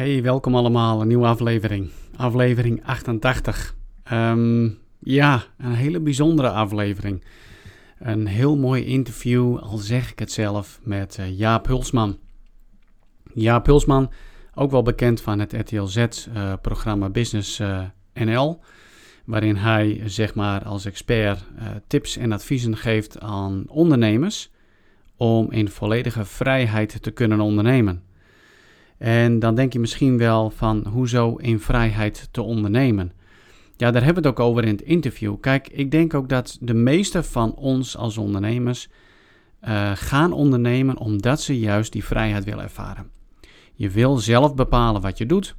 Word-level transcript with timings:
Hey, 0.00 0.22
welkom 0.22 0.54
allemaal. 0.54 1.00
Een 1.00 1.08
nieuwe 1.08 1.26
aflevering. 1.26 1.90
Aflevering 2.16 2.84
88. 2.84 3.74
Ehm, 4.02 4.68
ja, 4.98 5.42
een 5.58 5.72
hele 5.72 6.00
bijzondere 6.00 6.50
aflevering. 6.50 7.24
Een 7.98 8.26
heel 8.26 8.56
mooi 8.56 8.84
interview, 8.84 9.58
al 9.58 9.76
zeg 9.76 10.10
ik 10.10 10.18
het 10.18 10.32
zelf, 10.32 10.80
met 10.82 11.16
uh, 11.20 11.38
Jaap 11.38 11.66
Hulsman. 11.66 12.18
Jaap 13.34 13.66
Hulsman, 13.66 14.12
ook 14.54 14.70
wel 14.70 14.82
bekend 14.82 15.20
van 15.20 15.38
het 15.38 15.52
RTL 15.52 15.84
Z-programma 15.84 17.06
eh, 17.06 17.12
Business 17.12 17.58
eh, 17.58 17.82
NL, 18.14 18.60
waarin 19.24 19.56
hij 19.56 20.02
zeg 20.04 20.34
maar 20.34 20.64
als 20.64 20.84
expert 20.84 21.44
tips 21.86 22.16
en 22.16 22.32
adviezen 22.32 22.76
geeft 22.76 23.18
aan 23.18 23.64
ondernemers 23.68 24.50
om 25.16 25.50
in 25.50 25.68
volledige 25.68 26.24
vrijheid 26.24 27.02
te 27.02 27.10
kunnen 27.10 27.40
ondernemen. 27.40 28.08
En 29.00 29.38
dan 29.38 29.54
denk 29.54 29.72
je 29.72 29.78
misschien 29.78 30.18
wel 30.18 30.50
van 30.50 30.86
hoezo 30.86 31.36
in 31.36 31.60
vrijheid 31.60 32.28
te 32.30 32.42
ondernemen. 32.42 33.12
Ja, 33.76 33.90
daar 33.90 34.04
hebben 34.04 34.22
we 34.22 34.28
het 34.28 34.38
ook 34.38 34.46
over 34.46 34.64
in 34.64 34.72
het 34.72 34.82
interview. 34.82 35.40
Kijk, 35.40 35.68
ik 35.68 35.90
denk 35.90 36.14
ook 36.14 36.28
dat 36.28 36.58
de 36.60 36.74
meeste 36.74 37.22
van 37.22 37.54
ons 37.54 37.96
als 37.96 38.18
ondernemers 38.18 38.88
uh, 39.68 39.90
gaan 39.94 40.32
ondernemen 40.32 40.98
omdat 40.98 41.40
ze 41.40 41.58
juist 41.58 41.92
die 41.92 42.04
vrijheid 42.04 42.44
willen 42.44 42.62
ervaren. 42.64 43.10
Je 43.74 43.90
wil 43.90 44.16
zelf 44.16 44.54
bepalen 44.54 45.00
wat 45.00 45.18
je 45.18 45.26
doet. 45.26 45.56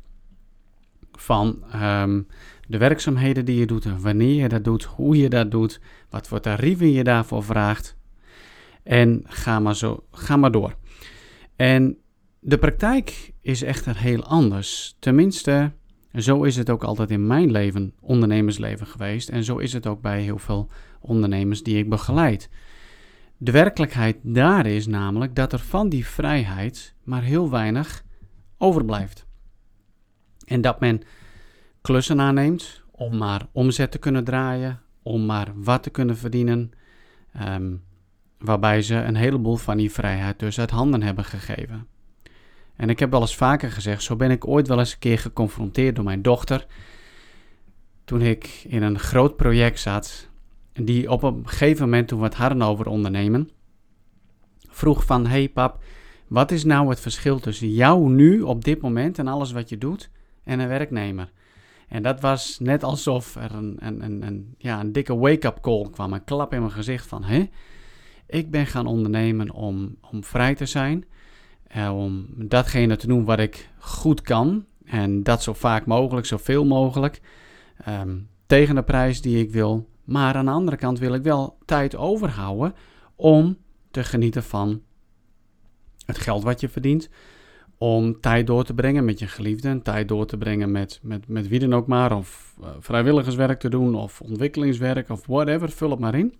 Van 1.11 1.63
um, 1.75 2.27
de 2.67 2.77
werkzaamheden 2.77 3.45
die 3.45 3.59
je 3.59 3.66
doet, 3.66 4.02
wanneer 4.02 4.41
je 4.41 4.49
dat 4.49 4.63
doet, 4.63 4.83
hoe 4.83 5.17
je 5.17 5.30
dat 5.30 5.52
doet, 5.52 5.80
wat 6.09 6.27
voor 6.27 6.39
tarieven 6.39 6.91
je 6.91 7.03
daarvoor 7.03 7.44
vraagt. 7.44 7.97
En 8.83 9.21
ga 9.23 9.59
maar, 9.59 9.75
zo, 9.75 10.03
ga 10.11 10.38
maar 10.38 10.52
door. 10.52 10.75
En 11.55 11.97
de 12.39 12.58
praktijk 12.58 13.30
is 13.41 13.62
echter 13.62 13.98
heel 13.98 14.23
anders. 14.23 14.95
Tenminste, 15.00 15.72
zo 16.16 16.44
is 16.44 16.55
het 16.55 16.70
ook 16.70 16.84
altijd 16.84 17.11
in 17.11 17.28
mijn 17.28 17.52
leven, 17.52 17.94
ondernemersleven 18.00 18.88
geweest. 18.88 19.30
En 19.30 19.44
zo 19.44 19.58
is 19.58 19.73
het 19.73 19.88
ook 19.88 20.02
bij 20.02 20.22
heel 20.22 20.38
veel 20.38 20.70
ondernemers 21.00 21.64
die 21.64 21.78
ik 21.78 21.89
begeleid. 21.89 22.50
De 23.38 23.52
werkelijkheid 23.52 24.17
daar 24.22 24.66
is 24.66 24.88
namelijk 24.88 25.36
dat 25.36 25.53
er 25.53 25.59
van 25.59 25.89
die 25.89 26.06
vrijheid 26.06 26.95
maar 27.03 27.23
heel 27.23 27.50
weinig 27.50 28.03
overblijft. 28.58 29.25
En 30.45 30.61
dat 30.61 30.80
men 30.80 31.02
klussen 31.81 32.22
aanneemt 32.22 32.83
om 32.92 33.17
maar 33.17 33.48
omzet 33.52 33.92
te 33.92 33.98
kunnen 33.98 34.23
draaien, 34.23 34.81
om 35.03 35.26
maar 35.26 35.52
wat 35.55 35.83
te 35.83 35.89
kunnen 35.89 36.17
verdienen. 36.17 36.72
Ehm, 37.33 37.76
waarbij 38.38 38.81
ze 38.81 38.95
een 38.95 39.16
heleboel 39.16 39.55
van 39.55 39.78
die 39.78 39.92
vrijheid 39.92 40.39
dus 40.39 40.59
uit 40.59 40.70
handen 40.70 41.02
hebben 41.02 41.23
gegeven. 41.23 41.88
En 42.75 42.89
ik 42.89 43.00
heb 43.00 43.11
wel 43.11 43.22
eens 43.22 43.36
vaker 43.36 43.72
gezegd, 43.72 44.03
zo 44.03 44.16
ben 44.16 44.31
ik 44.31 44.47
ooit 44.47 44.67
wel 44.67 44.80
eens 44.80 44.94
een 44.94 45.00
keer 45.00 45.19
geconfronteerd 45.19 45.95
door 45.95 46.03
mijn 46.03 46.22
dochter. 46.22 46.66
Toen 48.05 48.22
ik 48.22 48.66
in 48.67 48.83
een 48.83 49.00
groot 49.00 49.36
project 49.36 49.80
zat, 49.80 50.30
die 50.73 51.11
op 51.11 51.23
een 51.23 51.47
gegeven 51.47 51.83
moment, 51.83 52.08
toen 52.08 52.19
we 52.19 52.25
het 52.25 52.36
hadden 52.36 52.61
over 52.61 52.88
ondernemen, 52.88 53.49
vroeg 54.69 55.05
van, 55.05 55.27
hey 55.27 55.49
pap, 55.49 55.83
wat 56.27 56.52
is 56.52 56.64
nou 56.64 56.89
het 56.89 56.99
verschil 56.99 57.39
tussen 57.39 57.73
jou 57.73 58.09
nu 58.09 58.42
op 58.42 58.64
dit 58.64 58.81
moment 58.81 59.19
en 59.19 59.27
alles 59.27 59.52
wat 59.52 59.69
je 59.69 59.77
doet 59.77 60.09
en 60.44 60.59
een 60.59 60.67
werknemer? 60.67 61.31
En 61.88 62.03
dat 62.03 62.22
was 62.22 62.59
net 62.59 62.83
alsof 62.83 63.36
er 63.36 63.53
een, 63.53 63.77
een, 63.80 64.55
ja, 64.58 64.80
een 64.80 64.92
dikke 64.92 65.17
wake-up 65.17 65.61
call 65.61 65.89
kwam, 65.92 66.14
een 66.14 66.23
klap 66.23 66.53
in 66.53 66.59
mijn 66.59 66.72
gezicht 66.72 67.08
van, 67.08 67.23
hé, 67.23 67.49
ik 68.27 68.52
ben 68.52 68.66
gaan 68.66 68.86
ondernemen 68.86 69.52
om, 69.52 69.95
om 70.11 70.23
vrij 70.23 70.55
te 70.55 70.66
zijn, 70.66 71.05
om 71.91 72.25
datgene 72.38 72.95
te 72.95 73.08
doen 73.08 73.25
wat 73.25 73.39
ik 73.39 73.69
goed 73.80 74.22
kan. 74.22 74.66
En 74.86 75.23
dat 75.23 75.44
zo 75.44 75.53
vaak 75.53 75.86
mogelijk, 75.86 76.25
zoveel 76.25 76.66
mogelijk. 76.66 77.22
Ehm, 77.86 78.17
tegen 78.45 78.75
de 78.75 78.83
prijs 78.83 79.22
die 79.22 79.39
ik 79.39 79.52
wil. 79.52 79.89
Maar 80.03 80.36
aan 80.36 80.45
de 80.45 80.52
andere 80.52 80.77
kant 80.77 80.99
wil 80.99 81.14
ik 81.14 81.23
wel 81.23 81.58
tijd 81.65 81.95
overhouden 81.95 82.73
om 83.15 83.58
te 83.92 84.04
genieten 84.04 84.43
van 84.43 84.82
het 86.05 86.17
geld 86.17 86.43
wat 86.43 86.59
je 86.59 86.70
verdient. 86.70 87.09
Om 87.77 88.20
tijd 88.20 88.48
door 88.48 88.64
te 88.64 88.73
brengen 88.73 89.05
met 89.05 89.20
je 89.20 89.27
geliefden. 89.27 89.82
Tijd 89.82 90.08
door 90.08 90.26
te 90.26 90.38
brengen 90.38 90.71
met, 90.71 90.99
met, 91.02 91.27
met 91.27 91.48
wie 91.48 91.59
dan 91.59 91.73
ook 91.73 91.88
maar. 91.88 92.17
Of 92.17 92.55
uh, 92.61 92.67
vrijwilligerswerk 92.80 93.59
te 93.59 93.70
doen. 93.70 93.95
Of 93.95 94.21
ontwikkelingswerk. 94.21 95.09
Of 95.09 95.26
whatever. 95.26 95.70
Vul 95.70 95.89
het 95.89 95.99
maar 95.99 96.15
in. 96.15 96.36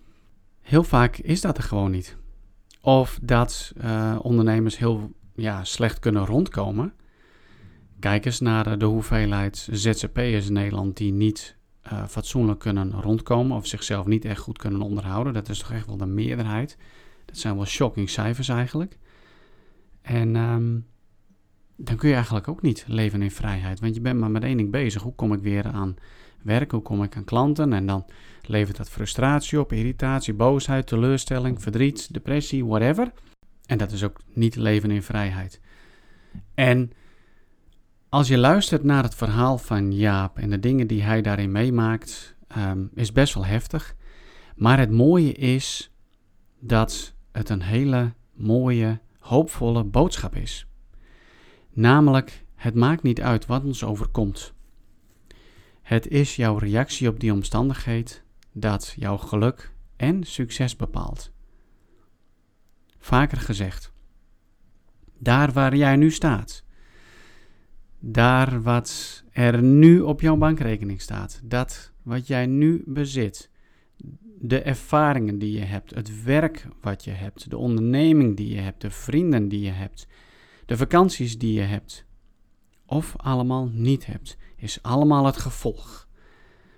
Heel 0.60 0.84
vaak 0.84 1.16
is 1.16 1.40
dat 1.40 1.56
er 1.56 1.62
gewoon 1.62 1.90
niet. 1.90 2.16
Of 2.80 3.18
dat 3.22 3.72
uh, 3.84 4.18
ondernemers 4.22 4.78
heel 4.78 5.10
ja, 5.42 5.64
slecht 5.64 5.98
kunnen 5.98 6.26
rondkomen. 6.26 6.92
Kijk 7.98 8.24
eens 8.24 8.40
naar 8.40 8.78
de 8.78 8.84
hoeveelheid 8.84 9.68
ZZP'ers 9.70 10.46
in 10.46 10.52
Nederland 10.52 10.96
die 10.96 11.12
niet 11.12 11.56
uh, 11.92 12.06
fatsoenlijk 12.06 12.58
kunnen 12.58 12.92
rondkomen 12.92 13.56
of 13.56 13.66
zichzelf 13.66 14.06
niet 14.06 14.24
echt 14.24 14.40
goed 14.40 14.58
kunnen 14.58 14.80
onderhouden. 14.80 15.32
Dat 15.32 15.48
is 15.48 15.58
toch 15.58 15.72
echt 15.72 15.86
wel 15.86 15.96
de 15.96 16.06
meerderheid. 16.06 16.76
Dat 17.24 17.38
zijn 17.38 17.56
wel 17.56 17.64
shocking 17.64 18.10
cijfers 18.10 18.48
eigenlijk. 18.48 18.98
En 20.02 20.36
um, 20.36 20.86
dan 21.76 21.96
kun 21.96 22.08
je 22.08 22.14
eigenlijk 22.14 22.48
ook 22.48 22.62
niet 22.62 22.84
leven 22.86 23.22
in 23.22 23.30
vrijheid, 23.30 23.80
want 23.80 23.94
je 23.94 24.00
bent 24.00 24.20
maar 24.20 24.30
met 24.30 24.42
één 24.42 24.56
ding 24.56 24.70
bezig. 24.70 25.02
Hoe 25.02 25.14
kom 25.14 25.32
ik 25.32 25.40
weer 25.40 25.66
aan 25.66 25.96
werk? 26.42 26.70
Hoe 26.70 26.82
kom 26.82 27.02
ik 27.02 27.16
aan 27.16 27.24
klanten? 27.24 27.72
En 27.72 27.86
dan 27.86 28.04
levert 28.42 28.76
dat 28.76 28.90
frustratie 28.90 29.60
op, 29.60 29.72
irritatie, 29.72 30.34
boosheid, 30.34 30.86
teleurstelling, 30.86 31.62
verdriet, 31.62 32.12
depressie, 32.14 32.64
whatever. 32.64 33.12
En 33.66 33.78
dat 33.78 33.92
is 33.92 34.04
ook 34.04 34.20
niet 34.32 34.56
leven 34.56 34.90
in 34.90 35.02
vrijheid. 35.02 35.60
En 36.54 36.92
als 38.08 38.28
je 38.28 38.38
luistert 38.38 38.84
naar 38.84 39.02
het 39.02 39.14
verhaal 39.14 39.58
van 39.58 39.92
Jaap 39.92 40.38
en 40.38 40.50
de 40.50 40.58
dingen 40.60 40.86
die 40.86 41.02
hij 41.02 41.22
daarin 41.22 41.52
meemaakt, 41.52 42.36
um, 42.56 42.90
is 42.94 43.12
best 43.12 43.34
wel 43.34 43.44
heftig. 43.44 43.96
Maar 44.56 44.78
het 44.78 44.90
mooie 44.90 45.32
is 45.32 45.90
dat 46.60 47.14
het 47.32 47.48
een 47.48 47.62
hele 47.62 48.12
mooie, 48.32 49.00
hoopvolle 49.18 49.84
boodschap 49.84 50.34
is. 50.34 50.66
Namelijk, 51.70 52.44
het 52.54 52.74
maakt 52.74 53.02
niet 53.02 53.20
uit 53.20 53.46
wat 53.46 53.64
ons 53.64 53.84
overkomt. 53.84 54.52
Het 55.82 56.08
is 56.08 56.36
jouw 56.36 56.56
reactie 56.56 57.08
op 57.08 57.20
die 57.20 57.32
omstandigheid 57.32 58.22
dat 58.52 58.94
jouw 58.96 59.16
geluk 59.16 59.72
en 59.96 60.24
succes 60.24 60.76
bepaalt 60.76 61.32
vaker 63.02 63.38
gezegd. 63.38 63.92
Daar 65.18 65.52
waar 65.52 65.76
jij 65.76 65.96
nu 65.96 66.10
staat, 66.10 66.64
daar 67.98 68.62
wat 68.62 69.22
er 69.30 69.62
nu 69.62 70.00
op 70.00 70.20
jouw 70.20 70.36
bankrekening 70.36 71.00
staat, 71.00 71.40
dat 71.44 71.92
wat 72.02 72.26
jij 72.26 72.46
nu 72.46 72.82
bezit, 72.86 73.50
de 74.38 74.62
ervaringen 74.62 75.38
die 75.38 75.58
je 75.58 75.64
hebt, 75.64 75.94
het 75.94 76.22
werk 76.22 76.68
wat 76.80 77.04
je 77.04 77.10
hebt, 77.10 77.50
de 77.50 77.56
onderneming 77.56 78.36
die 78.36 78.54
je 78.54 78.60
hebt, 78.60 78.80
de 78.80 78.90
vrienden 78.90 79.48
die 79.48 79.60
je 79.60 79.70
hebt, 79.70 80.06
de 80.66 80.76
vakanties 80.76 81.38
die 81.38 81.52
je 81.52 81.60
hebt, 81.60 82.06
of 82.86 83.16
allemaal 83.16 83.68
niet 83.72 84.06
hebt, 84.06 84.36
is 84.56 84.82
allemaal 84.82 85.26
het 85.26 85.36
gevolg 85.36 86.08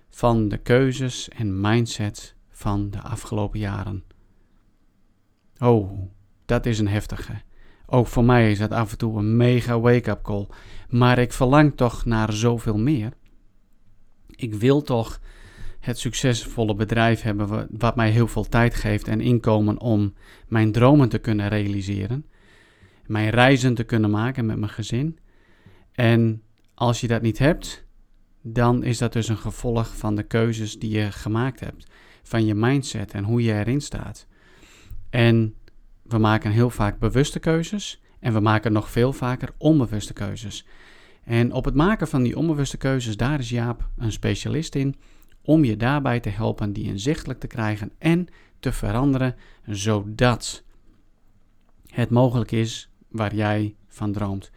van 0.08 0.48
de 0.48 0.58
keuzes 0.58 1.28
en 1.28 1.60
mindset 1.60 2.34
van 2.48 2.90
de 2.90 3.00
afgelopen 3.00 3.58
jaren. 3.58 4.04
Oh, 5.58 6.10
dat 6.44 6.66
is 6.66 6.78
een 6.78 6.88
heftige. 6.88 7.32
Ook 7.86 8.06
voor 8.06 8.24
mij 8.24 8.50
is 8.50 8.58
dat 8.58 8.70
af 8.70 8.90
en 8.90 8.98
toe 8.98 9.18
een 9.18 9.36
mega 9.36 9.80
wake-up 9.80 10.22
call. 10.22 10.46
Maar 10.88 11.18
ik 11.18 11.32
verlang 11.32 11.76
toch 11.76 12.04
naar 12.04 12.32
zoveel 12.32 12.78
meer. 12.78 13.12
Ik 14.30 14.54
wil 14.54 14.82
toch 14.82 15.20
het 15.80 15.98
succesvolle 15.98 16.74
bedrijf 16.74 17.22
hebben 17.22 17.68
wat 17.70 17.96
mij 17.96 18.10
heel 18.10 18.28
veel 18.28 18.48
tijd 18.48 18.74
geeft 18.74 19.08
en 19.08 19.20
inkomen 19.20 19.80
om 19.80 20.14
mijn 20.48 20.72
dromen 20.72 21.08
te 21.08 21.18
kunnen 21.18 21.48
realiseren. 21.48 22.26
Mijn 23.06 23.30
reizen 23.30 23.74
te 23.74 23.84
kunnen 23.84 24.10
maken 24.10 24.46
met 24.46 24.58
mijn 24.58 24.72
gezin. 24.72 25.18
En 25.92 26.42
als 26.74 27.00
je 27.00 27.06
dat 27.06 27.22
niet 27.22 27.38
hebt, 27.38 27.84
dan 28.42 28.82
is 28.82 28.98
dat 28.98 29.12
dus 29.12 29.28
een 29.28 29.36
gevolg 29.36 29.96
van 29.96 30.14
de 30.14 30.22
keuzes 30.22 30.78
die 30.78 30.90
je 30.90 31.12
gemaakt 31.12 31.60
hebt. 31.60 31.86
Van 32.22 32.44
je 32.46 32.54
mindset 32.54 33.12
en 33.12 33.24
hoe 33.24 33.42
je 33.42 33.52
erin 33.52 33.80
staat. 33.80 34.26
En 35.10 35.54
we 36.04 36.18
maken 36.18 36.50
heel 36.50 36.70
vaak 36.70 36.98
bewuste 36.98 37.38
keuzes 37.38 38.02
en 38.20 38.32
we 38.32 38.40
maken 38.40 38.72
nog 38.72 38.90
veel 38.90 39.12
vaker 39.12 39.54
onbewuste 39.58 40.12
keuzes. 40.12 40.66
En 41.24 41.52
op 41.52 41.64
het 41.64 41.74
maken 41.74 42.08
van 42.08 42.22
die 42.22 42.36
onbewuste 42.36 42.76
keuzes, 42.76 43.16
daar 43.16 43.38
is 43.38 43.50
Jaap 43.50 43.88
een 43.96 44.12
specialist 44.12 44.74
in 44.74 44.96
om 45.42 45.64
je 45.64 45.76
daarbij 45.76 46.20
te 46.20 46.28
helpen 46.28 46.72
die 46.72 46.84
inzichtelijk 46.84 47.40
te 47.40 47.46
krijgen 47.46 47.92
en 47.98 48.26
te 48.60 48.72
veranderen, 48.72 49.36
zodat 49.66 50.64
het 51.86 52.10
mogelijk 52.10 52.52
is 52.52 52.90
waar 53.08 53.34
jij 53.34 53.74
van 53.88 54.12
droomt. 54.12 54.50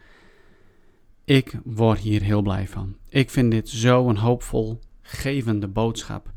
Ik 1.24 1.60
word 1.64 1.98
hier 1.98 2.22
heel 2.22 2.42
blij 2.42 2.68
van. 2.68 2.96
Ik 3.08 3.30
vind 3.30 3.50
dit 3.50 3.68
zo 3.68 4.08
een 4.08 4.16
hoopvol 4.16 4.80
gevende 5.02 5.68
boodschap. 5.68 6.32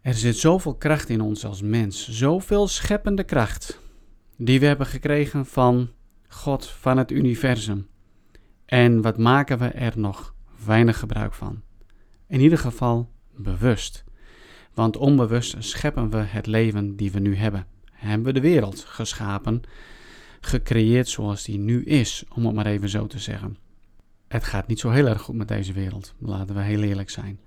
Er 0.00 0.14
zit 0.14 0.36
zoveel 0.36 0.74
kracht 0.74 1.08
in 1.08 1.20
ons 1.20 1.44
als 1.44 1.62
mens, 1.62 2.08
zoveel 2.08 2.68
scheppende 2.68 3.24
kracht, 3.24 3.80
die 4.36 4.60
we 4.60 4.66
hebben 4.66 4.86
gekregen 4.86 5.46
van 5.46 5.90
God, 6.28 6.66
van 6.66 6.96
het 6.98 7.10
universum. 7.10 7.88
En 8.64 9.02
wat 9.02 9.18
maken 9.18 9.58
we 9.58 9.66
er 9.66 9.98
nog 9.98 10.34
weinig 10.64 10.98
gebruik 10.98 11.34
van? 11.34 11.62
In 12.26 12.40
ieder 12.40 12.58
geval 12.58 13.10
bewust. 13.36 14.04
Want 14.74 14.96
onbewust 14.96 15.56
scheppen 15.58 16.10
we 16.10 16.16
het 16.16 16.46
leven 16.46 16.96
die 16.96 17.12
we 17.12 17.18
nu 17.18 17.36
hebben. 17.36 17.66
Hebben 17.92 18.26
we 18.26 18.32
de 18.32 18.40
wereld 18.40 18.84
geschapen, 18.84 19.60
gecreëerd 20.40 21.08
zoals 21.08 21.44
die 21.44 21.58
nu 21.58 21.84
is, 21.84 22.24
om 22.34 22.46
het 22.46 22.54
maar 22.54 22.66
even 22.66 22.88
zo 22.88 23.06
te 23.06 23.18
zeggen. 23.18 23.56
Het 24.28 24.44
gaat 24.44 24.66
niet 24.66 24.80
zo 24.80 24.90
heel 24.90 25.06
erg 25.06 25.22
goed 25.22 25.36
met 25.36 25.48
deze 25.48 25.72
wereld, 25.72 26.14
laten 26.18 26.54
we 26.54 26.62
heel 26.62 26.82
eerlijk 26.82 27.10
zijn. 27.10 27.40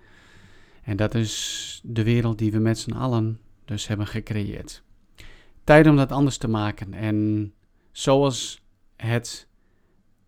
En 0.84 0.98
dat 0.98 1.16
is 1.16 1.82
de 1.84 2.04
wereld 2.04 2.38
die 2.38 2.52
we 2.52 2.60
met 2.60 2.80
z'n 2.80 2.92
allen 2.92 3.40
dus 3.66 3.88
hebben 3.88 4.08
gecreëerd. 4.08 4.84
Tijd 5.64 5.88
om 5.88 5.96
dat 5.96 6.12
anders 6.12 6.38
te 6.38 6.48
maken. 6.48 6.94
En 6.94 7.54
zoals 7.92 8.64
het 8.96 9.48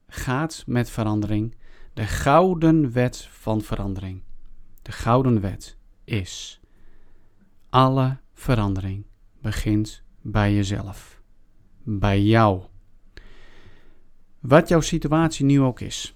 gaat 0.07 0.63
met 0.67 0.89
verandering, 0.89 1.55
de 1.93 2.05
gouden 2.05 2.91
wet 2.91 3.27
van 3.31 3.61
verandering. 3.61 4.21
De 4.81 4.91
gouden 4.91 5.41
wet 5.41 5.77
is: 6.03 6.59
alle 7.69 8.17
verandering 8.33 9.05
begint 9.41 10.03
bij 10.21 10.53
jezelf. 10.53 11.21
Bij 11.83 12.21
jou. 12.21 12.61
Wat 14.39 14.67
jouw 14.67 14.81
situatie 14.81 15.45
nu 15.45 15.61
ook 15.61 15.79
is. 15.79 16.15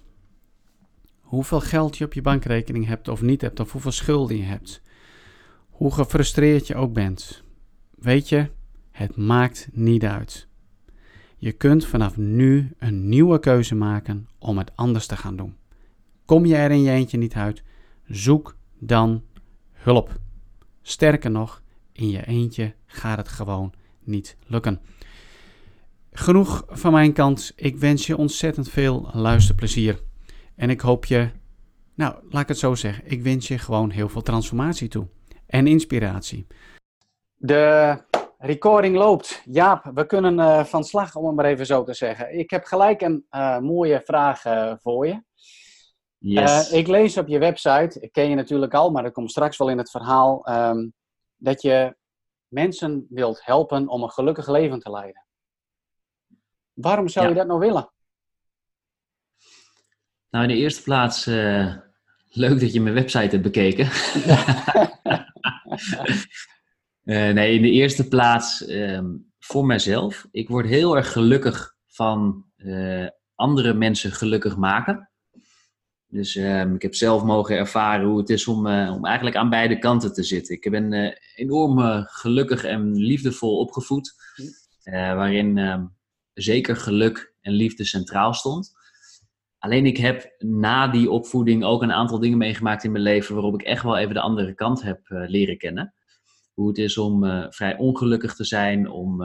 Hoeveel 1.30 1.60
geld 1.60 1.98
je 1.98 2.04
op 2.04 2.12
je 2.12 2.22
bankrekening 2.22 2.86
hebt 2.86 3.08
of 3.08 3.22
niet 3.22 3.40
hebt, 3.40 3.60
of 3.60 3.72
hoeveel 3.72 3.92
schulden 3.92 4.36
je 4.36 4.42
hebt. 4.42 4.82
Hoe 5.68 5.92
gefrustreerd 5.92 6.66
je 6.66 6.74
ook 6.74 6.92
bent. 6.92 7.42
Weet 7.94 8.28
je, 8.28 8.50
het 8.90 9.16
maakt 9.16 9.68
niet 9.72 10.04
uit. 10.04 10.48
Je 11.36 11.52
kunt 11.52 11.86
vanaf 11.86 12.16
nu 12.16 12.74
een 12.78 13.08
nieuwe 13.08 13.38
keuze 13.38 13.74
maken 13.74 14.28
om 14.38 14.58
het 14.58 14.72
anders 14.74 15.06
te 15.06 15.16
gaan 15.16 15.36
doen. 15.36 15.56
Kom 16.24 16.46
je 16.46 16.56
er 16.56 16.70
in 16.70 16.82
je 16.82 16.90
eentje 16.90 17.18
niet 17.18 17.34
uit, 17.34 17.62
zoek 18.06 18.56
dan 18.78 19.22
hulp. 19.72 20.20
Sterker 20.82 21.30
nog, 21.30 21.62
in 21.92 22.10
je 22.10 22.26
eentje 22.26 22.74
gaat 22.86 23.18
het 23.18 23.28
gewoon 23.28 23.72
niet 24.04 24.36
lukken. 24.46 24.80
Genoeg 26.12 26.64
van 26.68 26.92
mijn 26.92 27.12
kant. 27.12 27.52
Ik 27.56 27.76
wens 27.76 28.06
je 28.06 28.16
ontzettend 28.16 28.68
veel 28.68 29.10
luisterplezier. 29.12 30.08
En 30.60 30.70
ik 30.70 30.80
hoop 30.80 31.04
je, 31.04 31.30
nou 31.94 32.14
laat 32.30 32.42
ik 32.42 32.48
het 32.48 32.58
zo 32.58 32.74
zeggen, 32.74 33.10
ik 33.10 33.22
wens 33.22 33.48
je 33.48 33.58
gewoon 33.58 33.90
heel 33.90 34.08
veel 34.08 34.22
transformatie 34.22 34.88
toe 34.88 35.06
en 35.46 35.66
inspiratie. 35.66 36.46
De 37.34 37.96
recording 38.38 38.96
loopt. 38.96 39.42
Jaap, 39.44 39.90
we 39.94 40.06
kunnen 40.06 40.38
uh, 40.38 40.64
van 40.64 40.84
slag, 40.84 41.16
om 41.16 41.26
het 41.26 41.34
maar 41.34 41.44
even 41.44 41.66
zo 41.66 41.84
te 41.84 41.94
zeggen. 41.94 42.38
Ik 42.38 42.50
heb 42.50 42.64
gelijk 42.64 43.00
een 43.00 43.26
uh, 43.30 43.58
mooie 43.58 44.00
vraag 44.04 44.44
uh, 44.44 44.74
voor 44.82 45.06
je. 45.06 45.22
Yes. 46.18 46.70
ik 46.70 46.86
lees 46.86 47.18
op 47.18 47.28
je 47.28 47.38
website, 47.38 48.00
ik 48.00 48.12
ken 48.12 48.28
je 48.28 48.34
natuurlijk 48.34 48.74
al, 48.74 48.90
maar 48.90 49.02
dat 49.02 49.12
komt 49.12 49.30
straks 49.30 49.56
wel 49.56 49.70
in 49.70 49.78
het 49.78 49.90
verhaal, 49.90 50.48
um, 50.48 50.92
dat 51.36 51.62
je 51.62 51.96
mensen 52.46 53.06
wilt 53.08 53.44
helpen 53.44 53.88
om 53.88 54.02
een 54.02 54.10
gelukkig 54.10 54.48
leven 54.48 54.78
te 54.78 54.90
leiden. 54.90 55.26
Waarom 56.72 57.08
zou 57.08 57.24
ja. 57.24 57.30
je 57.30 57.38
dat 57.38 57.46
nou 57.46 57.60
willen? 57.60 57.90
Nou, 60.30 60.44
in 60.44 60.50
de 60.50 60.60
eerste 60.60 60.82
plaats, 60.82 61.26
uh, 61.26 61.74
leuk 62.28 62.60
dat 62.60 62.72
je 62.72 62.80
mijn 62.80 62.94
website 62.94 63.30
hebt 63.30 63.42
bekeken. 63.42 63.88
uh, 67.04 67.32
nee, 67.38 67.54
in 67.54 67.62
de 67.62 67.70
eerste 67.70 68.08
plaats 68.08 68.68
um, 68.68 69.32
voor 69.38 69.66
mijzelf. 69.66 70.26
Ik 70.30 70.48
word 70.48 70.66
heel 70.66 70.96
erg 70.96 71.12
gelukkig 71.12 71.74
van 71.86 72.44
uh, 72.56 73.06
andere 73.34 73.74
mensen 73.74 74.12
gelukkig 74.12 74.56
maken. 74.56 75.10
Dus 76.06 76.36
um, 76.36 76.74
ik 76.74 76.82
heb 76.82 76.94
zelf 76.94 77.22
mogen 77.22 77.56
ervaren 77.56 78.06
hoe 78.06 78.18
het 78.18 78.30
is 78.30 78.46
om, 78.46 78.66
om 78.66 79.06
eigenlijk 79.06 79.36
aan 79.36 79.50
beide 79.50 79.78
kanten 79.78 80.12
te 80.12 80.22
zitten. 80.22 80.54
Ik 80.54 80.70
ben 80.70 81.16
enorm 81.34 82.04
gelukkig 82.06 82.64
en 82.64 82.94
liefdevol 82.94 83.58
opgevoed, 83.58 84.14
waarin 84.92 85.58
um, 85.58 85.96
zeker 86.34 86.76
geluk 86.76 87.34
en 87.40 87.52
liefde 87.52 87.84
centraal 87.84 88.34
stond. 88.34 88.78
Alleen 89.60 89.86
ik 89.86 89.96
heb 89.96 90.34
na 90.38 90.88
die 90.88 91.10
opvoeding 91.10 91.64
ook 91.64 91.82
een 91.82 91.92
aantal 91.92 92.18
dingen 92.18 92.38
meegemaakt 92.38 92.84
in 92.84 92.92
mijn 92.92 93.04
leven 93.04 93.34
waarop 93.34 93.54
ik 93.54 93.62
echt 93.62 93.82
wel 93.82 93.96
even 93.96 94.14
de 94.14 94.20
andere 94.20 94.54
kant 94.54 94.82
heb 94.82 95.08
uh, 95.08 95.28
leren 95.28 95.58
kennen. 95.58 95.94
Hoe 96.54 96.68
het 96.68 96.78
is 96.78 96.98
om 96.98 97.24
uh, 97.24 97.46
vrij 97.48 97.76
ongelukkig 97.76 98.34
te 98.34 98.44
zijn, 98.44 98.90
om 98.90 99.22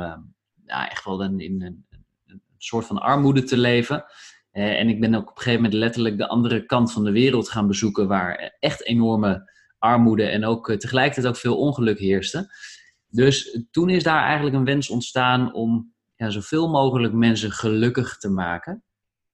ja, 0.66 0.90
echt 0.90 1.06
wel 1.06 1.24
in 1.24 1.40
een, 1.40 1.86
een, 2.26 2.42
soort 2.58 2.86
van 2.86 2.98
armoede 2.98 3.44
te 3.44 3.58
leven. 3.58 4.06
en 4.52 4.90
ik 4.90 5.00
ben 5.00 5.16
ook 5.16 5.30
op 5.30 5.36
een 5.36 5.44
gegeven 5.44 5.62
moment 5.62 5.74
letterlijk 5.80 6.18
de 6.18 6.28
andere 6.28 6.66
kant 6.66 6.92
van 6.92 7.04
de 7.04 7.12
wereld 7.12 7.50
gaan 7.50 7.68
bezoeken, 7.68 8.08
waar 8.08 8.56
echt 8.60 8.86
enorme 8.86 9.52
armoede 9.80 10.24
en 10.24 10.46
ook 10.46 10.76
tegelijkertijd 10.76 11.28
ook 11.28 11.38
veel 11.38 11.58
ongeluk 11.58 12.00
heerste. 12.00 12.50
Dus 13.10 13.66
toen 13.72 13.90
is 13.90 14.04
daar 14.04 14.24
eigenlijk 14.24 14.56
een 14.56 14.66
wens 14.66 14.90
ontstaan 14.90 15.54
om 15.54 15.94
ja, 16.16 16.30
zoveel 16.30 16.70
mogelijk 16.70 17.14
mensen 17.14 17.52
gelukkig 17.52 18.18
te 18.18 18.30
maken. 18.30 18.84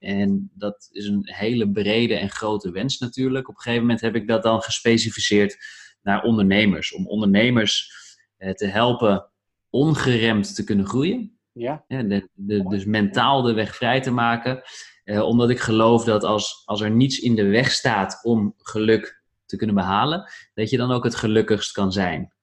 En 0.01 0.51
dat 0.53 0.89
is 0.91 1.07
een 1.07 1.21
hele 1.23 1.71
brede 1.71 2.15
en 2.15 2.29
grote 2.29 2.71
wens 2.71 2.99
natuurlijk. 2.99 3.49
Op 3.49 3.55
een 3.55 3.61
gegeven 3.61 3.81
moment 3.81 4.01
heb 4.01 4.15
ik 4.15 4.27
dat 4.27 4.43
dan 4.43 4.61
gespecificeerd 4.61 5.57
naar 6.01 6.23
ondernemers. 6.23 6.93
Om 6.93 7.07
ondernemers 7.07 7.91
eh, 8.37 8.53
te 8.53 8.65
helpen 8.65 9.29
ongeremd 9.69 10.55
te 10.55 10.63
kunnen 10.63 10.85
groeien. 10.85 11.39
Ja. 11.51 11.83
de, 11.87 12.29
de, 12.33 12.67
dus 12.69 12.85
mentaal 12.85 13.41
de 13.41 13.53
weg 13.53 13.75
vrij 13.75 14.01
te 14.01 14.11
maken. 14.11 14.61
Eh, 15.03 15.21
omdat 15.21 15.49
ik 15.49 15.59
geloof 15.59 16.03
dat 16.03 16.23
als, 16.23 16.61
als 16.65 16.81
er 16.81 16.91
niets 16.91 17.19
in 17.19 17.35
de 17.35 17.45
weg 17.45 17.71
staat 17.71 18.19
om 18.23 18.53
geluk 18.57 19.23
te 19.45 19.55
kunnen 19.55 19.75
behalen, 19.75 20.31
dat 20.53 20.69
je 20.69 20.77
dan 20.77 20.91
ook 20.91 21.03
het 21.03 21.15
gelukkigst 21.15 21.71
kan 21.71 21.91
zijn. 21.91 22.33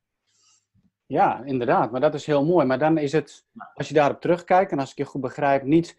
Ja, 1.06 1.42
inderdaad. 1.44 1.90
Maar 1.90 2.00
dat 2.00 2.14
is 2.14 2.26
heel 2.26 2.44
mooi. 2.44 2.66
Maar 2.66 2.78
dan 2.78 2.98
is 2.98 3.12
het, 3.12 3.44
als 3.74 3.88
je 3.88 3.94
daarop 3.94 4.20
terugkijkt, 4.20 4.72
en 4.72 4.78
als 4.78 4.90
ik 4.90 4.98
je 4.98 5.04
goed 5.04 5.20
begrijp, 5.20 5.62
niet 5.62 5.96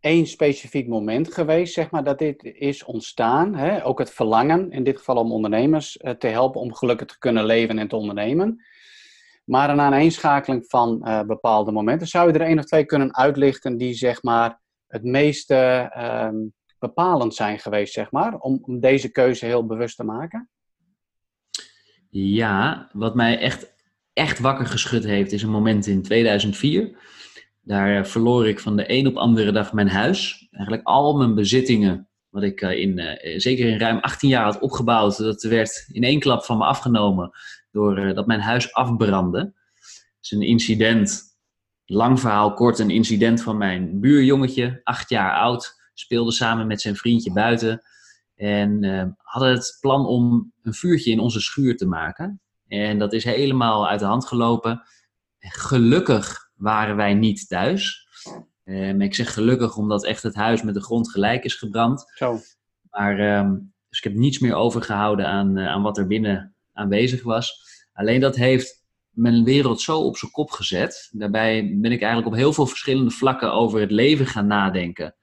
één 0.00 0.26
specifiek 0.26 0.88
moment 0.88 1.34
geweest, 1.34 1.74
zeg 1.74 1.90
maar, 1.90 2.04
dat 2.04 2.18
dit 2.18 2.44
is 2.44 2.84
ontstaan. 2.84 3.54
Hè? 3.54 3.84
Ook 3.84 3.98
het 3.98 4.10
verlangen, 4.10 4.70
in 4.70 4.84
dit 4.84 4.98
geval 4.98 5.16
om 5.16 5.32
ondernemers 5.32 5.98
uh, 6.00 6.10
te 6.10 6.26
helpen 6.26 6.60
om 6.60 6.74
gelukkig 6.74 7.06
te 7.06 7.18
kunnen 7.18 7.44
leven 7.44 7.78
en 7.78 7.88
te 7.88 7.96
ondernemen. 7.96 8.64
Maar 9.44 9.70
een 9.70 9.80
aaneenschakeling 9.80 10.64
van 10.68 11.00
uh, 11.04 11.22
bepaalde 11.22 11.72
momenten. 11.72 12.06
Zou 12.06 12.32
je 12.32 12.38
er 12.38 12.46
één 12.46 12.58
of 12.58 12.64
twee 12.64 12.84
kunnen 12.84 13.16
uitlichten 13.16 13.76
die, 13.76 13.94
zeg 13.94 14.22
maar, 14.22 14.60
het 14.86 15.04
meeste 15.04 15.90
uh, 15.96 16.28
bepalend 16.78 17.34
zijn 17.34 17.58
geweest, 17.58 17.92
zeg 17.92 18.10
maar, 18.10 18.38
om, 18.38 18.58
om 18.62 18.80
deze 18.80 19.10
keuze 19.10 19.46
heel 19.46 19.66
bewust 19.66 19.96
te 19.96 20.04
maken? 20.04 20.48
Ja, 22.10 22.88
wat 22.92 23.14
mij 23.14 23.38
echt, 23.38 23.74
echt 24.12 24.38
wakker 24.38 24.66
geschud 24.66 25.04
heeft, 25.04 25.32
is 25.32 25.42
een 25.42 25.50
moment 25.50 25.86
in 25.86 26.02
2004 26.02 26.98
daar 27.70 27.96
eh, 27.96 28.04
verloor 28.04 28.48
ik 28.48 28.60
van 28.60 28.76
de 28.76 28.92
een 28.92 29.06
op 29.06 29.16
andere 29.16 29.52
dag 29.52 29.72
mijn 29.72 29.88
huis. 29.88 30.48
Eigenlijk 30.50 30.86
al 30.86 31.16
mijn 31.16 31.34
bezittingen, 31.34 32.08
wat 32.28 32.42
ik 32.42 32.60
eh, 32.60 32.78
in, 32.78 32.98
uh, 32.98 33.38
zeker 33.38 33.68
in 33.68 33.78
ruim 33.78 33.98
18 33.98 34.28
jaar 34.28 34.44
had 34.44 34.58
opgebouwd, 34.58 35.18
dat 35.18 35.42
werd 35.42 35.88
in 35.92 36.02
één 36.02 36.20
klap 36.20 36.44
van 36.44 36.58
me 36.58 36.64
afgenomen 36.64 37.30
doordat 37.70 38.16
dat 38.16 38.26
mijn 38.26 38.40
huis 38.40 38.72
afbrandde. 38.74 39.38
Dat 39.38 40.20
is 40.20 40.30
een 40.30 40.42
incident, 40.42 41.22
lang 41.84 42.20
verhaal 42.20 42.54
kort, 42.54 42.78
een 42.78 42.90
incident 42.90 43.42
van 43.42 43.56
mijn 43.56 44.00
buurjongetje, 44.00 44.80
acht 44.82 45.08
jaar 45.08 45.34
oud, 45.34 45.80
speelde 45.94 46.32
samen 46.32 46.66
met 46.66 46.80
zijn 46.80 46.96
vriendje 46.96 47.32
buiten. 47.32 47.82
En 48.34 48.84
hadden 49.16 49.50
het 49.52 49.76
plan 49.80 50.06
om 50.06 50.52
een 50.62 50.74
vuurtje 50.74 51.10
in 51.10 51.20
onze 51.20 51.40
schuur 51.40 51.76
te 51.76 51.86
maken. 51.86 52.40
En 52.66 52.98
dat 52.98 53.12
is 53.12 53.24
helemaal 53.24 53.88
uit 53.88 54.00
de 54.00 54.06
hand 54.06 54.26
gelopen. 54.26 54.82
Gelukkig 55.38 56.49
waren 56.60 56.96
wij 56.96 57.14
niet 57.14 57.48
thuis. 57.48 58.08
Um, 58.64 59.00
ik 59.00 59.14
zeg 59.14 59.34
gelukkig 59.34 59.76
omdat 59.76 60.04
echt 60.04 60.22
het 60.22 60.34
huis 60.34 60.62
met 60.62 60.74
de 60.74 60.82
grond 60.82 61.10
gelijk 61.10 61.44
is 61.44 61.54
gebrand. 61.54 62.12
Zo. 62.14 62.38
Maar 62.90 63.38
um, 63.38 63.72
dus 63.88 63.98
ik 63.98 64.04
heb 64.04 64.14
niets 64.14 64.38
meer 64.38 64.54
overgehouden 64.54 65.26
aan, 65.26 65.58
uh, 65.58 65.68
aan 65.68 65.82
wat 65.82 65.98
er 65.98 66.06
binnen 66.06 66.54
aanwezig 66.72 67.22
was. 67.22 67.62
Alleen 67.92 68.20
dat 68.20 68.36
heeft 68.36 68.84
mijn 69.10 69.44
wereld 69.44 69.80
zo 69.80 69.98
op 70.00 70.16
zijn 70.16 70.30
kop 70.30 70.50
gezet. 70.50 71.08
Daarbij 71.12 71.76
ben 71.80 71.92
ik 71.92 72.02
eigenlijk 72.02 72.32
op 72.32 72.38
heel 72.38 72.52
veel 72.52 72.66
verschillende 72.66 73.10
vlakken 73.10 73.52
over 73.52 73.80
het 73.80 73.90
leven 73.90 74.26
gaan 74.26 74.46
nadenken. 74.46 75.14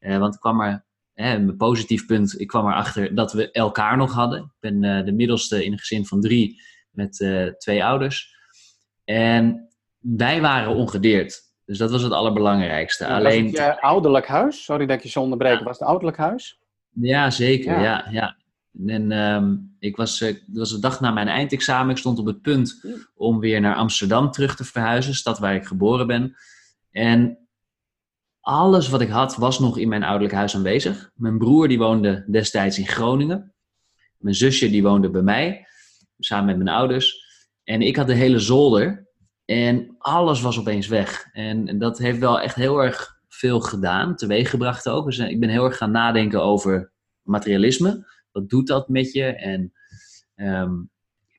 Uh, 0.00 0.18
want 0.18 0.34
ik 0.34 0.40
kwam 0.40 0.60
er, 0.60 0.84
hè, 1.14 1.38
mijn 1.38 1.56
positief 1.56 2.06
punt, 2.06 2.40
ik 2.40 2.46
kwam 2.46 2.66
erachter 2.66 3.14
dat 3.14 3.32
we 3.32 3.50
elkaar 3.50 3.96
nog 3.96 4.12
hadden. 4.12 4.42
Ik 4.42 4.60
ben 4.60 4.82
uh, 4.82 5.04
de 5.04 5.12
middelste 5.12 5.64
in 5.64 5.72
een 5.72 5.78
gezin 5.78 6.06
van 6.06 6.20
drie 6.20 6.60
met 6.90 7.12
twee 7.58 7.84
ouders. 7.84 8.38
En 9.04 9.69
wij 10.00 10.40
waren 10.40 10.74
ongedeerd. 10.74 11.40
Dus 11.64 11.78
dat 11.78 11.90
was 11.90 12.02
het 12.02 12.12
allerbelangrijkste. 12.12 13.04
Ja, 13.04 13.16
Alleen... 13.16 13.50
Was 13.50 13.60
het 13.60 13.74
je 13.74 13.80
ouderlijk 13.80 14.26
huis? 14.26 14.64
Sorry 14.64 14.86
dat 14.86 14.96
ik 14.96 15.02
je 15.02 15.08
zo 15.08 15.20
onderbreek. 15.20 15.60
Was 15.60 15.78
het 15.78 15.88
ouderlijk 15.88 16.16
huis? 16.16 16.60
Ja, 16.92 17.30
zeker. 17.30 17.80
Ja, 17.80 18.06
ja. 18.10 18.36
En 18.86 19.12
um, 19.12 19.76
ik 19.78 19.96
was, 19.96 20.20
uh, 20.20 20.36
was 20.46 20.70
de 20.70 20.78
dag 20.78 21.00
na 21.00 21.10
mijn 21.10 21.28
eindexamen. 21.28 21.90
Ik 21.90 21.96
stond 21.96 22.18
op 22.18 22.26
het 22.26 22.42
punt 22.42 22.84
om 23.14 23.40
weer 23.40 23.60
naar 23.60 23.74
Amsterdam 23.74 24.30
terug 24.30 24.56
te 24.56 24.64
verhuizen. 24.64 25.14
Stad 25.14 25.38
waar 25.38 25.54
ik 25.54 25.66
geboren 25.66 26.06
ben. 26.06 26.36
En 26.90 27.38
alles 28.40 28.88
wat 28.88 29.00
ik 29.00 29.08
had 29.08 29.36
was 29.36 29.58
nog 29.58 29.78
in 29.78 29.88
mijn 29.88 30.02
ouderlijk 30.02 30.34
huis 30.34 30.54
aanwezig. 30.54 31.10
Mijn 31.14 31.38
broer 31.38 31.68
die 31.68 31.78
woonde 31.78 32.24
destijds 32.30 32.78
in 32.78 32.86
Groningen. 32.86 33.54
Mijn 34.16 34.34
zusje 34.34 34.70
die 34.70 34.82
woonde 34.82 35.10
bij 35.10 35.22
mij, 35.22 35.66
samen 36.18 36.46
met 36.46 36.64
mijn 36.64 36.76
ouders. 36.76 37.28
En 37.64 37.82
ik 37.82 37.96
had 37.96 38.06
de 38.06 38.14
hele 38.14 38.38
zolder 38.38 39.08
en 39.50 39.94
alles 39.98 40.40
was 40.40 40.58
opeens 40.58 40.86
weg. 40.86 41.28
En 41.32 41.78
dat 41.78 41.98
heeft 41.98 42.18
wel 42.18 42.40
echt 42.40 42.54
heel 42.54 42.82
erg 42.82 43.20
veel 43.28 43.60
gedaan, 43.60 44.16
teweeggebracht 44.16 44.88
ook. 44.88 45.04
Dus 45.04 45.18
ik 45.18 45.40
ben 45.40 45.48
heel 45.48 45.64
erg 45.64 45.76
gaan 45.76 45.90
nadenken 45.90 46.42
over 46.42 46.92
materialisme. 47.22 48.06
Wat 48.32 48.48
doet 48.48 48.66
dat 48.66 48.88
met 48.88 49.12
je? 49.12 49.24
En 49.24 49.72
ehm, 50.34 50.72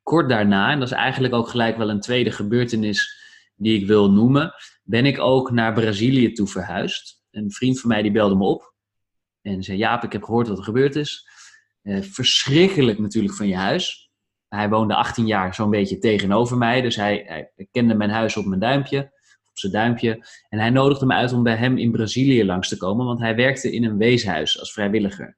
kort 0.04 0.30
daarna, 0.30 0.72
en 0.72 0.80
dat 0.80 0.88
is 0.88 0.94
eigenlijk 0.94 1.34
ook 1.34 1.48
gelijk 1.48 1.78
wel 1.78 1.90
een 1.90 2.00
tweede 2.00 2.32
gebeurtenis 2.32 3.20
die 3.56 3.80
ik 3.80 3.88
wil 3.88 4.12
noemen, 4.12 4.54
ben 4.84 5.06
ik 5.06 5.20
ook 5.20 5.52
naar 5.52 5.74
Brazilië 5.74 6.32
toe 6.32 6.48
verhuisd. 6.48 7.24
Een 7.32 7.52
vriend 7.52 7.80
van 7.80 7.90
mij 7.90 8.02
die 8.02 8.12
belde 8.12 8.36
me 8.36 8.44
op 8.44 8.74
en 9.42 9.64
zei: 9.64 9.78
Jaap, 9.78 10.04
ik 10.04 10.12
heb 10.12 10.24
gehoord 10.24 10.48
wat 10.48 10.58
er 10.58 10.64
gebeurd 10.64 10.96
is. 10.96 11.28
Eh, 11.82 12.02
verschrikkelijk 12.02 13.00
natuurlijk 13.00 13.36
van 13.36 13.48
je 13.48 13.56
huis. 13.56 14.11
Hij 14.56 14.70
woonde 14.70 14.96
18 14.96 15.26
jaar 15.26 15.56
zo'n 15.56 15.70
beetje 15.70 15.98
tegenover 15.98 16.58
mij, 16.58 16.82
dus 16.82 16.96
hij, 16.96 17.24
hij 17.26 17.68
kende 17.72 17.94
mijn 17.94 18.10
huis 18.10 18.38
op 18.38 18.46
mijn 18.46 18.60
duimpje, 18.60 19.00
op 19.50 19.58
zijn 19.58 19.72
duimpje. 19.72 20.26
En 20.50 20.60
hij 20.60 20.70
nodigde 20.70 21.06
me 21.06 21.14
uit 21.14 21.34
om 21.34 21.44
bij 21.44 21.56
hem 21.56 21.78
in 21.78 21.92
Brazilië 21.92 22.46
langs 22.46 22.70
te 22.70 22.78
komen, 22.78 23.06
want 23.06 23.20
hij 23.20 23.36
werkte 23.36 23.72
in 23.72 23.84
een 23.84 23.98
weeshuis 23.98 24.60
als 24.60 24.74
vrijwilliger. 24.74 25.38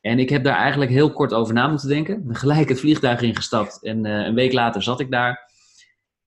En 0.00 0.18
ik 0.18 0.28
heb 0.28 0.44
daar 0.44 0.56
eigenlijk 0.56 0.90
heel 0.90 1.12
kort 1.12 1.32
over 1.32 1.54
na 1.54 1.68
moeten 1.68 1.88
denken. 1.88 2.24
Gelijk 2.36 2.68
het 2.68 2.80
vliegtuig 2.80 3.22
ingestapt 3.22 3.82
en 3.82 4.04
uh, 4.04 4.26
een 4.26 4.34
week 4.34 4.52
later 4.52 4.82
zat 4.82 5.00
ik 5.00 5.10
daar. 5.10 5.50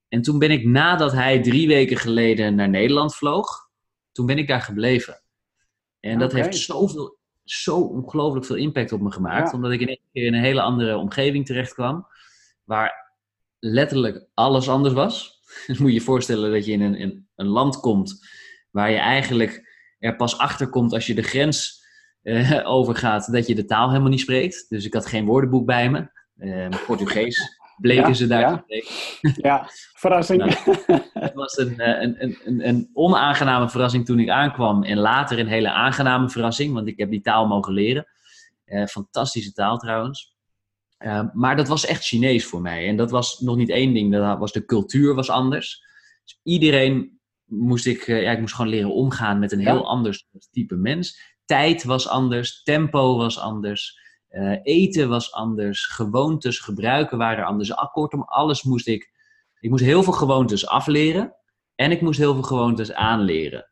En 0.08 0.22
toen 0.22 0.38
ben 0.38 0.50
ik 0.50 0.64
nadat 0.64 1.12
hij 1.12 1.42
drie 1.42 1.68
weken 1.68 1.96
geleden 1.96 2.54
naar 2.54 2.68
Nederland 2.68 3.14
vloog, 3.14 3.68
toen 4.12 4.26
ben 4.26 4.38
ik 4.38 4.48
daar 4.48 4.62
gebleven. 4.62 5.22
En 6.00 6.18
dat 6.18 6.32
heeft 6.32 6.56
zoveel, 6.56 7.18
zo 7.44 7.76
ongelooflijk 7.80 8.46
veel 8.46 8.56
impact 8.56 8.92
op 8.92 9.00
me 9.00 9.12
gemaakt. 9.12 9.52
Omdat 9.52 9.72
ik 9.72 9.80
in 9.80 9.88
één 9.88 10.00
keer 10.12 10.26
in 10.26 10.34
een 10.34 10.42
hele 10.42 10.60
andere 10.60 10.96
omgeving 10.96 11.46
terecht 11.46 11.74
kwam. 11.74 12.06
Waar 12.64 13.12
letterlijk 13.58 14.26
alles 14.34 14.68
anders 14.68 14.94
was. 14.94 15.32
Dus 15.66 15.78
moet 15.78 15.88
je 15.88 15.94
je 15.94 16.00
voorstellen 16.00 16.52
dat 16.52 16.66
je 16.66 16.72
in 16.72 16.80
een, 16.80 16.94
in 16.94 17.28
een 17.34 17.46
land 17.46 17.80
komt 17.80 18.26
waar 18.70 18.90
je 18.90 18.96
eigenlijk 18.96 19.72
er 19.98 20.16
pas 20.16 20.38
achter 20.38 20.68
komt 20.68 20.92
als 20.92 21.06
je 21.06 21.14
de 21.14 21.22
grens 21.22 21.84
uh, 22.22 22.60
overgaat 22.76 23.32
dat 23.32 23.46
je 23.46 23.54
de 23.54 23.64
taal 23.64 23.88
helemaal 23.88 24.10
niet 24.10 24.20
spreekt. 24.20 24.66
Dus 24.68 24.84
ik 24.84 24.94
had 24.94 25.06
geen 25.06 25.24
woordenboek 25.24 25.66
bij 25.66 25.90
me. 25.90 26.10
Uh, 26.36 26.68
Portugees 26.86 27.58
bleken 27.76 28.16
ze 28.16 28.26
daar 28.26 28.40
ja. 28.40 28.64
te 28.66 29.32
Ja, 29.36 29.68
verrassing. 29.94 30.38
Nou, 30.38 30.78
het 31.12 31.34
was 31.34 31.56
een, 31.56 32.02
een, 32.02 32.36
een, 32.44 32.68
een, 32.68 32.90
onaangename 32.92 33.68
verrassing 33.68 34.04
toen 34.04 34.18
ik 34.18 34.28
aankwam. 34.28 34.82
En 34.82 34.98
later 34.98 35.38
een 35.38 35.46
hele 35.46 35.70
aangename 35.70 36.30
verrassing, 36.30 36.74
want 36.74 36.88
ik 36.88 36.98
heb 36.98 37.10
die 37.10 37.20
taal 37.20 37.46
mogen 37.46 37.72
leren. 37.72 38.06
Uh, 38.66 38.86
fantastische 38.86 39.52
taal 39.52 39.78
trouwens. 39.78 40.36
Uh, 40.98 41.20
maar 41.32 41.56
dat 41.56 41.68
was 41.68 41.86
echt 41.86 42.04
Chinees 42.04 42.46
voor 42.46 42.60
mij. 42.60 42.88
En 42.88 42.96
dat 42.96 43.10
was 43.10 43.40
nog 43.40 43.56
niet 43.56 43.70
één 43.70 43.94
ding, 43.94 44.12
dat 44.12 44.38
was 44.38 44.52
de 44.52 44.64
cultuur 44.64 45.14
was 45.14 45.30
anders. 45.30 45.82
Dus 46.24 46.40
iedereen 46.42 47.18
moest 47.44 47.86
ik, 47.86 48.06
ja, 48.06 48.30
ik 48.30 48.40
moest 48.40 48.54
gewoon 48.54 48.70
leren 48.70 48.94
omgaan 48.94 49.38
met 49.38 49.52
een 49.52 49.58
heel 49.58 49.74
ja. 49.74 49.80
ander 49.80 50.22
type 50.50 50.76
mens 50.76 51.32
tijd 51.44 51.84
was 51.84 52.08
anders, 52.08 52.62
tempo 52.62 53.16
was 53.16 53.38
anders, 53.38 53.98
uh, 54.34 54.58
eten 54.62 55.08
was 55.08 55.32
anders, 55.32 55.86
gewoontes, 55.86 56.58
gebruiken 56.58 57.18
waren 57.18 57.44
anders. 57.44 57.72
Kortom, 57.92 58.22
alles 58.22 58.62
moest 58.62 58.86
ik. 58.86 59.12
Ik 59.60 59.70
moest 59.70 59.84
heel 59.84 60.02
veel 60.02 60.12
gewoontes 60.12 60.66
afleren 60.66 61.34
en 61.74 61.90
ik 61.90 62.00
moest 62.00 62.18
heel 62.18 62.34
veel 62.34 62.42
gewoontes 62.42 62.92
aanleren. 62.92 63.70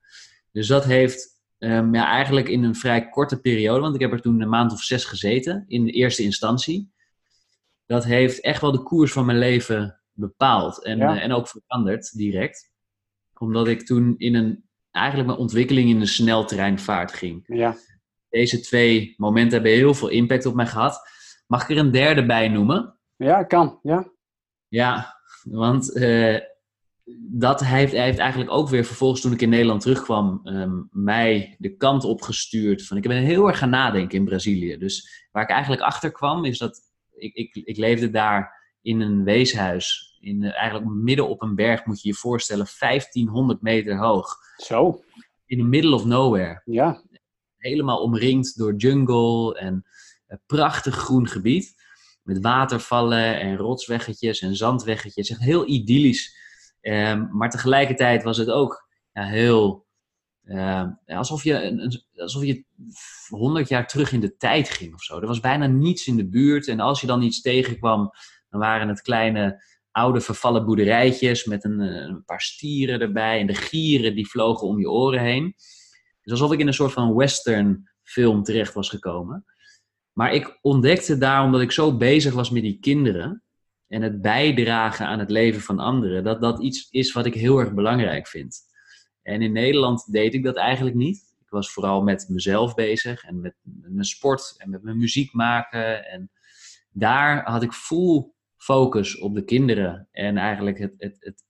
Dus 0.52 0.66
dat 0.66 0.84
heeft 0.84 1.42
um, 1.58 1.94
ja, 1.94 2.06
eigenlijk 2.06 2.48
in 2.48 2.64
een 2.64 2.74
vrij 2.74 3.08
korte 3.08 3.40
periode, 3.40 3.80
want 3.80 3.94
ik 3.94 4.00
heb 4.00 4.12
er 4.12 4.20
toen 4.20 4.40
een 4.40 4.48
maand 4.48 4.72
of 4.72 4.82
zes 4.82 5.04
gezeten 5.04 5.64
in 5.66 5.84
de 5.84 5.92
eerste 5.92 6.22
instantie. 6.22 6.92
Dat 7.86 8.04
heeft 8.04 8.40
echt 8.40 8.60
wel 8.60 8.72
de 8.72 8.82
koers 8.82 9.12
van 9.12 9.26
mijn 9.26 9.38
leven 9.38 10.00
bepaald 10.12 10.84
en, 10.84 10.98
Ja. 10.98 11.14
uh, 11.14 11.22
en 11.22 11.32
ook 11.32 11.48
veranderd 11.48 12.16
direct. 12.16 12.70
Omdat 13.38 13.68
ik 13.68 13.86
toen 13.86 14.14
in 14.18 14.34
een 14.34 14.64
eigenlijk 14.90 15.28
mijn 15.28 15.40
ontwikkeling 15.40 15.90
in 15.90 16.00
een 16.00 16.06
sneltreinvaart 16.06 17.12
ging. 17.12 17.42
Ja, 17.46 17.76
Deze 18.32 18.60
twee 18.60 19.14
momenten 19.16 19.52
hebben 19.52 19.72
heel 19.72 19.94
veel 19.94 20.08
impact 20.08 20.46
op 20.46 20.54
mij 20.54 20.66
gehad. 20.66 21.00
Mag 21.46 21.62
ik 21.62 21.68
er 21.68 21.78
een 21.78 21.90
derde 21.90 22.26
bij 22.26 22.48
noemen? 22.48 22.96
ja 23.16 23.42
kan. 23.42 23.78
Ja. 23.82 24.10
Ja, 24.68 25.20
want 25.42 25.92
eh, 25.92 26.38
dat 27.30 27.64
heeft, 27.64 27.92
heeft 27.92 28.18
eigenlijk 28.18 28.50
ook 28.50 28.68
weer 28.68 28.84
vervolgens 28.84 29.20
toen 29.20 29.32
ik 29.32 29.40
in 29.40 29.48
Nederland 29.48 29.80
terugkwam, 29.80 30.40
ehm, 30.44 30.82
mij 30.90 31.56
de 31.58 31.76
kant 31.76 32.04
opgestuurd 32.04 32.86
van 32.86 32.96
ik 32.96 33.02
ben 33.02 33.22
heel 33.22 33.48
erg 33.48 33.58
gaan 33.58 33.70
nadenken 33.70 34.18
in 34.18 34.24
Brazilië. 34.24 34.76
Dus 34.76 35.26
waar 35.32 35.42
ik 35.42 35.50
eigenlijk 35.50 35.82
achter 35.82 36.12
kwam 36.12 36.44
is 36.44 36.58
dat 36.58 36.80
ik, 37.14 37.34
ik, 37.34 37.54
ik 37.54 37.76
leefde 37.76 38.10
daar 38.10 38.60
in 38.82 39.00
een 39.00 39.24
weeshuis. 39.24 40.16
In, 40.20 40.42
eh, 40.42 40.54
eigenlijk 40.54 40.90
midden 40.90 41.28
op 41.28 41.42
een 41.42 41.54
berg 41.54 41.84
moet 41.84 42.02
je 42.02 42.08
je 42.08 42.14
voorstellen, 42.14 42.66
1500 42.78 43.62
meter 43.62 43.98
hoog. 43.98 44.36
Zo. 44.56 45.02
In 45.46 45.58
the 45.58 45.64
middle 45.64 45.94
of 45.94 46.04
nowhere. 46.04 46.62
Ja. 46.64 47.02
Helemaal 47.62 48.02
omringd 48.02 48.56
door 48.58 48.74
jungle 48.74 49.58
en 49.58 49.84
een 50.26 50.40
prachtig 50.46 50.94
groen 50.96 51.28
gebied. 51.28 51.74
Met 52.22 52.40
watervallen 52.40 53.40
en 53.40 53.56
rotsweggetjes 53.56 54.40
en 54.40 54.56
zandweggetjes. 54.56 55.30
Echt 55.30 55.40
heel 55.40 55.68
idyllisch. 55.68 56.36
Ehm, 56.80 57.26
maar 57.30 57.50
tegelijkertijd 57.50 58.22
was 58.22 58.36
het 58.36 58.50
ook 58.50 58.88
ja, 59.12 59.24
heel... 59.24 59.86
ehm, 60.44 60.90
alsof, 61.06 61.44
je, 61.44 61.62
een- 61.62 62.02
alsof 62.14 62.44
je 62.44 62.64
100 63.28 63.68
jaar 63.68 63.86
terug 63.86 64.12
in 64.12 64.20
de 64.20 64.36
tijd 64.36 64.68
ging 64.70 64.94
of 64.94 65.02
zo. 65.02 65.20
Er 65.20 65.26
was 65.26 65.40
bijna 65.40 65.66
niets 65.66 66.06
in 66.06 66.16
de 66.16 66.28
buurt. 66.28 66.68
En 66.68 66.80
als 66.80 67.00
je 67.00 67.06
dan 67.06 67.22
iets 67.22 67.40
tegenkwam, 67.40 68.10
dan 68.48 68.60
waren 68.60 68.88
het 68.88 69.02
kleine 69.02 69.64
oude 69.90 70.20
vervallen 70.20 70.64
boerderijtjes 70.64 71.44
met 71.44 71.64
eh, 71.64 71.70
een 71.70 72.24
paar 72.24 72.40
stieren 72.40 73.00
erbij. 73.00 73.40
En 73.40 73.46
de 73.46 73.54
gieren 73.54 74.14
die 74.14 74.28
vlogen 74.28 74.66
om 74.68 74.78
je 74.78 74.90
oren 74.90 75.20
heen. 75.20 75.54
Dus 76.22 76.32
alsof 76.32 76.52
ik 76.52 76.58
in 76.58 76.66
een 76.66 76.74
soort 76.74 76.92
van 76.92 77.14
western 77.14 77.90
film 78.02 78.42
terecht 78.42 78.74
was 78.74 78.88
gekomen. 78.88 79.44
Maar 80.12 80.32
ik 80.32 80.58
ontdekte 80.60 81.18
daar, 81.18 81.44
omdat 81.44 81.60
ik 81.60 81.72
zo 81.72 81.96
bezig 81.96 82.34
was 82.34 82.50
met 82.50 82.62
die 82.62 82.78
kinderen 82.78 83.42
en 83.86 84.02
het 84.02 84.22
bijdragen 84.22 85.06
aan 85.06 85.18
het 85.18 85.30
leven 85.30 85.60
van 85.60 85.78
anderen, 85.78 86.24
dat 86.24 86.40
dat 86.40 86.62
iets 86.62 86.90
is 86.90 87.12
wat 87.12 87.26
ik 87.26 87.34
heel 87.34 87.58
erg 87.58 87.72
belangrijk 87.72 88.26
vind. 88.26 88.60
En 89.22 89.42
in 89.42 89.52
Nederland 89.52 90.12
deed 90.12 90.34
ik 90.34 90.44
dat 90.44 90.56
eigenlijk 90.56 90.96
niet. 90.96 91.34
Ik 91.40 91.48
was 91.48 91.72
vooral 91.72 92.02
met 92.02 92.26
mezelf 92.28 92.74
bezig 92.74 93.24
en 93.24 93.40
met 93.40 93.54
mijn 93.64 94.04
sport 94.04 94.54
en 94.58 94.70
met 94.70 94.82
mijn 94.82 94.98
muziek 94.98 95.32
maken. 95.32 96.06
En 96.06 96.30
daar 96.90 97.50
had 97.50 97.62
ik 97.62 97.72
full 97.72 98.30
focus 98.56 99.18
op 99.18 99.34
de 99.34 99.44
kinderen 99.44 100.08
en 100.12 100.36
eigenlijk 100.36 100.78
het, 100.78 100.94
het, 100.96 101.16
het, 101.20 101.44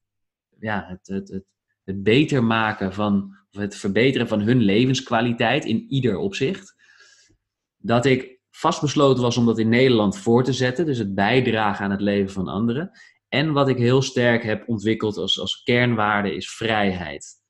ja, 0.61 0.85
het, 0.89 1.07
het, 1.07 1.29
het, 1.29 1.45
het 1.85 2.03
beter 2.03 2.45
maken 2.45 2.93
van, 2.93 3.37
of 3.51 3.61
het 3.61 3.77
verbeteren 3.77 4.29
van 4.29 4.41
hun 4.41 4.59
levenskwaliteit 4.59 5.65
in 5.65 5.87
ieder 5.89 6.17
opzicht. 6.17 6.75
Dat 7.77 8.05
ik 8.07 8.41
vastbesloten 8.51 9.23
was 9.23 9.37
om 9.37 9.47
dat 9.47 9.59
in 9.59 9.69
Nederland 9.69 10.19
voor 10.19 10.45
te 10.45 10.53
zetten, 10.53 10.87
dus 10.87 10.99
het 10.99 11.15
bijdragen 11.15 11.85
aan 11.85 11.91
het 11.91 12.01
leven 12.01 12.33
van 12.33 12.49
anderen. 12.49 12.91
En 13.29 13.53
wat 13.53 13.69
ik 13.69 13.77
heel 13.77 14.03
sterk 14.03 14.43
heb 14.43 14.69
ontwikkeld 14.69 15.17
als, 15.17 15.41
als 15.41 15.63
kernwaarde 15.63 16.35
is 16.35 16.51
vrijheid. 16.51 17.41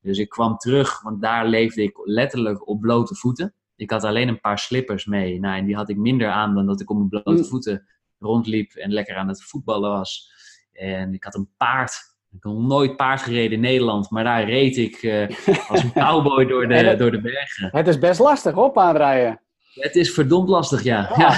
Dus 0.00 0.18
ik 0.18 0.28
kwam 0.28 0.56
terug, 0.56 1.02
want 1.02 1.22
daar 1.22 1.46
leefde 1.46 1.82
ik 1.82 2.00
letterlijk 2.04 2.68
op 2.68 2.80
blote 2.80 3.14
voeten. 3.14 3.54
Ik 3.76 3.90
had 3.90 4.04
alleen 4.04 4.28
een 4.28 4.40
paar 4.40 4.58
slippers 4.58 5.04
mee. 5.04 5.40
Nou, 5.40 5.56
en 5.56 5.64
die 5.64 5.76
had 5.76 5.88
ik 5.88 5.96
minder 5.96 6.30
aan 6.30 6.54
dan 6.54 6.66
dat 6.66 6.80
ik 6.80 6.90
op 6.90 6.96
mijn 6.96 7.08
blote 7.08 7.42
Mm. 7.42 7.44
voeten 7.44 7.86
rondliep 8.18 8.72
en 8.72 8.92
lekker 8.92 9.16
aan 9.16 9.28
het 9.28 9.42
voetballen 9.42 9.90
was. 9.90 10.30
En 10.72 11.14
ik 11.14 11.24
had 11.24 11.34
een 11.34 11.50
paard. 11.56 12.11
Ik 12.32 12.42
had 12.42 12.52
nog 12.52 12.66
nooit 12.66 12.96
paard 12.96 13.20
gereden 13.22 13.52
in 13.52 13.60
Nederland, 13.60 14.10
maar 14.10 14.24
daar 14.24 14.44
reed 14.44 14.76
ik 14.76 14.94
eh, 15.02 15.28
als 15.68 15.82
een 15.82 15.92
cowboy 15.92 16.46
door 16.46 16.68
de, 16.68 16.74
het- 16.88 16.98
door 16.98 17.10
de 17.10 17.20
bergen. 17.20 17.68
Het 17.72 17.88
is 17.88 17.98
best 17.98 18.20
lastig 18.20 18.56
op 18.56 18.78
aanrijden. 18.78 19.40
Het 19.74 19.96
is 19.96 20.12
verdomd 20.14 20.48
lastig, 20.48 20.82
ja. 20.82 21.12
Ja. 21.16 21.36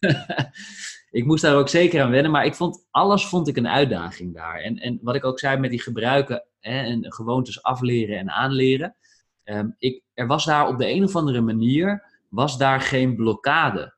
ik 1.10 1.24
moest 1.24 1.42
daar 1.42 1.56
ook 1.56 1.68
zeker 1.68 2.02
aan 2.02 2.10
wennen, 2.10 2.30
maar 2.30 2.44
ik 2.44 2.54
vond, 2.54 2.86
alles 2.90 3.26
vond 3.26 3.48
ik 3.48 3.56
een 3.56 3.68
uitdaging 3.68 4.34
daar. 4.34 4.54
En, 4.60 4.76
en 4.78 4.98
wat 5.02 5.14
ik 5.14 5.24
ook 5.24 5.38
zei 5.38 5.58
met 5.58 5.70
die 5.70 5.80
gebruiken 5.82 6.44
hè, 6.60 6.82
en 6.82 7.12
gewoontes 7.12 7.62
afleren 7.62 8.18
en 8.18 8.30
aanleren. 8.30 8.96
ehm, 9.44 9.68
ik, 9.78 10.02
er 10.14 10.26
was 10.26 10.44
daar 10.44 10.68
op 10.68 10.78
de 10.78 10.88
een 10.90 11.04
of 11.04 11.16
andere 11.16 11.40
manier, 11.40 12.02
was 12.28 12.58
daar 12.58 12.80
geen 12.80 13.16
blokkade. 13.16 13.94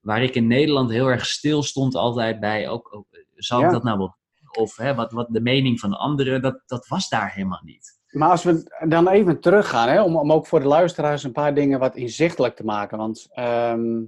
Waar 0.00 0.22
ik 0.22 0.34
in 0.34 0.46
Nederland 0.46 0.90
heel 0.90 1.06
erg 1.10 1.26
stil 1.26 1.62
stond 1.62 1.94
altijd 1.94 2.40
bij, 2.40 2.68
ook, 2.68 2.94
ook, 2.94 3.06
zou 3.34 3.60
ik 3.60 3.66
Ja. 3.66 3.72
dat 3.72 3.82
nou 3.84 3.98
wel 3.98 4.16
of 4.56 4.76
hè, 4.76 4.94
wat, 4.94 5.12
wat 5.12 5.26
de 5.30 5.40
mening 5.40 5.80
van 5.80 5.92
anderen, 5.92 6.42
dat, 6.42 6.62
dat 6.66 6.86
was 6.86 7.08
daar 7.08 7.32
helemaal 7.32 7.62
niet. 7.64 7.94
Maar 8.10 8.30
als 8.30 8.42
we 8.42 8.78
dan 8.88 9.08
even 9.08 9.40
teruggaan, 9.40 9.88
hè, 9.88 10.02
om, 10.02 10.16
om 10.16 10.32
ook 10.32 10.46
voor 10.46 10.60
de 10.60 10.66
luisteraars 10.66 11.24
een 11.24 11.32
paar 11.32 11.54
dingen 11.54 11.78
wat 11.78 11.96
inzichtelijk 11.96 12.56
te 12.56 12.64
maken. 12.64 12.98
Want 12.98 13.26
ehm, 13.30 14.04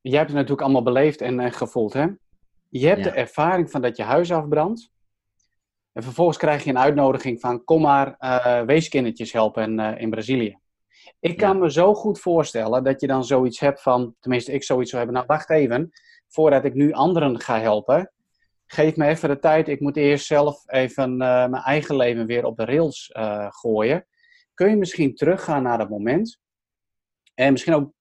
jij 0.00 0.18
hebt 0.18 0.28
het 0.28 0.36
natuurlijk 0.36 0.60
allemaal 0.60 0.82
beleefd 0.82 1.20
en, 1.20 1.40
en 1.40 1.52
gevoeld. 1.52 1.92
Hè? 1.92 2.06
Je 2.68 2.86
hebt 2.86 3.04
Ja. 3.04 3.10
de 3.10 3.16
ervaring 3.16 3.70
van 3.70 3.80
dat 3.82 3.96
je 3.96 4.02
huis 4.02 4.32
afbrandt. 4.32 4.90
En 5.92 6.02
vervolgens 6.02 6.38
krijg 6.38 6.64
je 6.64 6.70
een 6.70 6.78
uitnodiging 6.78 7.40
van 7.40 7.64
kom 7.64 7.80
maar 7.82 8.16
uh, 8.20 8.60
weeskindertjes 8.60 9.32
helpen 9.32 9.62
in, 9.62 9.78
uh, 9.78 10.00
in 10.00 10.10
Brazilië. 10.10 10.58
Ik 11.20 11.36
kan 11.36 11.58
me 11.58 11.72
zo 11.72 11.94
goed 11.94 12.20
voorstellen 12.20 12.84
dat 12.84 13.00
je 13.00 13.06
dan 13.06 13.24
zoiets 13.24 13.60
hebt 13.60 13.82
van, 13.82 14.14
tenminste 14.20 14.52
ik 14.52 14.62
zoiets 14.62 14.90
zou 14.90 15.02
hebben, 15.02 15.22
nou 15.22 15.38
wacht 15.38 15.50
even, 15.50 15.90
voordat 16.28 16.64
ik 16.64 16.74
nu 16.74 16.92
anderen 16.92 17.40
ga 17.40 17.60
helpen, 17.60 18.12
geef 18.72 18.96
me 18.96 19.06
even 19.06 19.28
de 19.28 19.38
tijd, 19.38 19.68
ik 19.68 19.80
moet 19.80 19.96
eerst 19.96 20.26
zelf 20.26 20.62
even 20.66 21.10
uh, 21.10 21.18
mijn 21.18 21.62
eigen 21.62 21.96
leven 21.96 22.26
weer 22.26 22.44
op 22.44 22.56
de 22.56 22.64
rails 22.64 23.10
gooien. 23.48 24.06
Kun 24.54 24.70
je 24.70 24.76
misschien 24.76 25.14
teruggaan 25.14 25.62
naar 25.62 25.78
dat 25.78 25.88
moment? 25.88 26.40
En 27.34 27.52
misschien 27.52 27.74
ook, 27.74 27.92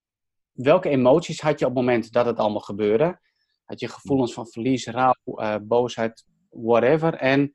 welke 0.52 0.90
emoties 0.90 1.42
had 1.42 1.60
je 1.60 1.66
op 1.66 1.76
het 1.76 1.80
moment 1.80 2.12
dat 2.12 2.26
het 2.26 2.38
allemaal 2.38 2.62
gebeurde? 2.62 3.20
Had 3.66 3.80
je 3.80 3.88
gevoelens 3.88 4.34
van 4.34 4.48
verlies, 4.48 4.88
rouw, 4.88 5.16
boosheid, 5.62 6.26
whatever? 6.50 7.14
En 7.14 7.54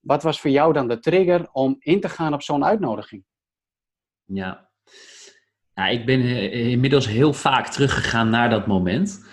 wat 0.00 0.22
was 0.22 0.40
voor 0.40 0.50
jou 0.50 0.72
dan 0.72 0.88
de 0.88 0.98
trigger 0.98 1.48
om 1.52 1.76
in 1.78 2.00
te 2.00 2.08
gaan 2.08 2.34
op 2.34 2.42
zo'n 2.42 2.64
uitnodiging? 2.64 3.24
Ja. 4.24 4.70
Nou, 5.74 5.92
ik 5.92 6.06
ben 6.06 6.20
eh, 6.20 6.66
inmiddels 6.70 7.06
heel 7.06 7.32
vaak 7.32 7.66
teruggegaan 7.66 8.30
naar 8.30 8.50
dat 8.50 8.66
moment. 8.66 9.26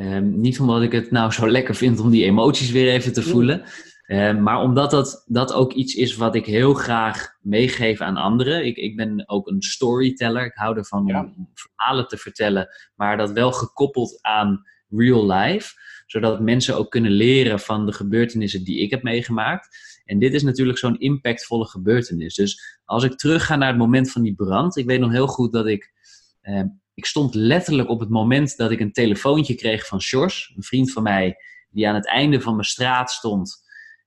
Um, 0.00 0.40
niet 0.40 0.60
omdat 0.60 0.82
ik 0.82 0.92
het 0.92 1.10
nou 1.10 1.32
zo 1.32 1.50
lekker 1.50 1.74
vind 1.74 2.00
om 2.00 2.10
die 2.10 2.24
emoties 2.24 2.70
weer 2.70 2.92
even 2.92 3.12
te 3.12 3.22
voelen. 3.22 3.62
Um, 4.06 4.42
maar 4.42 4.60
omdat 4.60 4.90
dat, 4.90 5.24
dat 5.26 5.52
ook 5.52 5.72
iets 5.72 5.94
is 5.94 6.16
wat 6.16 6.34
ik 6.34 6.46
heel 6.46 6.74
graag 6.74 7.36
meegeef 7.40 8.00
aan 8.00 8.16
anderen. 8.16 8.66
Ik, 8.66 8.76
ik 8.76 8.96
ben 8.96 9.28
ook 9.28 9.48
een 9.48 9.62
storyteller. 9.62 10.44
Ik 10.44 10.54
hou 10.54 10.76
ervan 10.76 11.06
ja. 11.06 11.20
om 11.20 11.50
verhalen 11.54 12.08
te 12.08 12.16
vertellen. 12.16 12.68
Maar 12.94 13.16
dat 13.16 13.32
wel 13.32 13.52
gekoppeld 13.52 14.18
aan 14.22 14.62
real 14.88 15.32
life. 15.32 15.74
Zodat 16.06 16.40
mensen 16.40 16.76
ook 16.76 16.90
kunnen 16.90 17.12
leren 17.12 17.60
van 17.60 17.86
de 17.86 17.92
gebeurtenissen 17.92 18.64
die 18.64 18.80
ik 18.80 18.90
heb 18.90 19.02
meegemaakt. 19.02 19.68
En 20.04 20.18
dit 20.18 20.34
is 20.34 20.42
natuurlijk 20.42 20.78
zo'n 20.78 20.98
impactvolle 20.98 21.66
gebeurtenis. 21.66 22.34
Dus 22.34 22.78
als 22.84 23.04
ik 23.04 23.16
terug 23.16 23.46
ga 23.46 23.56
naar 23.56 23.68
het 23.68 23.78
moment 23.78 24.10
van 24.10 24.22
die 24.22 24.34
brand, 24.34 24.76
ik 24.76 24.86
weet 24.86 25.00
nog 25.00 25.10
heel 25.10 25.26
goed 25.26 25.52
dat 25.52 25.66
ik. 25.66 25.92
Eh, 26.40 26.62
ik 27.00 27.06
stond 27.06 27.34
letterlijk 27.34 27.88
op 27.88 28.00
het 28.00 28.08
moment 28.08 28.56
dat 28.56 28.70
ik 28.70 28.80
een 28.80 28.92
telefoontje 28.92 29.54
kreeg 29.54 29.86
van 29.86 30.00
Sjors, 30.00 30.52
een 30.56 30.62
vriend 30.62 30.92
van 30.92 31.02
mij, 31.02 31.36
die 31.70 31.88
aan 31.88 31.94
het 31.94 32.06
einde 32.06 32.40
van 32.40 32.54
mijn 32.54 32.66
straat 32.66 33.10
stond. 33.10 33.62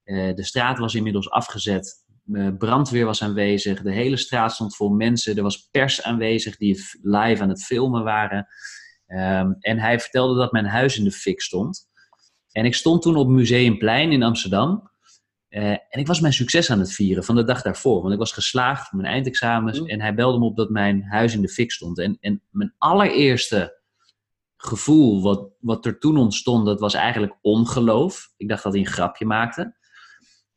Uh, 0.06 0.34
de 0.34 0.44
straat 0.44 0.78
was 0.78 0.96
inmiddels 0.96 1.30
afgezet. 1.30 2.06
De 2.24 2.56
brandweer 2.58 3.06
was 3.06 3.24
aanwezig. 3.24 3.82
De 3.82 3.92
hele 3.92 4.18
straat 4.18 4.52
stond 4.52 4.76
vol 4.76 4.90
mensen. 4.90 5.38
Er 5.38 5.44
was 5.44 5.68
pers 5.72 6.04
aanwezig 6.04 6.58
die 6.58 6.82
live 7.02 7.42
aan 7.42 7.50
het 7.50 7.64
filmen 7.64 8.04
waren. 8.04 8.48
Um, 9.08 9.56
en 9.60 9.80
hij 9.80 10.00
vertelde 10.00 10.40
dat 10.40 10.52
mijn 10.52 10.66
huis 10.66 10.98
in 10.98 11.04
de 11.04 11.12
fik 11.12 11.42
stond. 11.42 11.88
En 12.52 12.66
ik 12.66 12.76
stond 12.76 13.02
toen 13.02 13.16
op 13.16 13.28
Museumplein 13.28 14.12
in 14.12 14.24
Amsterdam. 14.24 14.92
Uh, 15.54 15.70
en 15.70 16.00
ik 16.00 16.08
was 16.08 16.20
mijn 16.20 16.34
succes 16.34 16.72
aan 16.72 16.80
het 16.80 16.94
vieren 16.94 17.24
van 17.24 17.36
de 17.36 17.44
dag 17.44 17.62
daarvoor. 17.62 18.02
Want 18.02 18.14
ik 18.14 18.20
was 18.20 18.32
geslaagd 18.32 18.88
voor 18.88 19.00
mijn 19.00 19.14
eindexamens. 19.14 19.80
Mm. 19.80 19.88
En 19.88 20.02
hij 20.02 20.14
belde 20.14 20.40
me 20.40 20.46
op 20.46 20.56
dat 20.56 20.70
mijn 20.70 21.04
huis 21.04 21.34
in 21.34 21.42
de 21.42 21.50
fik 21.50 21.72
stond. 21.72 22.00
En, 22.00 22.18
en 22.20 22.42
mijn 22.50 22.74
allereerste 22.78 23.82
gevoel 24.58 25.22
wat, 25.22 25.50
wat 25.60 25.86
er 25.86 26.00
toen 26.00 26.18
ontstond, 26.18 26.66
dat 26.66 26.80
was 26.80 26.94
eigenlijk 26.94 27.38
ongeloof. 27.42 28.34
Ik 28.38 28.48
dacht 28.48 28.64
dat 28.64 28.74
hij 28.74 28.82
een 28.82 28.88
grapje 28.88 29.26
maakte. 29.26 29.76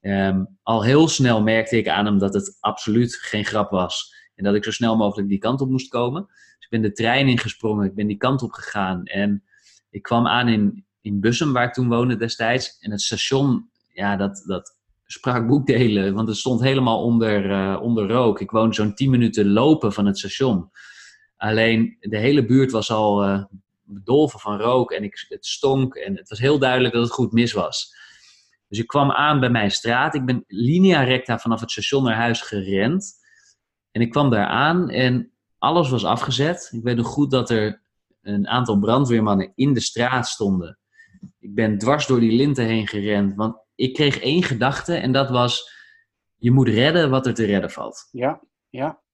Um, 0.01 0.59
al 0.63 0.85
heel 0.85 1.09
snel 1.09 1.43
merkte 1.43 1.77
ik 1.77 1.89
aan 1.89 2.05
hem 2.05 2.19
dat 2.19 2.35
het 2.35 2.57
absoluut 2.61 3.15
geen 3.15 3.45
grap 3.45 3.71
was. 3.71 4.15
En 4.35 4.45
dat 4.45 4.55
ik 4.55 4.65
zo 4.65 4.71
snel 4.71 4.97
mogelijk 4.97 5.29
die 5.29 5.39
kant 5.39 5.61
op 5.61 5.71
moest 5.71 5.89
komen. 5.89 6.27
Dus 6.27 6.65
ik 6.65 6.71
ben 6.71 6.83
de 6.83 6.93
trein 6.93 7.29
ingesprongen. 7.29 7.87
Ik 7.87 7.95
ben 7.95 8.07
die 8.07 8.17
kant 8.17 8.43
op 8.43 8.53
gegaan. 8.53 9.05
En 9.05 9.45
ik 9.91 10.03
kwam 10.03 10.27
aan 10.27 10.49
in, 10.49 10.87
in 11.01 11.21
Bussum, 11.21 11.53
waar 11.53 11.67
ik 11.67 11.73
toen 11.73 11.89
woonde 11.89 12.17
destijds. 12.17 12.79
En 12.79 12.91
het 12.91 13.03
station, 13.03 13.71
ja, 13.93 14.17
dat, 14.17 14.43
dat 14.47 14.76
sprak 15.07 15.47
boekdelen, 15.47 16.15
want 16.15 16.29
het 16.29 16.37
stond 16.37 16.61
helemaal 16.61 17.03
onder, 17.03 17.51
uh, 17.51 17.83
onder 17.83 18.09
rook. 18.09 18.41
Ik 18.41 18.51
woonde 18.51 18.75
zo'n 18.75 18.95
10 18.95 19.11
minuten 19.11 19.53
lopen 19.53 19.93
van 19.93 20.07
het 20.07 20.19
station. 20.19 20.71
Alleen 21.37 21.97
de 22.01 22.19
hele 22.19 22.45
buurt 22.45 22.71
was 22.71 22.91
al 22.91 23.25
uh, 23.25 23.45
bedolven 23.83 24.41
van 24.41 24.59
rook 24.59 24.91
en 24.91 25.05
ik, 25.05 25.27
het 25.29 25.47
stonk 25.47 25.95
en 25.95 26.17
het 26.17 26.29
was 26.29 26.39
heel 26.39 26.59
duidelijk 26.59 26.95
dat 26.95 27.03
het 27.03 27.13
goed 27.13 27.33
mis 27.33 27.53
was. 27.53 27.95
Dus 28.69 28.79
ik 28.79 28.87
kwam 28.87 29.11
aan 29.11 29.41
bij 29.41 29.51
mijn 29.51 29.71
straat. 29.71 30.15
Ik 30.15 30.25
ben 30.25 30.45
linea 30.47 31.03
recta 31.03 31.39
vanaf 31.39 31.61
het 31.61 31.71
station 31.71 32.05
naar 32.05 32.15
huis 32.15 32.41
gerend. 32.41 33.15
En 33.91 34.01
ik 34.01 34.11
kwam 34.11 34.31
daar 34.31 34.47
aan 34.47 34.91
en 34.91 35.31
alles 35.59 35.89
was 35.91 36.05
afgezet. 36.05 36.69
Ik 36.73 36.83
weet 36.83 36.97
nog 36.97 37.07
goed 37.07 37.31
dat 37.31 37.51
er 37.51 37.83
een 38.23 38.49
aantal 38.49 38.79
brandweermannen 38.79 39.53
in 39.55 39.75
de 39.75 39.81
straat 39.81 40.27
stonden. 40.27 40.79
Ik 41.39 41.55
ben 41.55 41.79
dwars 41.79 42.07
door 42.07 42.21
die 42.21 42.37
linten 42.37 42.65
heen 42.65 42.87
gerend, 42.87 43.35
want 43.35 43.57
ik 43.77 43.95
kreeg 43.95 44.19
één 44.19 44.43
gedachte 44.43 44.95
en 44.95 45.13
dat 45.13 45.31
was: 45.31 45.71
je 46.37 46.51
moet 46.51 46.69
redden 46.69 47.11
wat 47.11 47.27
er 47.27 47.35
te 47.35 47.45
redden 47.45 47.71
valt. 47.71 48.09
Ja, 48.11 48.43
ja. 48.71 49.05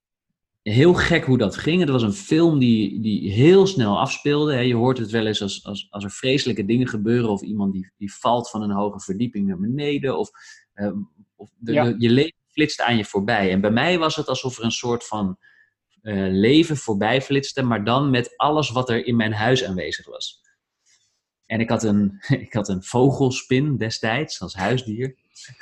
Heel 0.63 0.95
gek 0.95 1.25
hoe 1.25 1.39
dat 1.39 1.57
ging. 1.57 1.81
Het 1.81 1.91
was 1.91 2.03
een 2.03 2.13
film 2.13 2.59
die, 2.59 3.01
die 3.01 3.33
heel 3.33 3.67
snel 3.67 3.99
afspeelde. 3.99 4.55
Je 4.55 4.75
hoort 4.75 4.99
het 4.99 5.11
wel 5.11 5.27
eens 5.27 5.43
als, 5.43 5.65
als, 5.65 5.87
als 5.91 6.05
er 6.05 6.11
vreselijke 6.11 6.65
dingen 6.65 6.89
gebeuren, 6.89 7.31
of 7.31 7.43
iemand 7.43 7.73
die, 7.73 7.93
die 7.97 8.15
valt 8.15 8.51
van 8.51 8.63
een 8.63 8.71
hoge 8.71 9.01
verdieping 9.01 9.47
naar 9.47 9.59
beneden, 9.59 10.19
of, 10.19 10.31
uh, 10.75 10.93
of 11.37 11.51
de, 11.59 11.73
ja. 11.73 11.85
de, 11.85 11.95
je 11.99 12.11
leven 12.11 12.39
flitst 12.47 12.81
aan 12.81 12.97
je 12.97 13.05
voorbij. 13.05 13.51
En 13.51 13.61
bij 13.61 13.71
mij 13.71 13.99
was 13.99 14.17
het 14.17 14.29
alsof 14.29 14.59
er 14.59 14.65
een 14.65 14.71
soort 14.71 15.07
van 15.07 15.39
uh, 16.03 16.27
leven 16.31 16.77
voorbij 16.77 17.23
flitste, 17.23 17.63
maar 17.63 17.85
dan 17.85 18.11
met 18.11 18.37
alles 18.37 18.71
wat 18.71 18.91
er 18.91 19.07
in 19.07 19.17
mijn 19.17 19.33
huis 19.33 19.65
aanwezig 19.65 20.07
was. 20.07 20.41
En 21.47 21.61
ik 21.61 21.71
had 21.71 21.83
een, 21.83 22.19
ik 22.47 22.53
had 22.53 22.69
een 22.69 22.83
vogelspin 22.83 23.77
destijds 23.77 24.41
als 24.41 24.55
huisdier. 24.55 25.15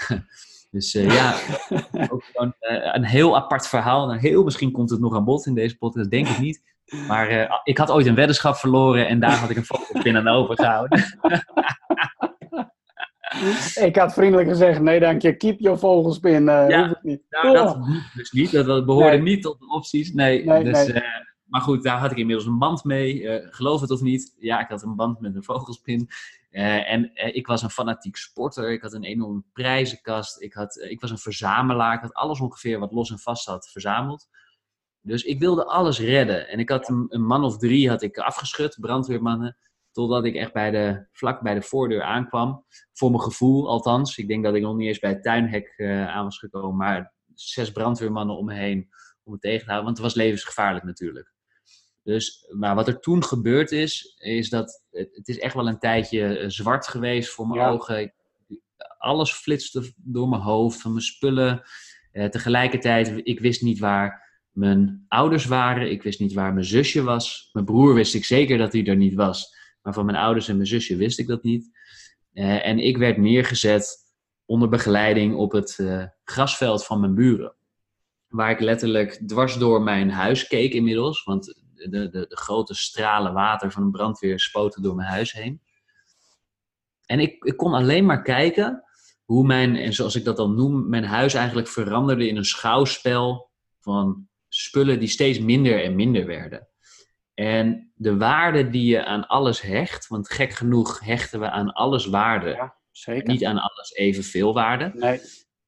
Dus 0.70 0.94
uh, 0.94 1.14
ja, 1.14 1.34
ook 2.12 2.24
gewoon, 2.24 2.54
uh, 2.60 2.94
een 2.94 3.04
heel 3.04 3.36
apart 3.36 3.68
verhaal. 3.68 4.06
Nou, 4.06 4.18
heel 4.18 4.44
misschien 4.44 4.72
komt 4.72 4.90
het 4.90 5.00
nog 5.00 5.14
aan 5.14 5.24
bod 5.24 5.46
in 5.46 5.54
deze 5.54 5.78
podcast, 5.78 6.10
denk 6.10 6.28
ik 6.28 6.38
niet. 6.38 6.62
Maar 7.08 7.30
uh, 7.32 7.50
ik 7.64 7.78
had 7.78 7.90
ooit 7.90 8.06
een 8.06 8.14
weddenschap 8.14 8.56
verloren 8.56 9.08
en 9.08 9.20
daar 9.20 9.36
had 9.36 9.50
ik 9.50 9.56
een 9.56 9.64
vogelspin 9.64 10.16
aan 10.16 10.28
overgehouden. 10.28 10.98
ik 13.88 13.96
had 13.96 14.12
vriendelijk 14.12 14.48
gezegd, 14.48 14.80
nee 14.80 15.00
dank 15.00 15.22
je, 15.22 15.36
keep 15.36 15.60
your 15.60 15.78
vogelspin. 15.78 16.44
ja, 16.44 16.88
hoef 16.88 17.02
niet. 17.02 17.22
Nou, 17.30 17.54
dat 17.54 17.78
dus 18.14 18.30
niet. 18.30 18.50
Dat 18.50 18.86
behoorde 18.86 19.16
nee. 19.16 19.22
niet 19.34 19.42
tot 19.42 19.58
de 19.58 19.72
opties. 19.72 20.12
Nee, 20.12 20.44
nee 20.44 20.64
dus... 20.64 20.86
Nee. 20.86 21.02
Maar 21.50 21.60
goed, 21.60 21.82
daar 21.82 21.98
had 21.98 22.10
ik 22.10 22.16
inmiddels 22.16 22.46
een 22.46 22.58
band 22.58 22.84
mee. 22.84 23.22
Uh, 23.22 23.46
geloof 23.50 23.80
het 23.80 23.90
of 23.90 24.00
niet. 24.00 24.36
Ja, 24.38 24.60
ik 24.60 24.68
had 24.68 24.82
een 24.82 24.96
band 24.96 25.20
met 25.20 25.34
een 25.34 25.44
vogelspin. 25.44 26.08
Uh, 26.50 26.92
en 26.92 27.10
uh, 27.14 27.34
ik 27.36 27.46
was 27.46 27.62
een 27.62 27.70
fanatiek 27.70 28.16
sporter. 28.16 28.70
Ik 28.70 28.82
had 28.82 28.92
een 28.92 29.04
enorme 29.04 29.42
prijzenkast. 29.52 30.40
Ik, 30.40 30.52
had, 30.52 30.76
ik 30.76 31.00
was 31.00 31.10
een 31.10 31.18
verzamelaar. 31.18 31.94
Ik 31.94 32.00
had 32.00 32.14
alles 32.14 32.40
ongeveer 32.40 32.78
wat 32.78 32.92
los 32.92 33.10
en 33.10 33.18
vast 33.18 33.46
had 33.46 33.68
verzameld. 33.68 34.28
Dus 35.00 35.22
ik 35.22 35.38
wilde 35.38 35.64
alles 35.64 36.00
redden. 36.00 36.48
En 36.48 36.58
ik 36.58 36.68
had 36.68 36.88
een, 36.88 37.06
een 37.08 37.26
man 37.26 37.44
of 37.44 37.58
drie 37.58 37.88
had 37.88 38.02
ik 38.02 38.18
afgeschud, 38.18 38.76
brandweermannen. 38.80 39.56
Totdat 39.92 40.24
ik 40.24 40.34
echt 40.34 40.52
bij 40.52 40.70
de, 40.70 41.06
vlak 41.12 41.42
bij 41.42 41.54
de 41.54 41.62
voordeur 41.62 42.02
aankwam. 42.02 42.64
Voor 42.92 43.10
mijn 43.10 43.22
gevoel 43.22 43.68
althans. 43.68 44.18
Ik 44.18 44.28
denk 44.28 44.44
dat 44.44 44.54
ik 44.54 44.62
nog 44.62 44.76
niet 44.76 44.88
eens 44.88 44.98
bij 44.98 45.10
het 45.10 45.22
tuinhek 45.22 45.74
aan 46.08 46.24
was 46.24 46.38
gekomen. 46.38 46.76
Maar 46.76 47.14
zes 47.34 47.72
brandweermannen 47.72 48.36
om 48.36 48.44
me 48.44 48.54
heen 48.54 48.88
om 49.22 49.32
het 49.32 49.40
tegen 49.40 49.58
te 49.58 49.70
houden. 49.70 49.84
Want 49.84 49.96
het 49.96 50.06
was 50.06 50.14
levensgevaarlijk 50.14 50.84
natuurlijk. 50.84 51.38
Dus, 52.02 52.46
maar 52.58 52.74
wat 52.74 52.88
er 52.88 53.00
toen 53.00 53.24
gebeurd 53.24 53.72
is, 53.72 54.14
is 54.18 54.48
dat 54.48 54.82
het, 54.90 55.08
het 55.16 55.28
is 55.28 55.38
echt 55.38 55.54
wel 55.54 55.68
een 55.68 55.78
tijdje 55.78 56.38
eh, 56.38 56.48
zwart 56.48 56.88
geweest 56.88 57.30
voor 57.30 57.46
mijn 57.46 57.60
ja. 57.60 57.68
ogen. 57.68 58.12
Alles 58.98 59.32
flitste 59.32 59.92
door 59.96 60.28
mijn 60.28 60.42
hoofd, 60.42 60.80
van 60.80 60.92
mijn 60.92 61.04
spullen. 61.04 61.62
Eh, 62.12 62.28
tegelijkertijd, 62.28 63.20
ik 63.22 63.40
wist 63.40 63.62
niet 63.62 63.78
waar 63.78 64.28
mijn 64.50 65.04
ouders 65.08 65.44
waren. 65.44 65.90
Ik 65.90 66.02
wist 66.02 66.20
niet 66.20 66.32
waar 66.32 66.52
mijn 66.52 66.64
zusje 66.64 67.02
was. 67.02 67.50
Mijn 67.52 67.64
broer 67.64 67.94
wist 67.94 68.14
ik 68.14 68.24
zeker 68.24 68.58
dat 68.58 68.72
hij 68.72 68.84
er 68.84 68.96
niet 68.96 69.14
was. 69.14 69.56
Maar 69.82 69.92
van 69.92 70.04
mijn 70.04 70.18
ouders 70.18 70.48
en 70.48 70.56
mijn 70.56 70.68
zusje 70.68 70.96
wist 70.96 71.18
ik 71.18 71.26
dat 71.26 71.42
niet. 71.42 71.78
Uh, 72.32 72.66
en 72.66 72.78
ik 72.78 72.96
werd 72.96 73.16
neergezet 73.16 73.98
onder 74.44 74.68
begeleiding 74.68 75.34
op 75.34 75.52
het 75.52 75.78
uh, 75.80 76.04
grasveld 76.24 76.84
van 76.84 77.00
mijn 77.00 77.14
buren. 77.14 77.54
Waar 78.28 78.50
ik 78.50 78.60
letterlijk 78.60 79.20
dwars 79.26 79.58
door 79.58 79.82
mijn 79.82 80.10
huis 80.10 80.46
keek 80.46 80.72
inmiddels. 80.72 81.24
Want 81.24 81.59
de, 81.88 82.08
de, 82.08 82.26
de, 82.28 82.36
grote 82.36 82.74
stralen 82.74 83.32
water 83.32 83.70
van 83.70 83.82
een 83.82 83.90
brandweer 83.90 84.40
spoten 84.40 84.82
door 84.82 84.94
mijn 84.94 85.08
huis 85.08 85.32
heen. 85.32 85.60
En 87.06 87.20
ik, 87.20 87.44
ik 87.44 87.56
kon 87.56 87.74
alleen 87.74 88.06
maar 88.06 88.22
kijken 88.22 88.84
hoe 89.24 89.46
mijn, 89.46 89.76
en 89.76 89.92
zoals 89.92 90.14
ik 90.14 90.24
dat 90.24 90.36
dan 90.36 90.54
noem, 90.54 90.88
mijn 90.88 91.04
huis 91.04 91.34
eigenlijk 91.34 91.68
veranderde 91.68 92.28
in 92.28 92.36
een 92.36 92.44
schouwspel 92.44 93.50
van 93.80 94.28
spullen 94.48 94.98
die 94.98 95.08
steeds 95.08 95.38
minder 95.38 95.84
en 95.84 95.94
minder 95.94 96.26
werden. 96.26 96.68
En 97.34 97.92
de 97.94 98.16
waarde 98.16 98.70
die 98.70 98.84
je 98.84 99.04
aan 99.04 99.26
alles 99.26 99.60
hecht, 99.60 100.06
want 100.08 100.30
gek 100.30 100.52
genoeg 100.52 101.00
hechten 101.00 101.40
we 101.40 101.50
aan 101.50 101.72
alles 101.72 102.06
waarde. 102.06 102.48
Ja, 102.48 102.76
zeker. 102.90 103.28
Niet 103.28 103.44
aan 103.44 103.58
alles 103.58 103.94
evenveel 103.94 104.54
waarde. 104.54 104.90
Nee. 104.94 105.20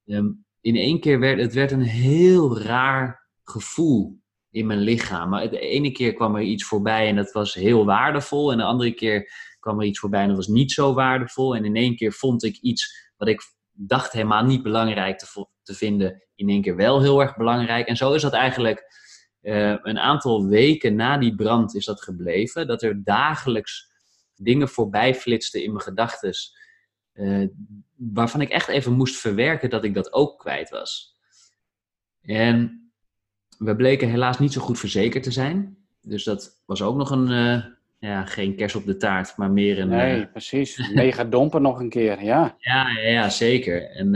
Um, 0.04 0.44
in 0.60 0.76
één 0.76 1.00
keer 1.00 1.20
werd 1.20 1.40
het 1.40 1.54
werd 1.54 1.70
een 1.70 1.82
heel 1.82 2.58
raar 2.58 3.28
gevoel 3.44 4.21
in 4.52 4.66
mijn 4.66 4.78
lichaam. 4.78 5.28
Maar 5.28 5.50
de 5.50 5.58
ene 5.58 5.92
keer 5.92 6.12
kwam 6.12 6.36
er 6.36 6.42
iets 6.42 6.64
voorbij 6.64 7.08
en 7.08 7.16
dat 7.16 7.32
was 7.32 7.54
heel 7.54 7.84
waardevol. 7.84 8.52
En 8.52 8.58
de 8.58 8.64
andere 8.64 8.92
keer 8.92 9.30
kwam 9.60 9.80
er 9.80 9.86
iets 9.86 9.98
voorbij 9.98 10.22
en 10.22 10.28
dat 10.28 10.36
was 10.36 10.46
niet 10.46 10.72
zo 10.72 10.94
waardevol. 10.94 11.56
En 11.56 11.64
in 11.64 11.76
één 11.76 11.96
keer 11.96 12.12
vond 12.12 12.44
ik 12.44 12.56
iets 12.56 13.10
wat 13.16 13.28
ik 13.28 13.42
dacht 13.72 14.12
helemaal 14.12 14.44
niet 14.44 14.62
belangrijk 14.62 15.18
te, 15.18 15.46
te 15.62 15.74
vinden, 15.74 16.22
in 16.34 16.48
één 16.48 16.62
keer 16.62 16.76
wel 16.76 17.00
heel 17.00 17.20
erg 17.20 17.36
belangrijk. 17.36 17.86
En 17.86 17.96
zo 17.96 18.12
is 18.12 18.22
dat 18.22 18.32
eigenlijk 18.32 18.84
uh, 19.42 19.76
een 19.82 19.98
aantal 19.98 20.46
weken 20.46 20.94
na 20.94 21.18
die 21.18 21.34
brand 21.34 21.74
is 21.74 21.84
dat 21.84 22.02
gebleven. 22.02 22.66
Dat 22.66 22.82
er 22.82 23.04
dagelijks 23.04 23.90
dingen 24.34 24.68
voorbij 24.68 25.14
flitsten 25.14 25.62
in 25.62 25.72
mijn 25.72 25.84
gedachten. 25.84 26.32
Uh, 27.14 27.48
waarvan 27.96 28.40
ik 28.40 28.48
echt 28.48 28.68
even 28.68 28.92
moest 28.92 29.16
verwerken 29.16 29.70
dat 29.70 29.84
ik 29.84 29.94
dat 29.94 30.12
ook 30.12 30.38
kwijt 30.38 30.70
was. 30.70 31.16
En 32.20 32.81
we 33.64 33.76
bleken 33.76 34.08
helaas 34.08 34.38
niet 34.38 34.52
zo 34.52 34.60
goed 34.60 34.78
verzekerd 34.78 35.22
te 35.22 35.30
zijn. 35.30 35.76
Dus 36.00 36.24
dat 36.24 36.62
was 36.66 36.82
ook 36.82 36.96
nog 36.96 37.10
een, 37.10 37.30
uh, 37.30 37.64
ja, 37.98 38.24
geen 38.24 38.56
kers 38.56 38.74
op 38.74 38.84
de 38.84 38.96
taart, 38.96 39.36
maar 39.36 39.50
meer 39.50 39.78
een... 39.78 39.88
Nee, 39.88 40.20
uh, 40.20 40.30
precies. 40.32 40.78
Mega 40.94 41.24
dompen 41.24 41.62
nog 41.62 41.80
een 41.80 41.88
keer, 41.88 42.24
ja. 42.24 42.56
Ja, 42.58 42.88
ja, 42.88 43.08
ja 43.08 43.28
zeker. 43.28 43.90
En 43.90 44.14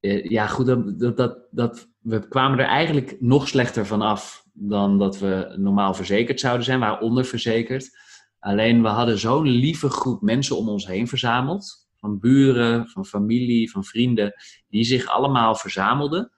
uh, 0.00 0.24
ja, 0.30 0.46
goed, 0.46 0.66
dat, 0.66 1.16
dat, 1.16 1.38
dat, 1.50 1.88
we 1.98 2.28
kwamen 2.28 2.58
er 2.58 2.66
eigenlijk 2.66 3.16
nog 3.20 3.48
slechter 3.48 3.86
van 3.86 4.00
af 4.00 4.46
dan 4.52 4.98
dat 4.98 5.18
we 5.18 5.54
normaal 5.56 5.94
verzekerd 5.94 6.40
zouden 6.40 6.64
zijn. 6.64 6.78
We 6.78 6.84
waren 6.84 7.00
onderverzekerd. 7.00 7.90
Alleen 8.38 8.82
we 8.82 8.88
hadden 8.88 9.18
zo'n 9.18 9.48
lieve 9.48 9.88
groep 9.88 10.22
mensen 10.22 10.56
om 10.56 10.68
ons 10.68 10.86
heen 10.86 11.08
verzameld. 11.08 11.86
Van 11.96 12.18
buren, 12.18 12.88
van 12.88 13.06
familie, 13.06 13.70
van 13.70 13.84
vrienden. 13.84 14.34
Die 14.68 14.84
zich 14.84 15.06
allemaal 15.06 15.54
verzamelden 15.54 16.32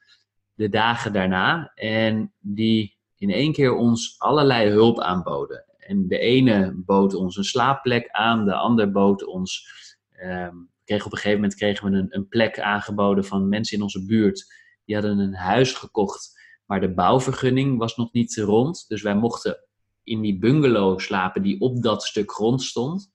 de 0.61 0.69
dagen 0.69 1.13
daarna. 1.13 1.73
En 1.75 2.33
die 2.39 2.99
in 3.17 3.31
één 3.31 3.53
keer 3.53 3.75
ons 3.75 4.15
allerlei 4.19 4.71
hulp 4.71 5.01
aanboden. 5.01 5.65
En 5.79 6.09
de 6.09 6.19
ene 6.19 6.73
bood 6.77 7.15
ons 7.15 7.37
een 7.37 7.45
slaapplek 7.45 8.09
aan, 8.11 8.45
de 8.45 8.55
ander 8.55 8.91
bood 8.91 9.25
ons. 9.25 9.69
Um, 10.23 10.71
kreeg 10.85 11.05
op 11.07 11.13
een 11.13 11.19
gegeven 11.19 11.41
moment 11.41 11.59
kregen 11.59 11.91
we 11.91 11.97
een, 11.97 12.07
een 12.11 12.29
plek 12.29 12.61
aangeboden 12.61 13.25
van 13.25 13.49
mensen 13.49 13.77
in 13.77 13.83
onze 13.83 14.05
buurt. 14.05 14.55
Die 14.85 14.95
hadden 14.95 15.19
een 15.19 15.35
huis 15.35 15.73
gekocht, 15.73 16.41
maar 16.67 16.81
de 16.81 16.95
bouwvergunning 16.95 17.79
was 17.79 17.97
nog 17.97 18.13
niet 18.13 18.37
rond. 18.37 18.85
Dus 18.89 19.03
wij 19.03 19.15
mochten 19.15 19.59
in 20.05 20.21
die 20.21 20.39
bungalow 20.39 20.99
slapen 20.99 21.43
die 21.43 21.61
op 21.61 21.83
dat 21.83 22.03
stuk 22.03 22.33
grond 22.33 22.63
stond. 22.63 23.11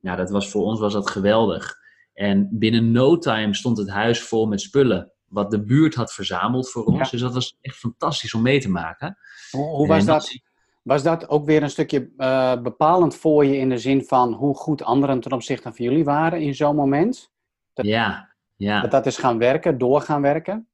Nou, 0.00 0.16
dat 0.16 0.30
was 0.30 0.50
voor 0.50 0.62
ons 0.62 0.80
was 0.80 0.92
dat 0.92 1.10
geweldig. 1.10 1.76
En 2.12 2.48
binnen 2.52 2.90
no 2.90 3.18
time 3.18 3.54
stond 3.54 3.78
het 3.78 3.90
huis 3.90 4.22
vol 4.22 4.46
met 4.46 4.60
spullen 4.60 5.12
wat 5.28 5.50
de 5.50 5.64
buurt 5.64 5.94
had 5.94 6.12
verzameld 6.12 6.70
voor 6.70 6.84
ons. 6.84 7.10
Dus 7.10 7.20
dat 7.20 7.34
was 7.34 7.56
echt 7.60 7.76
fantastisch 7.76 8.34
om 8.34 8.42
mee 8.42 8.60
te 8.60 8.70
maken. 8.70 9.18
Hoe, 9.50 9.64
hoe 9.64 9.86
was, 9.86 10.04
dat, 10.04 10.38
was 10.82 11.02
dat 11.02 11.28
ook 11.28 11.46
weer 11.46 11.62
een 11.62 11.70
stukje 11.70 12.10
uh, 12.16 12.62
bepalend 12.62 13.16
voor 13.16 13.44
je 13.44 13.56
in 13.56 13.68
de 13.68 13.78
zin 13.78 14.04
van 14.04 14.32
hoe 14.32 14.54
goed 14.54 14.82
anderen 14.82 15.20
ten 15.20 15.32
opzichte 15.32 15.72
van 15.72 15.84
jullie 15.84 16.04
waren 16.04 16.40
in 16.40 16.54
zo'n 16.54 16.76
moment? 16.76 17.30
Dat, 17.74 17.86
ja, 17.86 18.34
ja. 18.56 18.80
Dat 18.80 18.90
dat 18.90 19.06
is 19.06 19.16
gaan 19.16 19.38
werken, 19.38 19.78
door 19.78 20.00
gaan 20.00 20.22
werken? 20.22 20.68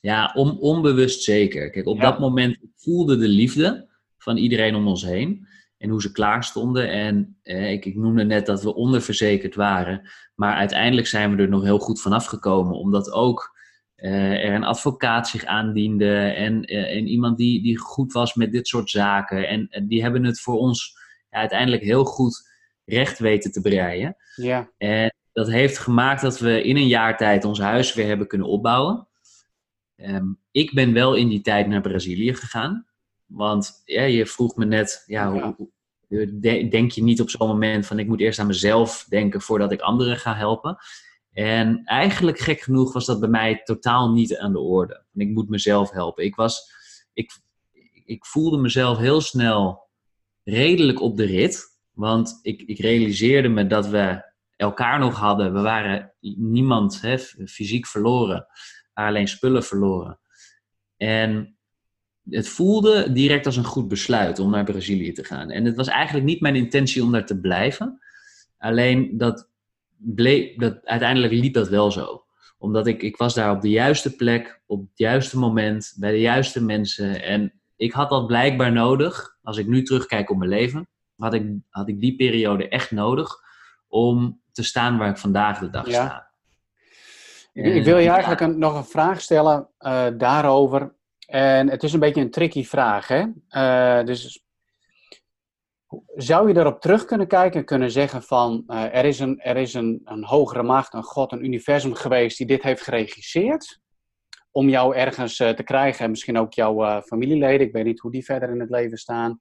Ja, 0.00 0.32
on, 0.34 0.58
onbewust 0.58 1.22
zeker. 1.22 1.70
Kijk, 1.70 1.86
op 1.86 2.00
dat 2.00 2.18
moment 2.18 2.58
voelde 2.76 3.16
de 3.16 3.28
liefde 3.28 3.88
van 4.18 4.36
iedereen 4.36 4.74
om 4.74 4.86
ons 4.86 5.04
heen. 5.04 5.46
En 5.78 5.90
hoe 5.90 6.02
ze 6.02 6.12
klaar 6.12 6.44
stonden. 6.44 6.90
En 6.90 7.38
eh, 7.42 7.72
ik, 7.72 7.84
ik 7.84 7.96
noemde 7.96 8.24
net 8.24 8.46
dat 8.46 8.62
we 8.62 8.74
onderverzekerd 8.74 9.54
waren. 9.54 10.10
Maar 10.34 10.54
uiteindelijk 10.54 11.06
zijn 11.06 11.36
we 11.36 11.42
er 11.42 11.48
nog 11.48 11.62
heel 11.62 11.78
goed 11.78 12.00
vanaf 12.00 12.26
gekomen. 12.26 12.74
Omdat 12.74 13.12
ook 13.12 13.57
er 14.06 14.54
een 14.54 14.64
advocaat 14.64 15.28
zich 15.28 15.44
aandiende 15.44 16.18
en, 16.18 16.72
uh, 16.72 16.96
en 16.96 17.06
iemand 17.06 17.36
die, 17.36 17.62
die 17.62 17.78
goed 17.78 18.12
was 18.12 18.34
met 18.34 18.52
dit 18.52 18.68
soort 18.68 18.90
zaken. 18.90 19.48
En, 19.48 19.66
en 19.70 19.86
die 19.86 20.02
hebben 20.02 20.24
het 20.24 20.40
voor 20.40 20.58
ons 20.58 20.98
ja, 21.30 21.38
uiteindelijk 21.38 21.82
heel 21.82 22.04
goed 22.04 22.50
recht 22.84 23.18
weten 23.18 23.52
te 23.52 23.60
breien. 23.60 24.16
Ja. 24.36 24.70
En 24.76 25.14
dat 25.32 25.50
heeft 25.50 25.78
gemaakt 25.78 26.20
dat 26.20 26.38
we 26.38 26.62
in 26.62 26.76
een 26.76 26.86
jaar 26.86 27.16
tijd 27.16 27.44
ons 27.44 27.60
huis 27.60 27.94
weer 27.94 28.06
hebben 28.06 28.26
kunnen 28.26 28.48
opbouwen. 28.48 29.06
Um, 29.96 30.38
ik 30.50 30.74
ben 30.74 30.92
wel 30.92 31.14
in 31.14 31.28
die 31.28 31.40
tijd 31.40 31.66
naar 31.66 31.80
Brazilië 31.80 32.34
gegaan. 32.34 32.86
Want 33.26 33.82
ja, 33.84 34.02
je 34.02 34.26
vroeg 34.26 34.56
me 34.56 34.64
net, 34.64 35.04
ja, 35.06 35.34
ja. 35.34 35.54
Hoe, 35.56 36.38
denk 36.70 36.90
je 36.90 37.02
niet 37.02 37.20
op 37.20 37.30
zo'n 37.30 37.48
moment 37.48 37.86
van 37.86 37.98
ik 37.98 38.06
moet 38.06 38.20
eerst 38.20 38.38
aan 38.38 38.46
mezelf 38.46 39.06
denken 39.08 39.40
voordat 39.40 39.72
ik 39.72 39.80
anderen 39.80 40.16
ga 40.16 40.34
helpen? 40.34 40.78
En 41.38 41.84
eigenlijk 41.84 42.38
gek 42.38 42.60
genoeg 42.60 42.92
was 42.92 43.06
dat 43.06 43.20
bij 43.20 43.28
mij 43.28 43.60
totaal 43.64 44.12
niet 44.12 44.36
aan 44.36 44.52
de 44.52 44.58
orde. 44.58 45.04
Ik 45.14 45.28
moet 45.28 45.48
mezelf 45.48 45.90
helpen. 45.90 46.24
Ik, 46.24 46.34
was, 46.34 46.72
ik, 47.12 47.40
ik 48.04 48.26
voelde 48.26 48.58
mezelf 48.58 48.98
heel 48.98 49.20
snel 49.20 49.88
redelijk 50.44 51.00
op 51.00 51.16
de 51.16 51.24
rit. 51.24 51.78
Want 51.92 52.38
ik, 52.42 52.62
ik 52.62 52.78
realiseerde 52.78 53.48
me 53.48 53.66
dat 53.66 53.88
we 53.88 54.32
elkaar 54.56 54.98
nog 54.98 55.18
hadden. 55.18 55.52
We 55.52 55.60
waren 55.60 56.14
niemand 56.36 57.00
hè, 57.00 57.18
fysiek 57.46 57.86
verloren, 57.86 58.46
alleen 58.92 59.28
spullen 59.28 59.64
verloren. 59.64 60.20
En 60.96 61.56
het 62.30 62.48
voelde 62.48 63.12
direct 63.12 63.46
als 63.46 63.56
een 63.56 63.64
goed 63.64 63.88
besluit 63.88 64.38
om 64.38 64.50
naar 64.50 64.64
Brazilië 64.64 65.12
te 65.12 65.24
gaan. 65.24 65.50
En 65.50 65.64
het 65.64 65.76
was 65.76 65.88
eigenlijk 65.88 66.26
niet 66.26 66.40
mijn 66.40 66.56
intentie 66.56 67.02
om 67.02 67.12
daar 67.12 67.26
te 67.26 67.40
blijven. 67.40 67.98
Alleen 68.56 69.18
dat 69.18 69.48
bleef, 69.98 70.56
dat, 70.56 70.78
uiteindelijk 70.84 71.32
liep 71.32 71.54
dat 71.54 71.68
wel 71.68 71.90
zo. 71.90 72.24
Omdat 72.58 72.86
ik, 72.86 73.02
ik 73.02 73.16
was 73.16 73.34
daar 73.34 73.50
op 73.50 73.60
de 73.60 73.70
juiste 73.70 74.16
plek, 74.16 74.62
op 74.66 74.80
het 74.80 74.98
juiste 74.98 75.38
moment, 75.38 75.94
bij 75.96 76.10
de 76.10 76.20
juiste 76.20 76.64
mensen. 76.64 77.22
En 77.22 77.52
ik 77.76 77.92
had 77.92 78.10
dat 78.10 78.26
blijkbaar 78.26 78.72
nodig. 78.72 79.36
Als 79.42 79.56
ik 79.56 79.66
nu 79.66 79.82
terugkijk 79.82 80.30
op 80.30 80.36
mijn 80.36 80.50
leven, 80.50 80.88
had 81.16 81.34
ik, 81.34 81.46
had 81.70 81.88
ik 81.88 82.00
die 82.00 82.16
periode 82.16 82.68
echt 82.68 82.90
nodig 82.90 83.34
om 83.88 84.40
te 84.52 84.62
staan 84.62 84.98
waar 84.98 85.10
ik 85.10 85.18
vandaag 85.18 85.58
de 85.58 85.70
dag 85.70 85.86
sta. 85.86 86.30
En, 87.52 87.76
ik 87.76 87.84
wil 87.84 87.98
je 87.98 88.08
eigenlijk 88.08 88.40
een, 88.40 88.58
nog 88.58 88.74
een 88.74 88.84
vraag 88.84 89.20
stellen 89.20 89.68
uh, 89.80 90.06
daarover. 90.16 90.94
En 91.26 91.68
het 91.68 91.82
is 91.82 91.92
een 91.92 92.00
beetje 92.00 92.20
een 92.20 92.30
tricky 92.30 92.64
vraag. 92.64 93.08
Hè? 93.08 93.24
Uh, 93.50 94.06
dus 94.06 94.47
zou 96.14 96.48
je 96.48 96.54
daarop 96.54 96.80
terug 96.80 97.04
kunnen 97.04 97.26
kijken 97.26 97.60
en 97.60 97.66
kunnen 97.66 97.90
zeggen 97.90 98.22
van 98.22 98.64
uh, 98.66 98.94
er 98.94 99.04
is, 99.04 99.18
een, 99.18 99.40
er 99.40 99.56
is 99.56 99.74
een, 99.74 100.00
een 100.04 100.24
hogere 100.24 100.62
macht, 100.62 100.94
een 100.94 101.02
God, 101.02 101.32
een 101.32 101.44
universum 101.44 101.94
geweest 101.94 102.38
die 102.38 102.46
dit 102.46 102.62
heeft 102.62 102.82
geregisseerd 102.82 103.80
om 104.50 104.68
jou 104.68 104.96
ergens 104.96 105.38
uh, 105.38 105.50
te 105.50 105.62
krijgen 105.62 106.04
en 106.04 106.10
misschien 106.10 106.38
ook 106.38 106.52
jouw 106.52 106.84
uh, 106.84 107.02
familieleden, 107.02 107.66
ik 107.66 107.72
weet 107.72 107.84
niet 107.84 108.00
hoe 108.00 108.10
die 108.10 108.24
verder 108.24 108.50
in 108.50 108.60
het 108.60 108.70
leven 108.70 108.98
staan. 108.98 109.40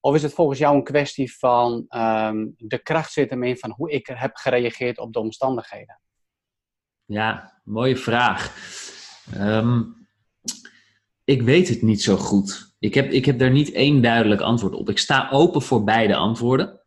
Of 0.00 0.14
is 0.14 0.22
het 0.22 0.32
volgens 0.32 0.58
jou 0.58 0.76
een 0.76 0.84
kwestie 0.84 1.36
van 1.36 1.86
um, 1.88 2.54
de 2.56 2.78
kracht 2.82 3.12
zit 3.12 3.30
hem 3.30 3.42
in 3.42 3.56
van 3.56 3.70
hoe 3.70 3.90
ik 3.90 4.06
heb 4.06 4.36
gereageerd 4.36 4.98
op 4.98 5.12
de 5.12 5.18
omstandigheden? 5.18 6.00
Ja, 7.04 7.60
mooie 7.64 7.96
vraag. 7.96 8.56
Um, 9.36 10.06
ik 11.24 11.42
weet 11.42 11.68
het 11.68 11.82
niet 11.82 12.02
zo 12.02 12.16
goed. 12.16 12.73
Ik 12.84 12.94
heb, 12.94 13.10
ik 13.10 13.24
heb 13.24 13.38
daar 13.38 13.50
niet 13.50 13.72
één 13.72 14.02
duidelijk 14.02 14.40
antwoord 14.40 14.74
op. 14.74 14.88
Ik 14.88 14.98
sta 14.98 15.28
open 15.30 15.62
voor 15.62 15.84
beide 15.84 16.16
antwoorden. 16.16 16.80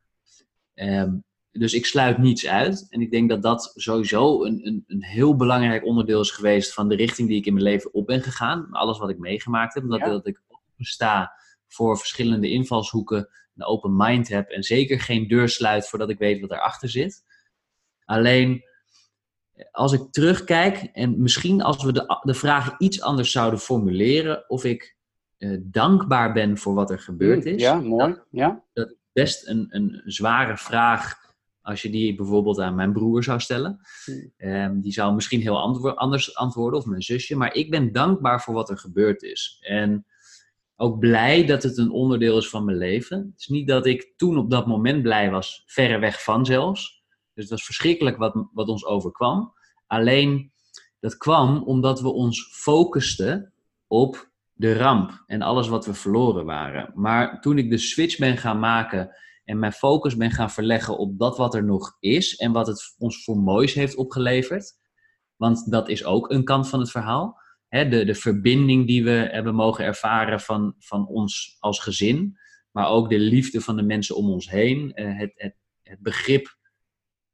Um, 0.76 1.24
dus 1.52 1.74
ik 1.74 1.86
sluit 1.86 2.18
niets 2.18 2.48
uit. 2.48 2.88
En 2.90 3.02
ik 3.02 3.12
denk 3.12 3.30
dat 3.30 3.42
dat 3.42 3.72
sowieso 3.76 4.44
een, 4.44 4.68
een, 4.68 4.84
een, 4.88 5.04
heel 5.04 5.36
belangrijk 5.36 5.86
onderdeel 5.86 6.22
is 6.22 6.32
geweest 6.32 6.74
van 6.74 6.88
de 6.90 6.96
richting 6.96 7.28
die 7.28 7.38
ik 7.38 7.46
in 7.46 7.54
mijn 7.54 7.66
leven 7.66 7.94
op 7.94 8.06
ben 8.06 8.22
gegaan. 8.22 8.68
Alles 8.72 8.98
wat 8.98 9.10
ik 9.10 9.18
meegemaakt 9.18 9.74
heb. 9.74 9.84
Omdat 9.84 10.00
ja. 10.00 10.10
dat 10.10 10.28
ik 10.28 10.42
open 10.48 10.86
sta 10.86 11.32
voor 11.68 11.98
verschillende 11.98 12.50
invalshoeken, 12.50 13.30
een 13.56 13.66
open 13.66 13.96
mind 13.96 14.28
heb 14.28 14.50
en 14.50 14.64
zeker 14.64 15.00
geen 15.00 15.28
deur 15.28 15.50
sluit 15.50 15.88
voordat 15.88 16.10
ik 16.10 16.18
weet 16.18 16.42
wat 16.42 16.52
erachter 16.52 16.90
zit. 16.90 17.24
Alleen 18.06 18.64
als 19.72 19.94
ik 19.94 20.12
terugkijk 20.12 20.90
en 20.94 21.22
misschien 21.22 21.62
als 21.62 21.84
we 21.84 21.92
de, 21.92 22.20
de 22.22 22.34
vraag 22.34 22.80
iets 22.80 23.02
anders 23.02 23.32
zouden 23.32 23.60
formuleren, 23.60 24.50
of 24.50 24.64
ik 24.64 24.97
uh, 25.38 25.58
dankbaar 25.64 26.34
ben 26.34 26.58
voor 26.58 26.74
wat 26.74 26.92
er 26.92 27.00
gebeurd 27.00 27.46
is. 27.46 27.62
Ja, 27.62 27.80
mooi. 27.80 28.14
Dat, 28.14 28.26
ja. 28.32 28.64
dat 28.74 28.90
is 28.90 28.96
best 29.14 29.48
een, 29.48 29.68
een 29.70 30.02
zware 30.06 30.58
vraag 30.58 31.26
als 31.62 31.82
je 31.82 31.90
die 31.90 32.16
bijvoorbeeld 32.16 32.60
aan 32.60 32.76
mijn 32.76 32.94
broer 32.94 33.24
zou 33.24 33.40
stellen. 33.40 33.80
Um, 34.38 34.82
die 34.82 34.92
zou 34.92 35.14
misschien 35.16 35.42
heel 35.42 35.62
antwo 35.62 35.90
anders 35.90 36.36
antwoorden, 36.36 36.80
of 36.80 36.86
mijn 36.86 37.02
zusje. 37.02 37.36
Maar 37.36 37.54
ik 37.54 37.70
ben 37.70 37.92
dankbaar 37.92 38.42
voor 38.42 38.54
wat 38.54 38.70
er 38.70 38.78
gebeurd 38.78 39.24
is. 39.24 39.58
En 39.62 40.06
ook 40.76 41.00
blij 41.00 41.46
dat 41.46 41.64
het 41.64 41.78
een 41.78 41.92
onderdeel 41.92 42.38
is 42.38 42.50
van 42.50 42.66
mijn 42.66 42.78
leven. 42.78 43.18
Het 43.18 43.40
is 43.40 43.48
niet 43.48 43.68
dat 43.68 43.86
ik 43.86 44.14
toen 44.16 44.38
op 44.38 44.50
dat 44.50 44.68
moment 44.68 45.02
blij 45.02 45.30
was, 45.32 45.64
verre 45.66 45.98
weg 46.00 46.24
van 46.24 46.46
zelfs. 46.46 47.04
Dus 47.34 47.44
het 47.44 47.50
was 47.50 47.66
verschrikkelijk 47.66 48.18
wat, 48.18 48.48
wat 48.54 48.68
ons 48.68 48.86
overkwam. 48.86 49.54
Alleen 49.88 50.52
dat 51.00 51.18
kwam 51.18 51.64
omdat 51.64 52.02
we 52.02 52.10
ons 52.10 52.50
focusten 52.52 53.54
op 53.88 54.30
de 54.58 54.74
ramp 54.74 55.24
en 55.26 55.42
alles 55.42 55.68
wat 55.68 55.86
we 55.86 55.94
verloren 55.94 56.46
waren. 56.46 56.92
Maar 56.96 57.42
toen 57.42 57.58
ik 57.58 57.70
de 57.70 57.78
switch 57.78 58.18
ben 58.18 58.38
gaan 58.38 58.60
maken 58.60 59.16
en 59.44 59.60
mijn 59.60 59.72
focus 59.72 60.18
ben 60.18 60.32
gaan 60.32 60.52
verleggen 60.52 60.98
op 60.98 61.20
dat 61.20 61.38
wat 61.38 61.56
er 61.56 61.64
nog 61.64 61.98
is 62.00 62.36
en 62.36 62.52
wat 62.52 62.68
het 62.68 62.96
ons 62.98 63.24
voor 63.24 63.38
moois 63.38 63.74
heeft 63.74 63.96
opgeleverd, 63.96 64.74
want 65.36 65.72
dat 65.72 65.90
is 65.90 66.04
ook 66.04 66.32
een 66.32 66.44
kant 66.44 66.70
van 66.70 66.80
het 66.80 66.92
verhaal. 66.92 67.46
De, 67.70 68.06
de 68.06 68.16
verbinding 68.16 68.88
die 68.88 69.04
we 69.04 69.30
hebben 69.32 69.56
mogen 69.56 69.86
ervaren 69.86 70.40
van, 70.40 70.76
van 70.80 71.08
ons 71.08 71.58
als 71.60 71.80
gezin, 71.80 72.38
maar 72.72 72.88
ook 72.88 73.10
de 73.10 73.20
liefde 73.20 73.62
van 73.62 73.76
de 73.76 73.84
mensen 73.84 74.16
om 74.16 74.30
ons 74.30 74.50
heen, 74.50 74.94
eh, 74.94 75.18
het, 75.18 75.32
het, 75.36 75.56
het 75.84 76.00
begrip 76.00 76.58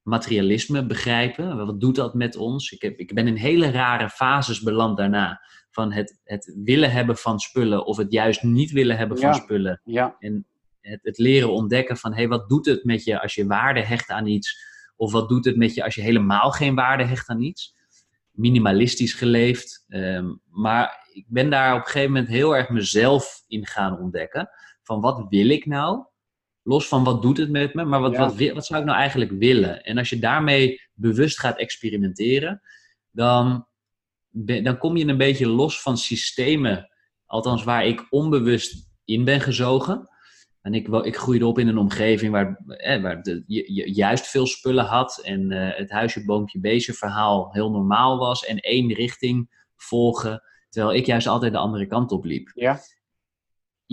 materialisme 0.01 0.85
begrijpen. 0.85 1.65
Wat 1.65 1.79
doet 1.79 1.95
dat 1.95 2.13
met 2.13 2.35
ons? 2.35 2.71
Ik, 2.71 2.81
heb, 2.81 2.99
ik 2.99 3.13
ben 3.13 3.27
in 3.27 3.35
hele 3.35 3.71
rare 3.71 4.09
fases 4.09 4.61
beland 4.61 4.97
daarna. 4.97 5.41
Van 5.73 5.91
het, 5.91 6.19
het 6.23 6.55
willen 6.63 6.91
hebben 6.91 7.17
van 7.17 7.39
spullen 7.39 7.85
of 7.85 7.97
het 7.97 8.11
juist 8.11 8.43
niet 8.43 8.71
willen 8.71 8.97
hebben 8.97 9.17
van 9.17 9.33
spullen. 9.33 9.81
Ja. 9.83 10.15
En 10.19 10.45
het, 10.81 10.99
het 11.03 11.17
leren 11.17 11.51
ontdekken 11.51 11.97
van, 11.97 12.11
hé, 12.11 12.17
hey, 12.17 12.27
wat 12.27 12.49
doet 12.49 12.65
het 12.65 12.83
met 12.83 13.03
je 13.03 13.21
als 13.21 13.35
je 13.35 13.45
waarde 13.45 13.85
hecht 13.85 14.09
aan 14.09 14.25
iets? 14.25 14.71
Of 14.95 15.11
wat 15.11 15.29
doet 15.29 15.45
het 15.45 15.57
met 15.57 15.73
je 15.73 15.83
als 15.83 15.95
je 15.95 16.01
helemaal 16.01 16.51
geen 16.51 16.75
waarde 16.75 17.03
hecht 17.03 17.29
aan 17.29 17.41
iets? 17.41 17.75
Minimalistisch 18.31 19.13
geleefd. 19.13 19.85
Ehm, 19.87 20.33
maar 20.49 21.09
ik 21.13 21.25
ben 21.27 21.49
daar 21.49 21.73
op 21.73 21.79
een 21.79 21.85
gegeven 21.85 22.11
moment 22.11 22.27
heel 22.27 22.55
erg 22.55 22.69
mezelf 22.69 23.43
in 23.47 23.65
gaan 23.65 23.99
ontdekken. 23.99 24.49
Van 24.83 25.01
wat 25.01 25.25
wil 25.29 25.49
ik 25.49 25.65
nou? 25.65 26.05
Los 26.63 26.87
van 26.87 27.03
wat 27.03 27.21
doet 27.21 27.37
het 27.37 27.49
met 27.49 27.73
me, 27.73 27.83
maar 27.83 27.99
wat, 27.99 28.17
wat, 28.17 28.49
wat 28.53 28.65
zou 28.65 28.79
ik 28.79 28.85
nou 28.85 28.97
eigenlijk 28.97 29.31
willen? 29.31 29.83
En 29.83 29.97
als 29.97 30.09
je 30.09 30.19
daarmee 30.19 30.81
bewust 30.93 31.39
gaat 31.39 31.57
experimenteren, 31.57 32.61
dan, 33.11 33.67
dan 34.63 34.77
kom 34.77 34.97
je 34.97 35.05
een 35.05 35.17
beetje 35.17 35.47
los 35.47 35.81
van 35.81 35.97
systemen, 35.97 36.89
althans 37.25 37.63
waar 37.63 37.85
ik 37.85 38.07
onbewust 38.09 38.91
in 39.05 39.23
ben 39.23 39.41
gezogen. 39.41 40.07
En 40.61 40.73
ik, 40.73 40.87
ik 40.87 41.15
groeide 41.15 41.45
op 41.45 41.59
in 41.59 41.67
een 41.67 41.77
omgeving 41.77 42.31
waar, 42.31 42.61
eh, 42.67 43.01
waar 43.01 43.21
de, 43.21 43.43
je, 43.47 43.93
juist 43.93 44.27
veel 44.27 44.47
spullen 44.47 44.85
had 44.85 45.21
en 45.23 45.51
uh, 45.51 45.69
het 45.77 45.91
huisje, 45.91 46.25
boompje, 46.25 46.59
beestje 46.59 46.93
verhaal 46.93 47.51
heel 47.51 47.71
normaal 47.71 48.17
was 48.17 48.45
en 48.45 48.57
één 48.57 48.93
richting 48.93 49.65
volgen, 49.75 50.43
terwijl 50.69 50.95
ik 50.95 51.05
juist 51.05 51.27
altijd 51.27 51.51
de 51.51 51.57
andere 51.57 51.87
kant 51.87 52.11
op 52.11 52.25
liep. 52.25 52.51
Ja 52.53 52.79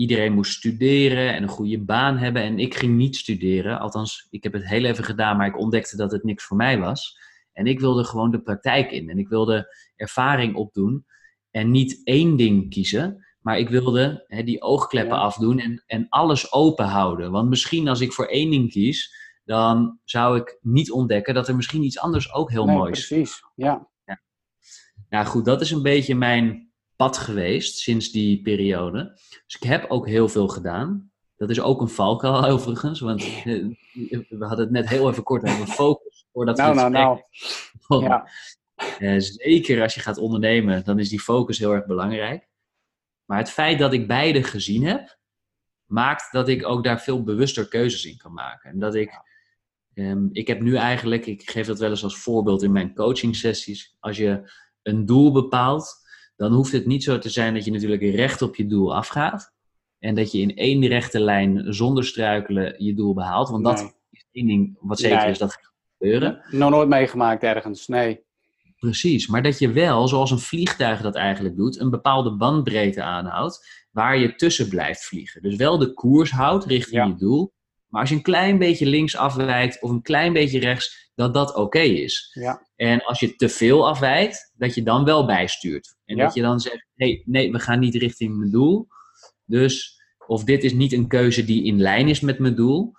iedereen 0.01 0.33
moest 0.33 0.53
studeren 0.53 1.33
en 1.33 1.43
een 1.43 1.49
goede 1.49 1.79
baan 1.79 2.17
hebben. 2.17 2.41
En 2.41 2.59
ik 2.59 2.75
ging 2.75 2.95
niet 2.95 3.15
studeren. 3.15 3.79
Althans, 3.79 4.27
ik 4.29 4.43
heb 4.43 4.53
het 4.53 4.67
heel 4.67 4.83
even 4.83 5.03
gedaan, 5.03 5.37
maar 5.37 5.47
ik 5.47 5.59
ontdekte 5.59 5.97
dat 5.97 6.11
het 6.11 6.23
niks 6.23 6.43
voor 6.43 6.57
mij 6.57 6.79
was. 6.79 7.19
En 7.53 7.65
ik 7.65 7.79
wilde 7.79 8.03
gewoon 8.03 8.31
de 8.31 8.41
praktijk 8.41 8.91
in. 8.91 9.09
En 9.09 9.17
ik 9.17 9.27
wilde 9.27 9.75
ervaring 10.01 10.55
opdoen. 10.55 11.05
En 11.51 11.71
niet 11.71 12.01
één 12.03 12.35
ding 12.35 12.69
kiezen. 12.69 13.25
Maar 13.41 13.59
ik 13.59 13.69
wilde 13.69 14.23
hè, 14.27 14.43
die 14.43 14.61
oogkleppen 14.61 15.17
afdoen 15.17 15.59
en, 15.59 15.83
en 15.85 16.05
alles 16.09 16.53
open 16.53 16.85
houden. 16.85 17.31
Want 17.31 17.49
misschien 17.49 17.87
als 17.87 18.01
ik 18.01 18.13
voor 18.13 18.25
één 18.25 18.49
ding 18.49 18.71
kies, 18.71 19.13
dan 19.43 19.99
zou 20.03 20.37
ik 20.37 20.57
niet 20.61 20.91
ontdekken 20.91 21.33
dat 21.33 21.47
er 21.47 21.55
misschien 21.55 21.83
iets 21.83 21.99
anders 21.99 22.33
ook 22.33 22.51
heel 22.51 22.65
mooi 22.65 22.91
is. 22.91 23.07
Precies, 23.07 23.43
ja. 23.55 23.87
ja. 24.05 24.21
Nou 25.09 25.25
goed, 25.25 25.45
dat 25.45 25.61
is 25.61 25.71
een 25.71 25.81
beetje 25.81 26.15
mijn 26.15 26.71
pad 26.95 27.17
geweest 27.17 27.77
sinds 27.77 28.11
die 28.11 28.41
periode. 28.41 29.11
Dus 29.45 29.55
ik 29.55 29.63
heb 29.63 29.85
ook 29.89 30.07
heel 30.07 30.29
veel 30.29 30.47
gedaan. 30.47 31.11
Dat 31.35 31.49
is 31.49 31.61
ook 31.61 31.81
een 31.81 31.89
valkuil 31.89 32.45
overigens, 32.53 32.99
want 32.99 33.21
eh, 33.21 33.65
we 34.29 34.45
hadden 34.45 34.59
het 34.59 34.71
net 34.71 34.89
heel 34.89 35.09
even 35.09 35.23
kort 35.23 35.43
over 35.43 35.67
focus. 35.67 36.27
Voordat 36.31 36.57
nou, 36.57 36.75
nou, 36.75 36.91
nou. 36.91 37.19
Ja. 38.03 38.27
Uh, 38.99 39.15
zeker 39.19 39.81
als 39.81 39.93
je 39.93 39.99
gaat 39.99 40.17
ondernemen, 40.17 40.83
dan 40.83 40.99
is 40.99 41.09
die 41.09 41.19
focus 41.19 41.59
heel 41.59 41.73
erg 41.73 41.85
belangrijk. 41.85 42.49
Maar 43.25 43.37
het 43.37 43.49
feit 43.49 43.79
dat 43.79 43.93
ik 43.93 44.07
beide 44.07 44.43
gezien 44.43 44.85
heb, 44.85 45.19
maakt 45.85 46.31
dat 46.31 46.47
ik 46.47 46.67
ook 46.67 46.83
daar 46.83 47.01
veel 47.01 47.23
bewuster 47.23 47.67
keuzes 47.67 48.05
in 48.05 48.17
kan 48.17 48.33
maken. 48.33 48.69
En 48.69 48.79
dat 48.79 48.95
ik, 48.95 49.11
um, 49.93 50.29
ik 50.31 50.47
heb 50.47 50.61
nu 50.61 50.75
eigenlijk, 50.75 51.25
ik 51.25 51.49
geef 51.49 51.67
dat 51.67 51.79
wel 51.79 51.89
eens 51.89 52.03
als 52.03 52.17
voorbeeld 52.17 52.63
in 52.63 52.71
mijn 52.71 52.93
coaching 52.93 53.35
sessies, 53.35 53.95
als 53.99 54.17
je 54.17 54.51
een 54.81 55.05
doel 55.05 55.31
bepaalt, 55.31 55.99
dan 56.35 56.53
hoeft 56.53 56.71
het 56.71 56.85
niet 56.85 57.03
zo 57.03 57.17
te 57.17 57.29
zijn 57.29 57.53
dat 57.53 57.65
je 57.65 57.71
natuurlijk 57.71 58.01
recht 58.01 58.41
op 58.41 58.55
je 58.55 58.67
doel 58.67 58.95
afgaat. 58.95 59.53
En 59.99 60.15
dat 60.15 60.31
je 60.31 60.39
in 60.39 60.55
één 60.55 60.87
rechte 60.87 61.19
lijn 61.19 61.73
zonder 61.73 62.05
struikelen 62.05 62.83
je 62.83 62.93
doel 62.93 63.13
behaalt. 63.13 63.49
Want 63.49 63.63
dat 63.63 63.79
is 64.09 64.25
één 64.31 64.47
ding 64.47 64.77
wat 64.79 64.99
zeker 64.99 65.27
is 65.27 65.37
dat 65.37 65.53
gaat 65.53 65.73
gebeuren. 65.97 66.43
Nog 66.49 66.69
nooit 66.69 66.89
meegemaakt 66.89 67.43
ergens, 67.43 67.87
nee. 67.87 68.23
Precies, 68.81 69.27
maar 69.27 69.43
dat 69.43 69.59
je 69.59 69.71
wel, 69.71 70.07
zoals 70.07 70.31
een 70.31 70.39
vliegtuig 70.39 71.01
dat 71.01 71.15
eigenlijk 71.15 71.55
doet, 71.55 71.79
een 71.79 71.89
bepaalde 71.89 72.35
bandbreedte 72.35 73.03
aanhoudt 73.03 73.85
waar 73.91 74.17
je 74.17 74.35
tussen 74.35 74.69
blijft 74.69 75.05
vliegen. 75.05 75.41
Dus 75.41 75.55
wel 75.55 75.77
de 75.77 75.93
koers 75.93 76.31
houdt 76.31 76.65
richting 76.65 77.07
je 77.07 77.15
doel, 77.15 77.53
maar 77.87 78.01
als 78.01 78.09
je 78.09 78.15
een 78.15 78.21
klein 78.21 78.57
beetje 78.57 78.85
links 78.85 79.15
afwijkt 79.15 79.81
of 79.81 79.89
een 79.89 80.01
klein 80.01 80.33
beetje 80.33 80.59
rechts, 80.59 81.11
dat 81.15 81.33
dat 81.33 81.55
oké 81.55 81.79
is. 81.79 82.31
Ja. 82.33 82.67
En 82.75 83.03
als 83.03 83.19
je 83.19 83.35
te 83.35 83.49
veel 83.49 83.87
afwijkt, 83.87 84.53
dat 84.57 84.75
je 84.75 84.83
dan 84.83 85.03
wel 85.03 85.25
bijstuurt. 85.25 85.95
En 86.05 86.17
dat 86.17 86.33
je 86.33 86.41
dan 86.41 86.59
zegt, 86.59 86.87
hey, 86.95 87.23
nee, 87.25 87.51
we 87.51 87.59
gaan 87.59 87.79
niet 87.79 87.95
richting 87.95 88.37
mijn 88.37 88.51
doel. 88.51 88.87
Dus, 89.45 90.01
of 90.27 90.43
dit 90.43 90.63
is 90.63 90.73
niet 90.73 90.93
een 90.93 91.07
keuze 91.07 91.45
die 91.45 91.63
in 91.63 91.81
lijn 91.81 92.07
is 92.07 92.19
met 92.19 92.39
mijn 92.39 92.55
doel. 92.55 92.91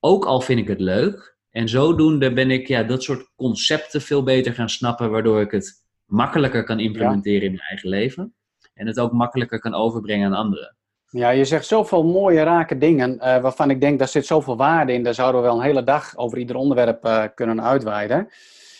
Ook 0.00 0.24
al 0.24 0.40
vind 0.40 0.60
ik 0.60 0.68
het 0.68 0.80
leuk. 0.80 1.37
En 1.58 1.68
zodoende 1.68 2.32
ben 2.32 2.50
ik 2.50 2.68
ja, 2.68 2.82
dat 2.82 3.02
soort 3.02 3.30
concepten 3.36 4.00
veel 4.00 4.22
beter 4.22 4.54
gaan 4.54 4.68
snappen, 4.68 5.10
waardoor 5.10 5.40
ik 5.40 5.50
het 5.50 5.84
makkelijker 6.04 6.64
kan 6.64 6.80
implementeren 6.80 7.42
in 7.42 7.52
mijn 7.52 7.68
eigen 7.68 7.88
leven. 7.88 8.34
En 8.74 8.86
het 8.86 9.00
ook 9.00 9.12
makkelijker 9.12 9.58
kan 9.58 9.74
overbrengen 9.74 10.26
aan 10.26 10.44
anderen. 10.44 10.76
Ja, 11.08 11.30
je 11.30 11.44
zegt 11.44 11.66
zoveel 11.66 12.04
mooie, 12.04 12.42
rake 12.42 12.78
dingen, 12.78 13.14
uh, 13.14 13.18
waarvan 13.20 13.70
ik 13.70 13.80
denk, 13.80 13.98
daar 13.98 14.08
zit 14.08 14.26
zoveel 14.26 14.56
waarde 14.56 14.92
in. 14.92 15.02
Daar 15.02 15.14
zouden 15.14 15.40
we 15.40 15.46
wel 15.46 15.56
een 15.56 15.62
hele 15.64 15.82
dag 15.82 16.16
over 16.16 16.38
ieder 16.38 16.56
onderwerp 16.56 17.04
uh, 17.04 17.24
kunnen 17.34 17.62
uitweiden. 17.62 18.28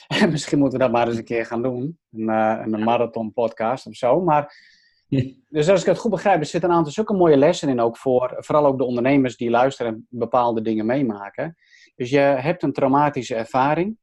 En 0.08 0.30
misschien 0.34 0.58
moeten 0.58 0.78
we 0.78 0.84
dat 0.84 0.94
maar 0.94 1.08
eens 1.08 1.16
een 1.16 1.24
keer 1.24 1.46
gaan 1.46 1.62
doen. 1.62 1.98
Een, 2.12 2.28
uh, 2.28 2.62
een 2.64 2.84
marathon 2.84 3.32
podcast 3.32 3.86
of 3.86 3.94
zo. 3.94 4.20
Maar, 4.20 4.54
dus 5.48 5.68
als 5.68 5.80
ik 5.80 5.86
het 5.86 5.98
goed 5.98 6.10
begrijp, 6.10 6.40
er 6.40 6.46
zitten 6.46 6.70
een 6.70 6.76
aantal 6.76 6.92
zulke 6.92 7.14
mooie 7.14 7.36
lessen 7.36 7.68
in 7.68 7.80
ook 7.80 7.96
voor, 7.96 8.36
vooral 8.38 8.66
ook 8.66 8.78
de 8.78 8.84
ondernemers 8.84 9.36
die 9.36 9.50
luisteren 9.50 9.92
en 9.92 10.06
bepaalde 10.10 10.62
dingen 10.62 10.86
meemaken. 10.86 11.56
Dus 11.98 12.10
je 12.10 12.18
hebt 12.18 12.62
een 12.62 12.72
traumatische 12.72 13.34
ervaring. 13.34 13.98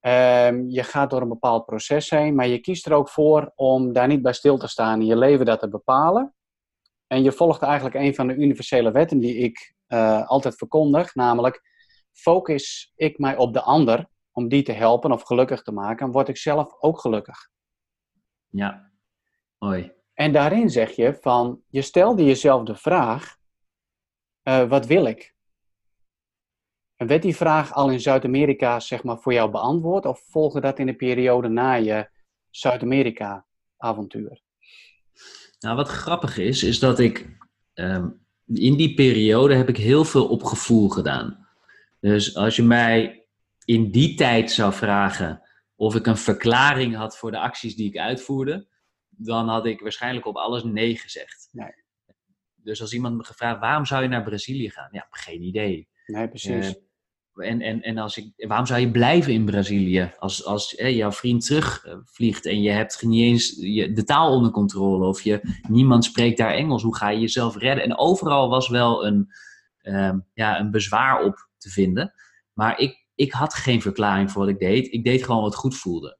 Um, 0.00 0.70
je 0.70 0.82
gaat 0.82 1.10
door 1.10 1.22
een 1.22 1.28
bepaald 1.28 1.66
proces 1.66 2.10
heen, 2.10 2.34
maar 2.34 2.46
je 2.46 2.58
kiest 2.58 2.86
er 2.86 2.92
ook 2.92 3.08
voor 3.08 3.52
om 3.54 3.92
daar 3.92 4.06
niet 4.06 4.22
bij 4.22 4.32
stil 4.32 4.58
te 4.58 4.68
staan 4.68 5.00
en 5.00 5.06
je 5.06 5.16
leven 5.16 5.46
dat 5.46 5.60
te 5.60 5.68
bepalen. 5.68 6.34
En 7.06 7.22
je 7.22 7.32
volgt 7.32 7.62
eigenlijk 7.62 7.94
een 7.94 8.14
van 8.14 8.26
de 8.26 8.34
universele 8.34 8.90
wetten 8.90 9.18
die 9.18 9.36
ik 9.36 9.74
uh, 9.88 10.26
altijd 10.26 10.56
verkondig, 10.56 11.14
namelijk 11.14 11.62
focus 12.12 12.92
ik 12.94 13.18
mij 13.18 13.36
op 13.36 13.52
de 13.52 13.62
ander 13.62 14.08
om 14.32 14.48
die 14.48 14.62
te 14.62 14.72
helpen 14.72 15.12
of 15.12 15.22
gelukkig 15.22 15.62
te 15.62 15.72
maken, 15.72 16.10
word 16.10 16.28
ik 16.28 16.36
zelf 16.36 16.76
ook 16.80 17.00
gelukkig. 17.00 17.50
Ja, 18.48 18.90
mooi. 19.58 19.92
En 20.14 20.32
daarin 20.32 20.70
zeg 20.70 20.90
je 20.90 21.18
van, 21.20 21.62
je 21.68 21.82
stelde 21.82 22.24
jezelf 22.24 22.62
de 22.62 22.76
vraag, 22.76 23.36
uh, 24.42 24.68
wat 24.68 24.86
wil 24.86 25.04
ik? 25.04 25.35
En 26.96 27.06
werd 27.06 27.22
die 27.22 27.36
vraag 27.36 27.72
al 27.72 27.90
in 27.90 28.00
Zuid-Amerika 28.00 28.80
zeg 28.80 29.02
maar 29.02 29.18
voor 29.18 29.32
jou 29.32 29.50
beantwoord 29.50 30.06
of 30.06 30.20
volgde 30.28 30.60
dat 30.60 30.78
in 30.78 30.86
de 30.86 30.96
periode 30.96 31.48
na 31.48 31.74
je 31.74 32.08
Zuid-Amerika-avontuur? 32.50 34.40
Nou, 35.58 35.76
wat 35.76 35.88
grappig 35.88 36.38
is, 36.38 36.62
is 36.62 36.78
dat 36.78 36.98
ik 36.98 37.38
um, 37.74 38.26
in 38.46 38.76
die 38.76 38.94
periode 38.94 39.54
heb 39.54 39.68
ik 39.68 39.76
heel 39.76 40.04
veel 40.04 40.28
op 40.28 40.42
gevoel 40.42 40.88
gedaan. 40.88 41.46
Dus 42.00 42.36
als 42.36 42.56
je 42.56 42.62
mij 42.62 43.26
in 43.64 43.90
die 43.90 44.14
tijd 44.14 44.50
zou 44.50 44.72
vragen 44.72 45.42
of 45.74 45.94
ik 45.94 46.06
een 46.06 46.16
verklaring 46.16 46.94
had 46.94 47.18
voor 47.18 47.30
de 47.30 47.38
acties 47.38 47.76
die 47.76 47.88
ik 47.88 47.98
uitvoerde, 47.98 48.66
dan 49.08 49.48
had 49.48 49.66
ik 49.66 49.80
waarschijnlijk 49.80 50.26
op 50.26 50.36
alles 50.36 50.64
nee 50.64 50.96
gezegd. 50.96 51.48
Nee. 51.52 51.84
Dus 52.54 52.80
als 52.80 52.92
iemand 52.92 53.16
me 53.16 53.24
gevraagd, 53.24 53.60
waarom 53.60 53.84
zou 53.84 54.02
je 54.02 54.08
naar 54.08 54.22
Brazilië 54.22 54.70
gaan? 54.70 54.88
Ja, 54.90 55.06
geen 55.10 55.42
idee. 55.42 55.88
Nee, 56.06 56.28
precies. 56.28 56.68
Uh, 56.68 56.74
en, 57.36 57.60
en, 57.60 57.82
en 57.82 57.98
als 57.98 58.16
ik, 58.16 58.32
waarom 58.36 58.66
zou 58.66 58.80
je 58.80 58.90
blijven 58.90 59.32
in 59.32 59.44
Brazilië 59.44 60.12
als, 60.18 60.44
als 60.44 60.74
jouw 60.76 61.12
vriend 61.12 61.46
terugvliegt 61.46 62.46
en 62.46 62.62
je 62.62 62.70
hebt 62.70 63.02
niet 63.02 63.22
eens 63.22 63.54
de 63.94 64.04
taal 64.04 64.32
onder 64.32 64.50
controle 64.50 65.06
of 65.06 65.20
je, 65.20 65.58
niemand 65.68 66.04
spreekt 66.04 66.38
daar 66.38 66.54
Engels? 66.54 66.82
Hoe 66.82 66.96
ga 66.96 67.08
je 67.08 67.20
jezelf 67.20 67.56
redden? 67.56 67.84
En 67.84 67.98
overal 67.98 68.48
was 68.48 68.68
wel 68.68 69.06
een, 69.06 69.28
um, 69.82 70.26
ja, 70.34 70.60
een 70.60 70.70
bezwaar 70.70 71.24
op 71.24 71.48
te 71.58 71.70
vinden. 71.70 72.12
Maar 72.52 72.78
ik, 72.78 73.06
ik 73.14 73.32
had 73.32 73.54
geen 73.54 73.82
verklaring 73.82 74.30
voor 74.30 74.40
wat 74.40 74.50
ik 74.50 74.58
deed. 74.58 74.92
Ik 74.92 75.04
deed 75.04 75.24
gewoon 75.24 75.42
wat 75.42 75.54
goed 75.54 75.76
voelde. 75.76 76.18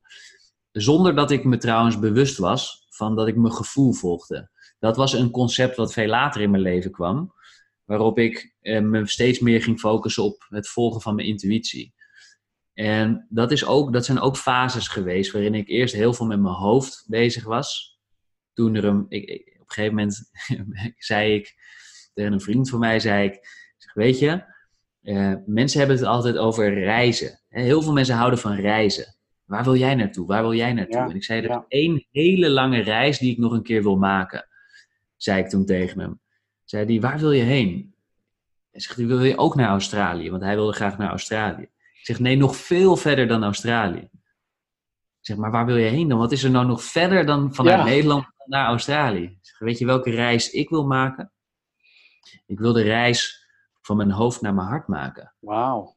Zonder 0.72 1.14
dat 1.14 1.30
ik 1.30 1.44
me 1.44 1.56
trouwens 1.56 1.98
bewust 1.98 2.38
was 2.38 2.86
van 2.88 3.16
dat 3.16 3.28
ik 3.28 3.36
mijn 3.36 3.54
gevoel 3.54 3.92
volgde. 3.92 4.50
Dat 4.78 4.96
was 4.96 5.12
een 5.12 5.30
concept 5.30 5.76
wat 5.76 5.92
veel 5.92 6.06
later 6.06 6.40
in 6.40 6.50
mijn 6.50 6.62
leven 6.62 6.90
kwam 6.90 7.34
waarop 7.86 8.18
ik 8.18 8.54
eh, 8.60 8.80
me 8.80 9.06
steeds 9.06 9.38
meer 9.38 9.62
ging 9.62 9.78
focussen 9.78 10.22
op 10.22 10.46
het 10.48 10.68
volgen 10.68 11.00
van 11.00 11.14
mijn 11.14 11.28
intuïtie. 11.28 11.94
En 12.72 13.26
dat, 13.28 13.52
is 13.52 13.64
ook, 13.66 13.92
dat 13.92 14.04
zijn 14.04 14.20
ook 14.20 14.36
fases 14.36 14.88
geweest 14.88 15.32
waarin 15.32 15.54
ik 15.54 15.68
eerst 15.68 15.94
heel 15.94 16.12
veel 16.12 16.26
met 16.26 16.40
mijn 16.40 16.54
hoofd 16.54 17.04
bezig 17.08 17.44
was. 17.44 18.00
Toen 18.52 18.74
er 18.74 18.84
een, 18.84 19.06
ik, 19.08 19.30
op 19.54 19.60
een 19.60 19.64
gegeven 19.66 19.94
moment 19.94 20.30
zei 21.08 21.34
ik 21.34 21.54
tegen 22.14 22.32
een 22.32 22.40
vriend 22.40 22.70
van 22.70 22.78
mij, 22.78 23.00
zei 23.00 23.28
ik, 23.28 23.38
zeg, 23.76 23.94
weet 23.94 24.18
je, 24.18 24.44
uh, 25.02 25.34
mensen 25.46 25.78
hebben 25.78 25.96
het 25.96 26.06
altijd 26.06 26.36
over 26.36 26.74
reizen. 26.74 27.40
Heel 27.48 27.82
veel 27.82 27.92
mensen 27.92 28.14
houden 28.14 28.38
van 28.38 28.54
reizen. 28.54 29.16
Waar 29.44 29.64
wil 29.64 29.76
jij 29.76 29.94
naartoe? 29.94 30.26
Waar 30.26 30.42
wil 30.42 30.54
jij 30.54 30.72
naartoe? 30.72 31.00
en 31.00 31.16
ik 31.16 31.24
zei, 31.24 31.42
er 31.42 31.50
is 31.50 31.64
één 31.68 32.06
hele 32.10 32.50
lange 32.50 32.80
reis 32.80 33.18
die 33.18 33.32
ik 33.32 33.38
nog 33.38 33.52
een 33.52 33.62
keer 33.62 33.82
wil 33.82 33.96
maken. 33.96 34.48
Zei 35.16 35.42
ik 35.42 35.48
toen 35.48 35.66
tegen 35.66 36.00
hem. 36.00 36.20
Zei 36.66 36.86
hij, 36.86 37.00
waar 37.00 37.18
wil 37.18 37.32
je 37.32 37.42
heen? 37.42 37.94
Hij 38.70 38.80
zegt, 38.80 38.96
wil 38.96 39.24
je 39.24 39.38
ook 39.38 39.54
naar 39.54 39.68
Australië? 39.68 40.30
Want 40.30 40.42
hij 40.42 40.54
wilde 40.54 40.72
graag 40.72 40.98
naar 40.98 41.10
Australië. 41.10 41.62
Ik 41.62 42.00
zeg, 42.02 42.18
nee, 42.18 42.36
nog 42.36 42.56
veel 42.56 42.96
verder 42.96 43.28
dan 43.28 43.44
Australië. 43.44 44.08
Ik 45.20 45.32
zeg, 45.32 45.36
maar 45.36 45.50
waar 45.50 45.66
wil 45.66 45.76
je 45.76 45.88
heen 45.88 46.08
dan? 46.08 46.18
Wat 46.18 46.32
is 46.32 46.42
er 46.42 46.50
nou 46.50 46.66
nog 46.66 46.82
verder 46.82 47.26
dan 47.26 47.54
vanuit 47.54 47.84
Nederland 47.84 48.26
naar 48.44 48.66
Australië? 48.66 49.24
Ik 49.24 49.38
zeg, 49.40 49.58
weet 49.58 49.78
je 49.78 49.86
welke 49.86 50.10
reis 50.10 50.50
ik 50.50 50.68
wil 50.68 50.86
maken? 50.86 51.32
Ik 52.46 52.58
wil 52.58 52.72
de 52.72 52.82
reis 52.82 53.48
van 53.82 53.96
mijn 53.96 54.10
hoofd 54.10 54.40
naar 54.40 54.54
mijn 54.54 54.68
hart 54.68 54.88
maken. 54.88 55.34
Wauw. 55.38 55.96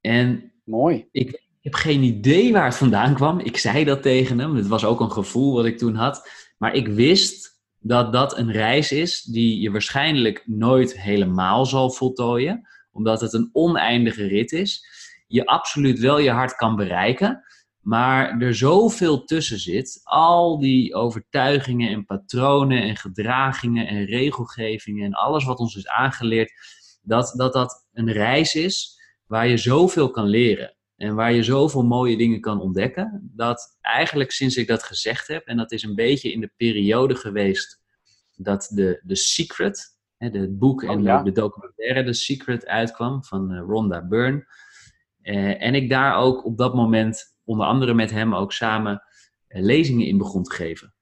En 0.00 0.50
Mooi. 0.70 1.08
Ik, 1.12 1.48
heb 1.60 1.74
geen 1.74 2.02
idee 2.02 2.52
waar 2.52 2.64
het 2.64 2.76
vandaan 2.76 3.14
kwam. 3.14 3.38
Ik 3.38 3.56
zei 3.56 3.84
dat 3.84 4.02
tegen 4.02 4.38
hem. 4.38 4.56
Het 4.56 4.66
was 4.66 4.84
ook 4.84 5.00
een 5.00 5.12
gevoel 5.12 5.54
wat 5.54 5.64
ik 5.64 5.78
toen 5.78 5.94
had. 5.94 6.28
Maar 6.58 6.74
ik 6.74 6.88
wist 6.88 7.49
dat 7.80 8.12
dat 8.12 8.38
een 8.38 8.52
reis 8.52 8.92
is 8.92 9.22
die 9.22 9.60
je 9.60 9.70
waarschijnlijk 9.70 10.42
nooit 10.46 11.00
helemaal 11.00 11.66
zal 11.66 11.90
voltooien. 11.90 12.68
Omdat 12.92 13.20
het 13.20 13.32
een 13.32 13.50
oneindige 13.52 14.26
rit 14.26 14.52
is. 14.52 14.84
Je 15.26 15.46
absoluut 15.46 15.98
wel 15.98 16.18
je 16.18 16.30
hart 16.30 16.54
kan 16.54 16.76
bereiken. 16.76 17.44
Maar 17.80 18.40
er 18.40 18.54
zoveel 18.54 19.24
tussen 19.24 19.58
zit. 19.58 20.00
Al 20.02 20.58
die 20.58 20.94
overtuigingen 20.94 21.90
en 21.90 22.04
patronen 22.04 22.82
en 22.82 22.96
gedragingen 22.96 23.86
en 23.86 24.04
regelgevingen 24.04 25.04
en 25.04 25.12
alles 25.12 25.44
wat 25.44 25.58
ons 25.58 25.76
is 25.76 25.88
aangeleerd. 25.88 26.52
Dat 27.02 27.32
dat, 27.36 27.52
dat 27.52 27.86
een 27.92 28.12
reis 28.12 28.54
is 28.54 29.00
waar 29.26 29.48
je 29.48 29.56
zoveel 29.56 30.10
kan 30.10 30.26
leren. 30.26 30.74
En 31.00 31.14
waar 31.14 31.32
je 31.32 31.42
zoveel 31.42 31.82
mooie 31.82 32.16
dingen 32.16 32.40
kan 32.40 32.60
ontdekken. 32.60 33.30
Dat 33.34 33.78
eigenlijk 33.80 34.30
sinds 34.30 34.56
ik 34.56 34.66
dat 34.66 34.82
gezegd 34.82 35.28
heb, 35.28 35.46
en 35.46 35.56
dat 35.56 35.72
is 35.72 35.82
een 35.82 35.94
beetje 35.94 36.32
in 36.32 36.40
de 36.40 36.52
periode 36.56 37.14
geweest 37.14 37.80
dat 38.36 38.70
de, 38.74 39.00
de 39.04 39.16
Secret, 39.16 39.98
hè, 40.16 40.28
het 40.28 40.58
boek 40.58 40.82
en 40.82 41.08
oh, 41.08 41.24
de, 41.24 41.32
documentaire 41.32 42.04
The 42.04 42.12
Secret 42.12 42.66
uitkwam 42.66 43.24
van 43.24 43.52
uh, 43.52 43.58
Rhonda 43.58 44.06
Byrne. 44.06 44.46
Uh, 45.22 45.62
en 45.62 45.74
ik 45.74 45.88
daar 45.88 46.16
ook 46.16 46.44
op 46.44 46.58
dat 46.58 46.74
moment, 46.74 47.36
onder 47.44 47.66
andere 47.66 47.94
met 47.94 48.10
hem 48.10 48.34
ook 48.34 48.52
samen, 48.52 49.02
uh, 49.48 49.62
lezingen 49.62 50.06
in 50.06 50.18
begon 50.18 50.42
te 50.42 50.54
geven. 50.54 50.94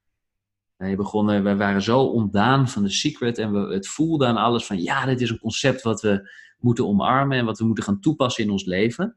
Wij, 0.77 0.97
begonnen, 0.97 1.43
wij 1.43 1.57
waren 1.57 1.83
zo 1.83 2.01
ontdaan 2.01 2.69
van 2.69 2.85
The 2.85 2.91
Secret 2.91 3.39
en 3.39 3.53
we, 3.53 3.75
het 3.75 3.89
voelde 3.89 4.27
aan 4.27 4.37
alles 4.37 4.67
van 4.67 4.83
ja, 4.83 5.07
dit 5.07 5.21
is 5.21 5.31
een 5.31 5.39
concept 5.39 5.83
wat 5.83 6.01
we 6.01 6.31
moeten 6.59 6.87
omarmen 6.87 7.39
en 7.39 7.45
wat 7.45 7.59
we 7.59 7.65
moeten 7.65 7.85
gaan 7.85 8.01
toepassen 8.01 8.45
in 8.45 8.51
ons 8.51 8.65
leven. 8.65 9.17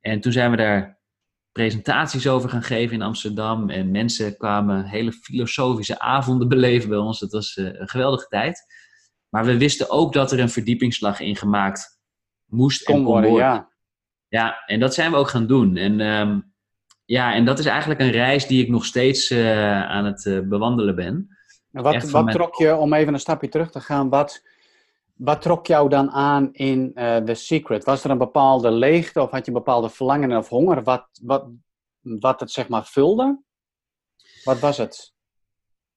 En 0.00 0.20
toen 0.20 0.32
zijn 0.32 0.50
we 0.50 0.56
daar 0.56 1.02
presentaties 1.52 2.28
over 2.28 2.48
gaan 2.48 2.62
geven 2.62 2.94
in 2.94 3.02
Amsterdam. 3.02 3.70
En 3.70 3.90
mensen 3.90 4.36
kwamen 4.36 4.84
hele 4.84 5.12
filosofische 5.12 5.98
avonden 5.98 6.48
beleven 6.54 6.88
bij 6.88 6.98
ons. 6.98 7.20
Dat 7.20 7.32
was 7.32 7.56
eh, 7.56 7.64
een 7.64 7.88
geweldige 7.88 8.26
tijd. 8.28 8.66
Maar 9.28 9.44
we 9.44 9.58
wisten 9.58 9.90
ook 9.90 10.12
dat 10.12 10.32
er 10.32 10.40
een 10.40 10.48
verdiepingsslag 10.48 11.20
in 11.20 11.36
gemaakt 11.36 12.00
moest 12.44 12.88
en 12.88 12.94
kon 12.94 13.04
worden. 13.04 13.32
Ja. 13.32 13.70
ja, 14.28 14.62
en 14.66 14.80
dat 14.80 14.94
zijn 14.94 15.10
we 15.10 15.16
ook 15.16 15.28
gaan 15.28 15.46
doen. 15.46 15.76
En, 15.76 16.00
ehm, 16.00 16.40
ja, 17.04 17.34
en 17.34 17.44
dat 17.44 17.58
is 17.58 17.66
eigenlijk 17.66 18.00
een 18.00 18.10
reis 18.10 18.46
die 18.46 18.62
ik 18.62 18.68
nog 18.68 18.84
steeds 18.84 19.30
uh, 19.30 19.82
aan 19.82 20.04
het 20.04 20.24
uh, 20.24 20.40
bewandelen 20.40 20.94
ben. 20.94 21.28
Wat, 21.70 22.10
wat 22.10 22.30
trok 22.30 22.54
je, 22.54 22.76
om 22.76 22.92
even 22.92 23.14
een 23.14 23.20
stapje 23.20 23.48
terug 23.48 23.70
te 23.70 23.80
gaan, 23.80 24.08
wat, 24.08 24.42
wat 25.14 25.42
trok 25.42 25.66
jou 25.66 25.88
dan 25.88 26.10
aan 26.10 26.52
in 26.52 26.92
uh, 26.94 27.16
The 27.16 27.34
Secret? 27.34 27.84
Was 27.84 28.04
er 28.04 28.10
een 28.10 28.18
bepaalde 28.18 28.70
leegte 28.70 29.22
of 29.22 29.30
had 29.30 29.46
je 29.46 29.52
een 29.52 29.58
bepaalde 29.58 29.90
verlangen 29.90 30.36
of 30.36 30.48
honger 30.48 30.82
wat, 30.82 31.06
wat, 31.22 31.46
wat 32.00 32.40
het 32.40 32.50
zeg 32.50 32.68
maar 32.68 32.86
vulde? 32.86 33.42
Wat 34.44 34.58
was 34.60 34.76
het? 34.76 35.12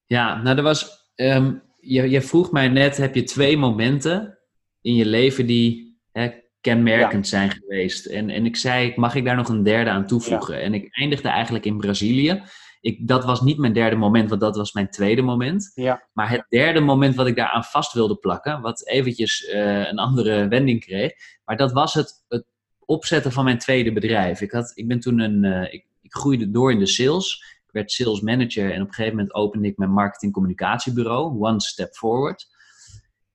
Ja, 0.05 0.41
nou 0.41 0.57
er 0.57 0.63
was, 0.63 1.11
um, 1.15 1.63
je, 1.79 2.09
je 2.09 2.21
vroeg 2.21 2.51
mij 2.51 2.67
net, 2.67 2.97
heb 2.97 3.15
je 3.15 3.23
twee 3.23 3.57
momenten 3.57 4.39
in 4.81 4.95
je 4.95 5.05
leven 5.05 5.45
die 5.45 5.99
hè, 6.11 6.31
kenmerkend 6.61 7.27
zijn 7.27 7.51
geweest? 7.51 8.05
En, 8.05 8.29
en 8.29 8.45
ik 8.45 8.55
zei, 8.55 8.93
mag 8.95 9.15
ik 9.15 9.25
daar 9.25 9.35
nog 9.35 9.49
een 9.49 9.63
derde 9.63 9.89
aan 9.89 10.07
toevoegen? 10.07 10.61
En 10.61 10.73
ik 10.73 10.97
eindigde 10.97 11.29
eigenlijk 11.29 11.65
in 11.65 11.77
Brazilië 11.77 12.43
ik, 12.81 13.07
dat 13.07 13.25
was 13.25 13.41
niet 13.41 13.57
mijn 13.57 13.73
derde 13.73 13.95
moment, 13.95 14.29
want 14.29 14.41
dat 14.41 14.55
was 14.55 14.73
mijn 14.73 14.89
tweede 14.89 15.21
moment. 15.21 15.71
Ja. 15.75 16.03
Maar 16.13 16.29
het 16.29 16.45
derde 16.49 16.79
moment 16.79 17.15
wat 17.15 17.27
ik 17.27 17.35
daar 17.35 17.49
aan 17.49 17.63
vast 17.63 17.93
wilde 17.93 18.15
plakken, 18.15 18.61
wat 18.61 18.87
eventjes 18.87 19.49
uh, 19.53 19.87
een 19.87 19.99
andere 19.99 20.47
wending 20.47 20.79
kreeg, 20.79 21.13
maar 21.45 21.57
dat 21.57 21.71
was 21.71 21.93
het, 21.93 22.25
het 22.27 22.45
opzetten 22.85 23.31
van 23.31 23.43
mijn 23.43 23.57
tweede 23.57 23.93
bedrijf. 23.93 24.41
Ik, 24.41 24.51
had, 24.51 24.71
ik 24.75 24.87
ben 24.87 24.99
toen 24.99 25.19
een, 25.19 25.43
uh, 25.43 25.73
ik, 25.73 25.85
ik 26.01 26.13
groeide 26.13 26.51
door 26.51 26.71
in 26.71 26.79
de 26.79 26.85
sales. 26.85 27.55
Ik 27.65 27.73
werd 27.73 27.91
sales 27.91 28.21
manager 28.21 28.71
en 28.71 28.81
op 28.81 28.87
een 28.87 28.93
gegeven 28.93 29.17
moment 29.17 29.33
opende 29.33 29.67
ik 29.67 29.77
mijn 29.77 29.91
marketing 29.91 30.33
communicatiebureau, 30.33 31.39
One 31.39 31.61
Step 31.61 31.93
Forward. 31.93 32.47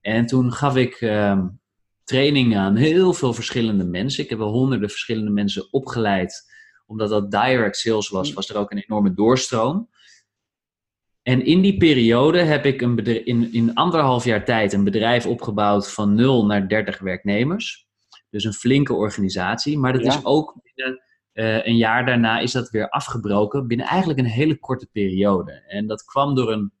En 0.01 0.25
toen 0.25 0.51
gaf 0.51 0.75
ik 0.75 1.01
uh, 1.01 1.45
trainingen 2.03 2.59
aan 2.59 2.75
heel 2.75 3.13
veel 3.13 3.33
verschillende 3.33 3.83
mensen. 3.83 4.23
Ik 4.23 4.29
heb 4.29 4.37
wel 4.37 4.51
honderden 4.51 4.89
verschillende 4.89 5.31
mensen 5.31 5.73
opgeleid 5.73 6.52
omdat 6.93 7.09
dat 7.09 7.31
direct 7.31 7.77
sales 7.77 8.09
was, 8.09 8.29
mm. 8.29 8.35
was 8.35 8.49
er 8.49 8.57
ook 8.57 8.71
een 8.71 8.77
enorme 8.87 9.13
doorstroom. 9.13 9.89
En 11.21 11.45
in 11.45 11.61
die 11.61 11.77
periode 11.77 12.39
heb 12.39 12.65
ik 12.65 12.81
een 12.81 12.95
bedrijf, 12.95 13.23
in, 13.25 13.53
in 13.53 13.73
anderhalf 13.73 14.23
jaar 14.23 14.45
tijd 14.45 14.73
een 14.73 14.83
bedrijf 14.83 15.25
opgebouwd 15.25 15.91
van 15.91 16.15
0 16.15 16.45
naar 16.45 16.67
30 16.67 16.99
werknemers. 16.99 17.87
Dus 18.29 18.43
een 18.43 18.53
flinke 18.53 18.93
organisatie. 18.93 19.79
Maar 19.79 19.93
dat 19.93 20.05
is 20.05 20.25
ook 20.25 20.59
binnen 20.63 21.01
uh, 21.33 21.65
een 21.65 21.77
jaar 21.77 22.05
daarna 22.05 22.39
is 22.39 22.51
dat 22.51 22.69
weer 22.69 22.89
afgebroken. 22.89 23.67
Binnen 23.67 23.87
eigenlijk 23.87 24.19
een 24.19 24.25
hele 24.25 24.59
korte 24.59 24.87
periode. 24.91 25.51
En 25.67 25.87
dat 25.87 26.03
kwam 26.03 26.35
door 26.35 26.51
een 26.51 26.71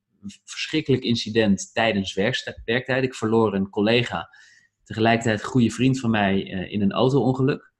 verschrikkelijk 0.43 1.03
incident 1.03 1.73
tijdens 1.73 2.13
werktijd. 2.65 3.03
Ik 3.03 3.15
verloor 3.15 3.53
een 3.53 3.69
collega, 3.69 4.29
tegelijkertijd 4.83 5.39
een 5.39 5.45
goede 5.45 5.69
vriend 5.69 5.99
van 5.99 6.09
mij, 6.09 6.53
uh, 6.53 6.71
in 6.71 6.81
een 6.81 6.91
auto-ongeluk. 6.91 7.72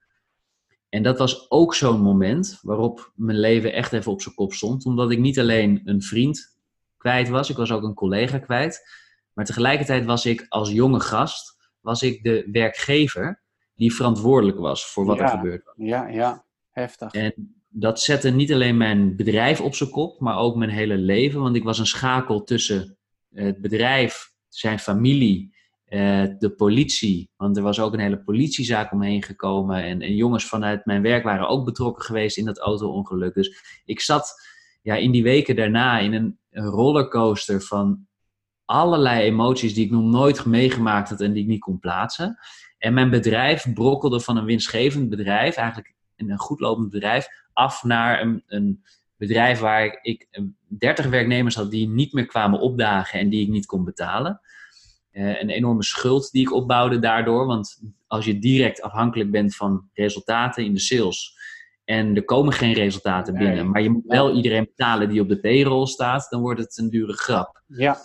En 0.94 1.02
dat 1.02 1.18
was 1.18 1.50
ook 1.50 1.74
zo'n 1.74 2.00
moment 2.00 2.58
waarop 2.62 3.12
mijn 3.14 3.38
leven 3.38 3.72
echt 3.72 3.92
even 3.92 4.12
op 4.12 4.22
zijn 4.22 4.34
kop 4.34 4.52
stond. 4.52 4.86
Omdat 4.86 5.10
ik 5.10 5.18
niet 5.18 5.38
alleen 5.38 5.82
een 5.84 6.02
vriend 6.02 6.58
kwijt 6.96 7.28
was, 7.28 7.50
ik 7.50 7.56
was 7.56 7.72
ook 7.72 7.82
een 7.82 7.94
collega 7.94 8.38
kwijt. 8.38 8.88
Maar 9.32 9.44
tegelijkertijd 9.44 10.04
was 10.04 10.26
ik 10.26 10.46
als 10.48 10.70
jonge 10.70 11.00
gast, 11.00 11.56
was 11.80 12.02
ik 12.02 12.22
de 12.22 12.48
werkgever 12.52 13.42
die 13.74 13.94
verantwoordelijk 13.94 14.58
was 14.58 14.86
voor 14.86 15.04
wat 15.04 15.20
er 15.20 15.28
gebeurde. 15.28 15.72
Ja, 15.76 16.08
ja, 16.08 16.44
heftig. 16.70 17.12
En 17.12 17.54
dat 17.68 18.00
zette 18.00 18.30
niet 18.30 18.52
alleen 18.52 18.76
mijn 18.76 19.16
bedrijf 19.16 19.60
op 19.60 19.74
zijn 19.74 19.90
kop, 19.90 20.20
maar 20.20 20.38
ook 20.38 20.56
mijn 20.56 20.70
hele 20.70 20.96
leven. 20.96 21.40
Want 21.40 21.56
ik 21.56 21.64
was 21.64 21.78
een 21.78 21.86
schakel 21.86 22.44
tussen 22.44 22.96
het 23.32 23.60
bedrijf, 23.60 24.32
zijn 24.48 24.78
familie 24.78 25.53
uh, 25.94 26.24
de 26.38 26.50
politie, 26.56 27.30
want 27.36 27.56
er 27.56 27.62
was 27.62 27.80
ook 27.80 27.92
een 27.92 28.00
hele 28.00 28.22
politiezaak 28.22 28.92
omheen 28.92 29.22
gekomen. 29.22 29.82
En, 29.82 30.00
en, 30.00 30.14
jongens 30.14 30.44
vanuit 30.44 30.86
mijn 30.86 31.02
werk 31.02 31.24
waren 31.24 31.48
ook 31.48 31.64
betrokken 31.64 32.04
geweest 32.04 32.36
in 32.36 32.44
dat 32.44 32.58
auto-ongeluk. 32.58 33.34
Dus 33.34 33.82
ik 33.84 34.00
zat 34.00 34.34
ja, 34.82 34.94
in 34.94 35.10
die 35.10 35.22
weken 35.22 35.56
daarna 35.56 35.98
in 35.98 36.12
een, 36.12 36.38
rollercoaster 36.50 37.60
van 37.60 38.06
allerlei 38.64 39.22
emoties 39.22 39.74
die 39.74 39.84
ik 39.84 39.90
nog 39.90 40.02
nooit 40.04 40.44
meegemaakt 40.44 41.08
had 41.08 41.20
en 41.20 41.32
die 41.32 41.42
ik 41.42 41.48
niet 41.48 41.60
kon 41.60 41.78
plaatsen. 41.78 42.38
En 42.78 42.94
mijn 42.94 43.10
bedrijf 43.10 43.72
brokkelde 43.74 44.20
van 44.20 44.36
een 44.36 44.44
winstgevend 44.44 45.08
bedrijf, 45.08 45.56
eigenlijk 45.56 45.94
een 46.16 46.38
goed 46.38 46.60
lopend 46.60 46.90
bedrijf, 46.90 47.26
af 47.52 47.82
naar 47.82 48.20
een, 48.20 48.42
een 48.46 48.84
bedrijf 49.16 49.60
waar 49.60 49.98
ik 50.02 50.28
30 50.68 51.06
werknemers 51.06 51.54
had 51.54 51.70
die 51.70 51.88
niet 51.88 52.12
meer 52.12 52.26
kwamen 52.26 52.60
opdagen 52.60 53.20
en 53.20 53.28
die 53.28 53.42
ik 53.42 53.48
niet 53.48 53.66
kon 53.66 53.84
betalen. 53.84 54.40
Uh, 55.14 55.40
een 55.40 55.50
enorme 55.50 55.82
schuld 55.82 56.30
die 56.30 56.42
ik 56.42 56.52
opbouwde 56.52 56.98
daardoor. 56.98 57.46
Want 57.46 57.82
als 58.06 58.24
je 58.24 58.38
direct 58.38 58.82
afhankelijk 58.82 59.30
bent 59.30 59.56
van 59.56 59.88
resultaten 59.92 60.64
in 60.64 60.74
de 60.74 60.80
sales. 60.80 61.36
En 61.84 62.16
er 62.16 62.24
komen 62.24 62.52
geen 62.52 62.72
resultaten 62.72 63.34
binnen. 63.34 63.70
Maar 63.70 63.82
je 63.82 63.90
moet 63.90 64.04
wel 64.06 64.36
iedereen 64.36 64.64
betalen 64.64 65.08
die 65.08 65.20
op 65.20 65.28
de 65.28 65.40
payroll 65.40 65.86
staat. 65.86 66.26
Dan 66.30 66.40
wordt 66.40 66.60
het 66.60 66.78
een 66.78 66.90
dure 66.90 67.12
grap. 67.12 67.62
Ja. 67.66 67.98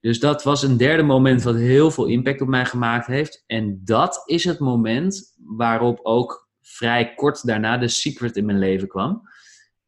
Dus 0.00 0.20
dat 0.20 0.42
was 0.42 0.62
een 0.62 0.76
derde 0.76 1.02
moment 1.02 1.42
wat 1.42 1.54
heel 1.54 1.90
veel 1.90 2.06
impact 2.06 2.40
op 2.40 2.48
mij 2.48 2.66
gemaakt 2.66 3.06
heeft. 3.06 3.44
En 3.46 3.80
dat 3.84 4.22
is 4.26 4.44
het 4.44 4.58
moment 4.58 5.34
waarop 5.44 6.00
ook 6.02 6.48
vrij 6.60 7.14
kort 7.14 7.46
daarna 7.46 7.78
de 7.78 7.88
secret 7.88 8.36
in 8.36 8.44
mijn 8.44 8.58
leven 8.58 8.88
kwam. 8.88 9.22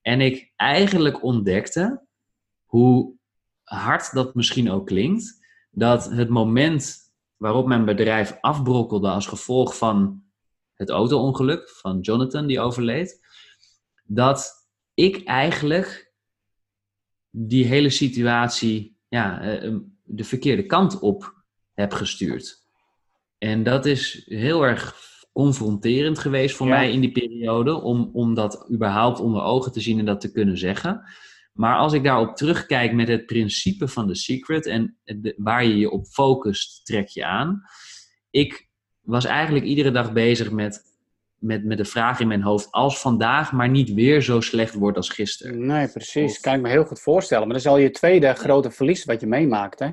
En 0.03 0.20
ik 0.20 0.53
eigenlijk 0.57 1.22
ontdekte 1.22 2.07
hoe 2.64 3.14
hard 3.62 4.12
dat 4.12 4.35
misschien 4.35 4.70
ook 4.70 4.87
klinkt 4.87 5.36
dat 5.77 6.11
het 6.11 6.29
moment 6.29 6.99
waarop 7.37 7.66
mijn 7.66 7.85
bedrijf 7.85 8.39
afbrokkelde 8.41 9.09
als 9.09 9.27
gevolg 9.27 9.77
van 9.77 10.22
het 10.74 10.91
auto-ongeluk 10.91 11.70
van 11.70 12.01
Jonathan 12.01 12.47
die 12.47 12.61
overleed, 12.61 13.20
dat 14.05 14.68
ik 14.95 15.24
eigenlijk 15.24 16.12
die 17.31 17.64
hele 17.64 17.91
situatie 17.91 18.97
ja, 19.09 19.41
eh, 19.41 19.74
de 20.03 20.24
verkeerde 20.24 20.66
kant 20.66 20.99
op 20.99 21.35
heb 21.72 21.93
gestuurd. 21.93 22.64
En 23.39 23.62
dat 23.62 23.87
is 23.87 24.22
heel 24.27 24.62
erg 24.62 24.97
confronterend 25.33 26.18
geweest 26.18 26.57
voor 26.57 26.66
mij 26.66 26.93
in 26.93 27.01
die 27.01 27.12
periode, 27.12 27.74
om, 27.74 28.11
om 28.12 28.35
dat 28.35 28.66
überhaupt 28.70 29.20
onder 29.20 29.43
ogen 29.43 29.72
te 29.72 29.81
zien 29.81 29.99
en 29.99 30.05
dat 30.05 30.20
te 30.20 30.33
kunnen 30.33 30.59
zeggen. 30.59 31.03
Maar 31.57 31.77
als 31.77 31.93
ik 31.93 32.05
daarop 32.05 32.37
terugkijk 32.37 32.93
met 32.93 33.09
het 33.09 33.27
principe 33.27 33.89
van 33.89 34.07
de 34.07 34.15
secret 34.15 34.67
en 34.67 34.97
waar 35.37 35.65
je 35.65 35.77
je 35.77 35.91
op 35.91 36.07
focust, 36.07 36.87
trek 36.87 37.09
je 37.09 37.25
aan. 37.25 37.63
Ik 38.31 38.69
was 39.01 39.25
eigenlijk 39.25 39.65
iedere 39.65 39.91
dag 39.91 40.13
bezig 40.13 40.51
met 40.51 40.95
met, 41.39 41.65
met 41.65 41.79
de 41.79 41.85
vraag 41.85 42.21
in 42.21 42.29
mijn 42.29 42.43
hoofd: 42.43 42.71
als 42.71 43.01
vandaag 43.01 43.53
maar 43.53 43.69
niet 43.69 43.95
weer 43.95 44.23
zo 44.23 44.41
slecht 44.41 44.75
wordt 44.75 44.97
als 44.97 45.09
gisteren. 45.09 45.67
Nee, 45.67 45.89
precies. 45.89 46.41
Kan 46.41 46.55
ik 46.55 46.61
me 46.61 46.69
heel 46.69 46.85
goed 46.85 47.01
voorstellen. 47.01 47.45
Maar 47.45 47.57
dat 47.57 47.65
is 47.65 47.71
al 47.71 47.79
je 47.79 47.91
tweede 47.91 48.35
grote 48.35 48.71
verlies 48.71 49.05
wat 49.05 49.21
je 49.21 49.27
meemaakt, 49.27 49.79
hè? 49.79 49.91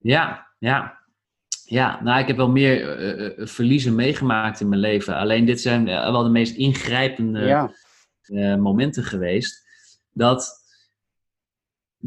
Ja, 0.00 0.46
ja. 0.58 1.02
Ja, 1.64 2.02
nou, 2.02 2.20
ik 2.20 2.26
heb 2.26 2.36
wel 2.36 2.50
meer 2.50 3.00
uh, 3.38 3.46
verliezen 3.46 3.94
meegemaakt 3.94 4.60
in 4.60 4.68
mijn 4.68 4.80
leven. 4.80 5.16
Alleen 5.16 5.44
dit 5.44 5.60
zijn 5.60 5.84
wel 5.84 6.22
de 6.22 6.28
meest 6.28 6.56
ingrijpende 6.56 7.40
ja. 7.40 8.56
momenten 8.56 9.04
geweest. 9.04 9.62
Dat 10.12 10.63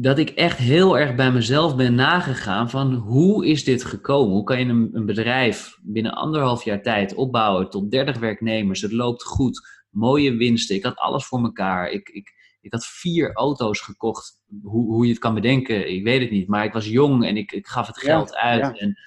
dat 0.00 0.18
ik 0.18 0.30
echt 0.30 0.58
heel 0.58 0.98
erg 0.98 1.14
bij 1.14 1.32
mezelf 1.32 1.76
ben 1.76 1.94
nagegaan 1.94 2.70
van 2.70 2.94
hoe 2.94 3.46
is 3.46 3.64
dit 3.64 3.84
gekomen? 3.84 4.34
Hoe 4.34 4.44
kan 4.44 4.58
je 4.58 4.64
een, 4.64 4.90
een, 4.92 5.06
bedrijf 5.06 5.78
binnen 5.82 6.14
anderhalf 6.14 6.64
jaar 6.64 6.82
tijd 6.82 7.14
opbouwen 7.14 7.70
tot 7.70 7.90
30 7.90 8.18
werknemers? 8.18 8.80
Het 8.80 8.92
loopt 8.92 9.22
goed, 9.22 9.84
mooie 9.90 10.36
winsten. 10.36 10.76
Ik 10.76 10.84
had 10.84 10.96
alles 10.96 11.24
voor 11.26 11.42
elkaar. 11.42 11.90
Ik, 11.90 12.08
ik, 12.08 12.32
ik 12.60 12.72
had 12.72 12.86
vier 12.86 13.32
auto's 13.32 13.80
gekocht. 13.80 14.42
Hoe, 14.62 14.86
hoe 14.86 15.04
je 15.04 15.10
het 15.10 15.20
kan 15.20 15.34
bedenken, 15.34 15.90
ik 15.90 16.04
weet 16.04 16.20
het 16.20 16.30
niet. 16.30 16.48
Maar 16.48 16.64
ik 16.64 16.72
was 16.72 16.86
jong 16.86 17.24
en 17.24 17.36
ik, 17.36 17.52
ik 17.52 17.66
gaf 17.66 17.86
het 17.86 17.98
geld 17.98 18.34
uit. 18.34 18.78
En, 18.78 18.98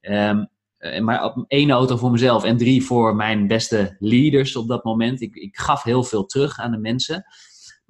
um, 0.00 1.04
maar 1.04 1.24
op 1.24 1.44
één 1.48 1.70
auto 1.70 1.96
voor 1.96 2.10
mezelf 2.10 2.44
en 2.44 2.56
drie 2.56 2.82
voor 2.82 3.16
mijn 3.16 3.46
beste 3.46 3.96
leaders 3.98 4.56
op 4.56 4.68
dat 4.68 4.84
moment. 4.84 5.20
Ik, 5.20 5.34
ik 5.34 5.56
gaf 5.56 5.82
heel 5.82 6.04
veel 6.04 6.26
terug 6.26 6.58
aan 6.58 6.70
de 6.70 6.78
mensen. 6.78 7.24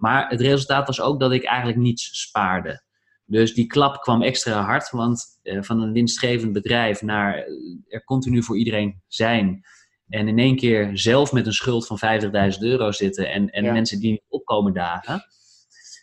Maar 0.01 0.29
het 0.29 0.41
resultaat 0.41 0.87
was 0.87 1.01
ook 1.01 1.21
dat 1.21 1.33
ik 1.33 1.45
eigenlijk 1.45 1.79
niets 1.79 2.21
spaarde. 2.21 2.83
Dus 3.25 3.55
die 3.55 3.67
klap 3.67 4.01
kwam 4.01 4.23
extra 4.23 4.63
hard, 4.63 4.91
want 4.91 5.25
uh, 5.43 5.63
van 5.63 5.81
een 5.81 5.93
winstgevend 5.93 6.53
bedrijf 6.53 7.03
naar 7.03 7.49
uh, 7.49 7.77
er 7.89 8.05
continu 8.05 8.43
voor 8.43 8.59
iedereen 8.59 9.03
zijn. 9.07 9.63
En 10.09 10.29
in 10.29 10.39
één 10.39 10.57
keer 10.57 10.91
zelf 10.99 11.33
met 11.33 11.47
een 11.47 11.53
schuld 11.53 11.87
van 11.87 11.99
50.000 12.23 12.31
euro 12.61 12.93
zitten 12.93 13.31
en, 13.31 13.51
en 13.51 13.73
mensen 13.73 14.01
die 14.01 14.11
niet 14.11 14.25
opkomen 14.29 14.73
dagen. 14.73 15.25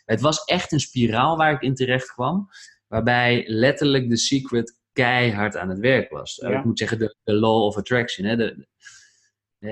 Het 0.04 0.20
was 0.20 0.44
echt 0.44 0.72
een 0.72 0.80
spiraal 0.80 1.36
waar 1.36 1.52
ik 1.52 1.62
in 1.62 1.74
terecht 1.74 2.12
kwam, 2.12 2.48
waarbij 2.86 3.44
letterlijk 3.46 4.08
de 4.08 4.16
secret 4.16 4.78
keihard 4.92 5.56
aan 5.56 5.68
het 5.68 5.78
werk 5.78 6.10
was. 6.10 6.38
Ik 6.38 6.64
moet 6.64 6.78
zeggen, 6.78 6.98
de, 6.98 7.16
de, 7.24 7.32
law 7.32 7.62
of 7.62 7.76
attraction. 7.76 8.26
Hè, 8.26 8.36
de, 8.36 8.66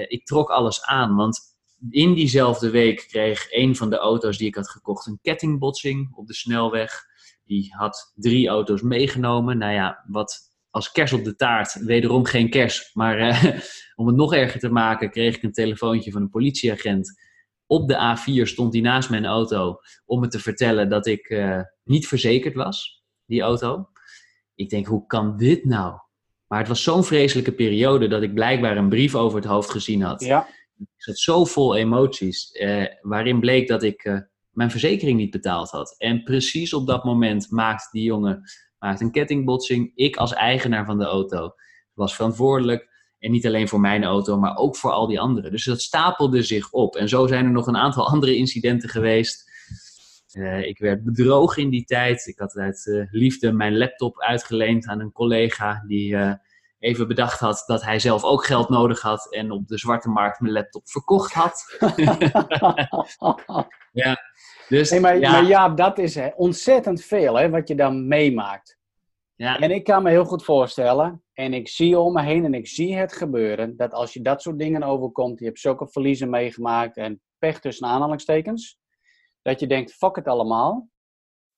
ik 0.09 0.27
trok 0.27 0.51
alles 0.51 0.85
aan, 0.85 1.15
want 1.15 1.56
in 1.91 2.15
diezelfde 2.15 2.71
week 2.71 3.07
kreeg 3.09 3.47
een 3.51 3.77
van 3.77 3.91
de 3.91 3.97
auto's 3.97 4.39
die 4.39 4.47
ik 4.47 4.55
had 4.55 4.71
gekocht 4.71 5.07
een 5.07 5.19
kettingbotsing 5.23 6.15
op 6.15 6.27
de 6.27 6.35
snelweg. 6.35 7.05
Die 7.45 7.75
had 7.75 8.13
drie 8.15 8.49
auto's 8.49 8.83
meegenomen. 8.83 9.59
Nou 9.59 9.73
ja, 9.73 10.05
wat 10.07 10.55
als 10.71 10.93
kers 10.93 11.13
op 11.13 11.25
de 11.25 11.37
taart, 11.37 11.85
wederom 11.85 12.25
geen 12.25 12.51
kers. 12.51 12.91
Maar 12.95 13.19
eh, 13.19 13.61
om 13.97 14.07
het 14.07 14.17
nog 14.17 14.35
erger 14.35 14.61
te 14.61 14.71
maken, 14.71 15.11
kreeg 15.11 15.37
ik 15.37 15.43
een 15.43 15.53
telefoontje 15.53 16.13
van 16.13 16.23
een 16.23 16.31
politieagent. 16.31 17.21
Op 17.67 17.89
de 17.89 18.17
A4 18.17 18.43
stond 18.43 18.73
hij 18.73 18.83
naast 18.83 19.11
mijn 19.11 19.27
auto 19.27 19.77
om 20.05 20.21
me 20.21 20.29
te 20.29 20.39
vertellen 20.39 20.89
dat 20.89 21.07
ik 21.07 21.31
uh, 21.31 21.61
niet 21.85 22.07
verzekerd 22.09 22.55
was, 22.55 23.05
die 23.25 23.43
auto. 23.43 23.89
Ik 24.55 24.71
denk, 24.71 24.87
hoe 24.87 25.07
kan 25.07 25.37
dit 25.37 25.65
nou? 25.65 25.99
Maar 26.47 26.59
het 26.59 26.69
was 26.69 26.83
zo'n 26.83 27.05
vreselijke 27.05 27.53
periode 27.53 28.09
dat 28.09 28.23
ik 28.23 28.35
blijkbaar 28.35 28.77
een 28.77 28.89
brief 28.89 29.15
over 29.15 29.39
het 29.39 29.49
hoofd 29.49 29.71
gezien 29.71 30.03
had. 30.03 30.25
Ja 30.25 30.47
ik 30.79 31.03
zat 31.03 31.19
zo 31.19 31.45
vol 31.45 31.77
emoties, 31.77 32.53
eh, 32.53 32.85
waarin 33.01 33.41
bleek 33.41 33.69
dat 33.69 33.83
ik 33.83 34.05
eh, 34.05 34.19
mijn 34.51 34.71
verzekering 34.71 35.19
niet 35.19 35.31
betaald 35.31 35.71
had. 35.71 35.95
En 35.99 36.23
precies 36.23 36.75
op 36.75 36.87
dat 36.87 37.05
moment 37.05 37.51
maakt 37.51 37.93
die 37.93 38.03
jongen 38.03 38.43
maakt 38.79 39.01
een 39.01 39.11
kettingbotsing. 39.11 39.93
Ik 39.95 40.17
als 40.17 40.33
eigenaar 40.33 40.85
van 40.85 40.99
de 40.99 41.05
auto 41.05 41.55
was 41.95 42.15
verantwoordelijk. 42.15 42.95
En 43.19 43.31
niet 43.31 43.47
alleen 43.47 43.69
voor 43.69 43.81
mijn 43.81 44.05
auto, 44.05 44.39
maar 44.39 44.57
ook 44.57 44.77
voor 44.77 44.91
al 44.91 45.07
die 45.07 45.21
anderen. 45.21 45.51
Dus 45.51 45.65
dat 45.65 45.81
stapelde 45.81 46.43
zich 46.43 46.73
op. 46.73 46.97
En 46.97 47.09
zo 47.09 47.27
zijn 47.27 47.45
er 47.45 47.51
nog 47.51 47.67
een 47.67 47.77
aantal 47.77 48.09
andere 48.13 48.37
incidenten 48.37 48.89
geweest. 48.89 49.45
Uh, 50.33 50.67
ik 50.67 50.79
werd 50.79 51.05
bedrogen 51.05 51.63
in 51.63 51.71
die 51.71 51.85
tijd. 51.85 52.27
Ik 52.27 52.39
had 52.39 52.57
uit 52.57 52.87
uh, 52.87 53.07
liefde 53.11 53.53
mijn 53.53 53.77
laptop 53.77 54.21
uitgeleend 54.21 54.87
aan 54.87 55.01
een 55.01 55.13
collega 55.13 55.85
die 55.87 56.13
uh, 56.13 56.33
even 56.79 57.09
bedacht 57.09 57.41
had 57.41 57.63
dat 57.67 57.83
hij 57.83 57.99
zelf 57.99 58.25
ook 58.25 58.45
geld 58.45 58.69
nodig 58.69 59.01
had 59.01 59.35
en 59.35 59.51
op 59.51 59.67
de 59.69 59.79
zwarte 59.79 60.09
markt 60.09 60.41
mijn 60.41 60.53
laptop 60.53 60.89
verkocht 60.89 61.33
had. 61.33 61.77
ja, 63.93 64.17
dus, 64.69 64.91
hey, 64.91 65.01
maar, 65.01 65.19
ja. 65.19 65.31
maar 65.31 65.45
Jaap, 65.45 65.77
dat 65.77 65.99
is 65.99 66.15
hè, 66.15 66.29
ontzettend 66.35 67.05
veel 67.05 67.39
hè, 67.39 67.51
wat 67.51 67.69
je 67.69 67.75
dan 67.75 68.09
meemaakt. 68.09 68.79
Ja. 69.35 69.59
En 69.59 69.71
ik 69.71 69.85
kan 69.85 70.03
me 70.03 70.11
heel 70.11 70.25
goed 70.25 70.45
voorstellen, 70.45 71.23
en 71.33 71.55
ik 71.55 71.69
zie 71.69 71.99
om 71.99 72.13
me 72.13 72.23
heen 72.23 72.45
en 72.45 72.55
ik 72.55 72.67
zie 72.67 72.97
het 72.97 73.13
gebeuren, 73.13 73.77
dat 73.77 73.93
als 73.93 74.13
je 74.13 74.21
dat 74.21 74.43
soort 74.43 74.59
dingen 74.59 74.83
overkomt, 74.83 75.39
je 75.39 75.45
hebt 75.45 75.61
zulke 75.61 75.89
verliezen 75.89 76.31
meegemaakt 76.31 76.97
en 76.97 77.21
pech 77.39 77.61
tussen 77.61 77.87
aanhalingstekens, 77.87 78.79
dat 79.43 79.61
je 79.61 79.67
denkt, 79.67 79.93
fuck 79.93 80.17
het 80.17 80.27
allemaal. 80.27 80.89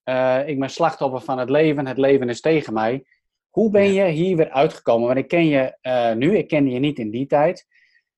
Uh, 0.04 0.48
ik 0.48 0.58
ben 0.58 0.70
slachtoffer 0.70 1.20
van 1.20 1.38
het 1.38 1.50
leven, 1.50 1.86
het 1.86 1.98
leven 1.98 2.28
is 2.28 2.40
tegen 2.40 2.72
mij. 2.72 3.06
Hoe 3.58 3.70
ben 3.70 3.92
je 3.92 4.04
hier 4.04 4.36
weer 4.36 4.50
uitgekomen? 4.50 5.06
Want 5.06 5.18
ik 5.18 5.28
ken 5.28 5.46
je 5.46 5.78
uh, 5.82 6.12
nu, 6.12 6.36
ik 6.36 6.48
kende 6.48 6.70
je 6.70 6.78
niet 6.78 6.98
in 6.98 7.10
die 7.10 7.26
tijd. 7.26 7.66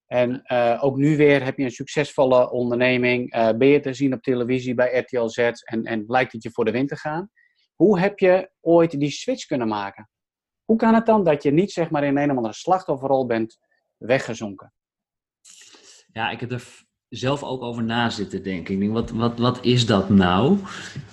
En 0.07 0.43
uh, 0.53 0.79
ook 0.81 0.97
nu 0.97 1.17
weer 1.17 1.45
heb 1.45 1.59
je 1.59 1.65
een 1.65 1.71
succesvolle 1.71 2.51
onderneming. 2.51 3.35
Uh, 3.35 3.51
ben 3.53 3.69
je 3.69 3.81
te 3.81 3.93
zien 3.93 4.15
op 4.15 4.23
televisie 4.23 4.75
bij 4.75 4.99
RTL 4.99 5.27
Z 5.27 5.39
en, 5.39 5.85
en 5.85 6.05
lijkt 6.07 6.33
het 6.33 6.43
je 6.43 6.51
voor 6.51 6.65
de 6.65 6.71
wind 6.71 6.89
te 6.89 6.97
gaan. 6.97 7.31
Hoe 7.75 7.99
heb 7.99 8.19
je 8.19 8.51
ooit 8.61 9.01
die 9.01 9.11
switch 9.11 9.47
kunnen 9.47 9.69
maken? 9.69 10.11
Hoe 10.65 10.77
kan 10.77 10.95
het 10.95 11.07
dan 11.07 11.25
dat 11.25 11.43
je 11.43 11.51
niet 11.51 11.73
zeg 11.73 11.91
maar 11.91 12.05
in 12.05 12.17
een 12.17 12.31
of 12.31 12.37
andere 12.37 12.55
slachtofferrol 12.55 13.27
bent 13.27 13.59
weggezonken? 13.97 14.73
Ja, 16.13 16.31
ik 16.31 16.41
heb 16.41 16.51
er 16.51 16.85
zelf 17.09 17.43
ook 17.43 17.63
over 17.63 17.83
na 17.83 18.11
zitten 18.11 18.43
denken. 18.43 18.75
Ik 18.75 18.81
denk, 18.81 18.93
wat, 18.93 19.11
wat, 19.11 19.39
wat 19.39 19.65
is 19.65 19.87
dat 19.87 20.09
nou? 20.09 20.59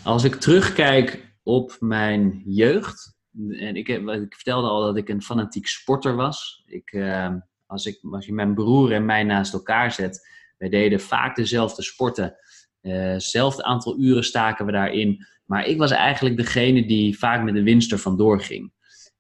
Als 0.04 0.24
ik 0.24 0.36
terugkijk 0.36 1.36
op 1.44 1.76
mijn 1.80 2.42
jeugd, 2.46 3.17
en 3.50 3.76
ik, 3.76 3.88
ik 3.88 4.36
vertelde 4.36 4.68
al 4.68 4.82
dat 4.82 4.98
ik 4.98 5.10
een 5.10 5.22
fanatiek 5.22 5.68
sporter 5.68 6.16
was. 6.16 6.64
Ik, 6.66 6.92
uh, 6.92 7.34
als, 7.66 7.86
ik, 7.86 8.00
je 8.20 8.34
mijn 8.34 8.54
broer 8.54 8.92
en 8.92 9.06
mij 9.06 9.24
naast 9.24 9.54
elkaar 9.54 9.92
zet, 9.92 10.28
wij 10.58 10.70
deden 10.70 11.00
vaak 11.00 11.36
dezelfde 11.36 11.84
sporten. 11.84 12.36
Hetzelfde 12.82 13.62
uh, 13.62 13.70
aantal 13.70 14.00
uren 14.00 14.24
staken 14.24 14.66
we 14.66 14.72
daarin. 14.72 15.26
Maar 15.46 15.66
ik 15.66 15.78
was 15.78 15.92
eigenlijk 15.92 16.38
degene 16.38 16.86
die 16.86 17.18
vaak 17.18 17.44
met 17.44 17.54
de 17.54 17.64
winst 17.64 17.92
er 17.92 18.00
vandoor 18.00 18.42
ging. 18.42 18.74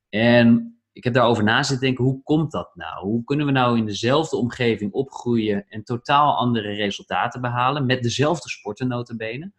En 0.09 0.77
ik 0.91 1.03
heb 1.03 1.13
daarover 1.13 1.43
na 1.43 1.63
zitten 1.63 1.85
denken, 1.85 2.03
hoe 2.03 2.23
komt 2.23 2.51
dat 2.51 2.71
nou? 2.75 3.05
Hoe 3.05 3.23
kunnen 3.23 3.45
we 3.45 3.51
nou 3.51 3.77
in 3.77 3.85
dezelfde 3.85 4.37
omgeving 4.37 4.91
opgroeien 4.91 5.65
en 5.69 5.83
totaal 5.83 6.35
andere 6.35 6.73
resultaten 6.73 7.41
behalen 7.41 7.85
met 7.85 8.03
dezelfde 8.03 8.49
sporten 8.49 8.87
notabene? 8.87 9.51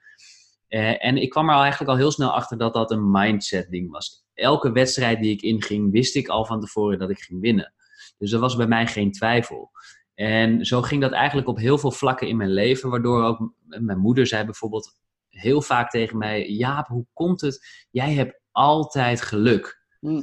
Uh, 0.68 1.04
en 1.04 1.16
ik 1.16 1.30
kwam 1.30 1.48
er 1.48 1.56
eigenlijk 1.56 1.90
al 1.90 1.96
heel 1.96 2.10
snel 2.10 2.34
achter 2.34 2.58
dat 2.58 2.74
dat 2.74 2.90
een 2.90 3.10
mindset 3.10 3.70
ding 3.70 3.90
was 3.90 4.26
elke 4.38 4.72
wedstrijd 4.72 5.20
die 5.20 5.32
ik 5.32 5.42
inging, 5.42 5.92
wist 5.92 6.14
ik 6.16 6.28
al 6.28 6.44
van 6.44 6.60
tevoren 6.60 6.98
dat 6.98 7.10
ik 7.10 7.18
ging 7.18 7.40
winnen. 7.40 7.72
Dus 8.18 8.32
er 8.32 8.38
was 8.38 8.56
bij 8.56 8.66
mij 8.66 8.86
geen 8.86 9.12
twijfel. 9.12 9.70
En 10.14 10.64
zo 10.66 10.82
ging 10.82 11.00
dat 11.00 11.12
eigenlijk 11.12 11.48
op 11.48 11.58
heel 11.58 11.78
veel 11.78 11.90
vlakken 11.90 12.28
in 12.28 12.36
mijn 12.36 12.52
leven, 12.52 12.90
waardoor 12.90 13.22
ook 13.24 13.52
mijn 13.64 13.98
moeder 13.98 14.26
zei 14.26 14.44
bijvoorbeeld 14.44 15.00
heel 15.28 15.62
vaak 15.62 15.90
tegen 15.90 16.18
mij: 16.18 16.48
Jaap, 16.48 16.86
hoe 16.86 17.06
komt 17.12 17.40
het? 17.40 17.86
Jij 17.90 18.12
hebt 18.12 18.40
altijd 18.50 19.20
geluk. 19.22 19.86
Hm. 20.00 20.22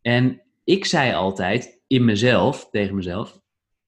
En 0.00 0.42
ik 0.64 0.84
zei 0.84 1.14
altijd 1.14 1.82
in 1.86 2.04
mezelf, 2.04 2.70
tegen 2.70 2.94
mezelf: 2.94 3.40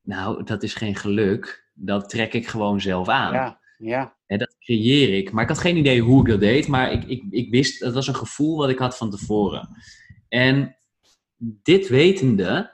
Nou, 0.03 0.45
dat 0.45 0.62
is 0.62 0.74
geen 0.74 0.97
geluk, 0.97 1.70
dat 1.74 2.09
trek 2.09 2.33
ik 2.33 2.47
gewoon 2.47 2.80
zelf 2.80 3.09
aan. 3.09 3.33
Ja, 3.33 3.61
ja. 3.78 4.16
Dat 4.39 4.57
creëer 4.59 5.16
ik. 5.16 5.33
Maar 5.33 5.43
ik 5.43 5.49
had 5.49 5.59
geen 5.59 5.76
idee 5.76 6.01
hoe 6.01 6.20
ik 6.20 6.30
dat 6.30 6.41
deed. 6.41 6.68
Maar 6.68 6.93
ik, 6.93 7.05
ik, 7.05 7.22
ik 7.30 7.51
wist, 7.51 7.80
het 7.80 7.95
was 7.95 8.07
een 8.07 8.14
gevoel 8.14 8.57
wat 8.57 8.68
ik 8.68 8.78
had 8.78 8.97
van 8.97 9.11
tevoren. 9.11 9.68
En 10.28 10.76
dit 11.62 11.89
wetende 11.89 12.70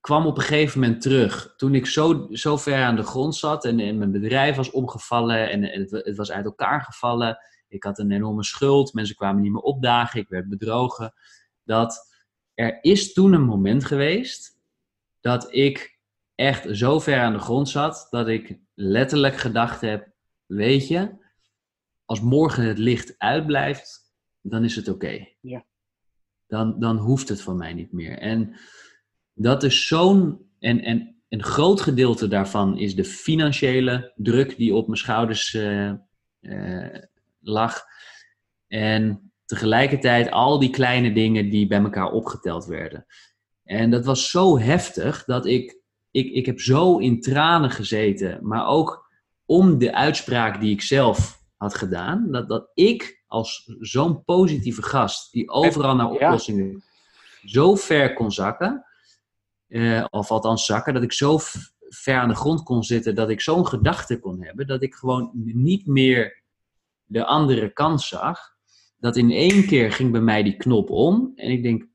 kwam 0.00 0.26
op 0.26 0.36
een 0.36 0.42
gegeven 0.42 0.80
moment 0.80 1.00
terug. 1.00 1.54
Toen 1.56 1.74
ik 1.74 1.86
zo, 1.86 2.28
zo 2.30 2.56
ver 2.56 2.82
aan 2.82 2.96
de 2.96 3.02
grond 3.02 3.36
zat 3.36 3.64
en, 3.64 3.80
en 3.80 3.98
mijn 3.98 4.12
bedrijf 4.12 4.56
was 4.56 4.70
omgevallen 4.70 5.50
en 5.50 5.62
het, 5.62 5.90
het, 5.90 6.16
was 6.16 6.30
uit 6.30 6.44
elkaar 6.44 6.82
gevallen. 6.82 7.38
Ik 7.68 7.84
had 7.84 7.98
een 7.98 8.10
enorme 8.10 8.44
schuld, 8.44 8.92
mensen 8.92 9.16
kwamen 9.16 9.42
niet 9.42 9.52
meer 9.52 9.60
opdagen, 9.60 10.20
ik 10.20 10.28
werd 10.28 10.48
bedrogen. 10.48 11.14
Dat 11.64 12.14
er 12.54 12.78
is 12.82 13.12
toen 13.12 13.32
een 13.32 13.44
moment 13.44 13.84
geweest 13.84 14.58
dat 15.20 15.54
ik 15.54 15.98
echt 16.34 16.76
zo 16.76 16.98
ver 16.98 17.20
aan 17.20 17.32
de 17.32 17.38
grond 17.38 17.68
zat 17.68 18.06
dat 18.10 18.28
ik 18.28 18.58
letterlijk 18.74 19.36
gedacht 19.36 19.80
heb: 19.80 20.08
weet 20.46 20.88
je, 20.88 21.24
als 22.04 22.20
morgen 22.20 22.64
het 22.64 22.78
licht 22.78 23.14
uitblijft, 23.18 24.12
dan 24.40 24.64
is 24.64 24.76
het 24.76 24.88
oké. 24.88 25.28
Ja. 25.40 25.64
Dan, 26.46 26.80
dan 26.80 26.96
hoeft 26.96 27.28
het 27.28 27.42
van 27.42 27.56
mij 27.56 27.74
niet 27.74 27.92
meer. 27.92 28.18
En 28.18 28.56
dat 29.32 29.62
is 29.62 29.86
zo'n. 29.86 30.50
En, 30.58 30.80
en 30.80 31.16
een 31.28 31.42
groot 31.42 31.80
gedeelte 31.80 32.28
daarvan 32.28 32.78
is 32.78 32.94
de 32.94 33.04
financiële 33.04 34.12
druk 34.16 34.56
die 34.56 34.74
op 34.74 34.86
mijn 34.86 34.98
schouders 34.98 35.54
uh, 35.54 35.92
uh, 36.40 36.98
lag. 37.40 37.84
En 38.66 39.32
tegelijkertijd 39.44 40.30
al 40.30 40.58
die 40.58 40.70
kleine 40.70 41.12
dingen 41.12 41.50
die 41.50 41.66
bij 41.66 41.82
elkaar 41.82 42.10
opgeteld 42.10 42.66
werden. 42.66 43.06
En 43.62 43.90
dat 43.90 44.04
was 44.04 44.30
zo 44.30 44.58
heftig 44.58 45.24
dat 45.24 45.46
ik 45.46 45.84
ik, 46.16 46.32
ik 46.32 46.46
heb 46.46 46.60
zo 46.60 46.98
in 46.98 47.20
tranen 47.20 47.70
gezeten, 47.70 48.38
maar 48.42 48.66
ook 48.66 49.05
om 49.46 49.78
de 49.78 49.94
uitspraak 49.94 50.60
die 50.60 50.72
ik 50.72 50.82
zelf 50.82 51.44
had 51.56 51.74
gedaan, 51.74 52.30
dat, 52.30 52.48
dat 52.48 52.70
ik 52.74 53.22
als 53.26 53.76
zo'n 53.80 54.24
positieve 54.24 54.82
gast, 54.82 55.32
die 55.32 55.48
overal 55.48 55.94
naar 55.94 56.10
oplossingen 56.10 56.84
zo 57.44 57.74
ver 57.74 58.12
kon 58.14 58.32
zakken, 58.32 58.84
uh, 59.68 60.04
of 60.10 60.30
althans 60.30 60.66
zakken, 60.66 60.94
dat 60.94 61.02
ik 61.02 61.12
zo 61.12 61.38
ver 61.88 62.16
aan 62.16 62.28
de 62.28 62.34
grond 62.34 62.62
kon 62.62 62.82
zitten, 62.82 63.14
dat 63.14 63.30
ik 63.30 63.40
zo'n 63.40 63.66
gedachte 63.66 64.18
kon 64.18 64.42
hebben, 64.42 64.66
dat 64.66 64.82
ik 64.82 64.94
gewoon 64.94 65.30
niet 65.34 65.86
meer 65.86 66.42
de 67.04 67.24
andere 67.24 67.72
kant 67.72 68.00
zag. 68.00 68.54
Dat 68.98 69.16
in 69.16 69.30
één 69.30 69.66
keer 69.66 69.92
ging 69.92 70.12
bij 70.12 70.20
mij 70.20 70.42
die 70.42 70.56
knop 70.56 70.90
om 70.90 71.32
en 71.34 71.50
ik 71.50 71.62
denk, 71.62 71.86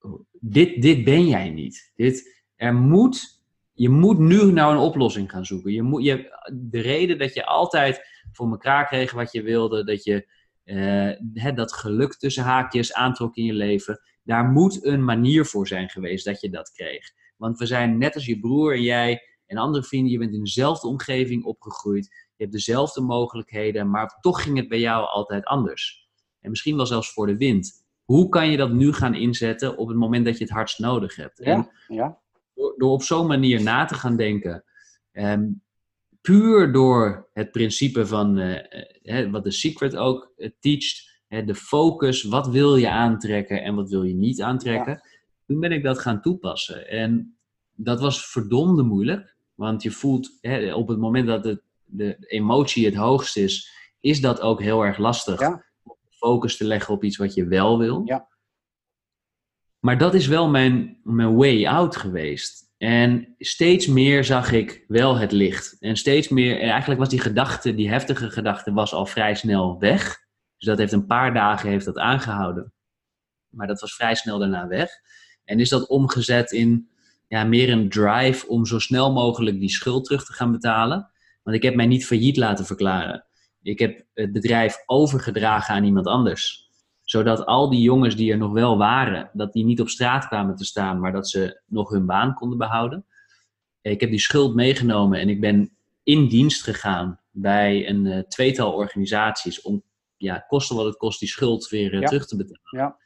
oh, 0.00 0.20
dit, 0.32 0.82
dit 0.82 1.04
ben 1.04 1.26
jij 1.26 1.50
niet. 1.50 1.92
Dit, 1.96 2.44
er 2.54 2.74
moet, 2.74 3.39
je 3.80 3.88
moet 3.88 4.18
nu 4.18 4.52
nou 4.52 4.72
een 4.72 4.80
oplossing 4.80 5.30
gaan 5.30 5.44
zoeken. 5.44 5.72
Je 5.72 5.82
moet, 5.82 6.04
je, 6.04 6.42
de 6.52 6.80
reden 6.80 7.18
dat 7.18 7.34
je 7.34 7.46
altijd 7.46 8.00
voor 8.32 8.50
elkaar 8.50 8.86
kreeg 8.86 9.12
wat 9.12 9.32
je 9.32 9.42
wilde, 9.42 9.84
dat 9.84 10.04
je 10.04 10.28
uh, 10.64 11.54
dat 11.54 11.72
geluk 11.72 12.14
tussen 12.14 12.42
haakjes 12.42 12.92
aantrok 12.92 13.36
in 13.36 13.44
je 13.44 13.52
leven, 13.52 14.00
daar 14.22 14.44
moet 14.44 14.84
een 14.84 15.04
manier 15.04 15.44
voor 15.44 15.66
zijn 15.66 15.88
geweest 15.88 16.24
dat 16.24 16.40
je 16.40 16.50
dat 16.50 16.72
kreeg. 16.72 17.12
Want 17.36 17.58
we 17.58 17.66
zijn 17.66 17.98
net 17.98 18.14
als 18.14 18.26
je 18.26 18.40
broer 18.40 18.74
en 18.74 18.82
jij 18.82 19.22
en 19.46 19.56
andere 19.56 19.84
vrienden, 19.84 20.12
je 20.12 20.18
bent 20.18 20.32
in 20.32 20.44
dezelfde 20.44 20.88
omgeving 20.88 21.44
opgegroeid. 21.44 22.06
Je 22.36 22.42
hebt 22.42 22.52
dezelfde 22.52 23.00
mogelijkheden, 23.00 23.90
maar 23.90 24.18
toch 24.20 24.42
ging 24.42 24.56
het 24.56 24.68
bij 24.68 24.80
jou 24.80 25.06
altijd 25.06 25.44
anders. 25.44 26.08
En 26.40 26.50
misschien 26.50 26.76
wel 26.76 26.86
zelfs 26.86 27.12
voor 27.12 27.26
de 27.26 27.36
wind. 27.36 27.86
Hoe 28.04 28.28
kan 28.28 28.50
je 28.50 28.56
dat 28.56 28.72
nu 28.72 28.92
gaan 28.92 29.14
inzetten 29.14 29.76
op 29.76 29.88
het 29.88 29.96
moment 29.96 30.24
dat 30.24 30.38
je 30.38 30.44
het 30.44 30.52
hardst 30.52 30.78
nodig 30.78 31.16
hebt? 31.16 31.40
Ja, 31.44 31.70
ja. 31.88 32.18
Door, 32.76 32.90
op 32.90 33.02
zo'n 33.02 33.26
manier 33.26 33.62
na 33.62 33.84
te 33.84 33.94
gaan 33.94 34.16
denken, 34.16 34.64
um, 35.12 35.62
puur 36.20 36.72
door 36.72 37.28
het 37.32 37.50
principe 37.50 38.06
van 38.06 38.38
uh, 38.38 39.30
wat 39.30 39.44
de 39.44 39.50
Secret 39.50 39.96
ook 39.96 40.32
uh, 40.36 40.50
teacht, 40.60 41.08
de 41.28 41.54
focus, 41.54 42.22
wat 42.22 42.48
wil 42.48 42.76
je 42.76 42.88
aantrekken 42.88 43.62
en 43.62 43.74
wat 43.74 43.90
wil 43.90 44.02
je 44.02 44.14
niet 44.14 44.42
aantrekken. 44.42 45.00
Toen 45.46 45.60
ben 45.60 45.72
ik 45.72 45.82
dat 45.82 45.98
gaan 45.98 46.20
toepassen. 46.20 46.88
En 46.88 47.36
dat 47.74 48.00
was 48.00 48.26
verdomde 48.26 48.82
moeilijk, 48.82 49.36
want 49.54 49.82
je 49.82 49.90
voelt 49.90 50.38
op 50.74 50.88
het 50.88 50.98
moment 50.98 51.26
dat 51.26 51.44
het, 51.44 51.62
de 51.84 52.16
emotie 52.18 52.84
het 52.84 52.94
hoogst 52.94 53.36
is, 53.36 53.70
is 54.00 54.20
dat 54.20 54.40
ook 54.40 54.60
heel 54.62 54.82
erg 54.82 54.98
lastig. 54.98 55.40
Ja. 55.40 55.64
Focus 56.08 56.56
te 56.56 56.64
leggen 56.64 56.94
op 56.94 57.04
iets 57.04 57.16
wat 57.16 57.34
je 57.34 57.46
wel 57.46 57.78
wil. 57.78 58.02
Ja. 58.04 58.28
Maar 59.80 59.98
dat 59.98 60.14
is 60.14 60.26
wel 60.26 60.48
mijn, 60.48 60.98
mijn 61.02 61.36
way 61.36 61.66
out 61.66 61.96
geweest. 61.96 62.68
En 62.78 63.34
steeds 63.38 63.86
meer 63.86 64.24
zag 64.24 64.52
ik 64.52 64.84
wel 64.88 65.16
het 65.16 65.32
licht. 65.32 65.76
En 65.80 65.96
steeds 65.96 66.28
meer, 66.28 66.60
en 66.60 66.68
eigenlijk 66.68 67.00
was 67.00 67.08
die 67.08 67.20
gedachte, 67.20 67.74
die 67.74 67.90
heftige 67.90 68.30
gedachte, 68.30 68.72
was 68.72 68.92
al 68.92 69.06
vrij 69.06 69.34
snel 69.34 69.78
weg. 69.78 70.18
Dus 70.56 70.66
dat 70.66 70.78
heeft 70.78 70.92
een 70.92 71.06
paar 71.06 71.34
dagen 71.34 71.68
heeft 71.68 71.84
dat 71.84 71.98
aangehouden. 71.98 72.72
Maar 73.48 73.66
dat 73.66 73.80
was 73.80 73.94
vrij 73.94 74.14
snel 74.14 74.38
daarna 74.38 74.66
weg. 74.66 74.90
En 75.44 75.60
is 75.60 75.68
dat 75.68 75.88
omgezet 75.88 76.52
in 76.52 76.88
ja, 77.28 77.44
meer 77.44 77.70
een 77.70 77.88
drive 77.88 78.48
om 78.48 78.66
zo 78.66 78.78
snel 78.78 79.12
mogelijk 79.12 79.60
die 79.60 79.70
schuld 79.70 80.04
terug 80.04 80.24
te 80.24 80.32
gaan 80.32 80.52
betalen. 80.52 81.10
Want 81.42 81.56
ik 81.56 81.62
heb 81.62 81.74
mij 81.74 81.86
niet 81.86 82.06
failliet 82.06 82.36
laten 82.36 82.66
verklaren. 82.66 83.24
Ik 83.62 83.78
heb 83.78 84.04
het 84.14 84.32
bedrijf 84.32 84.82
overgedragen 84.86 85.74
aan 85.74 85.84
iemand 85.84 86.06
anders 86.06 86.69
zodat 87.10 87.46
al 87.46 87.70
die 87.70 87.80
jongens 87.80 88.16
die 88.16 88.32
er 88.32 88.38
nog 88.38 88.52
wel 88.52 88.78
waren, 88.78 89.30
dat 89.32 89.52
die 89.52 89.64
niet 89.64 89.80
op 89.80 89.88
straat 89.88 90.26
kwamen 90.26 90.56
te 90.56 90.64
staan, 90.64 91.00
maar 91.00 91.12
dat 91.12 91.28
ze 91.28 91.60
nog 91.66 91.90
hun 91.90 92.06
baan 92.06 92.34
konden 92.34 92.58
behouden. 92.58 93.06
Ik 93.80 94.00
heb 94.00 94.10
die 94.10 94.20
schuld 94.20 94.54
meegenomen 94.54 95.20
en 95.20 95.28
ik 95.28 95.40
ben 95.40 95.76
in 96.02 96.28
dienst 96.28 96.62
gegaan 96.62 97.20
bij 97.30 97.88
een 97.88 98.04
uh, 98.04 98.18
tweetal 98.18 98.72
organisaties 98.72 99.60
om, 99.60 99.82
ja, 100.16 100.38
kosten 100.38 100.76
wat 100.76 100.84
het 100.84 100.96
kost, 100.96 101.18
die 101.18 101.28
schuld 101.28 101.68
weer 101.68 101.94
uh, 101.94 102.06
terug 102.06 102.26
te 102.26 102.36
betalen. 102.36 102.60
Ja. 102.70 102.96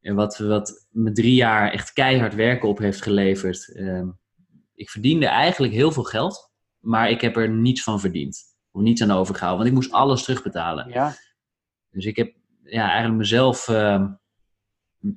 En 0.00 0.14
wat, 0.14 0.38
wat 0.38 0.86
me 0.90 1.12
drie 1.12 1.34
jaar 1.34 1.72
echt 1.72 1.92
keihard 1.92 2.34
werken 2.34 2.68
op 2.68 2.78
heeft 2.78 3.02
geleverd. 3.02 3.68
Uh, 3.72 4.08
ik 4.74 4.90
verdiende 4.90 5.26
eigenlijk 5.26 5.72
heel 5.72 5.92
veel 5.92 6.02
geld, 6.02 6.50
maar 6.78 7.10
ik 7.10 7.20
heb 7.20 7.36
er 7.36 7.50
niets 7.50 7.82
van 7.82 8.00
verdiend. 8.00 8.42
Of 8.70 8.82
niets 8.82 9.02
aan 9.02 9.10
overgehouden, 9.10 9.58
want 9.58 9.76
ik 9.76 9.82
moest 9.82 9.92
alles 9.92 10.24
terugbetalen. 10.24 10.88
Ja. 10.88 11.14
Dus 11.90 12.04
ik 12.04 12.16
heb 12.16 12.36
ja, 12.70 12.88
eigenlijk 12.88 13.18
mezelf. 13.18 13.68
Uh, 13.68 14.04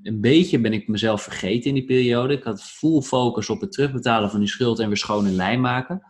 een 0.03 0.21
beetje 0.21 0.59
ben 0.59 0.73
ik 0.73 0.87
mezelf 0.87 1.21
vergeten 1.21 1.69
in 1.69 1.73
die 1.73 1.85
periode. 1.85 2.33
Ik 2.33 2.43
had 2.43 2.63
full 2.63 3.01
focus 3.01 3.49
op 3.49 3.61
het 3.61 3.71
terugbetalen 3.71 4.29
van 4.29 4.39
die 4.39 4.49
schuld 4.49 4.79
en 4.79 4.87
weer 4.87 4.97
schoon 4.97 5.27
in 5.27 5.35
lijn 5.35 5.61
maken. 5.61 6.01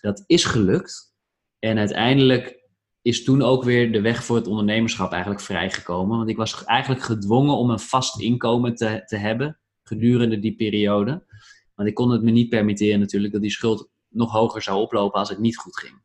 Dat 0.00 0.24
is 0.26 0.44
gelukt. 0.44 1.14
En 1.58 1.78
uiteindelijk 1.78 2.58
is 3.02 3.24
toen 3.24 3.42
ook 3.42 3.64
weer 3.64 3.92
de 3.92 4.00
weg 4.00 4.24
voor 4.24 4.36
het 4.36 4.46
ondernemerschap 4.46 5.12
eigenlijk 5.12 5.42
vrijgekomen. 5.42 6.16
Want 6.16 6.30
ik 6.30 6.36
was 6.36 6.64
eigenlijk 6.64 7.02
gedwongen 7.02 7.56
om 7.56 7.70
een 7.70 7.78
vast 7.78 8.20
inkomen 8.20 8.74
te, 8.74 9.02
te 9.04 9.16
hebben 9.16 9.58
gedurende 9.82 10.38
die 10.38 10.56
periode. 10.56 11.26
Want 11.74 11.88
ik 11.88 11.94
kon 11.94 12.10
het 12.10 12.22
me 12.22 12.30
niet 12.30 12.48
permitteren 12.48 13.00
natuurlijk 13.00 13.32
dat 13.32 13.42
die 13.42 13.50
schuld 13.50 13.90
nog 14.08 14.32
hoger 14.32 14.62
zou 14.62 14.80
oplopen 14.80 15.18
als 15.18 15.28
het 15.28 15.38
niet 15.38 15.56
goed 15.56 15.78
ging. 15.78 16.02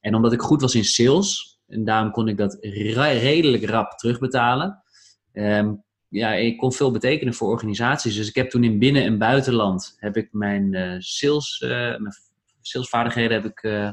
En 0.00 0.14
omdat 0.14 0.32
ik 0.32 0.40
goed 0.40 0.60
was 0.60 0.74
in 0.74 0.84
sales, 0.84 1.53
en 1.66 1.84
daarom 1.84 2.10
kon 2.10 2.28
ik 2.28 2.36
dat 2.36 2.58
redelijk 2.60 3.64
rap 3.64 3.90
terugbetalen. 3.90 4.82
Um, 5.32 5.84
ja, 6.08 6.32
ik 6.32 6.56
kon 6.56 6.72
veel 6.72 6.90
betekenen 6.90 7.34
voor 7.34 7.48
organisaties. 7.48 8.16
Dus 8.16 8.28
ik 8.28 8.34
heb 8.34 8.50
toen 8.50 8.64
in 8.64 8.78
binnen- 8.78 9.04
en 9.04 9.18
buitenland 9.18 9.94
heb 9.96 10.16
ik 10.16 10.28
mijn, 10.32 10.74
uh, 10.74 10.94
sales, 10.98 11.60
uh, 11.64 11.70
mijn 11.70 12.14
salesvaardigheden 12.60 13.42
heb 13.42 13.50
ik, 13.50 13.62
uh, 13.62 13.92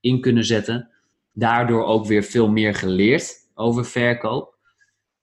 in 0.00 0.20
kunnen 0.20 0.44
zetten. 0.44 0.90
Daardoor 1.32 1.84
ook 1.84 2.06
weer 2.06 2.22
veel 2.22 2.48
meer 2.48 2.74
geleerd 2.74 3.34
over 3.54 3.84
verkoop. 3.84 4.56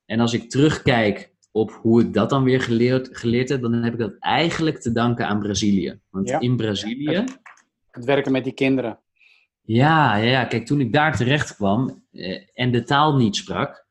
En 0.06 0.20
als 0.20 0.34
ik 0.34 0.50
terugkijk 0.50 1.34
op 1.52 1.72
hoe 1.72 2.02
ik 2.02 2.14
dat 2.14 2.30
dan 2.30 2.44
weer 2.44 2.62
geleerd, 2.62 3.18
geleerd 3.18 3.50
heb, 3.50 3.62
dan 3.62 3.74
heb 3.74 3.94
ik 3.94 4.00
dat 4.00 4.16
eigenlijk 4.20 4.80
te 4.80 4.92
danken 4.92 5.28
aan 5.28 5.40
Brazilië. 5.40 6.00
Want 6.10 6.32
in 6.32 6.56
Brazilië. 6.56 7.16
Het, 7.16 7.40
het 7.92 8.06
werken 8.06 8.32
met 8.32 8.44
die 8.44 8.54
kinderen. 8.54 9.00
Ja, 9.66 10.16
ja, 10.16 10.46
kijk, 10.46 10.66
toen 10.66 10.80
ik 10.80 10.94
daar 10.94 11.16
terecht 11.16 11.56
kwam 11.56 12.04
eh, 12.12 12.42
en 12.54 12.72
de 12.72 12.84
taal 12.84 13.16
niet 13.16 13.36
sprak, 13.36 13.86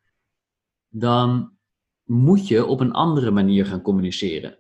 dan 0.89 1.53
moet 2.05 2.49
je 2.49 2.67
op 2.67 2.81
een 2.81 2.93
andere 2.93 3.31
manier 3.31 3.67
gaan 3.67 3.83
communiceren. 3.83 4.59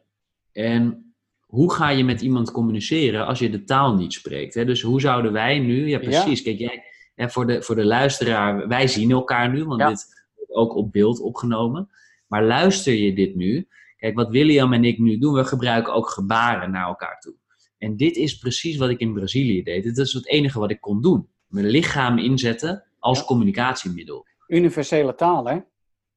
En 0.52 1.14
hoe 1.40 1.72
ga 1.72 1.88
je 1.88 2.04
met 2.04 2.20
iemand 2.20 2.50
communiceren 2.50 3.26
als 3.26 3.38
je 3.38 3.50
de 3.50 3.64
taal 3.64 3.94
niet 3.94 4.12
spreekt? 4.12 4.54
Hè? 4.54 4.64
Dus 4.64 4.82
hoe 4.82 5.00
zouden 5.00 5.32
wij 5.32 5.58
nu, 5.58 5.88
ja 5.88 5.98
precies, 5.98 6.42
kijk 6.42 6.58
jij, 6.58 6.84
hè, 7.14 7.30
voor, 7.30 7.46
de, 7.46 7.62
voor 7.62 7.74
de 7.74 7.84
luisteraar, 7.84 8.68
wij 8.68 8.86
zien 8.86 9.10
elkaar 9.10 9.50
nu, 9.50 9.64
want 9.64 9.80
dit 9.80 10.26
wordt 10.34 10.52
ook 10.52 10.74
op 10.74 10.92
beeld 10.92 11.20
opgenomen. 11.20 11.88
Maar 12.26 12.44
luister 12.44 12.92
je 12.92 13.12
dit 13.12 13.34
nu? 13.34 13.68
Kijk, 13.96 14.14
wat 14.14 14.30
William 14.30 14.72
en 14.72 14.84
ik 14.84 14.98
nu 14.98 15.18
doen, 15.18 15.34
we 15.34 15.44
gebruiken 15.44 15.92
ook 15.92 16.08
gebaren 16.08 16.70
naar 16.70 16.86
elkaar 16.86 17.20
toe. 17.20 17.34
En 17.78 17.96
dit 17.96 18.16
is 18.16 18.38
precies 18.38 18.76
wat 18.76 18.90
ik 18.90 19.00
in 19.00 19.12
Brazilië 19.12 19.62
deed. 19.62 19.82
Dit 19.82 19.98
is 19.98 20.12
het 20.12 20.28
enige 20.28 20.58
wat 20.58 20.70
ik 20.70 20.80
kon 20.80 21.00
doen. 21.00 21.28
Mijn 21.46 21.66
lichaam 21.66 22.18
inzetten 22.18 22.84
als 22.98 23.24
communicatiemiddel. 23.24 24.26
Universele 24.46 25.14
taal, 25.14 25.46
hè? 25.46 25.58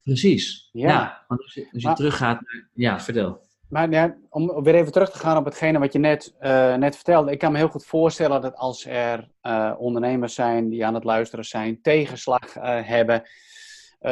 Precies. 0.03 0.69
Ja. 0.71 1.25
want 1.27 1.41
als 1.41 1.53
je, 1.53 1.67
als 1.71 1.83
je 1.83 1.93
teruggaat 1.93 2.41
naar... 2.41 2.69
Ja, 2.73 2.99
vertel. 2.99 3.45
Maar 3.69 3.89
ja, 3.89 4.17
om 4.29 4.63
weer 4.63 4.75
even 4.75 4.91
terug 4.91 5.11
te 5.11 5.17
gaan 5.17 5.37
op 5.37 5.45
hetgene 5.45 5.79
wat 5.79 5.93
je 5.93 5.99
net, 5.99 6.35
uh, 6.41 6.75
net 6.75 6.95
vertelde. 6.95 7.31
Ik 7.31 7.39
kan 7.39 7.51
me 7.51 7.57
heel 7.57 7.67
goed 7.67 7.85
voorstellen 7.85 8.41
dat 8.41 8.55
als 8.55 8.85
er 8.85 9.29
uh, 9.41 9.73
ondernemers 9.77 10.33
zijn 10.33 10.69
die 10.69 10.85
aan 10.85 10.93
het 10.93 11.03
luisteren 11.03 11.45
zijn, 11.45 11.81
tegenslag 11.81 12.55
uh, 12.55 12.63
hebben, 12.63 13.23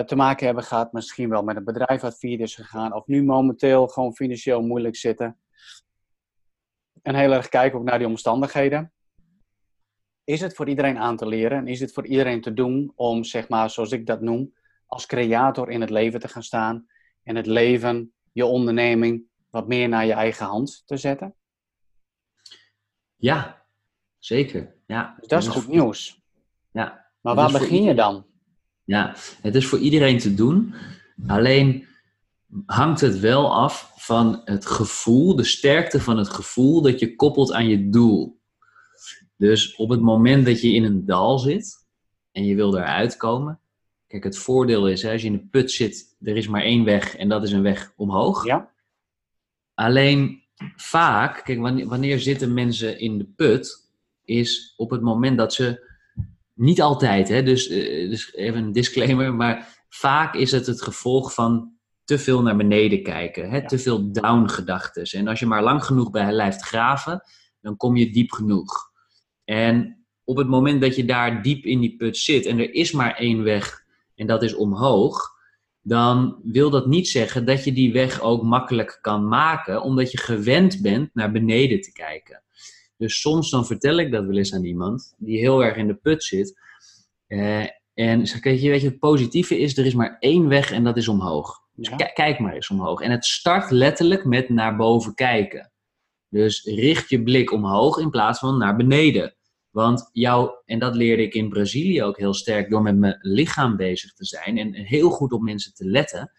te 0.05 0.15
maken 0.15 0.45
hebben 0.45 0.63
gehad, 0.63 0.93
misschien 0.93 1.29
wel 1.29 1.43
met 1.43 1.55
een 1.55 1.63
bedrijf 1.63 2.01
wat 2.01 2.17
failliet 2.17 2.39
is 2.39 2.55
gegaan, 2.55 2.93
of 2.93 3.07
nu 3.07 3.23
momenteel 3.23 3.87
gewoon 3.87 4.13
financieel 4.15 4.61
moeilijk 4.61 4.95
zitten 4.95 5.37
en 7.06 7.16
heel 7.16 7.34
erg 7.34 7.49
kijken 7.49 7.80
ook 7.80 7.86
naar 7.86 7.97
die 7.97 8.08
omstandigheden. 8.08 8.93
Is 10.24 10.41
het 10.41 10.56
voor 10.56 10.70
iedereen 10.70 10.97
aan 10.97 11.18
te 11.18 11.28
leren 11.28 11.58
en 11.58 11.68
is 11.68 11.80
het 11.80 11.93
voor 11.93 12.06
iedereen 12.06 12.41
te 12.41 12.53
doen 12.53 12.91
om, 12.95 13.24
zeg 13.24 13.49
maar, 13.49 13.70
zoals 13.70 13.91
ik 13.91 14.06
dat 14.06 14.22
noem, 14.22 14.53
als 14.86 15.06
creator 15.06 15.70
in 15.70 15.82
het 15.82 15.89
leven 15.89 16.20
te 16.20 16.28
gaan 16.28 16.43
staan 16.43 16.88
en 17.24 17.36
het 17.36 17.45
leven, 17.45 18.14
je 18.32 18.45
onderneming, 18.45 19.24
wat 19.49 19.68
meer 19.68 19.89
naar 19.89 20.06
je 20.06 20.14
eigen 20.14 20.45
hand 20.45 20.84
te 20.86 20.97
zetten? 20.97 21.36
Ja, 23.16 23.66
zeker. 24.18 24.76
Ja. 24.86 25.16
Dus 25.20 25.28
dat 25.28 25.41
is 25.41 25.47
goed 25.47 25.68
nieuws. 25.68 26.22
Ja. 26.72 27.12
Maar 27.22 27.36
waar 27.36 27.51
begin 27.51 27.84
je 27.84 27.93
dan? 27.93 28.26
Ja, 28.84 29.16
het 29.41 29.56
is 29.56 29.68
voor 29.68 29.80
iedereen 29.80 30.18
te 30.18 30.34
doen. 30.34 30.74
Alleen 31.28 31.88
hangt 32.66 33.01
het 33.01 33.20
wel 33.20 33.56
af 33.56 33.91
van 33.95 34.41
het 34.45 34.66
gevoel, 34.66 35.36
de 35.36 35.43
sterkte 35.43 35.99
van 35.99 36.18
het 36.18 36.30
gevoel 36.30 36.82
dat 36.82 36.99
je 36.99 37.16
koppelt 37.16 37.51
aan 37.51 37.68
je 37.68 37.89
doel. 37.89 38.39
Dus 39.38 39.76
op 39.76 39.89
het 39.89 40.01
moment 40.01 40.45
dat 40.45 40.62
je 40.62 40.74
in 40.74 40.84
een 40.84 41.06
dal 41.06 41.39
zit 41.39 41.86
en 42.32 42.45
je 42.45 42.56
wil 42.56 42.78
eruit 42.78 43.18
komen. 43.18 43.60
Kijk, 44.08 44.24
het 44.24 44.38
voordeel 44.38 44.88
is, 44.88 45.01
hè, 45.01 45.12
als 45.12 45.22
je 45.22 45.28
in 45.28 45.34
een 45.34 45.49
put 45.49 45.72
zit, 45.72 46.16
er 46.22 46.38
is 46.38 46.47
maar 46.47 46.62
één 46.62 46.84
weg 46.84 47.16
en 47.16 47.30
dat 47.30 47.43
is 47.43 47.51
een 47.51 47.62
weg 47.62 47.93
omhoog. 47.95 48.45
Ja. 48.45 48.72
Alleen 49.74 50.43
vaak, 50.76 51.43
kijk, 51.43 51.60
wanneer, 51.60 51.88
wanneer 51.88 52.20
zitten 52.20 52.53
mensen 52.53 52.99
in 52.99 53.18
de 53.18 53.26
put, 53.36 53.89
is 54.24 54.74
op 54.78 54.89
het 54.89 55.01
moment 55.01 55.38
dat 55.38 55.53
ze, 55.53 55.93
niet 56.53 56.82
altijd, 56.82 57.28
hè, 57.28 57.43
dus, 57.43 57.68
eh, 57.68 58.10
dus 58.10 58.34
even 58.34 58.64
een 58.64 58.72
disclaimer, 58.72 59.34
maar 59.34 59.84
vaak 59.89 60.34
is 60.34 60.51
het 60.51 60.66
het 60.66 60.82
gevolg 60.82 61.34
van 61.34 61.74
te 62.06 62.20
veel 62.20 62.41
naar 62.41 62.56
beneden 62.56 63.03
kijken, 63.03 63.49
hè, 63.49 63.68
te 63.68 63.80
veel 63.80 64.12
down-gedachten. 64.12 65.03
En 65.03 65.28
als 65.28 65.39
je 65.39 65.45
maar 65.45 65.64
lang 65.64 65.84
genoeg 65.84 66.12
bij 66.12 66.30
blijft 66.30 66.62
graven, 66.62 67.24
dan 67.62 67.78
kom 67.78 67.95
je 67.95 68.12
diep 68.12 68.32
genoeg. 68.32 68.91
En 69.43 70.06
op 70.24 70.38
het 70.38 70.47
moment 70.47 70.82
dat 70.82 70.95
je 70.95 71.06
daar 71.06 71.41
diep 71.41 71.64
in 71.64 71.80
die 71.80 71.95
put 71.95 72.18
zit 72.18 72.45
en 72.45 72.60
er 72.60 72.74
is 72.74 72.91
maar 72.91 73.16
één 73.16 73.43
weg 73.43 73.84
en 74.16 74.28
dat 74.28 74.43
is 74.43 74.56
omhoog, 74.56 75.34
dan 75.82 76.39
wil 76.43 76.70
dat 76.70 76.88
niet 76.88 77.08
zeggen 77.08 77.45
dat 77.45 77.64
je 77.64 77.74
die 77.74 77.93
weg 77.93 78.22
ook 78.22 78.43
makkelijk 78.43 78.97
kan 79.01 79.28
maken, 79.28 79.82
omdat 79.82 80.12
je 80.12 80.18
gewend 80.18 80.82
bent 80.82 81.10
naar 81.14 81.32
beneden 81.32 81.82
te 81.82 81.91
kijken. 81.91 82.43
Dus 82.97 83.22
soms 83.22 83.49
dan 83.49 83.66
vertel 83.66 83.99
ik 83.99 84.12
dat 84.12 84.26
wel 84.26 84.38
eens 84.38 84.53
aan 84.53 84.64
iemand 84.64 85.16
die 85.18 85.39
heel 85.39 85.64
erg 85.64 85.76
in 85.76 85.88
de 85.88 85.95
put 85.95 86.24
zit. 86.24 86.60
Eh, 87.28 87.66
en 87.93 88.28
zeg, 88.28 88.43
weet 88.43 88.62
je, 88.62 88.70
weet 88.70 88.82
je, 88.82 88.88
het 88.88 88.99
positieve 88.99 89.60
is, 89.60 89.78
er 89.78 89.86
is 89.86 89.93
maar 89.93 90.18
één 90.20 90.47
weg 90.47 90.72
en 90.72 90.84
dat 90.84 90.97
is 90.97 91.08
omhoog. 91.08 91.64
Dus 91.76 91.89
kijk 92.13 92.39
maar 92.39 92.53
eens 92.53 92.69
omhoog. 92.69 93.01
En 93.01 93.11
het 93.11 93.26
start 93.26 93.71
letterlijk 93.71 94.26
met 94.26 94.49
naar 94.49 94.76
boven 94.76 95.13
kijken. 95.13 95.71
Dus 96.30 96.63
richt 96.63 97.09
je 97.09 97.23
blik 97.23 97.51
omhoog 97.51 97.97
in 97.97 98.09
plaats 98.09 98.39
van 98.39 98.57
naar 98.57 98.76
beneden. 98.76 99.36
Want 99.69 100.09
jou, 100.11 100.51
en 100.65 100.80
dat 100.80 100.95
leerde 100.95 101.23
ik 101.23 101.34
in 101.34 101.49
Brazilië 101.49 102.03
ook 102.03 102.17
heel 102.17 102.34
sterk 102.34 102.69
door 102.69 102.82
met 102.82 102.97
mijn 102.97 103.17
lichaam 103.21 103.76
bezig 103.76 104.13
te 104.13 104.26
zijn 104.26 104.57
en 104.57 104.73
heel 104.73 105.09
goed 105.09 105.32
op 105.32 105.41
mensen 105.41 105.73
te 105.73 105.86
letten, 105.86 106.32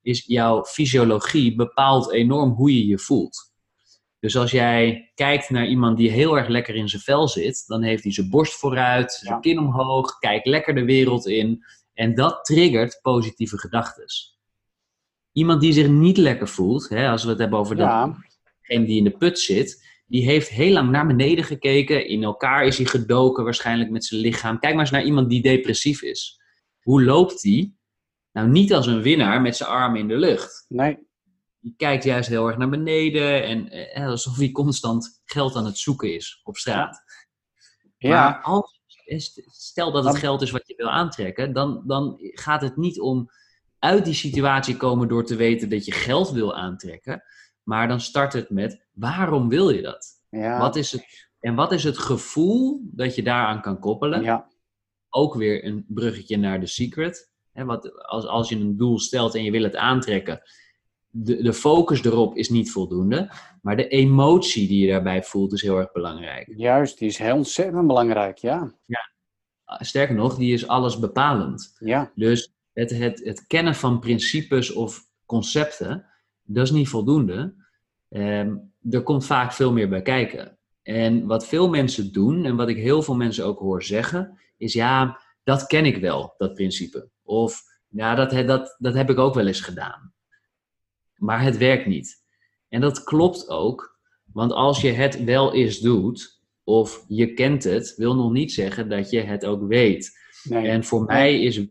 is 0.00 0.24
jouw 0.26 0.64
fysiologie 0.64 1.54
bepaalt 1.54 2.12
enorm 2.12 2.50
hoe 2.50 2.74
je 2.78 2.86
je 2.86 2.98
voelt. 2.98 3.52
Dus 4.20 4.36
als 4.36 4.50
jij 4.50 5.10
kijkt 5.14 5.50
naar 5.50 5.66
iemand 5.66 5.96
die 5.96 6.10
heel 6.10 6.38
erg 6.38 6.48
lekker 6.48 6.74
in 6.74 6.88
zijn 6.88 7.02
vel 7.02 7.28
zit, 7.28 7.66
dan 7.66 7.82
heeft 7.82 8.02
hij 8.02 8.12
zijn 8.12 8.30
borst 8.30 8.54
vooruit, 8.54 9.12
zijn 9.12 9.40
kin 9.40 9.58
omhoog, 9.58 10.18
kijkt 10.18 10.46
lekker 10.46 10.74
de 10.74 10.84
wereld 10.84 11.26
in. 11.26 11.64
En 11.94 12.14
dat 12.14 12.44
triggert 12.44 12.98
positieve 13.02 13.58
gedachten. 13.58 14.04
Iemand 15.32 15.60
die 15.60 15.72
zich 15.72 15.88
niet 15.88 16.16
lekker 16.16 16.48
voelt, 16.48 16.88
hè, 16.88 17.08
als 17.08 17.24
we 17.24 17.30
het 17.30 17.38
hebben 17.38 17.58
over 17.58 17.76
ja. 17.76 18.18
degene 18.60 18.86
die 18.86 18.96
in 18.96 19.04
de 19.04 19.16
put 19.16 19.38
zit, 19.38 19.90
die 20.06 20.24
heeft 20.24 20.48
heel 20.48 20.72
lang 20.72 20.90
naar 20.90 21.06
beneden 21.06 21.44
gekeken. 21.44 22.06
In 22.06 22.22
elkaar 22.22 22.64
is 22.64 22.76
hij 22.76 22.86
gedoken, 22.86 23.44
waarschijnlijk 23.44 23.90
met 23.90 24.04
zijn 24.04 24.20
lichaam. 24.20 24.58
Kijk 24.58 24.72
maar 24.72 24.82
eens 24.82 24.92
naar 24.92 25.04
iemand 25.04 25.28
die 25.30 25.42
depressief 25.42 26.02
is. 26.02 26.40
Hoe 26.80 27.04
loopt 27.04 27.40
die? 27.40 27.76
Nou, 28.32 28.48
niet 28.48 28.72
als 28.72 28.86
een 28.86 29.02
winnaar 29.02 29.40
met 29.40 29.56
zijn 29.56 29.70
armen 29.70 30.00
in 30.00 30.08
de 30.08 30.16
lucht. 30.16 30.64
Nee. 30.68 30.98
Die 31.60 31.74
kijkt 31.76 32.04
juist 32.04 32.28
heel 32.28 32.46
erg 32.46 32.56
naar 32.56 32.68
beneden 32.68 33.44
en 33.44 33.70
eh, 33.70 34.06
alsof 34.06 34.36
hij 34.36 34.50
constant 34.50 35.22
geld 35.24 35.56
aan 35.56 35.64
het 35.64 35.78
zoeken 35.78 36.14
is 36.14 36.40
op 36.44 36.56
straat. 36.56 37.02
Ja. 37.98 38.08
Maar 38.08 38.42
als, 38.42 38.80
stel 39.46 39.92
dat 39.92 40.04
het 40.04 40.16
geld 40.16 40.42
is 40.42 40.50
wat 40.50 40.66
je 40.66 40.74
wil 40.76 40.90
aantrekken, 40.90 41.52
dan, 41.52 41.82
dan 41.86 42.16
gaat 42.18 42.62
het 42.62 42.76
niet 42.76 43.00
om 43.00 43.30
uit 43.82 44.04
die 44.04 44.14
situatie 44.14 44.76
komen 44.76 45.08
door 45.08 45.24
te 45.24 45.36
weten 45.36 45.68
dat 45.68 45.84
je 45.84 45.92
geld 45.92 46.30
wil 46.30 46.54
aantrekken. 46.54 47.22
Maar 47.62 47.88
dan 47.88 48.00
start 48.00 48.32
het 48.32 48.50
met 48.50 48.86
waarom 48.92 49.48
wil 49.48 49.70
je 49.70 49.82
dat? 49.82 50.06
Ja. 50.30 50.58
Wat 50.58 50.76
is 50.76 50.92
het, 50.92 51.28
en 51.40 51.54
wat 51.54 51.72
is 51.72 51.84
het 51.84 51.98
gevoel 51.98 52.80
dat 52.82 53.14
je 53.14 53.22
daaraan 53.22 53.60
kan 53.60 53.78
koppelen? 53.78 54.22
Ja. 54.22 54.48
Ook 55.08 55.34
weer 55.34 55.64
een 55.64 55.84
bruggetje 55.88 56.36
naar 56.36 56.60
de 56.60 56.66
secret. 56.66 57.30
wat, 57.52 58.04
als, 58.04 58.26
als 58.26 58.48
je 58.48 58.56
een 58.56 58.76
doel 58.76 58.98
stelt 58.98 59.34
en 59.34 59.44
je 59.44 59.50
wil 59.50 59.62
het 59.62 59.76
aantrekken, 59.76 60.42
de, 61.08 61.42
de 61.42 61.52
focus 61.52 62.04
erop 62.04 62.36
is 62.36 62.48
niet 62.48 62.70
voldoende. 62.70 63.30
Maar 63.62 63.76
de 63.76 63.88
emotie 63.88 64.68
die 64.68 64.84
je 64.84 64.92
daarbij 64.92 65.22
voelt 65.22 65.52
is 65.52 65.62
heel 65.62 65.78
erg 65.78 65.92
belangrijk. 65.92 66.52
Juist, 66.56 66.98
die 66.98 67.08
is 67.08 67.18
heel 67.18 67.36
ontzettend 67.36 67.86
belangrijk, 67.86 68.38
ja. 68.38 68.74
ja. 68.86 69.10
Sterker 69.64 70.14
nog, 70.14 70.36
die 70.36 70.52
is 70.52 70.66
alles 70.66 70.98
bepalend. 70.98 71.76
Ja. 71.78 72.12
Dus 72.14 72.52
het, 72.72 72.90
het, 72.90 73.24
het 73.24 73.46
kennen 73.46 73.74
van 73.74 73.98
principes 73.98 74.72
of 74.72 75.06
concepten, 75.26 76.06
dat 76.42 76.64
is 76.64 76.70
niet 76.70 76.88
voldoende. 76.88 77.54
Ehm, 78.08 78.56
er 78.90 79.02
komt 79.02 79.26
vaak 79.26 79.52
veel 79.52 79.72
meer 79.72 79.88
bij 79.88 80.02
kijken. 80.02 80.58
En 80.82 81.26
wat 81.26 81.46
veel 81.46 81.68
mensen 81.68 82.12
doen, 82.12 82.44
en 82.44 82.56
wat 82.56 82.68
ik 82.68 82.76
heel 82.76 83.02
veel 83.02 83.16
mensen 83.16 83.44
ook 83.44 83.58
hoor 83.58 83.82
zeggen, 83.82 84.38
is 84.56 84.72
ja, 84.72 85.20
dat 85.42 85.66
ken 85.66 85.84
ik 85.84 85.96
wel, 85.96 86.34
dat 86.38 86.54
principe. 86.54 87.08
Of 87.22 87.62
ja, 87.88 88.14
dat, 88.14 88.46
dat, 88.46 88.76
dat 88.78 88.94
heb 88.94 89.10
ik 89.10 89.18
ook 89.18 89.34
wel 89.34 89.46
eens 89.46 89.60
gedaan. 89.60 90.12
Maar 91.14 91.42
het 91.42 91.56
werkt 91.56 91.86
niet. 91.86 92.22
En 92.68 92.80
dat 92.80 93.04
klopt 93.04 93.48
ook, 93.48 93.98
want 94.32 94.52
als 94.52 94.80
je 94.80 94.90
het 94.90 95.24
wel 95.24 95.54
eens 95.54 95.78
doet, 95.78 96.40
of 96.64 97.04
je 97.08 97.34
kent 97.34 97.64
het, 97.64 97.94
wil 97.96 98.14
nog 98.14 98.32
niet 98.32 98.52
zeggen 98.52 98.88
dat 98.88 99.10
je 99.10 99.20
het 99.20 99.44
ook 99.44 99.66
weet. 99.68 100.18
Nee. 100.42 100.68
En 100.68 100.84
voor 100.84 101.04
mij 101.04 101.40
is, 101.40 101.66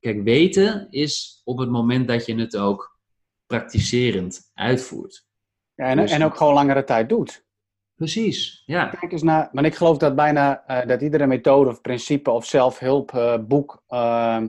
kijk, 0.00 0.22
weten 0.22 0.86
is 0.90 1.40
op 1.44 1.58
het 1.58 1.70
moment 1.70 2.08
dat 2.08 2.26
je 2.26 2.34
het 2.34 2.56
ook 2.56 2.98
praktiserend 3.46 4.50
uitvoert. 4.54 5.26
Ja, 5.74 5.84
en, 5.84 5.96
dus- 5.96 6.10
en 6.10 6.24
ook 6.24 6.36
gewoon 6.36 6.54
langere 6.54 6.84
tijd 6.84 7.08
doet. 7.08 7.44
Precies, 7.94 8.62
ja. 8.66 8.86
Kijk 8.86 9.12
eens 9.12 9.22
naar, 9.22 9.48
maar 9.52 9.64
ik 9.64 9.74
geloof 9.74 9.96
dat 9.96 10.14
bijna 10.14 10.64
uh, 10.66 10.86
dat 10.86 11.02
iedere 11.02 11.26
methode 11.26 11.70
of 11.70 11.80
principe 11.80 12.30
of 12.30 12.46
zelfhulpboek 12.46 13.82
uh, 13.88 14.42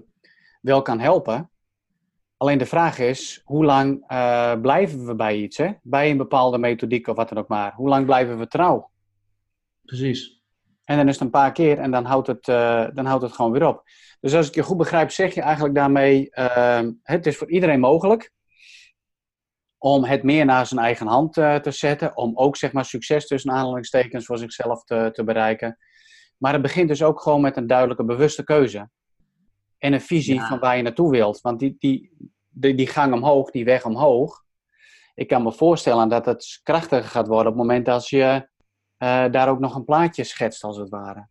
wel 0.61 0.81
kan 0.81 0.99
helpen. 0.99 1.49
Alleen 2.37 2.57
de 2.57 2.65
vraag 2.65 2.99
is, 2.99 3.41
hoe 3.45 3.65
lang 3.65 4.11
uh, 4.11 4.61
blijven 4.61 5.05
we 5.05 5.15
bij 5.15 5.37
iets, 5.37 5.57
hè? 5.57 5.71
bij 5.81 6.09
een 6.09 6.17
bepaalde 6.17 6.57
methodiek 6.57 7.07
of 7.07 7.15
wat 7.15 7.29
dan 7.29 7.37
ook 7.37 7.47
maar. 7.47 7.73
Hoe 7.73 7.89
lang 7.89 8.05
blijven 8.05 8.37
we 8.37 8.47
trouw? 8.47 8.91
Precies. 9.85 10.40
En 10.91 10.97
dan 10.97 11.07
is 11.07 11.13
het 11.13 11.23
een 11.23 11.29
paar 11.29 11.51
keer 11.51 11.77
en 11.77 11.91
dan 11.91 12.05
houdt 12.05 12.27
het, 12.27 12.45
dan 12.95 13.05
houdt 13.05 13.23
het 13.23 13.31
gewoon 13.31 13.51
weer 13.51 13.67
op. 13.67 13.83
Dus 14.19 14.33
als 14.33 14.47
ik 14.47 14.55
je 14.55 14.63
goed 14.63 14.77
begrijp, 14.77 15.11
zeg 15.11 15.33
je 15.33 15.41
eigenlijk 15.41 15.75
daarmee, 15.75 16.29
het 17.03 17.25
is 17.25 17.37
voor 17.37 17.49
iedereen 17.49 17.79
mogelijk 17.79 18.31
om 19.83 20.03
het 20.03 20.23
meer 20.23 20.45
naar 20.45 20.65
zijn 20.65 20.79
eigen 20.79 21.07
hand 21.07 21.37
uh, 21.37 21.55
te 21.55 21.71
zetten, 21.71 22.17
om 22.17 22.37
ook 22.37 22.57
zeg 22.57 22.71
maar 22.71 22.85
succes 22.85 23.27
tussen 23.27 23.51
aanhalingstekens 23.51 24.25
voor 24.25 24.37
zichzelf 24.37 24.83
te, 24.83 25.09
te 25.13 25.23
bereiken. 25.23 25.77
Maar 26.37 26.53
het 26.53 26.61
begint 26.61 26.87
dus 26.87 27.03
ook 27.03 27.21
gewoon 27.21 27.41
met 27.41 27.57
een 27.57 27.67
duidelijke 27.67 28.03
bewuste 28.03 28.43
keuze. 28.43 28.89
En 29.77 29.93
een 29.93 30.01
visie 30.01 30.41
van 30.41 30.59
waar 30.59 30.77
je 30.77 30.83
naartoe 30.83 31.11
wilt. 31.11 31.41
Want 31.41 31.59
die, 31.59 31.75
die, 31.79 32.11
die, 32.49 32.75
die 32.75 32.87
gang 32.87 33.13
omhoog, 33.13 33.51
die 33.51 33.65
weg 33.65 33.85
omhoog, 33.85 34.43
ik 35.13 35.27
kan 35.27 35.43
me 35.43 35.51
voorstellen 35.51 36.09
dat 36.09 36.25
het 36.25 36.59
krachtiger 36.63 37.09
gaat 37.09 37.27
worden 37.27 37.51
op 37.51 37.57
het 37.57 37.67
moment 37.67 37.87
als 37.87 38.09
je 38.09 38.49
daar 39.31 39.49
ook 39.49 39.59
nog 39.59 39.75
een 39.75 39.85
plaatje 39.85 40.23
schetst, 40.23 40.63
als 40.63 40.77
het 40.77 40.89
ware. 40.89 41.27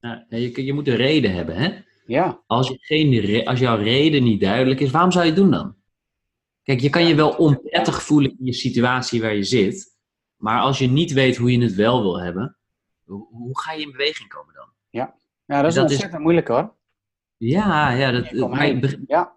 Ja, 0.00 0.26
je, 0.28 0.64
je 0.64 0.72
moet 0.72 0.88
een 0.88 0.96
reden 0.96 1.34
hebben, 1.34 1.56
hè? 1.56 1.82
Ja. 2.06 2.42
Als, 2.46 2.68
je 2.68 2.76
geen, 2.80 3.46
als 3.46 3.58
jouw 3.58 3.76
reden 3.76 4.22
niet 4.22 4.40
duidelijk 4.40 4.80
is, 4.80 4.90
waarom 4.90 5.12
zou 5.12 5.24
je 5.24 5.30
het 5.30 5.40
doen 5.40 5.50
dan? 5.50 5.74
Kijk, 6.62 6.80
je 6.80 6.90
kan 6.90 7.06
je 7.06 7.14
wel 7.14 7.30
onprettig 7.30 8.02
voelen 8.02 8.30
in 8.30 8.44
je 8.44 8.52
situatie 8.52 9.20
waar 9.20 9.34
je 9.34 9.44
zit. 9.44 9.96
Maar 10.36 10.60
als 10.60 10.78
je 10.78 10.86
niet 10.86 11.12
weet 11.12 11.36
hoe 11.36 11.52
je 11.52 11.62
het 11.62 11.74
wel 11.74 12.02
wil 12.02 12.20
hebben, 12.20 12.56
hoe 13.04 13.60
ga 13.60 13.72
je 13.72 13.82
in 13.82 13.90
beweging 13.90 14.28
komen 14.28 14.54
dan? 14.54 14.68
Ja, 14.90 15.14
ja 15.44 15.62
dat 15.62 15.72
is 15.72 15.78
ontzettend 15.78 16.22
moeilijk 16.22 16.48
hoor. 16.48 16.74
Ja, 17.36 17.90
ja, 17.90 18.10
dat, 18.10 18.32
maar, 18.32 18.66
ja. 19.06 19.36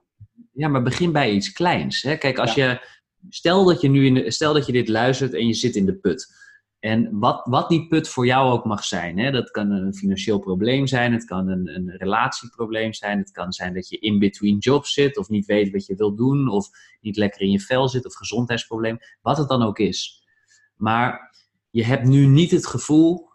ja, 0.51 0.67
maar 0.67 0.83
begin 0.83 1.11
bij 1.11 1.31
iets 1.31 1.51
kleins. 1.51 2.01
Hè? 2.01 2.17
Kijk, 2.17 2.37
als 2.37 2.53
je, 2.53 2.87
stel 3.29 3.65
dat 3.65 3.81
je 3.81 3.89
nu 3.89 4.05
in 4.05 4.13
de, 4.13 4.31
stel 4.31 4.53
dat 4.53 4.65
je 4.65 4.71
dit 4.71 4.87
luistert 4.87 5.33
en 5.33 5.47
je 5.47 5.53
zit 5.53 5.75
in 5.75 5.85
de 5.85 5.95
put. 5.95 6.42
En 6.83 7.19
wat, 7.19 7.41
wat 7.45 7.69
die 7.69 7.87
put 7.87 8.09
voor 8.09 8.25
jou 8.25 8.51
ook 8.51 8.65
mag 8.65 8.83
zijn. 8.83 9.19
Hè? 9.19 9.31
Dat 9.31 9.51
kan 9.51 9.71
een 9.71 9.93
financieel 9.93 10.39
probleem 10.39 10.87
zijn, 10.87 11.13
het 11.13 11.25
kan 11.25 11.47
een, 11.47 11.75
een 11.75 11.89
relatieprobleem 11.97 12.93
zijn, 12.93 13.17
het 13.17 13.31
kan 13.31 13.51
zijn 13.53 13.73
dat 13.73 13.89
je 13.89 13.99
in 13.99 14.19
between 14.19 14.57
jobs 14.57 14.93
zit 14.93 15.17
of 15.17 15.29
niet 15.29 15.45
weet 15.45 15.71
wat 15.71 15.85
je 15.85 15.95
wilt 15.95 16.17
doen 16.17 16.47
of 16.47 16.69
niet 17.01 17.17
lekker 17.17 17.41
in 17.41 17.51
je 17.51 17.59
vel 17.59 17.89
zit 17.89 18.05
of 18.05 18.15
gezondheidsprobleem, 18.15 18.97
wat 19.21 19.37
het 19.37 19.47
dan 19.47 19.61
ook 19.61 19.79
is. 19.79 20.27
Maar 20.75 21.35
je 21.69 21.83
hebt 21.83 22.07
nu 22.07 22.25
niet 22.25 22.51
het 22.51 22.67
gevoel, 22.67 23.29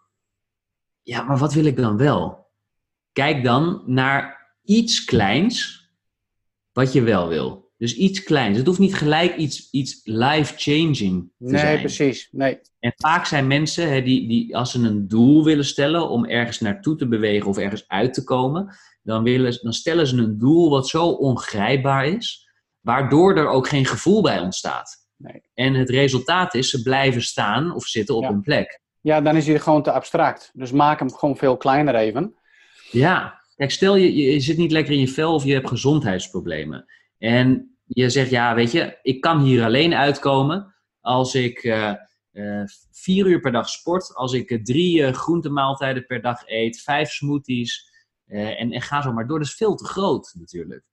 ja, 1.03 1.23
maar 1.23 1.39
wat 1.39 1.53
wil 1.53 1.65
ik 1.65 1.77
dan 1.77 1.97
wel? 1.97 2.47
Kijk 3.13 3.45
dan 3.45 3.83
naar 3.87 4.53
iets 4.63 5.05
kleins 5.05 5.89
wat 6.73 6.93
je 6.93 7.03
wel 7.03 7.29
wil. 7.29 7.68
Dus 7.79 7.95
iets 7.95 8.23
kleins. 8.23 8.57
Het 8.57 8.67
hoeft 8.67 8.79
niet 8.79 8.95
gelijk 8.95 9.37
iets, 9.37 9.71
iets 9.71 10.01
life-changing 10.05 11.31
te 11.39 11.45
nee, 11.45 11.59
zijn. 11.59 11.73
Nee, 11.73 11.81
precies. 11.81 12.29
Nee. 12.33 12.59
En 12.79 12.93
vaak 12.97 13.27
zijn 13.27 13.47
mensen 13.47 13.91
hè, 13.91 14.03
die, 14.03 14.29
die, 14.29 14.57
als 14.57 14.71
ze 14.71 14.79
een 14.79 15.09
doel 15.09 15.45
willen 15.45 15.65
stellen 15.65 16.09
om 16.09 16.25
ergens 16.25 16.61
naartoe 16.61 16.97
te 16.97 17.09
bewegen 17.09 17.49
of 17.49 17.59
ergens 17.59 17.89
uit 17.89 18.15
te 18.15 18.25
komen, 18.25 18.77
dan, 19.03 19.23
willen, 19.23 19.59
dan 19.63 19.73
stellen 19.73 20.07
ze 20.07 20.17
een 20.17 20.39
doel 20.39 20.71
wat 20.71 20.89
zo 20.89 21.07
ongrijpbaar 21.07 22.07
is, 22.07 22.49
waardoor 22.81 23.37
er 23.37 23.49
ook 23.49 23.69
geen 23.69 23.87
gevoel 23.87 24.23
bij 24.23 24.41
ontstaat. 24.41 25.07
Nee. 25.17 25.43
En 25.55 25.75
het 25.75 25.91
resultaat 25.91 26.55
is, 26.55 26.71
ze 26.71 26.83
blijven 26.83 27.23
staan 27.23 27.75
of 27.75 27.85
zitten 27.85 28.15
op 28.15 28.25
een 28.25 28.43
plek. 28.43 28.81
Ja, 29.01 29.21
dan 29.21 29.37
is 29.37 29.47
hij 29.47 29.59
gewoon 29.59 29.83
te 29.83 29.93
abstract. 29.93 30.51
Dus 30.55 30.73
maak 30.73 30.99
hem 30.99 31.13
gewoon 31.13 31.37
veel 31.37 31.57
kleiner 31.57 31.95
even. 31.95 32.35
Ja, 32.91 33.41
kijk, 33.57 33.71
stel 33.71 33.97
je, 33.97 34.15
je 34.15 34.41
zit 34.41 34.57
niet 34.57 34.73
lekker 34.73 34.93
in 34.93 35.01
je 35.01 35.09
vel 35.09 35.35
of 35.35 35.45
je 35.45 35.53
hebt 35.53 35.69
gezondheidsproblemen. 35.69 36.87
En 37.19 37.79
je 37.87 38.11
zegt, 38.11 38.31
ja, 38.31 38.55
weet 38.55 38.73
je, 38.73 38.99
ik 39.03 39.21
kan 39.21 39.41
hier 39.41 39.65
alleen 39.65 39.95
uitkomen 39.95 40.75
als 41.01 41.35
ik 41.35 41.65
uh, 41.65 41.95
vier 42.91 43.27
uur 43.27 43.41
per 43.41 43.53
dag 43.53 43.69
sport, 43.69 44.15
als 44.15 44.33
ik 44.33 44.65
drie 44.65 45.13
groentemaaltijden 45.13 46.07
per 46.07 46.23
dag 46.23 46.43
eet, 46.47 46.81
vijf 46.81 47.11
smoothies 47.11 47.91
en, 48.27 48.73
en 48.73 48.83
ga 48.83 49.03
zo 49.03 49.13
maar 49.13 49.27
door. 49.27 49.39
Dat 49.39 49.49
is 49.49 49.55
veel 49.55 49.75
te 49.75 49.85
groot 49.85 50.35
natuurlijk. 50.39 50.85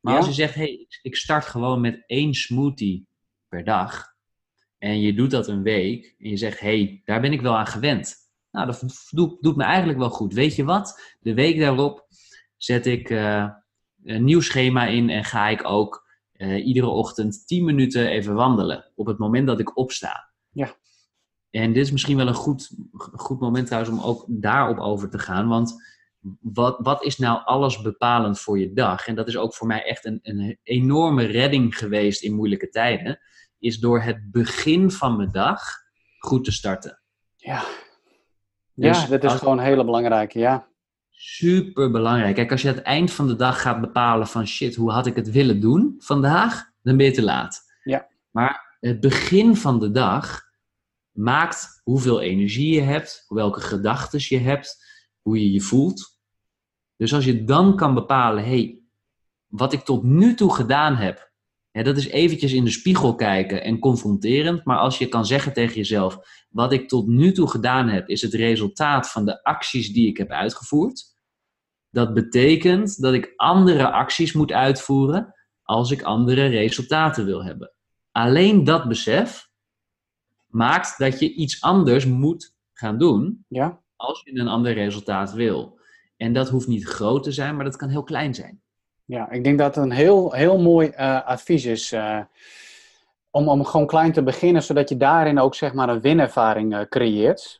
Maar 0.00 0.16
als 0.16 0.26
je 0.26 0.32
zegt, 0.32 0.54
hey, 0.54 0.86
ik 1.02 1.16
start 1.16 1.44
gewoon 1.44 1.80
met 1.80 2.02
één 2.06 2.34
smoothie 2.34 3.06
per 3.48 3.64
dag 3.64 4.14
en 4.78 5.00
je 5.00 5.14
doet 5.14 5.30
dat 5.30 5.48
een 5.48 5.62
week 5.62 6.14
en 6.18 6.30
je 6.30 6.36
zegt, 6.36 6.60
hey, 6.60 7.02
daar 7.04 7.20
ben 7.20 7.32
ik 7.32 7.40
wel 7.40 7.56
aan 7.56 7.66
gewend. 7.66 8.14
Nou, 8.50 8.66
dat 8.66 9.08
doet, 9.10 9.42
doet 9.42 9.56
me 9.56 9.64
eigenlijk 9.64 9.98
wel 9.98 10.10
goed. 10.10 10.32
Weet 10.32 10.56
je 10.56 10.64
wat? 10.64 11.16
De 11.20 11.34
week 11.34 11.58
daarop 11.58 12.06
zet 12.56 12.86
ik 12.86 13.10
een 14.04 14.24
nieuw 14.24 14.40
schema 14.40 14.86
in 14.86 15.10
en 15.10 15.24
ga 15.24 15.48
ik 15.48 15.64
ook 15.64 16.08
uh, 16.36 16.66
iedere 16.66 16.86
ochtend 16.86 17.46
10 17.46 17.64
minuten 17.64 18.06
even 18.06 18.34
wandelen. 18.34 18.92
Op 18.94 19.06
het 19.06 19.18
moment 19.18 19.46
dat 19.46 19.60
ik 19.60 19.76
opsta. 19.76 20.32
Ja. 20.50 20.74
En 21.50 21.72
dit 21.72 21.84
is 21.84 21.92
misschien 21.92 22.16
wel 22.16 22.28
een 22.28 22.34
goed, 22.34 22.70
goed 23.12 23.40
moment 23.40 23.66
trouwens 23.66 23.92
om 23.92 24.00
ook 24.04 24.24
daarop 24.28 24.78
over 24.78 25.10
te 25.10 25.18
gaan. 25.18 25.48
Want 25.48 25.74
wat, 26.40 26.78
wat 26.78 27.04
is 27.04 27.18
nou 27.18 27.44
alles 27.44 27.82
bepalend 27.82 28.40
voor 28.40 28.58
je 28.58 28.72
dag? 28.72 29.06
En 29.06 29.14
dat 29.14 29.28
is 29.28 29.36
ook 29.36 29.54
voor 29.54 29.66
mij 29.66 29.84
echt 29.84 30.04
een, 30.04 30.18
een 30.22 30.58
enorme 30.62 31.24
redding 31.24 31.78
geweest 31.78 32.22
in 32.22 32.34
moeilijke 32.34 32.68
tijden. 32.68 33.20
Is 33.58 33.78
door 33.78 34.00
het 34.00 34.30
begin 34.30 34.90
van 34.90 35.16
mijn 35.16 35.30
dag 35.30 35.62
goed 36.18 36.44
te 36.44 36.52
starten. 36.52 37.02
Ja, 37.36 37.64
dus 38.74 39.02
ja 39.02 39.08
dat 39.08 39.24
is 39.24 39.32
gewoon 39.32 39.58
een 39.58 39.64
hele 39.64 39.84
belangrijke, 39.84 40.38
ja 40.38 40.69
super 41.22 41.90
belangrijk. 41.90 42.34
Kijk, 42.34 42.50
als 42.50 42.62
je 42.62 42.68
aan 42.68 42.74
het 42.74 42.84
eind 42.84 43.10
van 43.10 43.26
de 43.26 43.36
dag 43.36 43.60
gaat 43.60 43.80
bepalen 43.80 44.26
van 44.26 44.46
shit, 44.46 44.74
hoe 44.74 44.90
had 44.90 45.06
ik 45.06 45.16
het 45.16 45.30
willen 45.30 45.60
doen 45.60 45.94
vandaag, 45.98 46.70
dan 46.82 46.96
ben 46.96 47.06
je 47.06 47.12
te 47.12 47.22
laat. 47.22 47.62
Ja. 47.84 48.08
Maar 48.30 48.76
het 48.80 49.00
begin 49.00 49.56
van 49.56 49.80
de 49.80 49.90
dag 49.90 50.42
maakt 51.10 51.80
hoeveel 51.82 52.20
energie 52.20 52.74
je 52.74 52.80
hebt, 52.80 53.24
welke 53.28 53.60
gedachten 53.60 54.20
je 54.22 54.38
hebt, 54.38 54.84
hoe 55.22 55.40
je 55.40 55.52
je 55.52 55.60
voelt. 55.60 56.18
Dus 56.96 57.14
als 57.14 57.24
je 57.24 57.44
dan 57.44 57.76
kan 57.76 57.94
bepalen, 57.94 58.44
hey, 58.44 58.80
wat 59.46 59.72
ik 59.72 59.80
tot 59.80 60.02
nu 60.02 60.34
toe 60.34 60.54
gedaan 60.54 60.96
heb, 60.96 61.30
ja, 61.70 61.82
dat 61.82 61.96
is 61.96 62.06
eventjes 62.06 62.52
in 62.52 62.64
de 62.64 62.70
spiegel 62.70 63.14
kijken 63.14 63.62
en 63.62 63.78
confronterend. 63.78 64.64
Maar 64.64 64.78
als 64.78 64.98
je 64.98 65.08
kan 65.08 65.26
zeggen 65.26 65.52
tegen 65.52 65.74
jezelf: 65.74 66.18
wat 66.48 66.72
ik 66.72 66.88
tot 66.88 67.06
nu 67.06 67.32
toe 67.32 67.48
gedaan 67.48 67.88
heb, 67.88 68.08
is 68.08 68.22
het 68.22 68.34
resultaat 68.34 69.10
van 69.10 69.24
de 69.24 69.42
acties 69.44 69.92
die 69.92 70.08
ik 70.08 70.16
heb 70.16 70.30
uitgevoerd. 70.30 71.09
Dat 71.90 72.14
betekent 72.14 73.00
dat 73.00 73.14
ik 73.14 73.32
andere 73.36 73.90
acties 73.90 74.32
moet 74.32 74.52
uitvoeren 74.52 75.34
als 75.62 75.90
ik 75.90 76.02
andere 76.02 76.46
resultaten 76.46 77.24
wil 77.24 77.44
hebben. 77.44 77.72
Alleen 78.12 78.64
dat 78.64 78.88
besef 78.88 79.48
maakt 80.46 80.98
dat 80.98 81.18
je 81.18 81.34
iets 81.34 81.62
anders 81.62 82.06
moet 82.06 82.54
gaan 82.72 82.98
doen 82.98 83.44
ja. 83.48 83.80
als 83.96 84.22
je 84.24 84.38
een 84.38 84.48
ander 84.48 84.72
resultaat 84.72 85.32
wil. 85.32 85.78
En 86.16 86.32
dat 86.32 86.48
hoeft 86.48 86.68
niet 86.68 86.86
groot 86.86 87.22
te 87.22 87.32
zijn, 87.32 87.56
maar 87.56 87.64
dat 87.64 87.76
kan 87.76 87.88
heel 87.88 88.02
klein 88.02 88.34
zijn. 88.34 88.60
Ja, 89.04 89.30
ik 89.30 89.44
denk 89.44 89.58
dat 89.58 89.74
het 89.74 89.84
een 89.84 89.90
heel, 89.90 90.32
heel 90.32 90.58
mooi 90.58 90.88
uh, 90.88 91.26
advies 91.26 91.64
is. 91.64 91.92
Uh, 91.92 92.20
om, 93.30 93.48
om 93.48 93.64
gewoon 93.64 93.86
klein 93.86 94.12
te 94.12 94.22
beginnen, 94.22 94.62
zodat 94.62 94.88
je 94.88 94.96
daarin 94.96 95.38
ook 95.38 95.54
zeg 95.54 95.72
maar 95.72 95.88
een 95.88 96.00
winervaring 96.00 96.74
uh, 96.74 96.80
creëert. 96.80 97.59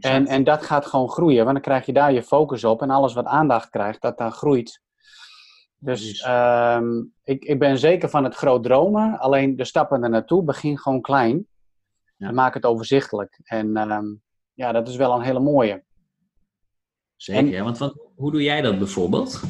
En, 0.00 0.26
en 0.26 0.44
dat 0.44 0.62
gaat 0.62 0.86
gewoon 0.86 1.10
groeien, 1.10 1.42
want 1.44 1.52
dan 1.52 1.62
krijg 1.62 1.86
je 1.86 1.92
daar 1.92 2.12
je 2.12 2.22
focus 2.22 2.64
op. 2.64 2.82
En 2.82 2.90
alles 2.90 3.14
wat 3.14 3.24
aandacht 3.24 3.70
krijgt, 3.70 4.02
dat 4.02 4.18
dan 4.18 4.32
groeit. 4.32 4.80
Dus 5.78 6.26
um, 6.28 7.12
ik, 7.24 7.44
ik 7.44 7.58
ben 7.58 7.78
zeker 7.78 8.08
van 8.08 8.24
het 8.24 8.34
groot 8.34 8.62
dromen. 8.62 9.18
Alleen 9.18 9.56
de 9.56 9.64
stappen 9.64 10.02
er 10.02 10.10
naartoe, 10.10 10.42
begin 10.42 10.78
gewoon 10.78 11.00
klein. 11.00 11.46
Ja. 12.16 12.28
En 12.28 12.34
maak 12.34 12.54
het 12.54 12.64
overzichtelijk. 12.64 13.40
En 13.44 13.90
um, 13.92 14.22
ja, 14.52 14.72
dat 14.72 14.88
is 14.88 14.96
wel 14.96 15.14
een 15.14 15.22
hele 15.22 15.40
mooie. 15.40 15.84
Zeker, 17.16 17.54
en, 17.54 17.64
want, 17.64 17.94
hoe 18.16 18.30
doe 18.30 18.42
jij 18.42 18.60
dat 18.60 18.78
bijvoorbeeld? 18.78 19.42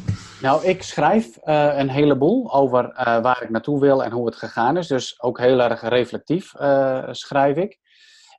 Nou, 0.42 0.64
ik 0.64 0.82
schrijf 0.82 1.38
uh, 1.44 1.78
een 1.78 1.88
heleboel 1.88 2.52
over 2.54 2.84
uh, 2.84 3.04
waar 3.04 3.42
ik 3.42 3.50
naartoe 3.50 3.80
wil 3.80 4.04
en 4.04 4.12
hoe 4.12 4.26
het 4.26 4.36
gegaan 4.36 4.76
is. 4.76 4.86
Dus 4.86 5.22
ook 5.22 5.38
heel 5.38 5.60
erg 5.60 5.82
reflectief 5.82 6.54
uh, 6.60 7.08
schrijf 7.10 7.56
ik. 7.56 7.78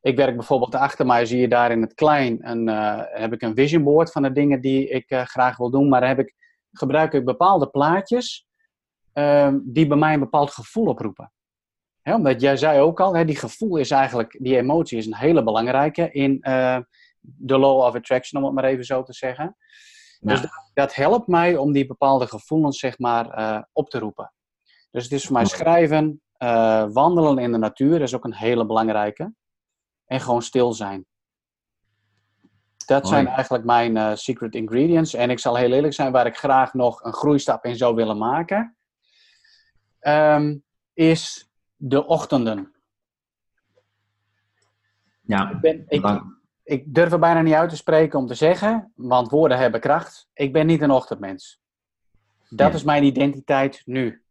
Ik 0.07 0.15
werk 0.15 0.35
bijvoorbeeld 0.35 0.75
achter 0.75 1.05
mij, 1.05 1.25
zie 1.25 1.39
je 1.39 1.47
daar 1.47 1.71
in 1.71 1.81
het 1.81 1.93
klein, 1.93 2.49
een, 2.49 2.67
heb 3.21 3.33
ik 3.33 3.41
een 3.41 3.55
vision 3.55 3.83
board 3.83 4.11
van 4.11 4.21
de 4.21 4.31
dingen 4.31 4.61
die 4.61 4.87
ik 4.87 5.05
graag 5.07 5.57
wil 5.57 5.69
doen. 5.69 5.89
Maar 5.89 5.99
dan 5.99 6.09
heb 6.09 6.19
ik, 6.19 6.35
gebruik 6.71 7.13
ik 7.13 7.25
bepaalde 7.25 7.69
plaatjes 7.69 8.47
ehm, 9.13 9.59
die 9.63 9.87
bij 9.87 9.97
mij 9.97 10.13
een 10.13 10.19
bepaald 10.19 10.51
gevoel 10.51 10.85
oproepen. 10.85 11.31
Hè, 12.01 12.15
omdat 12.15 12.41
jij 12.41 12.57
zei 12.57 12.79
ook 12.79 12.99
al, 12.99 13.15
hè, 13.15 13.25
die 13.25 13.35
gevoel 13.35 13.77
is 13.77 13.91
eigenlijk, 13.91 14.37
die 14.41 14.57
emotie 14.57 14.97
is 14.97 15.05
een 15.05 15.15
hele 15.15 15.43
belangrijke 15.43 16.11
in 16.11 16.39
de 17.21 17.57
law 17.57 17.79
of 17.79 17.95
attraction, 17.95 18.41
om 18.41 18.47
het 18.47 18.55
maar 18.55 18.71
even 18.71 18.85
zo 18.85 19.03
te 19.03 19.13
zeggen. 19.13 19.55
Dus 20.19 20.41
dat, 20.41 20.51
dat, 20.73 20.95
helpt 20.95 21.27
mij 21.27 21.57
om 21.57 21.71
die 21.71 21.85
bepaalde 21.85 22.27
gevoelens, 22.27 22.79
zeg 22.79 22.99
maar, 22.99 23.39
uh, 23.39 23.61
op 23.73 23.89
te 23.89 23.99
roepen. 23.99 24.33
Dus 24.91 25.03
het 25.03 25.11
is 25.11 25.23
voor 25.23 25.33
mij 25.33 25.45
schrijven, 25.45 26.21
uh, 26.37 26.85
wandelen 26.89 27.37
in 27.37 27.51
de 27.51 27.57
natuur, 27.57 28.01
is 28.01 28.15
ook 28.15 28.23
een 28.23 28.35
hele 28.35 28.65
belangrijke. 28.65 29.33
En 30.07 30.19
gewoon 30.19 30.41
stil 30.41 30.73
zijn. 30.73 31.05
Dat 32.85 33.07
zijn 33.07 33.27
eigenlijk 33.27 33.63
mijn 33.63 33.95
uh, 33.95 34.15
secret 34.15 34.55
ingredients. 34.55 35.13
En 35.13 35.29
ik 35.29 35.39
zal 35.39 35.55
heel 35.55 35.71
eerlijk 35.71 35.93
zijn, 35.93 36.11
waar 36.11 36.25
ik 36.25 36.37
graag 36.37 36.73
nog 36.73 37.03
een 37.03 37.13
groeistap 37.13 37.65
in 37.65 37.75
zou 37.75 37.95
willen 37.95 38.17
maken, 38.17 38.75
um, 40.01 40.63
is 40.93 41.49
de 41.75 42.05
ochtenden. 42.05 42.71
Ja, 45.21 45.49
ik 45.49 45.59
ben, 45.59 45.85
ik, 45.87 46.21
ik 46.63 46.93
durf 46.93 47.11
er 47.11 47.19
bijna 47.19 47.41
niet 47.41 47.53
uit 47.53 47.69
te 47.69 47.75
spreken 47.75 48.19
om 48.19 48.27
te 48.27 48.33
zeggen, 48.33 48.91
want 48.95 49.29
woorden 49.29 49.57
hebben 49.57 49.79
kracht. 49.79 50.27
Ik 50.33 50.53
ben 50.53 50.65
niet 50.65 50.81
een 50.81 50.91
ochtendmens. 50.91 51.61
Dat 52.49 52.73
is 52.73 52.83
mijn 52.83 53.03
identiteit 53.03 53.81
nu. 53.85 54.23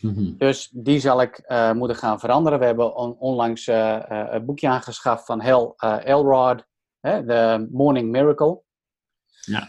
Mhm. 0.00 0.36
Dus 0.36 0.70
die 0.72 1.00
zal 1.00 1.20
ik 1.20 1.44
uh, 1.46 1.72
moeten 1.72 1.96
gaan 1.96 2.20
veranderen. 2.20 2.58
We 2.58 2.64
hebben 2.64 2.96
on 2.96 3.16
onlangs 3.18 3.66
uh, 3.66 3.76
uh, 3.76 4.26
een 4.30 4.44
boekje 4.44 4.68
aangeschaft 4.68 5.24
van 5.24 5.40
Hal 5.40 5.74
Elrod, 6.04 6.64
The 7.00 7.68
Morning 7.70 8.10
Miracle. 8.10 8.62
Ja. 9.40 9.68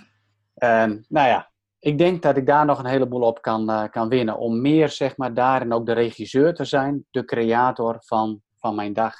En 0.53 1.05
nou 1.09 1.27
ja, 1.27 1.51
ik 1.79 1.97
denk 1.97 2.21
dat 2.21 2.37
ik 2.37 2.45
daar 2.45 2.65
nog 2.65 2.79
een 2.79 2.85
heleboel 2.85 3.21
op 3.21 3.41
kan, 3.41 3.89
kan 3.89 4.09
winnen. 4.09 4.37
Om 4.37 4.61
meer, 4.61 4.89
zeg 4.89 5.17
maar, 5.17 5.33
daarin 5.33 5.73
ook 5.73 5.85
de 5.85 5.93
regisseur 5.93 6.53
te 6.53 6.65
zijn, 6.65 7.05
de 7.11 7.25
creator 7.25 7.97
van, 7.99 8.41
van 8.57 8.75
mijn 8.75 8.93
dag. 8.93 9.15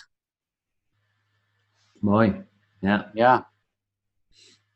Mooi. 1.93 2.45
Ja. 2.79 3.11
Ja. 3.13 3.49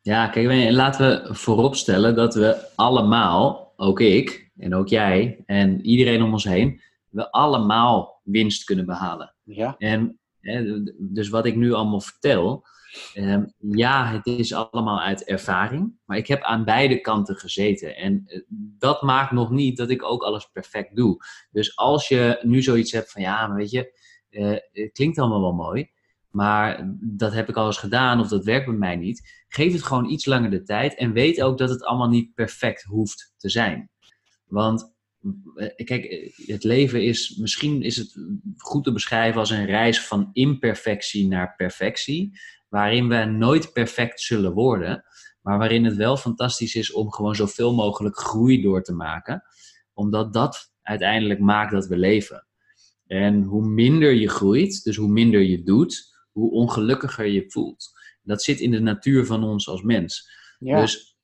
Ja, 0.01 0.27
kijk, 0.27 0.71
laten 0.71 1.27
we 1.27 1.35
vooropstellen 1.35 2.15
dat 2.15 2.35
we 2.35 2.71
allemaal, 2.75 3.73
ook 3.75 3.99
ik 3.99 4.44
en 4.57 4.75
ook 4.75 4.87
jij 4.87 5.43
en 5.45 5.85
iedereen 5.85 6.21
om 6.21 6.31
ons 6.31 6.43
heen, 6.43 6.81
we 7.09 7.31
allemaal 7.31 8.21
winst 8.23 8.63
kunnen 8.63 8.85
behalen. 8.85 9.35
Ja. 9.43 9.75
En 9.77 10.19
dus 10.97 11.29
wat 11.29 11.45
ik 11.45 11.55
nu 11.55 11.73
allemaal 11.73 12.01
vertel, 12.01 12.65
ehm, 13.13 13.45
ja, 13.57 14.11
het 14.11 14.25
is 14.25 14.53
allemaal 14.53 15.01
uit 15.01 15.23
ervaring, 15.23 15.93
maar 16.05 16.17
ik 16.17 16.27
heb 16.27 16.41
aan 16.41 16.65
beide 16.65 17.01
kanten 17.01 17.35
gezeten. 17.35 17.95
En 17.95 18.23
eh, 18.25 18.41
dat 18.77 19.01
maakt 19.01 19.31
nog 19.31 19.49
niet 19.49 19.77
dat 19.77 19.89
ik 19.89 20.03
ook 20.03 20.23
alles 20.23 20.45
perfect 20.45 20.95
doe. 20.95 21.17
Dus 21.51 21.77
als 21.77 22.07
je 22.07 22.39
nu 22.41 22.61
zoiets 22.61 22.91
hebt 22.91 23.11
van, 23.11 23.21
ja, 23.21 23.47
maar 23.47 23.57
weet 23.57 23.71
je, 23.71 24.03
uh, 24.29 24.55
het 24.71 24.91
klinkt 24.91 25.17
allemaal 25.17 25.41
wel 25.41 25.53
mooi, 25.53 25.89
maar 26.29 26.95
dat 27.01 27.33
heb 27.33 27.49
ik 27.49 27.55
al 27.55 27.65
eens 27.65 27.77
gedaan 27.77 28.19
of 28.19 28.27
dat 28.27 28.45
werkt 28.45 28.65
bij 28.65 28.75
mij 28.75 28.95
niet. 28.95 29.45
Geef 29.47 29.73
het 29.73 29.83
gewoon 29.83 30.09
iets 30.09 30.25
langer 30.25 30.49
de 30.49 30.63
tijd 30.63 30.95
en 30.95 31.13
weet 31.13 31.41
ook 31.41 31.57
dat 31.57 31.69
het 31.69 31.83
allemaal 31.83 32.09
niet 32.09 32.33
perfect 32.33 32.83
hoeft 32.83 33.33
te 33.37 33.49
zijn. 33.49 33.89
Want 34.45 34.95
eh, 35.55 35.85
kijk, 35.85 36.03
eh, 36.03 36.47
het 36.47 36.63
leven 36.63 37.03
is, 37.03 37.35
misschien 37.35 37.81
is 37.81 37.95
het 37.95 38.17
goed 38.57 38.83
te 38.83 38.91
beschrijven 38.91 39.39
als 39.39 39.49
een 39.49 39.65
reis 39.65 40.01
van 40.01 40.29
imperfectie 40.33 41.27
naar 41.27 41.55
perfectie, 41.55 42.39
waarin 42.69 43.07
we 43.07 43.25
nooit 43.25 43.73
perfect 43.73 44.21
zullen 44.21 44.53
worden, 44.53 45.03
maar 45.41 45.57
waarin 45.57 45.85
het 45.85 45.95
wel 45.95 46.17
fantastisch 46.17 46.75
is 46.75 46.91
om 46.91 47.11
gewoon 47.11 47.35
zoveel 47.35 47.73
mogelijk 47.73 48.17
groei 48.17 48.61
door 48.61 48.83
te 48.83 48.93
maken, 48.93 49.43
omdat 49.93 50.33
dat 50.33 50.73
uiteindelijk 50.81 51.39
maakt 51.39 51.71
dat 51.71 51.87
we 51.87 51.97
leven. 51.97 52.47
En 53.07 53.43
hoe 53.43 53.67
minder 53.67 54.13
je 54.13 54.29
groeit, 54.29 54.83
dus 54.83 54.95
hoe 54.95 55.09
minder 55.09 55.41
je 55.41 55.63
doet, 55.63 56.15
hoe 56.31 56.51
ongelukkiger 56.51 57.25
je 57.25 57.45
voelt. 57.47 57.91
Dat 58.21 58.43
zit 58.43 58.59
in 58.59 58.71
de 58.71 58.79
natuur 58.79 59.25
van 59.25 59.43
ons 59.43 59.67
als 59.67 59.81
mens. 59.81 60.29
Dus 60.59 61.14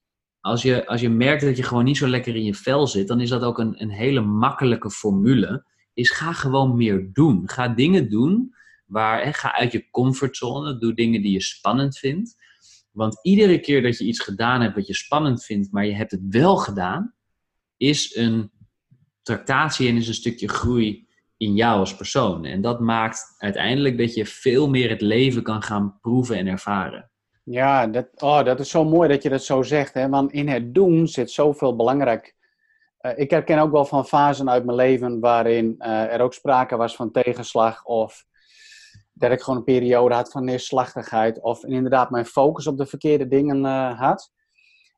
als 0.42 0.62
je, 0.62 0.88
als 0.88 1.02
je 1.02 1.10
merkt 1.10 1.42
dat 1.42 1.58
je 1.58 1.64
gewoon 1.64 1.84
niet 1.84 1.98
zo 1.98 2.08
lekker 2.08 2.36
in 2.36 2.44
je 2.44 2.54
vel 2.54 2.88
zit, 2.88 3.08
dan 3.08 3.22
is 3.22 3.30
dat 3.30 3.44
ook 3.44 3.60
een, 3.60 3.82
een 3.82 3.90
hele 3.90 4.22
makkelijke 4.22 4.92
formule. 4.92 5.66
Is 5.94 6.12
ga 6.12 6.34
gewoon 6.34 6.76
meer 6.76 7.10
doen. 7.14 7.50
Ga 7.50 7.68
dingen 7.68 8.10
doen 8.10 8.54
waar, 8.86 9.24
hè, 9.24 9.34
ga 9.34 9.58
uit 9.58 9.72
je 9.72 9.90
comfortzone. 9.90 10.78
Doe 10.78 10.94
dingen 10.94 11.22
die 11.22 11.32
je 11.32 11.42
spannend 11.42 11.98
vindt. 11.98 12.36
Want 12.92 13.20
iedere 13.22 13.60
keer 13.60 13.82
dat 13.82 13.98
je 13.98 14.06
iets 14.06 14.20
gedaan 14.20 14.62
hebt 14.62 14.76
wat 14.76 14.88
je 14.88 14.94
spannend 14.94 15.44
vindt, 15.44 15.72
maar 15.72 15.86
je 15.86 15.96
hebt 15.96 16.12
het 16.12 16.22
wel 16.30 16.58
gedaan, 16.58 17.16
is 17.78 18.16
een 18.16 18.52
tractatie 19.22 19.90
en 19.90 19.96
is 19.96 20.08
een 20.08 20.14
stukje 20.14 20.50
groei 20.50 21.08
in 21.38 21.56
jou 21.56 21.80
als 21.80 21.96
persoon. 21.96 22.46
En 22.46 22.62
dat 22.62 22.80
maakt 22.80 23.36
uiteindelijk 23.38 23.98
dat 23.98 24.14
je 24.14 24.26
veel 24.26 24.70
meer 24.70 24.90
het 24.90 25.02
leven 25.02 25.44
kan 25.44 25.62
gaan 25.62 26.00
proeven 26.02 26.38
en 26.38 26.48
ervaren. 26.48 27.11
Ja, 27.52 27.88
dat, 27.88 28.08
oh, 28.18 28.44
dat 28.44 28.60
is 28.60 28.70
zo 28.70 28.84
mooi 28.84 29.10
dat 29.10 29.24
je 29.24 29.30
dat 29.30 29.44
zo 29.44 29.62
zegt. 29.62 29.94
Hè? 29.94 30.10
Want 30.10 30.32
in 30.32 30.48
het 30.48 30.74
doen 30.74 31.08
zit 31.08 31.32
zoveel 31.32 31.76
belangrijk. 31.76 32.36
Uh, 33.02 33.12
ik 33.16 33.30
herken 33.30 33.60
ook 33.60 33.72
wel 33.72 33.86
van 33.86 34.06
fasen 34.06 34.50
uit 34.50 34.66
mijn 34.66 34.78
leven 34.78 35.20
waarin 35.20 35.76
uh, 35.80 36.14
er 36.14 36.22
ook 36.22 36.34
sprake 36.34 36.76
was 36.76 36.96
van 36.96 37.12
tegenslag. 37.12 37.86
Of 37.86 38.26
dat 39.14 39.32
ik 39.32 39.42
gewoon 39.42 39.60
een 39.60 39.66
periode 39.66 40.16
had 40.16 40.32
van 40.32 40.44
neerslachtigheid. 40.44 41.42
Of 41.42 41.64
inderdaad 41.64 42.10
mijn 42.10 42.26
focus 42.26 42.68
op 42.68 42.78
de 42.78 42.86
verkeerde 42.86 43.28
dingen 43.28 43.58
uh, 43.58 44.00
had. 44.00 44.32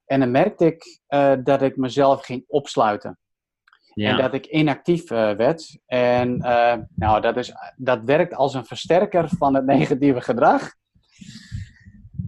En 0.05 0.19
dan 0.19 0.31
merkte 0.31 0.65
ik 0.65 0.99
dat 1.43 1.61
ik 1.61 1.77
mezelf 1.77 2.25
ging 2.25 2.43
opsluiten. 2.47 3.19
Ja. 3.93 4.09
En 4.09 4.17
dat 4.17 4.33
ik 4.33 4.45
inactief 4.45 5.09
werd. 5.09 5.79
En 5.85 6.37
nou, 6.95 7.21
dat, 7.21 7.37
is, 7.37 7.53
dat 7.75 8.01
werkt 8.03 8.35
als 8.35 8.53
een 8.53 8.65
versterker 8.65 9.29
van 9.37 9.55
het 9.55 9.65
negatieve 9.75 10.21
gedrag 10.21 10.73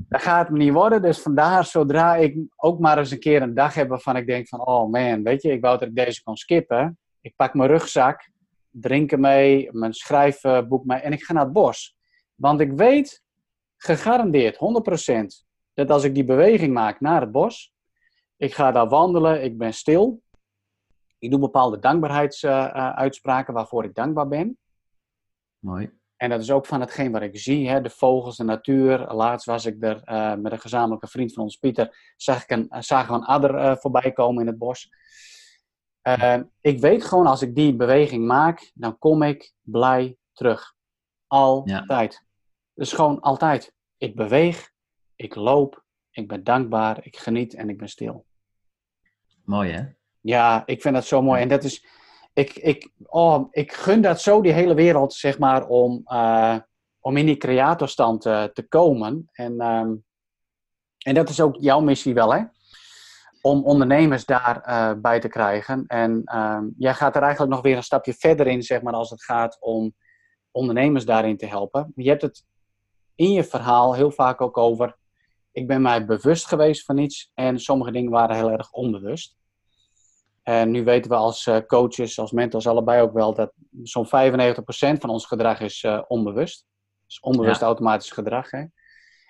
dat 0.10 0.22
gaat 0.22 0.50
me 0.50 0.58
niet 0.58 0.74
worden. 0.74 1.02
Dus 1.02 1.22
vandaar, 1.22 1.66
zodra 1.66 2.16
ik 2.16 2.38
ook 2.56 2.80
maar 2.80 2.98
eens 2.98 3.12
een 3.12 3.20
keer 3.20 3.42
een 3.42 3.54
dag 3.54 3.74
heb 3.74 3.90
waarvan 3.90 4.16
ik 4.16 4.28
denk 4.28 4.48
van, 4.48 4.66
oh 4.66 4.92
man, 4.92 5.24
weet 5.24 5.42
je, 5.42 5.52
ik 5.52 5.62
wou 5.62 5.80
dat 5.80 5.88
ik 5.88 5.96
deze 5.96 6.24
kon 6.24 6.36
skippen. 6.36 6.98
Ik 7.22 7.36
pak 7.36 7.54
mijn 7.54 7.70
rugzak, 7.70 8.30
drinken 8.70 9.20
mee, 9.20 9.70
mijn 9.72 9.94
schrijfboek 9.94 10.86
mee 10.86 11.00
en 11.00 11.12
ik 11.12 11.24
ga 11.24 11.34
naar 11.34 11.44
het 11.44 11.54
bos. 11.54 11.96
Want 12.36 12.60
ik 12.60 12.72
weet, 12.72 13.24
gegarandeerd, 13.78 14.56
100%, 14.56 15.46
dat 15.74 15.90
als 15.90 16.04
ik 16.04 16.14
die 16.14 16.26
beweging 16.26 16.74
maak 16.74 17.00
naar 17.00 17.22
het 17.22 17.32
bos, 17.32 17.74
ik 18.38 18.54
ga 18.54 18.72
daar 18.72 18.90
wandelen, 18.90 19.44
ik 19.44 19.58
ben 19.58 19.74
stil. 19.74 20.22
Ik 21.20 21.32
doe 21.32 21.40
bepaalde 21.40 21.80
dankbaarheidsuitspraken 21.80 23.54
waarvoor 23.54 23.84
ik 23.84 23.96
dankbaar 23.96 24.28
ben. 24.28 24.58
Mooi. 25.60 25.92
En 26.26 26.32
dat 26.32 26.42
is 26.42 26.52
ook 26.52 26.66
van 26.66 26.80
hetgeen 26.80 27.12
wat 27.12 27.22
ik 27.22 27.38
zie, 27.38 27.70
hè, 27.70 27.82
de 27.82 27.90
vogels, 27.90 28.38
de 28.38 28.44
natuur. 28.44 29.14
Laatst 29.14 29.46
was 29.46 29.66
ik 29.66 29.84
er 29.84 30.02
uh, 30.06 30.36
met 30.36 30.52
een 30.52 30.60
gezamenlijke 30.60 31.08
vriend 31.08 31.34
van 31.34 31.44
ons, 31.44 31.56
Pieter, 31.56 32.14
zag 32.18 32.44
ik 32.44 32.50
een, 32.50 32.68
zagen 32.80 33.14
we 33.14 33.20
een 33.20 33.26
adder 33.26 33.56
uh, 33.56 33.76
voorbij 33.76 34.12
komen 34.12 34.42
in 34.42 34.48
het 34.48 34.58
bos. 34.58 34.90
Uh, 36.04 36.40
ik 36.62 36.80
weet 36.80 37.04
gewoon, 37.04 37.28
als 37.28 37.42
ik 37.42 37.56
die 37.56 37.76
beweging 37.76 38.26
maak, 38.26 38.72
dan 38.74 38.98
kom 38.98 39.24
ik 39.24 39.54
blij 39.62 40.18
terug. 40.34 40.74
Altijd. 41.28 42.14
Ja. 42.14 42.28
Dus 42.74 42.94
gewoon 42.94 43.20
altijd. 43.20 43.74
Ik 43.98 44.16
beweeg, 44.16 44.72
ik 45.16 45.36
loop, 45.36 45.84
ik 46.12 46.28
ben 46.28 46.44
dankbaar, 46.44 47.06
ik 47.06 47.18
geniet 47.18 47.54
en 47.54 47.70
ik 47.70 47.78
ben 47.78 47.90
stil. 47.90 48.26
Mooi 49.44 49.72
hè? 49.72 49.84
Ja, 50.22 50.64
ik 50.66 50.82
vind 50.82 50.96
dat 50.96 51.06
zo 51.06 51.22
mooi. 51.22 51.42
En 51.42 51.48
dat 51.48 51.64
is, 51.64 51.86
ik, 52.36 52.56
ik, 52.56 52.90
oh, 53.04 53.48
ik 53.52 53.72
gun 53.74 54.02
dat 54.02 54.22
zo 54.22 54.42
die 54.42 54.52
hele 54.52 54.74
wereld, 54.74 55.14
zeg 55.14 55.40
maar, 55.40 55.68
om, 55.68 56.02
uh, 56.06 56.58
om 57.00 57.18
in 57.18 57.26
die 57.26 57.38
creatorstand 57.38 58.26
uh, 58.26 58.44
te 58.44 58.68
komen. 58.68 59.30
En, 59.32 59.62
um, 59.62 60.06
en 60.98 61.14
dat 61.14 61.30
is 61.30 61.42
ook 61.42 61.56
jouw 61.60 61.80
missie 61.80 62.14
wel, 62.14 62.34
hè? 62.34 62.44
Om 63.42 63.64
ondernemers 63.64 64.26
daarbij 64.26 64.94
uh, 64.94 65.02
bij 65.02 65.20
te 65.20 65.28
krijgen. 65.28 65.84
En 65.88 66.22
um, 66.36 66.74
jij 66.78 66.94
gaat 66.94 67.16
er 67.16 67.22
eigenlijk 67.22 67.54
nog 67.54 67.62
weer 67.62 67.78
een 67.78 67.84
stapje 67.84 68.14
verder 68.14 68.48
in, 68.48 68.64
zeg 68.64 68.82
maar, 68.82 68.94
als 68.94 69.10
het 69.10 69.24
gaat 69.24 69.58
om 69.60 69.94
ondernemers 70.52 71.06
daarin 71.06 71.38
te 71.38 71.46
helpen. 71.46 71.92
Je 71.96 72.10
hebt 72.10 72.22
het 72.22 72.46
in 73.16 73.32
je 73.32 73.44
verhaal 73.44 73.94
heel 73.94 74.12
vaak 74.12 74.42
ook 74.42 74.58
over. 74.58 74.98
Ik 75.52 75.68
ben 75.68 75.82
mij 75.82 76.06
bewust 76.06 76.48
geweest 76.48 76.86
van 76.86 76.98
iets 76.98 77.32
en 77.34 77.60
sommige 77.60 77.92
dingen 77.92 78.12
waren 78.12 78.36
heel 78.36 78.52
erg 78.52 78.72
onbewust. 78.72 79.36
En 80.48 80.72
nu 80.72 80.84
weten 80.84 81.12
we 81.12 81.18
als 81.18 81.46
uh, 81.46 81.58
coaches, 81.58 82.20
als 82.20 82.32
mentors 82.32 82.68
allebei 82.68 83.02
ook 83.02 83.14
wel 83.14 83.34
dat 83.34 83.54
zo'n 83.84 84.06
95% 84.06 84.10
van 84.78 85.10
ons 85.10 85.26
gedrag 85.26 85.60
is 85.60 85.84
uh, 85.84 86.02
onbewust. 86.08 86.66
Dus 87.06 87.20
onbewust 87.20 87.60
ja. 87.60 87.66
automatisch 87.66 88.12
gedrag. 88.12 88.52
Hè? 88.52 88.66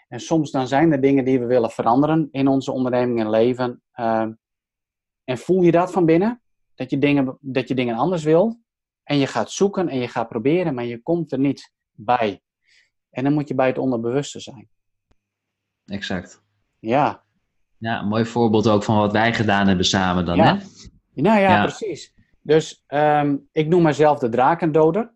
En 0.08 0.20
soms 0.20 0.52
dan 0.52 0.68
zijn 0.68 0.92
er 0.92 1.02
dingen 1.02 1.26
die 1.26 1.40
we 1.40 1.46
willen 1.46 1.70
veranderen 1.70 2.28
in 2.32 2.48
onze 2.48 2.72
onderneming 2.72 3.20
en 3.20 3.30
leven. 3.30 3.82
Uh, 3.96 4.28
en 5.24 5.38
voel 5.38 5.62
je 5.62 5.72
dat 5.72 5.92
van 5.92 6.06
binnen? 6.06 6.42
Dat 6.74 6.90
je, 6.90 6.98
dingen, 6.98 7.38
dat 7.42 7.68
je 7.68 7.76
dingen 7.76 7.96
anders 7.96 8.24
wil. 8.24 8.60
En 9.04 9.18
je 9.18 9.28
gaat 9.28 9.52
zoeken 9.52 9.90
en 9.90 9.98
je 9.98 10.08
gaat 10.08 10.30
proberen, 10.30 10.74
maar 10.74 10.86
je 10.86 11.02
komt 11.02 11.32
er 11.32 11.40
niet 11.40 11.72
bij. 11.92 12.42
En 13.10 13.24
dan 13.24 13.34
moet 13.34 13.48
je 13.48 13.56
bij 13.56 13.68
het 13.68 13.78
onderbewuste 13.78 14.40
zijn. 14.40 14.70
Exact. 15.86 16.44
Ja. 16.80 17.24
Ja, 17.78 18.00
een 18.00 18.08
mooi 18.08 18.26
voorbeeld 18.26 18.68
ook 18.68 18.84
van 18.84 18.98
wat 18.98 19.12
wij 19.12 19.34
gedaan 19.34 19.68
hebben 19.68 19.86
samen 19.86 20.26
dan. 20.26 20.36
Ja. 20.36 20.58
Hè? 20.58 20.64
Nou 21.16 21.40
ja, 21.40 21.50
ja. 21.50 21.62
precies. 21.62 22.14
Dus 22.42 22.84
um, 22.88 23.48
ik 23.52 23.68
noem 23.68 23.84
mezelf 23.84 24.20
de 24.20 24.30
drakendoder. 24.30 25.14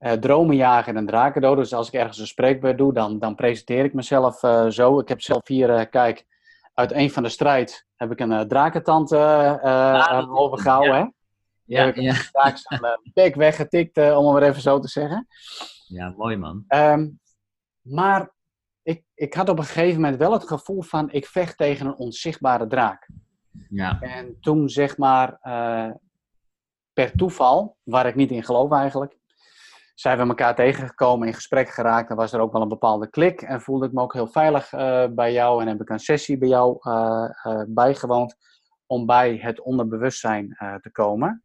Uh, 0.00 0.12
dromenjager 0.12 0.96
en 0.96 1.06
drakendoder. 1.06 1.62
Dus 1.62 1.74
als 1.74 1.88
ik 1.88 1.94
ergens 1.94 2.18
een 2.18 2.26
spreekbeurt 2.26 2.78
doe, 2.78 2.92
dan, 2.92 3.18
dan 3.18 3.34
presenteer 3.34 3.84
ik 3.84 3.94
mezelf 3.94 4.42
uh, 4.42 4.66
zo. 4.68 4.98
Ik 4.98 5.08
heb 5.08 5.20
zelf 5.20 5.48
hier, 5.48 5.70
uh, 5.70 5.80
kijk, 5.90 6.26
uit 6.74 6.92
een 6.92 7.10
van 7.10 7.22
de 7.22 7.28
strijd 7.28 7.86
heb 7.96 8.10
ik 8.10 8.20
een 8.20 8.48
drakentand 8.48 9.12
ah, 9.12 10.34
overgehouden. 10.34 10.94
Ja. 10.94 11.02
Hè? 11.02 11.06
Ja, 11.64 11.84
heb 11.84 11.96
ik 11.96 12.02
ja. 12.02 12.98
bek 13.12 13.34
weggetikt, 13.34 13.96
om 13.96 14.24
het 14.24 14.32
maar 14.32 14.42
even 14.42 14.62
zo 14.62 14.78
te 14.78 14.88
zeggen. 14.88 15.26
Ja, 15.86 16.14
mooi 16.16 16.36
man. 16.36 16.64
Um, 16.68 17.20
maar 17.80 18.32
ik, 18.82 19.04
ik 19.14 19.34
had 19.34 19.48
op 19.48 19.58
een 19.58 19.64
gegeven 19.64 20.00
moment 20.00 20.18
wel 20.18 20.32
het 20.32 20.46
gevoel 20.46 20.82
van, 20.82 21.10
ik 21.10 21.26
vecht 21.26 21.56
tegen 21.56 21.86
een 21.86 21.96
onzichtbare 21.96 22.66
draak. 22.66 23.08
Ja. 23.68 24.00
En 24.00 24.40
toen 24.40 24.68
zeg 24.68 24.96
maar 24.96 25.38
uh, 25.42 25.90
per 26.92 27.12
toeval, 27.16 27.76
waar 27.82 28.06
ik 28.06 28.14
niet 28.14 28.30
in 28.30 28.44
geloof 28.44 28.72
eigenlijk, 28.72 29.18
zijn 29.94 30.18
we 30.18 30.26
elkaar 30.26 30.54
tegengekomen, 30.54 31.26
in 31.26 31.34
gesprek 31.34 31.68
geraakt. 31.68 32.10
En 32.10 32.16
was 32.16 32.32
er 32.32 32.40
ook 32.40 32.52
wel 32.52 32.62
een 32.62 32.68
bepaalde 32.68 33.10
klik. 33.10 33.42
En 33.42 33.60
voelde 33.60 33.86
ik 33.86 33.92
me 33.92 34.00
ook 34.00 34.12
heel 34.12 34.26
veilig 34.26 34.72
uh, 34.72 35.06
bij 35.10 35.32
jou. 35.32 35.60
En 35.62 35.68
heb 35.68 35.80
ik 35.80 35.88
een 35.88 35.98
sessie 35.98 36.38
bij 36.38 36.48
jou 36.48 36.78
uh, 36.80 37.30
bijgewoond 37.66 38.36
om 38.86 39.06
bij 39.06 39.36
het 39.36 39.60
onderbewustzijn 39.60 40.56
te 40.80 40.90
komen. 40.92 41.44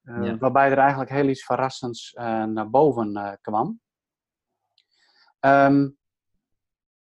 Ja. 0.00 0.38
Waarbij 0.38 0.70
er 0.70 0.78
eigenlijk 0.78 1.10
heel 1.10 1.28
iets 1.28 1.44
verrassends 1.44 2.12
naar 2.46 2.70
boven 2.70 3.38
kwam. 3.40 3.80
Um, 5.40 5.96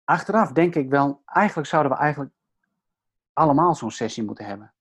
achteraf 0.03 0.51
denk 0.51 0.75
ik 0.75 0.89
wel, 0.89 1.21
eigenlijk 1.25 1.67
zouden 1.67 1.91
we 1.91 1.97
eigenlijk 1.97 2.32
allemaal 3.33 3.75
zo'n 3.75 3.91
sessie 3.91 4.23
moeten 4.23 4.45
hebben. 4.45 4.73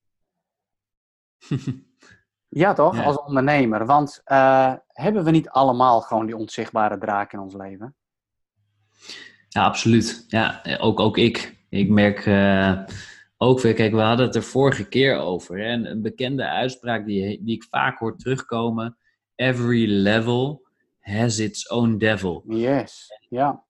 ja, 2.63 2.73
toch? 2.73 2.95
Ja. 2.95 3.03
Als 3.03 3.17
ondernemer. 3.17 3.85
Want 3.85 4.21
uh, 4.25 4.73
hebben 4.87 5.23
we 5.23 5.31
niet 5.31 5.49
allemaal 5.49 6.01
gewoon 6.01 6.25
die 6.25 6.37
onzichtbare 6.37 6.97
draak 6.97 7.33
in 7.33 7.39
ons 7.39 7.53
leven? 7.53 7.95
Ja, 9.49 9.63
absoluut. 9.63 10.25
Ja, 10.27 10.61
ook, 10.79 10.99
ook 10.99 11.17
ik. 11.17 11.61
Ik 11.69 11.89
merk 11.89 12.25
uh, 12.25 12.79
ook 13.37 13.59
weer, 13.59 13.73
kijk, 13.73 13.91
we 13.91 14.01
hadden 14.01 14.25
het 14.25 14.35
er 14.35 14.43
vorige 14.43 14.87
keer 14.87 15.17
over. 15.17 15.57
Hè? 15.57 15.71
Een, 15.71 15.85
een 15.85 16.01
bekende 16.01 16.47
uitspraak 16.47 17.05
die, 17.05 17.43
die 17.43 17.55
ik 17.55 17.63
vaak 17.69 17.99
hoor 17.99 18.17
terugkomen. 18.17 18.97
Every 19.35 19.87
level 19.89 20.67
has 20.99 21.39
its 21.39 21.69
own 21.69 21.97
devil. 21.97 22.43
Yes, 22.47 23.07
ja. 23.29 23.63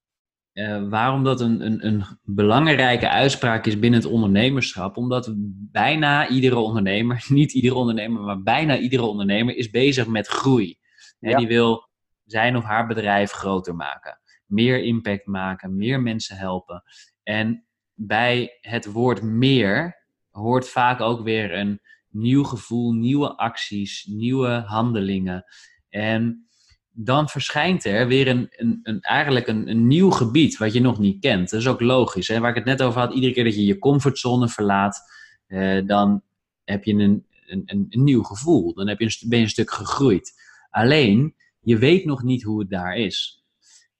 Uh, 0.53 0.89
waarom 0.89 1.23
dat 1.23 1.41
een, 1.41 1.65
een, 1.65 1.85
een, 1.85 2.03
belangrijke 2.23 3.09
uitspraak 3.09 3.65
is 3.65 3.79
binnen 3.79 3.99
het 3.99 4.09
ondernemerschap? 4.09 4.97
Omdat 4.97 5.33
bijna 5.71 6.27
iedere 6.27 6.55
ondernemer, 6.55 7.25
niet 7.29 7.53
iedere 7.53 7.75
ondernemer, 7.75 8.21
maar 8.21 8.43
bijna 8.43 8.77
iedere 8.77 9.03
ondernemer 9.03 9.55
is 9.55 9.69
bezig 9.69 10.07
met 10.07 10.27
groei. 10.27 10.77
Ja. 11.19 11.37
Die 11.37 11.47
wil 11.47 11.89
zijn 12.25 12.57
of 12.57 12.63
haar 12.63 12.87
bedrijf 12.87 13.31
groter 13.31 13.75
maken, 13.75 14.19
meer 14.45 14.83
impact 14.83 15.25
maken, 15.25 15.75
meer 15.75 16.01
mensen 16.01 16.37
helpen. 16.37 16.83
En 17.23 17.65
bij 17.93 18.57
het 18.61 18.91
woord 18.91 19.21
meer 19.21 20.03
hoort 20.29 20.69
vaak 20.69 21.01
ook 21.01 21.23
weer 21.23 21.53
een 21.53 21.81
nieuw 22.09 22.43
gevoel, 22.43 22.93
nieuwe 22.93 23.37
acties, 23.37 24.05
nieuwe 24.05 24.63
handelingen. 24.65 25.45
En 25.89 26.47
dan 26.95 27.29
verschijnt 27.29 27.85
er 27.85 28.07
weer 28.07 28.27
een, 28.27 28.47
een, 28.51 28.79
een 28.83 29.01
eigenlijk 29.01 29.47
een, 29.47 29.69
een, 29.69 29.87
nieuw 29.87 30.09
gebied 30.09 30.57
wat 30.57 30.73
je 30.73 30.81
nog 30.81 30.99
niet 30.99 31.19
kent. 31.19 31.49
Dat 31.49 31.59
is 31.59 31.67
ook 31.67 31.81
logisch. 31.81 32.27
Hè? 32.27 32.39
Waar 32.39 32.49
ik 32.49 32.55
het 32.55 32.65
net 32.65 32.81
over 32.81 32.99
had, 32.99 33.13
iedere 33.13 33.33
keer 33.33 33.43
dat 33.43 33.55
je 33.55 33.65
je 33.65 33.79
comfortzone 33.79 34.47
verlaat, 34.47 35.01
eh, 35.47 35.85
dan 35.85 36.21
heb 36.63 36.83
je 36.83 36.93
een, 36.93 37.25
een, 37.65 37.87
nieuw 37.89 38.23
gevoel. 38.23 38.73
Dan 38.73 38.87
heb 38.87 38.99
je 38.99 39.25
ben 39.27 39.37
je 39.37 39.43
een 39.43 39.49
stuk 39.49 39.71
gegroeid. 39.71 40.33
Alleen, 40.69 41.35
je 41.59 41.77
weet 41.77 42.05
nog 42.05 42.23
niet 42.23 42.43
hoe 42.43 42.59
het 42.59 42.69
daar 42.69 42.95
is. 42.95 43.43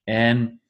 En 0.04 0.60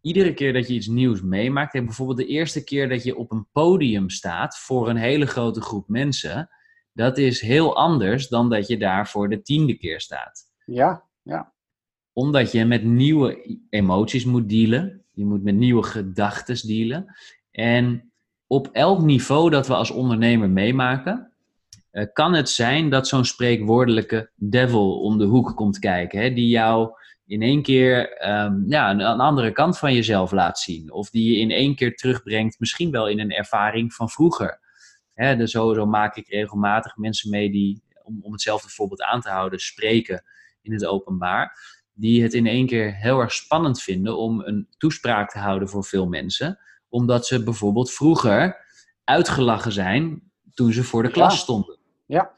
iedere 0.00 0.34
keer 0.34 0.52
dat 0.52 0.68
je 0.68 0.74
iets 0.74 0.86
nieuws 0.86 1.22
meemaakt, 1.22 1.72
bijvoorbeeld 1.72 2.18
de 2.18 2.26
eerste 2.26 2.64
keer 2.64 2.88
dat 2.88 3.02
je 3.02 3.16
op 3.16 3.30
een 3.30 3.46
podium 3.52 4.10
staat 4.10 4.58
voor 4.58 4.88
een 4.88 4.96
hele 4.96 5.26
grote 5.26 5.60
groep 5.60 5.88
mensen, 5.88 6.48
dat 6.92 7.18
is 7.18 7.40
heel 7.40 7.76
anders 7.76 8.28
dan 8.28 8.50
dat 8.50 8.66
je 8.66 8.78
daar 8.78 9.08
voor 9.08 9.28
de 9.28 9.42
tiende 9.42 9.76
keer 9.76 10.00
staat. 10.00 10.42
Ja, 10.64 11.04
ja 11.22 11.53
omdat 12.14 12.52
je 12.52 12.64
met 12.64 12.84
nieuwe 12.84 13.58
emoties 13.70 14.24
moet 14.24 14.48
dealen. 14.48 15.02
Je 15.12 15.24
moet 15.24 15.42
met 15.42 15.54
nieuwe 15.54 15.82
gedachten 15.82 16.66
dealen. 16.66 17.14
En 17.50 18.12
op 18.46 18.68
elk 18.72 19.02
niveau 19.02 19.50
dat 19.50 19.66
we 19.66 19.74
als 19.74 19.90
ondernemer 19.90 20.50
meemaken, 20.50 21.32
eh, 21.90 22.06
kan 22.12 22.32
het 22.34 22.48
zijn 22.48 22.90
dat 22.90 23.08
zo'n 23.08 23.24
spreekwoordelijke 23.24 24.30
devil 24.34 25.00
om 25.00 25.18
de 25.18 25.24
hoek 25.24 25.56
komt 25.56 25.78
kijken, 25.78 26.20
hè, 26.20 26.32
die 26.32 26.48
jou 26.48 26.92
in 27.26 27.42
één 27.42 27.62
keer 27.62 28.12
ehm, 28.12 28.54
ja, 28.66 28.90
een, 28.90 29.00
andere 29.02 29.52
kant 29.52 29.78
van 29.78 29.94
jezelf 29.94 30.32
laat 30.32 30.58
zien. 30.58 30.92
Of 30.92 31.10
die 31.10 31.32
je 31.32 31.38
in 31.38 31.50
één 31.50 31.74
keer 31.74 31.94
terugbrengt, 31.94 32.60
misschien 32.60 32.90
wel 32.90 33.08
in 33.08 33.20
een 33.20 33.30
ervaring 33.30 33.94
van 33.94 34.10
vroeger. 34.10 34.60
Hè, 35.14 35.36
dus 35.36 35.50
zo, 35.50 35.74
zo 35.74 35.86
maak 35.86 36.16
ik 36.16 36.28
regelmatig 36.28 36.96
mensen 36.96 37.30
mee 37.30 37.50
die, 37.50 37.82
om, 38.02 38.18
om 38.22 38.32
hetzelfde 38.32 38.68
voorbeeld 38.68 39.02
aan 39.02 39.20
te 39.20 39.28
houden, 39.28 39.58
spreken 39.58 40.24
in 40.62 40.72
het 40.72 40.86
openbaar. 40.86 41.58
Die 41.94 42.22
het 42.22 42.34
in 42.34 42.46
één 42.46 42.66
keer 42.66 42.94
heel 42.94 43.20
erg 43.20 43.32
spannend 43.32 43.82
vinden 43.82 44.18
om 44.18 44.40
een 44.40 44.68
toespraak 44.78 45.30
te 45.30 45.38
houden 45.38 45.68
voor 45.68 45.84
veel 45.84 46.06
mensen. 46.06 46.58
Omdat 46.88 47.26
ze 47.26 47.42
bijvoorbeeld 47.42 47.92
vroeger 47.92 48.56
uitgelachen 49.04 49.72
zijn 49.72 50.22
toen 50.54 50.72
ze 50.72 50.84
voor 50.84 51.02
de 51.02 51.10
klas 51.10 51.38
stonden. 51.38 51.78
Ja. 52.06 52.36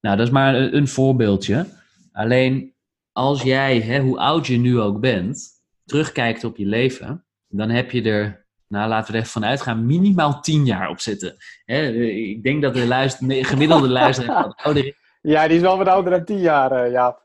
Nou, 0.00 0.16
dat 0.16 0.26
is 0.26 0.32
maar 0.32 0.54
een, 0.54 0.88
voorbeeldje. 0.88 1.66
Alleen 2.12 2.74
als 3.12 3.42
jij, 3.42 3.80
hè, 3.80 4.00
hoe 4.00 4.18
oud 4.18 4.46
je 4.46 4.56
nu 4.56 4.80
ook 4.80 5.00
bent, 5.00 5.48
terugkijkt 5.84 6.44
op 6.44 6.56
je 6.56 6.66
leven, 6.66 7.24
dan 7.48 7.70
heb 7.70 7.90
je 7.90 8.02
er, 8.02 8.46
nou 8.66 8.88
laten 8.88 9.06
we 9.06 9.12
er 9.12 9.18
even 9.18 9.32
vanuit 9.32 9.60
gaan, 9.60 9.86
minimaal 9.86 10.40
tien 10.40 10.64
jaar 10.64 10.88
op 10.88 11.00
zitten. 11.00 11.36
Hè, 11.64 11.92
ik 12.02 12.42
denk 12.42 12.62
dat 12.62 12.74
de 12.74 12.86
luister, 12.86 13.44
gemiddelde 13.44 13.88
luisteraar 13.88 14.52
ouder 14.64 14.86
is. 14.86 14.94
Ja, 15.20 15.46
die 15.46 15.56
is 15.56 15.62
wel 15.62 15.78
wat 15.78 15.88
ouder 15.88 16.10
dan 16.10 16.24
tien 16.24 16.40
jaar, 16.40 16.86
uh, 16.86 16.92
Ja. 16.92 17.18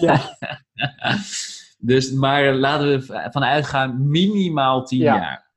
ja. 0.00 0.36
dus, 1.78 2.12
maar 2.12 2.54
laten 2.54 2.88
we 2.88 3.28
vanuit 3.30 3.66
gaan, 3.66 4.08
minimaal 4.10 4.84
tien 4.84 4.98
jaar. 4.98 5.50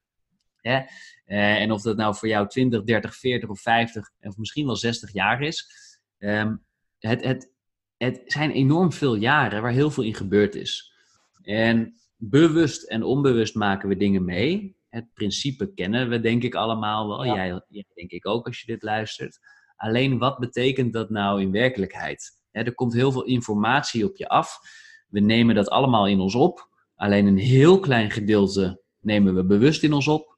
Hè? 0.62 0.82
Uh, 1.28 1.62
en 1.62 1.72
of 1.72 1.82
dat 1.82 1.98
nou 1.98 2.16
voor 2.16 2.28
jou 2.28 2.48
20, 2.48 2.84
30, 2.84 3.16
40 3.16 3.50
of 3.50 3.62
50 3.62 4.12
of 4.22 4.38
misschien 4.38 4.66
wel 4.66 4.76
60 4.76 5.14
jaar 5.14 5.41
is. 5.41 5.70
Um, 6.18 6.66
het, 7.00 7.24
het, 7.24 7.54
het 7.98 8.22
zijn 8.26 8.52
enorm 8.52 8.91
veel 8.91 9.16
jaren 9.16 9.62
waar 9.62 9.72
heel 9.72 9.91
veel 9.91 10.04
in 10.04 10.16
gebeurd 10.16 10.56
is. 10.56 10.93
En 11.41 11.96
bewust 12.18 12.84
en 12.84 13.04
onbewust 13.04 13.56
maken 13.56 13.89
we 13.89 13.98
dingen 13.98 14.26
mee. 14.26 14.78
Het 14.89 15.14
principe 15.14 15.74
kennen 15.74 16.10
we 16.10 16.20
denk 16.20 16.43
ik 16.43 16.56
allemaal 16.56 17.08
wel. 17.08 17.26
Jij, 17.26 17.62
jij, 17.68 17.86
denk 17.93 18.12
ik 18.12 18.28
ook 18.28 18.48
als 18.48 18.60
je 18.60 18.66
dit 18.66 18.84
luistert. 18.84 19.39
Alleen 19.76 20.17
wat 20.17 20.39
betekent 20.39 20.93
dat 20.93 21.09
nou 21.09 21.41
in 21.41 21.51
werkelijkheid? 21.51 22.43
er 22.51 22.73
komt 22.73 22.93
heel 22.93 23.11
veel 23.11 23.23
informatie 23.23 24.05
op 24.05 24.17
je 24.17 24.28
af. 24.28 24.59
We 25.07 25.19
nemen 25.19 25.55
dat 25.55 25.69
allemaal 25.69 26.07
in 26.07 26.19
ons 26.19 26.36
op. 26.36 26.69
Alleen 26.95 27.26
een 27.26 27.38
heel 27.38 27.80
klein 27.80 28.11
gedeelte 28.11 28.82
nemen 28.99 29.36
we 29.36 29.45
bewust 29.45 29.84
in 29.84 29.93
ons 29.93 30.07
op. 30.07 30.38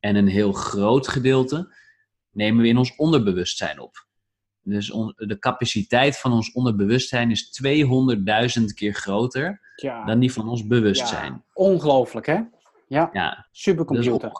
En 0.00 0.16
een 0.16 0.28
heel 0.28 0.52
groot 0.52 1.08
gedeelte 1.08 1.74
nemen 2.30 2.62
we 2.62 2.68
in 2.68 2.76
ons 2.76 2.96
onderbewustzijn 2.96 3.80
op. 3.80 4.06
Dus 4.62 4.86
de 5.16 5.36
capaciteit 5.38 6.18
van 6.18 6.32
ons 6.32 6.52
onderbewustzijn 6.52 7.30
is 7.30 7.60
200.000 8.58 8.64
keer 8.74 8.94
groter 8.94 9.60
dan 10.06 10.18
die 10.18 10.32
van 10.32 10.48
ons 10.48 10.66
bewustzijn. 10.66 11.32
Ja. 11.32 11.44
Ongelooflijk, 11.52 12.26
hè? 12.26 12.40
Ja. 12.88 13.10
ja. 13.12 13.48
Supercomputer. 13.52 14.32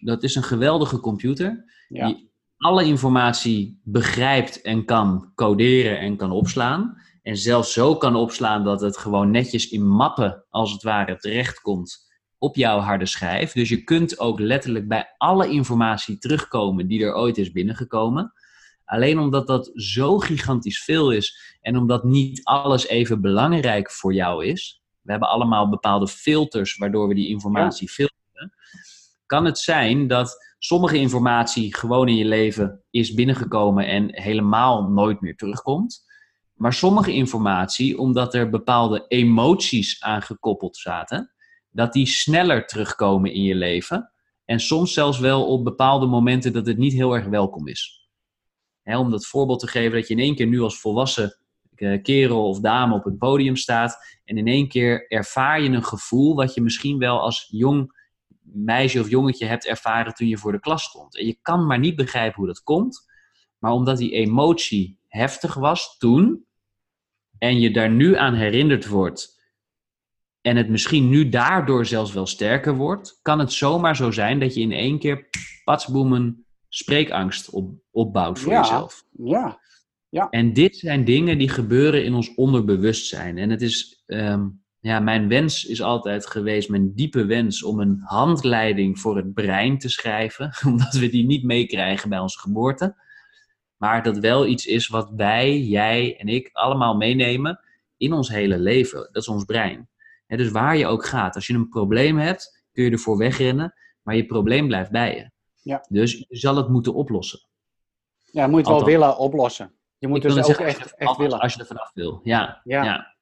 dat 0.00 0.22
is 0.22 0.34
een 0.34 0.42
geweldige 0.42 1.00
computer 1.00 1.64
die 1.88 2.32
alle 2.64 2.84
informatie 2.84 3.80
begrijpt 3.82 4.60
en 4.60 4.84
kan 4.84 5.32
coderen 5.34 5.98
en 5.98 6.16
kan 6.16 6.30
opslaan. 6.30 6.98
En 7.22 7.36
zelfs 7.36 7.72
zo 7.72 7.96
kan 7.96 8.16
opslaan 8.16 8.64
dat 8.64 8.80
het 8.80 8.96
gewoon 8.96 9.30
netjes 9.30 9.68
in 9.68 9.86
mappen, 9.86 10.44
als 10.50 10.72
het 10.72 10.82
ware, 10.82 11.16
terechtkomt 11.16 12.12
op 12.38 12.56
jouw 12.56 12.78
harde 12.78 13.06
schijf. 13.06 13.52
Dus 13.52 13.68
je 13.68 13.84
kunt 13.84 14.18
ook 14.18 14.38
letterlijk 14.40 14.88
bij 14.88 15.14
alle 15.16 15.48
informatie 15.48 16.18
terugkomen 16.18 16.86
die 16.86 17.04
er 17.04 17.14
ooit 17.14 17.38
is 17.38 17.52
binnengekomen. 17.52 18.32
Alleen 18.84 19.18
omdat 19.18 19.46
dat 19.46 19.70
zo 19.74 20.18
gigantisch 20.18 20.84
veel 20.84 21.10
is 21.10 21.56
en 21.60 21.76
omdat 21.76 22.04
niet 22.04 22.44
alles 22.44 22.86
even 22.86 23.20
belangrijk 23.20 23.90
voor 23.90 24.14
jou 24.14 24.46
is. 24.46 24.82
We 25.00 25.10
hebben 25.10 25.28
allemaal 25.28 25.68
bepaalde 25.68 26.08
filters 26.08 26.76
waardoor 26.76 27.08
we 27.08 27.14
die 27.14 27.28
informatie 27.28 27.88
filteren. 27.88 28.54
Kan 29.26 29.44
het 29.44 29.58
zijn 29.58 30.06
dat 30.06 30.53
sommige 30.64 30.96
informatie 30.96 31.74
gewoon 31.74 32.08
in 32.08 32.16
je 32.16 32.24
leven 32.24 32.82
is 32.90 33.14
binnengekomen 33.14 33.86
en 33.86 34.20
helemaal 34.22 34.88
nooit 34.88 35.20
meer 35.20 35.36
terugkomt. 35.36 36.04
Maar 36.54 36.72
sommige 36.72 37.12
informatie, 37.12 37.98
omdat 37.98 38.34
er 38.34 38.50
bepaalde 38.50 39.04
emoties 39.08 40.02
aan 40.02 40.22
gekoppeld 40.22 40.76
zaten, 40.76 41.32
dat 41.70 41.92
die 41.92 42.06
sneller 42.06 42.66
terugkomen 42.66 43.32
in 43.32 43.42
je 43.42 43.54
leven. 43.54 44.10
En 44.44 44.60
soms 44.60 44.92
zelfs 44.92 45.18
wel 45.18 45.46
op 45.46 45.64
bepaalde 45.64 46.06
momenten 46.06 46.52
dat 46.52 46.66
het 46.66 46.78
niet 46.78 46.92
heel 46.92 47.14
erg 47.14 47.26
welkom 47.26 47.68
is. 47.68 48.08
om 48.84 49.10
dat 49.10 49.26
voorbeeld 49.26 49.60
te 49.60 49.66
geven 49.66 49.98
dat 49.98 50.08
je 50.08 50.14
in 50.14 50.20
één 50.20 50.34
keer 50.34 50.46
nu 50.46 50.60
als 50.60 50.80
volwassen 50.80 51.38
eh, 51.74 52.02
kerel 52.02 52.48
of 52.48 52.60
dame 52.60 52.94
op 52.94 53.04
het 53.04 53.18
podium 53.18 53.56
staat. 53.56 53.98
En 54.24 54.36
in 54.36 54.46
één 54.46 54.68
keer 54.68 55.08
ervaar 55.08 55.62
je 55.62 55.68
een 55.68 55.84
gevoel 55.84 56.34
wat 56.34 56.54
je 56.54 56.62
misschien 56.62 56.98
wel 56.98 57.20
als 57.20 57.46
jong 57.50 58.03
meisje 58.52 59.00
of 59.00 59.10
jongetje 59.10 59.46
hebt 59.46 59.66
ervaren 59.66 60.14
toen 60.14 60.28
je 60.28 60.38
voor 60.38 60.52
de 60.52 60.60
klas 60.60 60.82
stond. 60.82 61.18
En 61.18 61.26
je 61.26 61.38
kan 61.42 61.66
maar 61.66 61.78
niet 61.78 61.96
begrijpen 61.96 62.36
hoe 62.36 62.46
dat 62.46 62.62
komt. 62.62 63.12
Maar 63.58 63.72
omdat 63.72 63.98
die 63.98 64.12
emotie 64.12 64.98
heftig 65.08 65.54
was 65.54 65.96
toen. 65.98 66.46
En 67.38 67.60
je 67.60 67.70
daar 67.70 67.90
nu 67.90 68.16
aan 68.16 68.34
herinnerd 68.34 68.86
wordt 68.86 69.34
en 70.44 70.56
het 70.56 70.68
misschien 70.68 71.08
nu 71.08 71.28
daardoor 71.28 71.86
zelfs 71.86 72.12
wel 72.12 72.26
sterker 72.26 72.74
wordt, 72.74 73.18
kan 73.22 73.38
het 73.38 73.52
zomaar 73.52 73.96
zo 73.96 74.10
zijn 74.10 74.40
dat 74.40 74.54
je 74.54 74.60
in 74.60 74.72
één 74.72 74.98
keer 74.98 75.28
patsboemen 75.64 76.46
spreekangst 76.68 77.50
op, 77.50 77.74
opbouwt 77.90 78.38
voor 78.38 78.52
jezelf. 78.52 79.04
Ja, 79.10 79.60
ja. 80.08 80.28
En 80.30 80.52
dit 80.52 80.76
zijn 80.76 81.04
dingen 81.04 81.38
die 81.38 81.48
gebeuren 81.48 82.04
in 82.04 82.14
ons 82.14 82.34
onderbewustzijn. 82.34 83.38
En 83.38 83.50
het 83.50 83.62
is, 83.62 84.02
ehm, 84.06 84.48
ja, 84.84 85.00
mijn 85.00 85.28
wens 85.28 85.64
is 85.64 85.82
altijd 85.82 86.26
geweest, 86.26 86.68
mijn 86.68 86.94
diepe 86.94 87.24
wens, 87.24 87.62
om 87.62 87.80
een 87.80 88.00
handleiding 88.04 89.00
voor 89.00 89.16
het 89.16 89.34
brein 89.34 89.78
te 89.78 89.88
schrijven, 89.88 90.52
omdat 90.66 90.92
we 90.92 91.08
die 91.08 91.26
niet 91.26 91.44
meekrijgen 91.44 92.08
bij 92.08 92.18
onze 92.18 92.38
geboorte. 92.38 93.02
Maar 93.76 94.02
dat 94.02 94.18
wel 94.18 94.46
iets 94.46 94.66
is 94.66 94.88
wat 94.88 95.10
wij, 95.16 95.58
jij 95.58 96.16
en 96.18 96.28
ik 96.28 96.50
allemaal 96.52 96.96
meenemen 96.96 97.60
in 97.96 98.12
ons 98.12 98.28
hele 98.28 98.58
leven. 98.58 98.98
Dat 98.98 99.22
is 99.22 99.28
ons 99.28 99.44
brein 99.44 99.88
dus 100.36 100.50
waar 100.50 100.76
je 100.76 100.86
ook 100.86 101.06
gaat, 101.06 101.34
als 101.34 101.46
je 101.46 101.54
een 101.54 101.68
probleem 101.68 102.18
hebt, 102.18 102.64
kun 102.72 102.84
je 102.84 102.90
ervoor 102.90 103.16
wegrennen, 103.16 103.74
maar 104.02 104.16
je 104.16 104.26
probleem 104.26 104.66
blijft 104.66 104.90
bij 104.90 105.14
je. 105.14 105.30
Ja. 105.70 105.84
Dus 105.88 106.24
je 106.28 106.36
zal 106.36 106.56
het 106.56 106.68
moeten 106.68 106.94
oplossen. 106.94 107.40
Ja, 108.22 108.44
je 108.44 108.50
moet 108.50 108.58
het 108.58 108.68
wel 108.68 108.84
willen 108.84 109.18
oplossen. 109.18 109.74
Je 109.98 110.08
moet 110.08 110.22
dus 110.22 110.36
ook 110.36 110.56
echt, 110.56 110.94
echt 110.94 111.16
willen. 111.16 111.40
Als 111.40 111.54
je 111.54 111.60
er 111.60 111.66
vanaf 111.66 111.90
wil, 111.94 112.20
ja. 112.22 112.60
ja. 112.64 113.13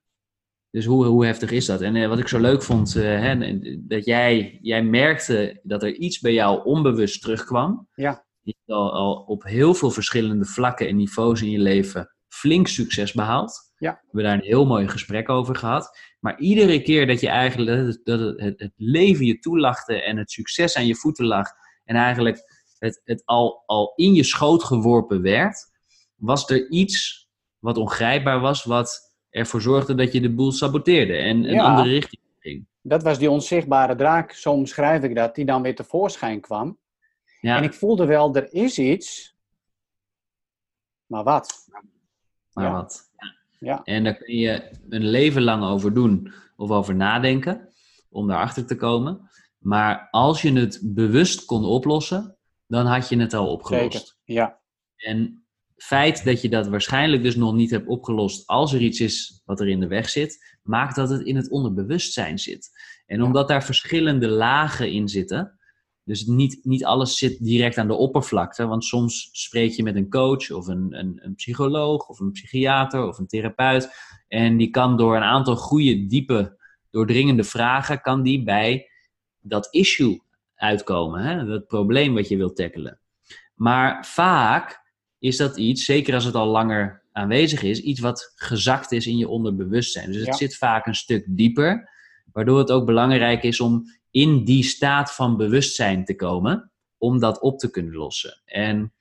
Dus 0.72 0.84
hoe, 0.84 1.04
hoe 1.04 1.24
heftig 1.26 1.50
is 1.50 1.66
dat? 1.66 1.80
En 1.80 1.96
eh, 1.96 2.08
wat 2.08 2.18
ik 2.18 2.28
zo 2.28 2.40
leuk 2.40 2.62
vond, 2.62 2.96
uh, 2.96 3.02
hè, 3.02 3.58
dat 3.78 4.04
jij, 4.04 4.58
jij 4.62 4.82
merkte 4.82 5.60
dat 5.62 5.82
er 5.82 5.94
iets 5.94 6.20
bij 6.20 6.32
jou 6.32 6.64
onbewust 6.64 7.22
terugkwam. 7.22 7.88
Ja. 7.94 8.24
Je 8.40 8.54
hebt 8.56 8.78
al, 8.78 8.92
al 8.92 9.14
op 9.14 9.42
heel 9.42 9.74
veel 9.74 9.90
verschillende 9.90 10.44
vlakken 10.44 10.88
en 10.88 10.96
niveaus 10.96 11.42
in 11.42 11.50
je 11.50 11.58
leven 11.58 12.12
flink 12.28 12.68
succes 12.68 13.12
behaald. 13.12 13.72
Ja. 13.78 13.90
We 13.90 13.98
hebben 14.04 14.24
daar 14.24 14.34
een 14.34 14.48
heel 14.48 14.66
mooi 14.66 14.88
gesprek 14.88 15.28
over 15.28 15.56
gehad. 15.56 15.98
Maar 16.20 16.38
iedere 16.38 16.82
keer 16.82 17.06
dat 17.06 17.20
je 17.20 17.28
eigenlijk 17.28 17.98
dat 18.04 18.20
het, 18.20 18.60
het, 18.60 18.72
leven 18.76 19.24
je 19.24 19.38
toelachte 19.38 20.02
en 20.02 20.16
het 20.16 20.30
succes 20.30 20.76
aan 20.76 20.86
je 20.86 20.94
voeten 20.94 21.26
lag 21.26 21.48
en 21.84 21.96
eigenlijk 21.96 22.38
het, 22.78 23.00
het 23.04 23.22
al, 23.24 23.62
al 23.66 23.92
in 23.96 24.14
je 24.14 24.24
schoot 24.24 24.64
geworpen 24.64 25.22
werd, 25.22 25.70
was 26.14 26.50
er 26.50 26.70
iets 26.70 27.28
wat 27.58 27.76
ongrijpbaar 27.76 28.40
was, 28.40 28.64
wat 28.64 29.11
ervoor 29.32 29.60
zorgde 29.60 29.94
dat 29.94 30.12
je 30.12 30.20
de 30.20 30.30
boel 30.30 30.52
saboteerde 30.52 31.16
en 31.16 31.44
een 31.44 31.60
andere 31.60 31.88
richting 31.88 32.22
ging. 32.38 32.66
Dat 32.82 33.02
was 33.02 33.18
die 33.18 33.30
onzichtbare 33.30 33.94
draak, 33.94 34.32
zo 34.32 34.52
omschrijf 34.52 35.02
ik 35.02 35.14
dat, 35.14 35.34
die 35.34 35.44
dan 35.44 35.62
weer 35.62 35.74
tevoorschijn 35.74 36.40
kwam. 36.40 36.78
Ja. 37.40 37.56
En 37.56 37.62
ik 37.62 37.74
voelde 37.74 38.06
wel, 38.06 38.34
er 38.34 38.52
is 38.52 38.78
iets, 38.78 39.36
maar 41.06 41.24
wat? 41.24 41.68
Maar 42.52 42.72
wat? 42.72 43.10
Ja. 43.58 43.80
En 43.84 44.04
daar 44.04 44.16
kun 44.16 44.36
je 44.36 44.70
een 44.88 45.06
leven 45.06 45.42
lang 45.42 45.64
over 45.64 45.94
doen 45.94 46.32
of 46.56 46.70
over 46.70 46.94
nadenken 46.94 47.68
om 48.10 48.26
daarachter 48.26 48.66
te 48.66 48.76
komen. 48.76 49.30
Maar 49.58 50.08
als 50.10 50.42
je 50.42 50.52
het 50.52 50.80
bewust 50.82 51.44
kon 51.44 51.64
oplossen, 51.64 52.36
dan 52.66 52.86
had 52.86 53.08
je 53.08 53.18
het 53.18 53.34
al 53.34 53.50
opgelost. 53.50 53.92
Zeker, 53.92 54.14
ja. 54.24 54.60
En 54.96 55.41
feit 55.82 56.24
dat 56.24 56.42
je 56.42 56.48
dat 56.48 56.68
waarschijnlijk 56.68 57.22
dus 57.22 57.36
nog 57.36 57.54
niet 57.54 57.70
hebt 57.70 57.86
opgelost 57.86 58.46
als 58.46 58.72
er 58.72 58.80
iets 58.80 59.00
is 59.00 59.42
wat 59.44 59.60
er 59.60 59.68
in 59.68 59.80
de 59.80 59.86
weg 59.86 60.08
zit, 60.08 60.58
maakt 60.62 60.96
dat 60.96 61.10
het 61.10 61.22
in 61.22 61.36
het 61.36 61.50
onderbewustzijn 61.50 62.38
zit. 62.38 62.70
En 63.06 63.22
omdat 63.22 63.48
daar 63.48 63.64
verschillende 63.64 64.28
lagen 64.28 64.92
in 64.92 65.08
zitten, 65.08 65.58
dus 66.04 66.26
niet, 66.26 66.60
niet 66.62 66.84
alles 66.84 67.18
zit 67.18 67.44
direct 67.44 67.78
aan 67.78 67.86
de 67.86 67.94
oppervlakte, 67.94 68.66
want 68.66 68.84
soms 68.84 69.28
spreek 69.32 69.70
je 69.72 69.82
met 69.82 69.96
een 69.96 70.10
coach 70.10 70.50
of 70.50 70.66
een, 70.66 70.98
een, 70.98 71.20
een 71.22 71.34
psycholoog 71.34 72.08
of 72.08 72.20
een 72.20 72.32
psychiater 72.32 73.06
of 73.06 73.18
een 73.18 73.26
therapeut. 73.26 73.90
En 74.28 74.56
die 74.56 74.70
kan 74.70 74.96
door 74.96 75.16
een 75.16 75.22
aantal 75.22 75.56
goede, 75.56 76.06
diepe, 76.06 76.58
doordringende 76.90 77.44
vragen, 77.44 78.00
kan 78.00 78.22
die 78.22 78.42
bij 78.42 78.88
dat 79.40 79.68
issue 79.70 80.22
uitkomen, 80.54 81.22
hè? 81.22 81.44
dat 81.44 81.66
probleem 81.66 82.14
wat 82.14 82.28
je 82.28 82.36
wilt 82.36 82.56
tackelen. 82.56 83.00
Maar 83.54 84.06
vaak 84.06 84.81
is 85.22 85.36
dat 85.36 85.56
iets, 85.56 85.84
zeker 85.84 86.14
als 86.14 86.24
het 86.24 86.34
al 86.34 86.46
langer 86.46 87.02
aanwezig 87.12 87.62
is, 87.62 87.80
iets 87.80 88.00
wat 88.00 88.32
gezakt 88.34 88.92
is 88.92 89.06
in 89.06 89.16
je 89.16 89.28
onderbewustzijn. 89.28 90.06
Dus 90.06 90.16
het 90.16 90.26
Ja. 90.26 90.32
zit 90.36 90.56
vaak 90.56 90.86
een 90.86 90.94
stuk 90.94 91.24
dieper, 91.28 91.88
waardoor 92.32 92.58
het 92.58 92.70
ook 92.70 92.86
belangrijk 92.86 93.42
is 93.42 93.60
om 93.60 93.84
in 94.10 94.44
die 94.44 94.62
staat 94.64 95.14
van 95.14 95.36
bewustzijn 95.36 96.04
te 96.04 96.14
komen, 96.16 96.70
om 96.98 97.18
dat 97.20 97.40
op 97.40 97.58
te 97.58 97.70
kunnen 97.70 97.94
lossen. 97.94 98.40
En 98.44 98.92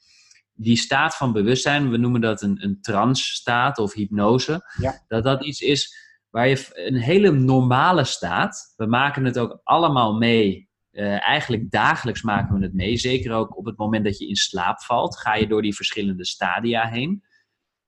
die 0.53 0.78
staat 0.78 1.15
van 1.15 1.34
bewustzijn, 1.34 1.89
we 1.91 1.97
noemen 1.97 2.22
dat 2.22 2.41
een, 2.41 2.63
een 2.63 2.82
trance-staat 2.82 3.78
of 3.78 3.93
hypnose, 3.93 4.72
Ja. 4.82 5.03
dat 5.07 5.24
dat 5.24 5.45
iets 5.45 5.61
is 5.61 5.95
waar 6.30 6.47
je 6.47 6.67
een 6.74 6.95
hele 6.95 7.32
normale 7.32 8.03
staat, 8.03 8.74
we 8.76 8.86
maken 8.86 9.26
het 9.26 9.38
ook 9.38 9.59
allemaal 9.63 10.13
mee, 10.17 10.69
eh, 10.92 11.28
eigenlijk 11.28 11.72
dagelijks 11.72 12.22
maken 12.22 12.58
we 12.58 12.64
het 12.64 12.74
mee, 12.74 12.98
zeker 12.98 13.32
ook 13.34 13.58
op 13.58 13.66
het 13.66 13.78
moment 13.78 14.06
dat 14.06 14.18
je 14.20 14.28
in 14.28 14.36
slaap 14.36 14.82
valt, 14.82 15.20
ga 15.20 15.36
je 15.36 15.48
door 15.48 15.62
die 15.62 15.76
verschillende 15.76 16.26
stadia 16.26 16.88
heen. 16.88 17.24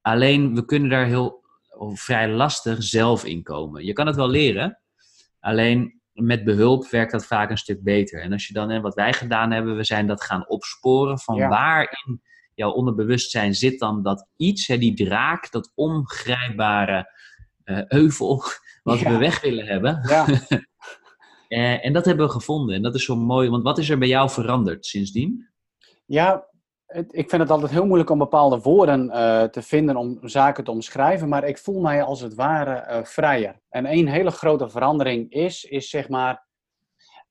Alleen 0.02 0.56
we 0.56 0.66
kunnen 0.66 0.90
daar 0.90 1.06
heel 1.06 1.44
vrij 1.94 2.30
lastig 2.30 2.84
zelf 2.84 3.26
in 3.26 3.44
komen. 3.44 3.86
Je 3.86 3.94
kan 3.94 4.08
het 4.08 4.16
wel 4.16 4.30
leren, 4.30 4.80
alleen 5.40 6.02
met 6.14 6.44
behulp 6.44 6.88
werkt 6.90 7.12
dat 7.12 7.26
vaak 7.26 7.50
een 7.50 7.58
stuk 7.58 7.84
beter. 7.84 8.22
En 8.22 8.32
als 8.32 8.48
je 8.48 8.54
dan, 8.54 8.70
en 8.70 8.82
wat 8.82 8.96
wij 8.96 9.14
gedaan 9.14 9.52
hebben, 9.52 9.76
we 9.76 9.84
zijn 9.84 10.08
dat 10.08 10.24
gaan 10.24 10.48
opsporen 10.48 11.20
van 11.20 11.36
Ja. 11.36 11.48
waar 11.50 12.04
in 12.06 12.22
jouw 12.56 12.72
onderbewustzijn 12.72 13.54
zit 13.54 13.80
dan 13.80 14.04
dat 14.04 14.28
iets, 14.38 14.68
hè, 14.68 14.78
die 14.78 14.94
draak, 14.94 15.52
dat 15.52 15.72
ongrijpbare 15.76 17.12
eh, 17.64 17.86
euvel, 17.88 18.44
wat 18.84 19.00
Ja. 19.00 19.10
we 19.12 19.18
weg 19.18 19.42
willen 19.42 19.66
hebben. 19.66 20.00
Ja, 20.10 20.26
Eh, 21.54 21.86
en 21.86 21.94
dat 21.94 22.06
hebben 22.06 22.26
we 22.26 22.32
gevonden. 22.32 22.76
En 22.76 22.82
dat 22.82 22.96
is 22.96 23.06
zo 23.06 23.16
mooi, 23.16 23.50
want 23.50 23.64
wat 23.64 23.78
is 23.78 23.90
er 23.90 23.98
bij 23.98 24.08
jou 24.08 24.30
veranderd 24.30 24.86
sindsdien? 24.86 25.52
ja 26.06 26.52
ik 27.10 27.30
vind 27.30 27.42
het 27.42 27.52
altijd 27.52 27.72
heel 27.72 27.86
moeilijk 27.86 28.10
om 28.10 28.18
bepaalde 28.18 28.60
woorden 28.60 29.10
eh, 29.10 29.44
te 29.44 29.62
vinden 29.62 29.96
om 29.96 30.20
zaken 30.22 30.64
te 30.64 30.72
omschrijven, 30.72 31.30
maar 31.30 31.44
ik 31.44 31.58
voel 31.58 31.82
mij 31.82 32.04
als 32.04 32.22
het 32.22 32.34
ware 32.34 32.74
eh, 32.76 33.04
vrijer. 33.04 33.62
En 33.70 33.86
één 33.86 34.08
hele 34.08 34.32
grote 34.32 34.70
verandering 34.70 35.32
is, 35.32 35.64
is 35.64 35.90
zeg 35.90 36.10
maar, 36.10 36.48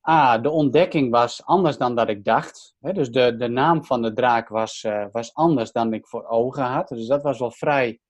ah, 0.01 0.43
de 0.43 0.51
ontdekking 0.51 1.11
was 1.11 1.45
anders 1.45 1.77
dan 1.77 1.95
dat 1.95 2.09
ik 2.09 2.25
dacht. 2.25 2.75
Dus 2.79 3.11
de, 3.11 3.37
de 3.37 3.49
naam 3.49 3.85
van 3.85 4.03
de 4.03 4.12
draak 4.12 4.49
was, 4.49 4.87
was 5.12 5.35
anders 5.35 5.73
dan 5.73 5.93
ik 5.93 6.07
voor 6.07 6.27
ogen 6.27 6.64
had. 6.64 6.89
Dus 6.89 7.07
dat 7.07 7.23
was 7.23 7.39
wel 7.39 7.51
vrij 7.51 8.01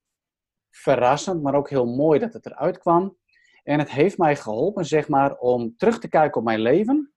verrassend, 0.70 1.42
maar 1.42 1.54
ook 1.54 1.70
heel 1.70 1.86
mooi 1.86 2.18
dat 2.18 2.32
het 2.32 2.46
eruit 2.46 2.78
kwam. 2.78 3.16
En 3.62 3.78
het 3.78 3.90
heeft 3.90 4.18
mij 4.18 4.36
geholpen, 4.36 4.84
zeg 4.84 5.08
maar, 5.08 5.36
om 5.36 5.76
terug 5.76 5.98
te 5.98 6.08
kijken 6.08 6.40
op 6.40 6.46
mijn 6.46 6.60
leven. 6.60 7.12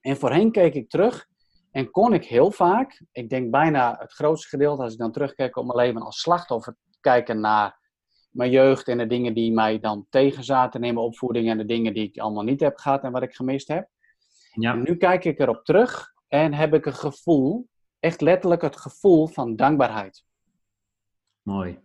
En 0.00 0.16
voorheen 0.16 0.52
keek 0.52 0.74
ik 0.74 0.90
terug 0.90 1.28
en 1.70 1.90
kon 1.90 2.14
ik 2.14 2.24
heel 2.24 2.50
vaak, 2.50 3.02
ik 3.12 3.28
denk 3.28 3.50
bijna 3.50 3.96
het 3.98 4.12
grootste 4.12 4.48
gedeelte, 4.48 4.82
als 4.82 4.92
ik 4.92 4.98
dan 4.98 5.12
terugkijk 5.12 5.56
op 5.56 5.64
mijn 5.66 5.86
leven 5.86 6.02
als 6.02 6.20
slachtoffer, 6.20 6.76
kijken 7.00 7.40
naar 7.40 7.78
mijn 8.30 8.50
jeugd 8.50 8.88
en 8.88 8.98
de 8.98 9.06
dingen 9.06 9.34
die 9.34 9.52
mij 9.52 9.78
dan 9.78 10.06
tegenzaten 10.08 10.82
in 10.82 10.94
mijn 10.94 11.06
opvoeding 11.06 11.48
en 11.48 11.58
de 11.58 11.64
dingen 11.64 11.94
die 11.94 12.08
ik 12.08 12.18
allemaal 12.18 12.42
niet 12.42 12.60
heb 12.60 12.76
gehad 12.76 13.02
en 13.02 13.12
wat 13.12 13.22
ik 13.22 13.34
gemist 13.34 13.68
heb. 13.68 13.88
Ja, 14.52 14.72
En 14.72 14.82
nu 14.82 14.96
kijk 14.96 15.24
ik 15.24 15.38
erop 15.38 15.64
terug 15.64 16.12
en 16.28 16.54
heb 16.54 16.74
ik 16.74 16.86
een 16.86 16.94
gevoel, 16.94 17.68
echt 17.98 18.20
letterlijk 18.20 18.62
het 18.62 18.76
gevoel 18.76 19.26
van 19.26 19.56
dankbaarheid. 19.56 20.24
mooi. 21.42 21.78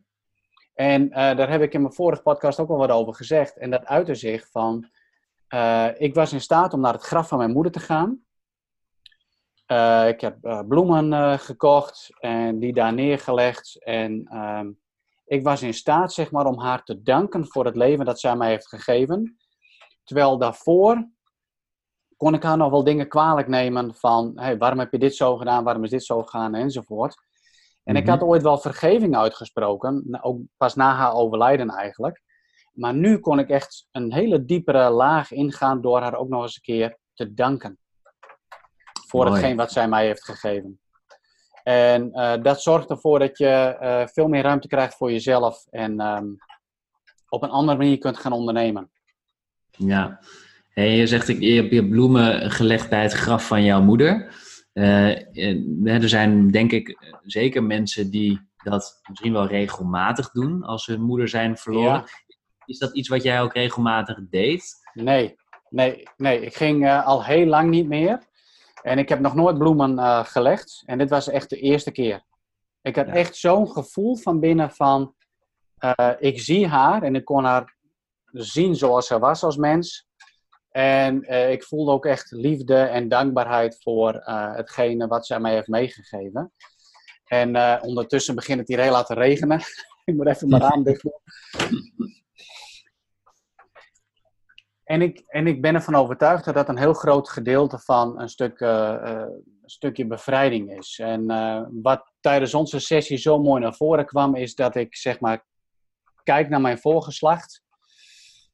En 0.75 1.11
eh, 1.11 1.37
daar 1.37 1.49
heb 1.49 1.61
ik 1.61 1.73
in 1.73 1.81
mijn 1.81 1.93
vorige 1.93 2.21
podcast 2.21 2.59
ook 2.59 2.69
al 2.69 2.77
wat 2.77 2.89
over 2.89 3.13
gezegd. 3.13 3.57
En 3.57 3.71
dat 3.71 3.85
uitte 3.85 4.15
zich 4.15 4.47
van, 4.51 4.89
eh, 5.47 5.87
ik 5.97 6.13
was 6.13 6.33
in 6.33 6.41
staat 6.41 6.73
om 6.73 6.79
naar 6.79 6.93
het 6.93 7.03
graf 7.03 7.27
van 7.27 7.37
mijn 7.37 7.51
moeder 7.51 7.71
te 7.71 7.79
gaan. 7.79 8.23
Eh, 9.65 10.07
ik 10.07 10.21
heb 10.21 10.65
bloemen 10.67 11.39
gekocht 11.39 12.09
en 12.19 12.59
die 12.59 12.73
daar 12.73 12.93
neergelegd. 12.93 13.83
En 13.83 14.27
ehm, 14.29 14.71
ik 15.25 15.43
was 15.43 15.61
in 15.61 15.73
staat, 15.73 16.13
zeg 16.13 16.31
maar, 16.31 16.45
om 16.45 16.59
haar 16.59 16.83
te 16.83 17.01
danken 17.01 17.47
voor 17.47 17.65
het 17.65 17.75
leven 17.75 18.05
dat 18.05 18.19
zij 18.19 18.35
mij 18.35 18.49
heeft 18.49 18.67
gegeven. 18.67 19.37
Terwijl 20.03 20.37
daarvoor 20.37 21.09
kon 22.17 22.33
ik 22.33 22.43
haar 22.43 22.57
nog 22.57 22.69
wel 22.71 22.83
dingen 22.83 23.07
kwalijk 23.07 23.47
nemen 23.47 23.95
van, 23.95 24.31
hey, 24.35 24.57
waarom 24.57 24.79
heb 24.79 24.91
je 24.91 24.99
dit 24.99 25.15
zo 25.15 25.37
gedaan, 25.37 25.63
waarom 25.63 25.83
is 25.83 25.89
dit 25.89 26.03
zo 26.03 26.21
gegaan, 26.21 26.55
enzovoort. 26.55 27.15
En 27.85 27.95
ik 27.95 28.01
Mhm. 28.03 28.11
had 28.11 28.21
ooit 28.21 28.41
wel 28.41 28.57
vergeving 28.57 29.15
uitgesproken, 29.17 30.01
na- 30.05 30.21
ook 30.21 30.39
pas 30.57 30.75
na 30.75 30.93
haar 30.95 31.13
overlijden 31.13 31.69
eigenlijk. 31.69 32.21
Maar 32.73 32.93
nu 32.93 33.17
kon 33.19 33.39
ik 33.39 33.49
echt 33.49 33.87
een 33.91 34.13
hele 34.13 34.45
diepere 34.45 34.89
laag 34.89 35.31
ingaan 35.31 35.81
door 35.81 36.01
haar 36.01 36.15
ook 36.15 36.29
nog 36.29 36.41
eens 36.41 36.55
een 36.55 36.61
keer 36.61 36.97
te 37.13 37.33
danken. 37.33 37.77
Voor 39.07 39.23
Mooi. 39.25 39.35
hetgeen 39.35 39.55
wat 39.57 39.71
zij 39.71 39.87
mij 39.87 40.05
heeft 40.05 40.23
gegeven. 40.25 40.79
En 41.63 42.11
eh, 42.13 42.41
dat 42.41 42.61
zorgt 42.61 42.89
ervoor 42.89 43.19
dat 43.19 43.37
je 43.37 43.47
eh, 43.79 44.07
veel 44.07 44.27
meer 44.27 44.43
ruimte 44.43 44.67
krijgt 44.67 44.95
voor 44.95 45.11
jezelf 45.11 45.65
en 45.69 45.99
ehm, 45.99 46.25
op 47.29 47.43
een 47.43 47.49
andere 47.49 47.77
manier 47.77 47.97
kunt 47.97 48.17
gaan 48.17 48.31
ondernemen. 48.31 48.91
Ja. 49.69 50.19
Hey, 50.69 50.95
je 50.95 51.07
zegt, 51.07 51.27
ik- 51.27 51.39
je 51.41 51.53
hebt 51.61 51.71
je 51.73 51.87
bloemen 51.87 52.51
gelegd 52.51 52.89
bij 52.89 53.01
het 53.01 53.13
graf 53.13 53.47
van 53.47 53.63
jouw 53.63 53.81
moeder. 53.81 54.43
Eh, 54.75 55.37
eh, 55.37 56.01
er 56.01 56.09
zijn 56.09 56.51
denk 56.51 56.71
ik 56.71 56.97
zeker 57.23 57.63
mensen 57.63 58.11
die 58.11 58.39
dat 58.63 58.99
misschien 59.07 59.33
wel 59.33 59.47
regelmatig 59.47 60.31
doen 60.31 60.63
als 60.63 60.83
ze 60.83 60.91
hun 60.91 61.01
moeder 61.01 61.27
zijn 61.27 61.57
verloren. 61.57 61.91
Ja. 61.91 62.05
Is 62.65 62.77
dat 62.77 62.95
iets 62.95 63.07
wat 63.07 63.23
jij 63.23 63.41
ook 63.41 63.53
regelmatig 63.53 64.17
deed? 64.29 64.73
Nee, 64.93 65.35
nee, 65.69 66.03
nee. 66.17 66.41
Ik 66.41 66.55
ging 66.55 66.85
eh, 66.85 67.05
al 67.05 67.23
heel 67.23 67.45
lang 67.45 67.69
niet 67.69 67.87
meer. 67.87 68.19
En 68.81 68.97
ik 68.97 69.09
heb 69.09 69.19
nog 69.19 69.35
nooit 69.35 69.57
bloemen 69.57 70.25
gelegd. 70.25 70.83
En 70.85 70.97
dit 70.97 71.09
was 71.09 71.29
echt 71.29 71.49
de 71.49 71.59
eerste 71.59 71.91
keer. 71.91 72.23
Ik 72.81 72.95
had 72.95 73.07
Ja. 73.07 73.13
echt 73.13 73.35
zo'n 73.35 73.69
gevoel 73.71 74.15
van 74.15 74.39
binnen 74.39 74.71
van... 74.71 75.15
ik 76.19 76.41
zie 76.41 76.67
haar 76.67 77.03
en 77.03 77.15
ik 77.15 77.25
kon 77.25 77.43
haar 77.43 77.75
zien 78.31 78.75
zoals 78.75 79.07
ze 79.07 79.19
was 79.19 79.43
als 79.43 79.57
mens. 79.57 80.04
En 80.75 81.23
eh, 81.23 81.51
ik 81.51 81.63
voelde 81.63 81.91
ook 81.91 82.05
echt 82.05 82.31
liefde 82.31 82.75
en 82.75 83.09
dankbaarheid 83.09 83.77
voor 83.81 84.13
eh, 84.13 84.55
hetgene 84.55 85.07
wat 85.07 85.25
zij 85.25 85.39
mij 85.39 85.53
heeft 85.53 85.67
meegegeven. 85.67 86.51
En 87.25 87.55
eh, 87.55 87.77
ondertussen 87.81 88.35
begint 88.35 88.59
het 88.59 88.67
hier 88.67 88.79
heel 88.79 89.03
te 89.03 89.13
regenen. 89.13 89.59
ik 90.05 90.15
moet 90.15 90.27
even 90.27 90.49
mijn 90.49 90.61
raam 90.61 90.83
dicht 90.83 91.01
doen. 91.01 91.19
En 94.83 95.01
ik, 95.01 95.23
en 95.27 95.47
ik 95.47 95.61
ben 95.61 95.75
ervan 95.75 95.95
overtuigd 95.95 96.45
dat 96.45 96.53
dat 96.53 96.69
een 96.69 96.77
heel 96.77 96.93
groot 96.93 97.29
gedeelte 97.29 97.79
van 97.79 98.21
een, 98.21 98.29
stuk, 98.29 98.59
een 98.59 99.43
stukje 99.65 100.07
bevrijding 100.07 100.77
is. 100.77 100.99
En 100.99 101.25
wat 101.81 102.11
tijdens 102.19 102.53
onze 102.53 102.79
sessie 102.79 103.17
zo 103.17 103.39
mooi 103.39 103.61
naar 103.61 103.75
voren 103.75 104.05
kwam, 104.05 104.35
is 104.35 104.55
dat 104.55 104.75
ik 104.75 104.95
zeg 104.95 105.19
maar 105.19 105.45
kijk 106.23 106.49
naar 106.49 106.61
mijn 106.61 106.79
voorgeslacht 106.79 107.63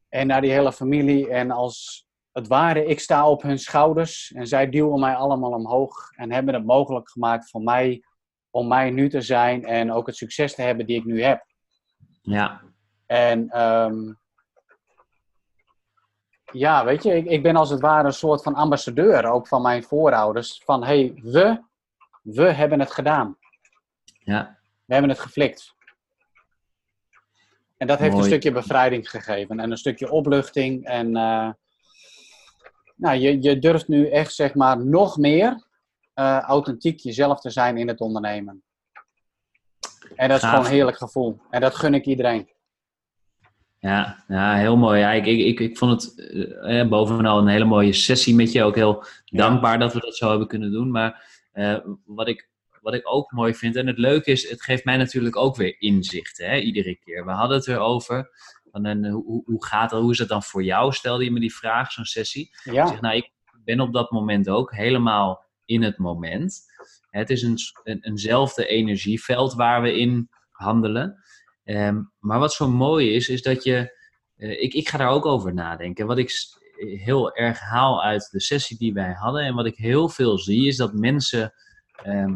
en 0.10 0.28
naar 0.28 0.42
die 0.42 0.52
hele 0.52 0.74
familie. 0.74 1.30
En 1.30 1.52
als 1.52 2.10
het 2.32 2.48
ware, 2.48 2.86
ik 2.86 3.00
sta 3.00 3.30
op 3.30 3.42
hun 3.42 3.60
schouders 3.60 4.32
en 4.32 4.48
zij 4.48 4.70
duwen 4.70 5.00
mij 5.00 5.16
allemaal 5.16 5.52
omhoog 5.52 6.12
en 6.12 6.32
hebben 6.32 6.54
het 6.54 6.66
mogelijk 6.66 7.10
gemaakt 7.10 7.50
voor 7.50 7.62
mij 7.62 8.04
om 8.50 8.68
mij 8.68 8.90
nu 8.90 9.10
te 9.10 9.22
zijn 9.22 9.66
en 9.66 9.92
ook 9.92 10.08
het 10.08 10.16
succes 10.16 10.56
te 10.56 10.62
hebben 10.62 10.86
die 10.86 10.98
ik 10.98 11.06
nu 11.06 11.24
heb. 11.24 11.46
Ja, 12.22 12.62
En 13.06 13.50
ehm, 13.50 14.14
ja, 16.52 16.86
weet 16.86 17.04
je, 17.04 17.16
ik, 17.16 17.26
ik 17.26 17.44
ben 17.44 17.56
als 17.56 17.70
het 17.70 17.82
ware 17.82 18.08
een 18.08 18.14
soort 18.14 18.44
van 18.44 18.56
ambassadeur 18.56 19.26
ook 19.26 19.48
van 19.48 19.62
mijn 19.62 19.84
voorouders. 19.84 20.62
Van 20.66 20.84
hé, 20.84 20.88
hey, 20.88 21.14
we, 21.24 21.62
we 22.22 22.52
hebben 22.52 22.80
het 22.80 22.92
gedaan. 22.92 23.38
ja, 24.04 24.60
We 24.86 24.94
hebben 24.94 25.12
het 25.12 25.20
geflikt. 25.20 25.76
En 27.78 27.88
dat 27.88 28.00
heeft 28.00 28.12
Mooi. 28.12 28.24
een 28.24 28.30
stukje 28.32 28.52
bevrijding 28.52 29.10
gegeven 29.10 29.60
en 29.60 29.72
een 29.72 29.78
stukje 29.78 30.12
opluchting. 30.12 30.86
En 30.86 31.16
eh, 31.16 31.50
nou, 33.02 33.18
je, 33.18 33.42
je 33.42 33.60
durft 33.60 33.88
nu 33.88 34.10
echt, 34.10 34.34
zeg 34.34 34.54
maar, 34.54 34.86
nog 34.86 35.18
meer 35.18 35.64
eh, 36.14 36.40
authentiek 36.40 37.00
jezelf 37.00 37.40
te 37.40 37.50
zijn 37.50 37.78
in 37.78 37.88
het 37.88 38.00
ondernemen. 38.00 38.64
En 40.16 40.28
dat 40.28 40.38
is 40.38 40.44
Gaaf. 40.44 40.52
gewoon 40.54 40.66
een 40.66 40.72
heerlijk 40.72 40.98
gevoel. 40.98 41.40
En 41.50 41.62
dat 41.62 41.76
gun 41.76 41.94
ik 41.94 42.06
iedereen. 42.06 42.50
ja, 43.80 44.24
ja 44.28 44.56
heel 44.56 44.78
mooi. 44.78 45.00
Ja, 45.00 45.12
ik, 45.12 45.26
ik, 45.26 45.40
ik, 45.40 45.60
ik 45.60 45.78
vond 45.78 46.02
het 46.02 46.20
eh, 46.20 46.80
eh, 46.80 46.90
bovenal 46.90 47.38
een 47.38 47.48
hele 47.48 47.66
mooie 47.66 47.94
sessie 47.94 48.36
met 48.36 48.52
je. 48.52 48.64
Ook 48.64 48.76
heel 48.76 49.04
dankbaar 49.26 49.80
dat 49.80 49.94
we 49.94 50.00
dat 50.00 50.16
zo 50.16 50.30
hebben 50.30 50.48
kunnen 50.48 50.72
doen. 50.72 50.92
Maar 50.92 51.26
eh, 51.52 51.78
wat, 52.06 52.28
ik, 52.28 52.50
wat 52.82 52.94
ik 52.94 53.14
ook 53.14 53.32
mooi 53.32 53.56
vind, 53.56 53.76
en 53.76 53.88
het 53.88 53.98
leuke 53.98 54.32
is, 54.32 54.50
het 54.50 54.64
geeft 54.64 54.86
mij 54.86 54.98
natuurlijk 54.98 55.36
ook 55.36 55.56
weer 55.56 55.76
inzicht, 55.80 56.38
hè, 56.38 56.58
iedere 56.58 56.96
keer. 56.96 57.26
We 57.26 57.32
hadden 57.32 57.58
het 57.58 57.68
erover. 57.68 58.30
Van, 58.72 58.86
en, 58.86 59.08
hoe, 59.10 59.44
hoe- 59.46 59.66
gaat 59.66 59.90
dat? 59.90 60.02
Hoe 60.02 60.12
is 60.12 60.18
het 60.18 60.28
dan 60.30 60.44
voor 60.44 60.64
jou? 60.64 60.94
Stelde 60.94 61.24
je 61.24 61.32
me 61.32 61.40
die 61.40 61.56
vraag, 61.56 61.92
zo'n 61.92 62.06
sessie. 62.06 62.50
Ik 62.82 62.88
zeg, 62.88 63.02
nou, 63.02 63.16
ik 63.16 63.32
ben 63.64 63.80
op 63.80 63.94
dat 63.94 64.12
moment 64.12 64.50
ook 64.50 64.76
helemaal 64.76 65.46
in 65.66 65.82
het 65.84 65.98
moment. 65.98 66.60
Het 67.10 67.30
is 67.30 67.42
een, 67.42 67.58
een, 67.84 68.00
eenzelfde 68.04 68.68
energieveld 68.68 69.54
waar 69.54 69.82
we 69.82 69.98
in 69.98 70.30
handelen. 70.52 71.24
Ehm, 71.64 72.02
maar 72.20 72.40
wat 72.40 72.54
zo 72.54 72.68
mooi 72.70 73.14
is, 73.16 73.30
is 73.30 73.42
dat 73.42 73.64
je. 73.64 74.00
eh, 74.38 74.62
ik, 74.62 74.74
ik 74.74 74.90
ga 74.90 74.98
daar 74.98 75.10
ook 75.10 75.26
over 75.26 75.54
nadenken. 75.54 76.08
Wat 76.08 76.18
ik 76.18 76.32
heel 77.04 77.36
erg 77.36 77.60
haal 77.60 78.04
uit 78.04 78.28
de 78.32 78.42
sessie 78.42 78.78
die 78.78 78.94
wij 78.94 79.12
hadden 79.14 79.44
en 79.44 79.56
wat 79.56 79.66
ik 79.66 79.76
heel 79.76 80.10
veel 80.10 80.38
zie, 80.38 80.68
is 80.68 80.78
dat 80.78 80.94
mensen 80.94 81.54
ehm, 81.96 82.34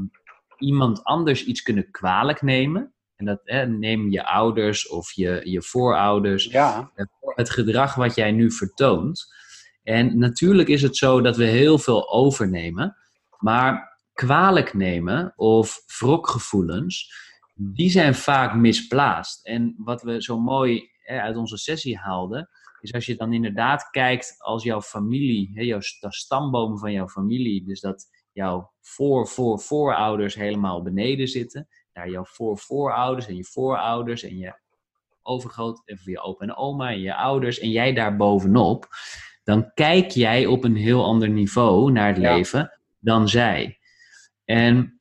iemand 0.57 1.03
anders 1.03 1.43
iets 1.45 1.61
kunnen 1.61 1.91
kwalijk 1.91 2.41
nemen. 2.41 2.93
En 3.15 3.25
dat 3.25 3.41
hè, 3.43 3.67
neem 3.67 4.11
je 4.11 4.25
ouders 4.25 4.87
of 4.89 5.11
je, 5.11 5.41
je 5.43 5.61
voorouders. 5.61 6.45
Ja. 6.45 6.91
Het 7.19 7.49
gedrag 7.49 7.95
wat 7.95 8.15
jij 8.15 8.31
nu 8.31 8.51
vertoont. 8.51 9.33
En 9.83 10.17
natuurlijk 10.17 10.67
is 10.67 10.81
het 10.81 10.97
zo 10.97 11.21
dat 11.21 11.37
we 11.37 11.45
heel 11.45 11.77
veel 11.77 12.11
overnemen. 12.11 12.95
Maar 13.39 13.99
kwalijk 14.13 14.73
nemen 14.73 15.33
of 15.35 15.83
wrokgevoelens, 15.99 17.13
die 17.53 17.89
zijn 17.89 18.15
vaak 18.15 18.55
misplaatst. 18.55 19.45
En 19.45 19.75
wat 19.77 20.01
we 20.01 20.23
zo 20.23 20.39
mooi 20.39 20.89
hè, 20.99 21.21
uit 21.21 21.35
onze 21.35 21.57
sessie 21.57 21.97
haalden, 21.97 22.49
is 22.79 22.93
als 22.93 23.05
je 23.05 23.15
dan 23.15 23.33
inderdaad 23.33 23.89
kijkt 23.89 24.35
als 24.37 24.63
jouw 24.63 24.81
familie, 24.81 25.51
hè, 25.53 25.61
jouw, 25.61 25.79
de 25.79 26.07
stamboom 26.09 26.79
van 26.79 26.91
jouw 26.91 27.07
familie, 27.07 27.65
dus 27.65 27.79
dat 27.79 28.05
jouw 28.31 28.71
voor, 28.81 29.27
voor, 29.27 29.59
voorouders 29.59 30.35
helemaal 30.35 30.83
beneden 30.83 31.27
zitten, 31.27 31.67
daar 31.95 32.09
jouw 32.09 32.25
voor, 32.25 32.57
voorouders 32.57 33.27
en 33.27 33.35
je 33.35 33.43
voorouders 33.43 34.23
en 34.23 34.37
je 34.37 34.53
overgroot, 35.21 35.83
of 35.85 36.05
je 36.05 36.19
opa 36.19 36.45
en 36.45 36.55
oma 36.55 36.89
en 36.89 36.99
je 36.99 37.15
ouders 37.15 37.59
en 37.59 37.69
jij 37.69 37.93
daar 37.93 38.15
bovenop, 38.15 38.87
dan 39.43 39.71
kijk 39.73 40.11
jij 40.11 40.45
op 40.45 40.63
een 40.63 40.75
heel 40.75 41.03
ander 41.03 41.29
niveau 41.29 41.91
naar 41.91 42.07
het 42.07 42.17
leven 42.17 42.79
dan 42.99 43.29
zij. 43.29 43.79
En 44.45 44.99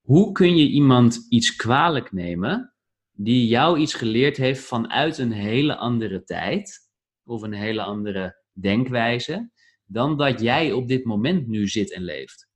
hoe 0.00 0.32
kun 0.32 0.56
je 0.56 0.68
iemand 0.68 1.26
iets 1.28 1.56
kwalijk 1.56 2.12
nemen 2.12 2.74
die 3.12 3.48
jou 3.48 3.78
iets 3.78 3.94
geleerd 3.94 4.36
heeft 4.36 4.64
vanuit 4.64 5.18
een 5.18 5.32
hele 5.32 5.76
andere 5.76 6.24
tijd 6.24 6.88
of 7.24 7.42
een 7.42 7.52
hele 7.52 7.82
andere 7.82 8.42
denkwijze 8.52 9.50
dan 9.84 10.16
dat 10.16 10.40
jij 10.40 10.72
op 10.72 10.88
dit 10.88 11.04
moment 11.04 11.46
nu 11.46 11.68
zit 11.68 11.92
en 11.92 12.02
leeft? 12.02 12.47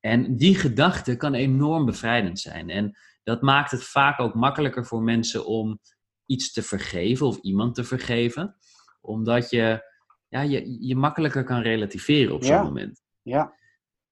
En 0.00 0.36
die 0.36 0.54
gedachte 0.54 1.16
kan 1.16 1.34
enorm 1.34 1.84
bevrijdend 1.84 2.40
zijn. 2.40 2.70
En 2.70 2.98
dat 3.22 3.42
maakt 3.42 3.70
het 3.70 3.84
vaak 3.84 4.20
ook 4.20 4.34
makkelijker 4.34 4.86
voor 4.86 5.02
mensen 5.02 5.46
om 5.46 5.80
iets 6.26 6.52
te 6.52 6.62
vergeven 6.62 7.26
of 7.26 7.38
iemand 7.38 7.74
te 7.74 7.84
vergeven, 7.84 8.56
omdat 9.00 9.50
je, 9.50 9.82
ja, 10.28 10.40
je, 10.40 10.86
je 10.86 10.96
makkelijker 10.96 11.44
kan 11.44 11.60
relativeren 11.60 12.34
op 12.34 12.44
zo'n 12.44 12.62
moment. 12.62 13.02
Ja. 13.22 13.52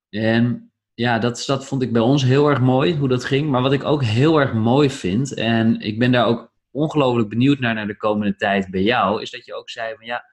En 0.09 0.71
ja, 0.93 1.19
dat, 1.19 1.43
dat 1.45 1.65
vond 1.65 1.81
ik 1.81 1.93
bij 1.93 2.01
ons 2.01 2.23
heel 2.23 2.49
erg 2.49 2.59
mooi, 2.59 2.97
hoe 2.97 3.07
dat 3.07 3.25
ging. 3.25 3.49
Maar 3.49 3.61
wat 3.61 3.73
ik 3.73 3.83
ook 3.83 4.03
heel 4.03 4.39
erg 4.39 4.53
mooi 4.53 4.89
vind, 4.89 5.33
en 5.33 5.79
ik 5.79 5.99
ben 5.99 6.11
daar 6.11 6.25
ook 6.25 6.53
ongelooflijk 6.71 7.29
benieuwd 7.29 7.59
naar, 7.59 7.73
naar 7.73 7.87
de 7.87 7.97
komende 7.97 8.35
tijd 8.35 8.71
bij 8.71 8.81
jou, 8.81 9.21
is 9.21 9.31
dat 9.31 9.45
je 9.45 9.53
ook 9.53 9.69
zei 9.69 9.95
van 9.95 10.05
ja, 10.05 10.23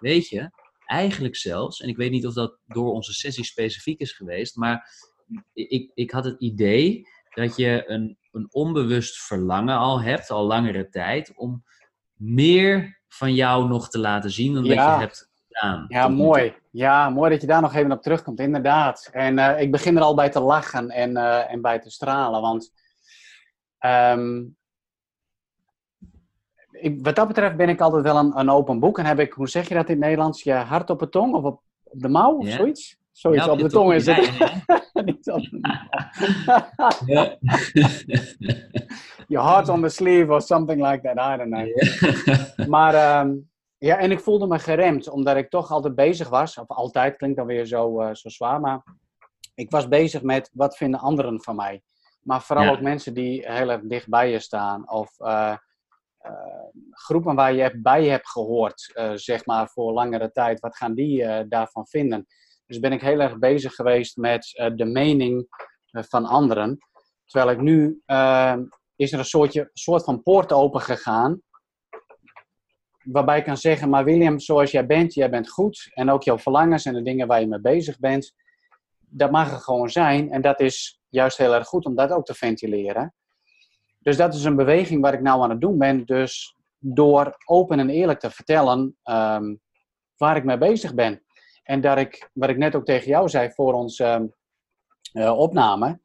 weet 0.00 0.28
je, 0.28 0.50
eigenlijk 0.90 1.36
zelfs, 1.36 1.80
en 1.80 1.88
ik 1.88 1.96
weet 1.96 2.10
niet 2.10 2.26
of 2.26 2.34
dat 2.34 2.58
door 2.66 2.92
onze 2.92 3.12
sessie 3.12 3.44
specifiek 3.44 4.00
is 4.00 4.12
geweest, 4.12 4.56
maar 4.56 4.90
ik, 5.52 5.90
ik 5.94 6.10
had 6.10 6.24
het 6.24 6.40
idee 6.40 7.08
dat 7.34 7.56
je 7.56 7.82
een, 7.86 8.18
een 8.30 8.48
onbewust 8.50 9.18
verlangen 9.18 9.76
al 9.76 10.02
hebt, 10.02 10.30
al 10.30 10.46
langere 10.46 10.88
tijd, 10.88 11.32
om 11.36 11.64
meer 12.14 13.00
van 13.08 13.34
jou 13.34 13.68
nog 13.68 13.88
te 13.88 13.98
laten 13.98 14.30
zien 14.30 14.54
dan 14.54 14.64
dat 14.64 14.72
je 14.72 14.80
hebt 14.80 15.30
gedaan. 15.48 15.84
Ja, 15.88 16.08
mooi. 16.08 16.54
Ja, 16.70 17.10
mooi 17.10 17.30
dat 17.30 17.40
je 17.40 17.46
daar 17.46 17.60
nog 17.60 17.74
even 17.74 17.92
op 17.92 18.02
terugkomt, 18.02 18.40
inderdaad. 18.40 19.08
En 19.12 19.38
uh, 19.38 19.60
ik 19.60 19.70
begin 19.70 19.96
er 19.96 20.02
al 20.02 20.14
bij 20.14 20.30
te 20.30 20.40
lachen 20.40 20.88
en, 20.88 21.10
uh, 21.10 21.52
en 21.52 21.60
bij 21.60 21.80
te 21.80 21.90
stralen, 21.90 22.40
want 22.40 22.72
um, 23.86 24.58
ik, 26.80 26.98
wat 27.02 27.16
dat 27.16 27.26
betreft 27.26 27.56
ben 27.56 27.68
ik 27.68 27.80
altijd 27.80 28.02
wel 28.02 28.16
een, 28.16 28.38
een, 28.38 28.50
open 28.50 28.78
boek. 28.78 28.98
En 28.98 29.04
heb 29.04 29.18
ik, 29.18 29.32
hoe 29.32 29.48
zeg 29.48 29.68
je 29.68 29.74
dat 29.74 29.88
in 29.88 29.94
het 29.94 30.04
Nederlands, 30.04 30.42
je 30.42 30.52
hart 30.52 30.90
op 30.90 30.98
de 30.98 31.08
tong 31.08 31.34
of 31.34 31.44
op, 31.44 31.62
op 31.84 32.00
de 32.00 32.08
mouw 32.08 32.36
of 32.36 32.48
zoiets? 32.48 32.98
Zoiets 33.12 33.44
ja, 33.44 33.50
op, 33.50 33.56
op 33.58 33.64
de 33.64 33.70
tong 33.70 33.92
is 33.92 34.06
het. 34.06 34.30
Niet 34.92 35.30
op 35.30 35.42
Your 39.26 39.48
heart 39.48 39.68
on 39.68 39.82
the 39.82 39.88
sleeve 39.88 40.32
or 40.32 40.40
something 40.40 40.86
like 40.86 41.00
that, 41.00 41.16
I 41.16 41.36
don't 41.36 41.50
know. 41.50 42.68
maar 42.74 43.20
um, 43.20 43.50
ja, 43.78 43.98
en 43.98 44.10
ik 44.10 44.20
voelde 44.20 44.46
me 44.46 44.58
geremd, 44.58 45.08
omdat 45.08 45.36
ik 45.36 45.50
toch 45.50 45.70
altijd 45.70 45.94
bezig 45.94 46.28
was. 46.28 46.58
Of 46.58 46.68
altijd, 46.68 47.16
klinkt 47.16 47.36
dan 47.36 47.46
weer 47.46 47.64
zo, 47.64 48.02
uh, 48.02 48.14
zo 48.14 48.28
zwaar, 48.28 48.60
maar 48.60 48.82
ik 49.54 49.70
was 49.70 49.88
bezig 49.88 50.22
met 50.22 50.50
wat 50.52 50.76
vinden 50.76 51.00
anderen 51.00 51.42
van 51.42 51.56
mij. 51.56 51.82
Maar 52.20 52.42
vooral 52.42 52.72
ook 52.72 52.80
mensen 52.80 53.14
die 53.14 53.44
heel 53.46 53.70
erg 53.70 53.80
dicht 53.82 54.08
bij 54.08 54.30
je 54.30 54.38
staan. 54.38 54.90
Of 54.90 55.14
uh, 55.18 55.56
groepen 56.90 57.34
waar 57.34 57.52
je 57.52 57.80
bij 57.80 58.04
hebt 58.04 58.28
gehoord, 58.28 58.92
zeg 59.14 59.46
maar, 59.46 59.68
voor 59.68 59.92
langere 59.92 60.30
tijd. 60.30 60.60
Wat 60.60 60.76
gaan 60.76 60.94
die 60.94 61.46
daarvan 61.48 61.86
vinden? 61.86 62.26
Dus 62.66 62.78
ben 62.78 62.92
ik 62.92 63.00
heel 63.00 63.20
erg 63.20 63.38
bezig 63.38 63.74
geweest 63.74 64.16
met 64.16 64.72
de 64.74 64.84
mening 64.84 65.46
van 65.90 66.24
anderen. 66.24 66.78
Terwijl 67.26 67.50
ik 67.50 67.60
nu, 67.60 68.02
is 68.96 69.12
er 69.12 69.18
een 69.18 69.24
soortje, 69.24 69.70
soort 69.72 70.04
van 70.04 70.22
poort 70.22 70.52
open 70.52 70.80
gegaan 70.80 71.42
waarbij 73.00 73.38
ik 73.38 73.44
kan 73.44 73.56
zeggen, 73.56 73.88
maar 73.88 74.04
William, 74.04 74.38
zoals 74.38 74.70
jij 74.70 74.86
bent, 74.86 75.14
jij 75.14 75.30
bent 75.30 75.50
goed. 75.50 75.90
En 75.94 76.10
ook 76.10 76.22
jouw 76.22 76.38
verlangens 76.38 76.84
en 76.84 76.94
de 76.94 77.02
dingen 77.02 77.26
waar 77.26 77.40
je 77.40 77.46
mee 77.46 77.60
bezig 77.60 77.98
bent, 77.98 78.32
dat 78.98 79.30
mag 79.30 79.52
er 79.52 79.58
gewoon 79.58 79.88
zijn. 79.88 80.32
En 80.32 80.40
dat 80.40 80.60
is 80.60 81.00
juist 81.08 81.36
heel 81.36 81.54
erg 81.54 81.66
goed 81.66 81.84
om 81.84 81.94
dat 81.94 82.10
ook 82.10 82.24
te 82.24 82.34
ventileren. 82.34 83.14
Dus 84.02 84.16
dat 84.16 84.34
is 84.34 84.44
een 84.44 84.56
beweging 84.56 85.02
waar 85.02 85.14
ik 85.14 85.20
nou 85.20 85.42
aan 85.42 85.50
het 85.50 85.60
doen 85.60 85.78
ben. 85.78 86.04
Dus 86.04 86.56
door 86.78 87.36
open 87.44 87.78
en 87.78 87.90
eerlijk 87.90 88.18
te 88.18 88.30
vertellen 88.30 88.96
um, 89.04 89.60
waar 90.16 90.36
ik 90.36 90.44
mee 90.44 90.58
bezig 90.58 90.94
ben. 90.94 91.22
En 91.62 91.80
dat 91.80 91.98
ik, 91.98 92.30
wat 92.32 92.48
ik 92.48 92.56
net 92.56 92.74
ook 92.74 92.84
tegen 92.84 93.08
jou 93.08 93.28
zei 93.28 93.50
voor 93.50 93.72
onze 93.72 94.04
um, 94.04 94.34
uh, 95.12 95.38
opname, 95.38 96.00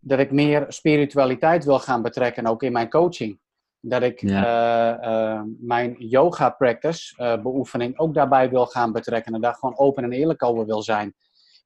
dat 0.00 0.18
ik 0.18 0.32
meer 0.32 0.64
spiritualiteit 0.68 1.64
wil 1.64 1.78
gaan 1.78 2.02
betrekken, 2.02 2.46
ook 2.46 2.62
in 2.62 2.72
mijn 2.72 2.90
coaching. 2.90 3.40
Dat 3.80 4.02
ik 4.02 4.20
ja. 4.20 4.98
uh, 4.98 5.08
uh, 5.10 5.42
mijn 5.58 5.94
yoga 5.98 6.50
practice, 6.50 7.38
beoefening, 7.42 7.98
ook 7.98 8.14
daarbij 8.14 8.50
wil 8.50 8.66
gaan 8.66 8.92
betrekken. 8.92 9.34
En 9.34 9.40
daar 9.40 9.54
gewoon 9.54 9.78
open 9.78 10.04
en 10.04 10.12
eerlijk 10.12 10.42
over 10.42 10.66
wil 10.66 10.82
zijn. 10.82 11.14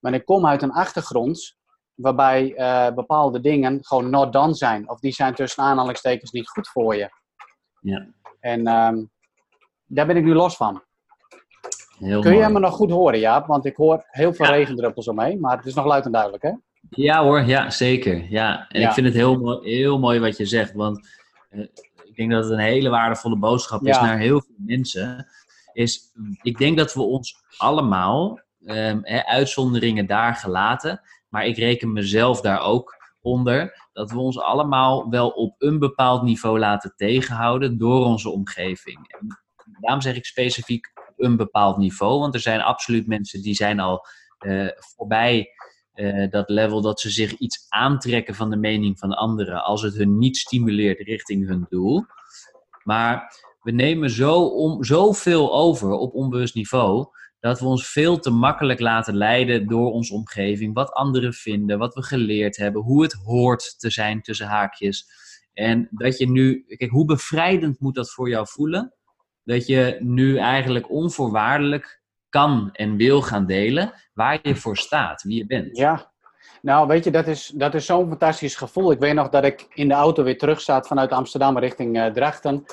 Maar 0.01 0.15
ik 0.15 0.25
kom 0.25 0.47
uit 0.47 0.63
een 0.63 0.73
achtergrond 0.73 1.57
waarbij 1.95 2.55
bepaalde 2.95 3.41
dingen 3.41 3.79
gewoon 3.85 4.11
not 4.11 4.33
done 4.33 4.55
zijn. 4.55 4.89
Of 4.89 5.01
die 5.01 5.13
zijn 5.13 5.35
tussen 5.35 5.63
aanhalingstekens 5.63 6.31
niet 6.31 6.49
goed 6.49 6.69
voor 6.69 6.97
je. 6.97 7.11
Ja. 7.81 8.07
En 8.41 8.67
um, 8.67 9.11
daar 9.87 10.07
ben 10.07 10.17
ik 10.17 10.25
nu 10.25 10.35
los 10.35 10.57
van. 10.57 10.83
Heel 11.99 12.21
Kun 12.21 12.37
je 12.37 12.49
me 12.49 12.59
nog 12.59 12.75
goed 12.75 12.91
horen, 12.91 13.19
Jaap? 13.19 13.47
Want 13.47 13.65
ik 13.65 13.77
hoor 13.77 14.05
heel 14.07 14.33
veel 14.33 14.47
ja. 14.47 14.53
regendruppels 14.53 15.09
omheen, 15.09 15.41
maar 15.41 15.57
het 15.57 15.67
is 15.67 15.75
nog 15.75 15.85
luid 15.85 16.05
en 16.05 16.13
duidelijk, 16.13 16.43
hè? 16.43 16.53
Ja 16.91 17.23
hoor, 17.23 17.43
ja, 17.43 17.71
zeker. 17.71 18.31
Ja. 18.31 18.69
En 18.69 18.81
ja. 18.81 18.89
ik 18.89 18.95
vind 18.95 19.07
het 19.07 19.17
heel 19.17 19.39
mooi, 19.39 19.69
heel 19.69 19.99
mooi 19.99 20.21
wat 20.21 20.37
je 20.37 20.47
zegt, 20.47 20.73
want 20.73 21.09
ik 22.05 22.17
denk 22.17 22.31
dat 22.31 22.45
het 22.45 22.53
een 22.53 22.59
hele 22.59 22.89
waardevolle 22.89 23.37
boodschap 23.37 23.87
is 23.87 24.01
naar 24.01 24.19
heel 24.19 24.41
veel 24.41 24.55
mensen. 24.57 25.27
Is, 25.73 26.13
ik 26.43 26.59
denk 26.59 26.77
dat 26.77 26.95
we 26.95 27.03
ons 27.03 27.43
allemaal, 27.57 28.41
um, 28.65 29.05
uitzonderingen 29.05 30.07
daar 30.07 30.35
gelaten, 30.35 31.01
maar 31.33 31.47
ik 31.47 31.57
reken 31.57 31.93
mezelf 31.93 32.41
daar 32.41 32.61
ook 32.61 32.97
onder, 33.21 33.89
dat 33.93 34.11
we 34.11 34.19
ons 34.19 34.39
allemaal 34.39 35.11
wel 35.11 35.29
op 35.29 35.55
een 35.59 35.79
bepaald 35.79 36.23
niveau 36.23 36.59
laten 36.59 36.93
tegenhouden 36.97 37.79
door 37.79 38.05
onze 38.05 38.31
omgeving. 38.31 38.99
Daarom 39.81 40.01
zeg 40.01 40.17
ik 40.17 40.25
specifiek 40.25 40.93
een 41.17 41.37
bepaald 41.37 41.77
niveau, 41.77 42.19
want 42.19 42.35
er 42.35 42.41
zijn 42.41 42.61
absoluut 42.61 43.07
mensen 43.07 43.43
die 43.43 43.55
zijn 43.55 43.81
al 43.81 44.07
uh, 44.41 44.69
voorbij 44.77 45.49
uh, 45.95 46.31
dat 46.31 46.49
level 46.49 46.81
dat 46.81 47.01
ze 47.01 47.11
zich 47.11 47.33
iets 47.33 47.67
aantrekken 47.69 48.35
van 48.35 48.51
de 48.51 48.57
mening 48.57 48.99
van 48.99 49.13
anderen 49.13 49.65
als 49.65 49.83
het 49.83 49.95
hun 49.95 50.19
niet 50.19 50.37
stimuleert 50.37 50.99
richting 50.99 51.47
hun 51.47 51.67
doel. 51.69 52.05
Maar 52.85 53.37
we 53.63 53.71
nemen 53.71 54.11
zo 54.11 54.45
om, 54.45 54.85
zoveel 54.85 55.55
over 55.55 55.91
op 55.91 56.15
onbewust 56.15 56.55
niveau 56.55 57.07
dat 57.43 57.61
we 57.61 57.67
ons 57.67 57.89
veel 57.89 58.19
te 58.19 58.31
makkelijk 58.31 58.81
laten 58.81 59.17
leiden 59.17 59.67
door 59.67 59.93
onze 59.93 60.15
omgeving, 60.15 60.75
wat 60.75 60.93
anderen 60.93 61.33
vinden, 61.33 61.79
wat 61.79 61.95
we 61.95 62.03
geleerd 62.03 62.57
hebben, 62.57 62.83
hoe 62.83 63.03
het 63.03 63.13
hoort 63.13 63.75
te 63.79 63.91
zijn 63.91 64.23
tussen 64.23 64.47
haakjes. 64.47 65.07
En 65.53 65.89
dat 65.91 66.19
je 66.19 66.31
nu, 66.31 66.65
kijk, 66.67 66.91
hoe 66.91 67.05
bevrijdend 67.05 67.81
moet 67.81 67.95
dat 67.95 68.11
voor 68.11 68.29
jou 68.29 68.47
voelen? 68.49 68.95
Dat 69.45 69.67
je 69.67 69.97
nu 70.01 70.39
eigenlijk 70.39 70.91
onvoorwaardelijk 70.91 72.03
kan 72.29 72.69
en 72.73 72.97
wil 72.97 73.23
gaan 73.23 73.47
delen 73.47 73.93
waar 74.15 74.39
je 74.43 74.57
voor 74.57 74.77
staat, 74.77 75.23
wie 75.23 75.37
je 75.37 75.47
bent. 75.47 75.77
Ja, 75.77 76.13
nou 76.61 76.87
weet 76.87 77.05
je, 77.05 77.11
dat 77.11 77.27
is, 77.27 77.53
dat 77.55 77.75
is 77.75 77.87
zo'n 77.87 78.09
fantastisch 78.09 78.57
gevoel. 78.57 78.93
Ik 78.93 78.99
weet 78.99 79.15
nog 79.15 79.29
dat 79.29 79.45
ik 79.45 79.67
in 79.75 79.89
de 79.89 79.95
auto 79.95 80.23
weer 80.23 80.39
terug 80.39 80.61
zat 80.61 80.87
vanuit 80.87 81.11
Amsterdam 81.11 81.59
richting 81.59 81.97
uh, 81.97 82.07
Drachten. 82.07 82.65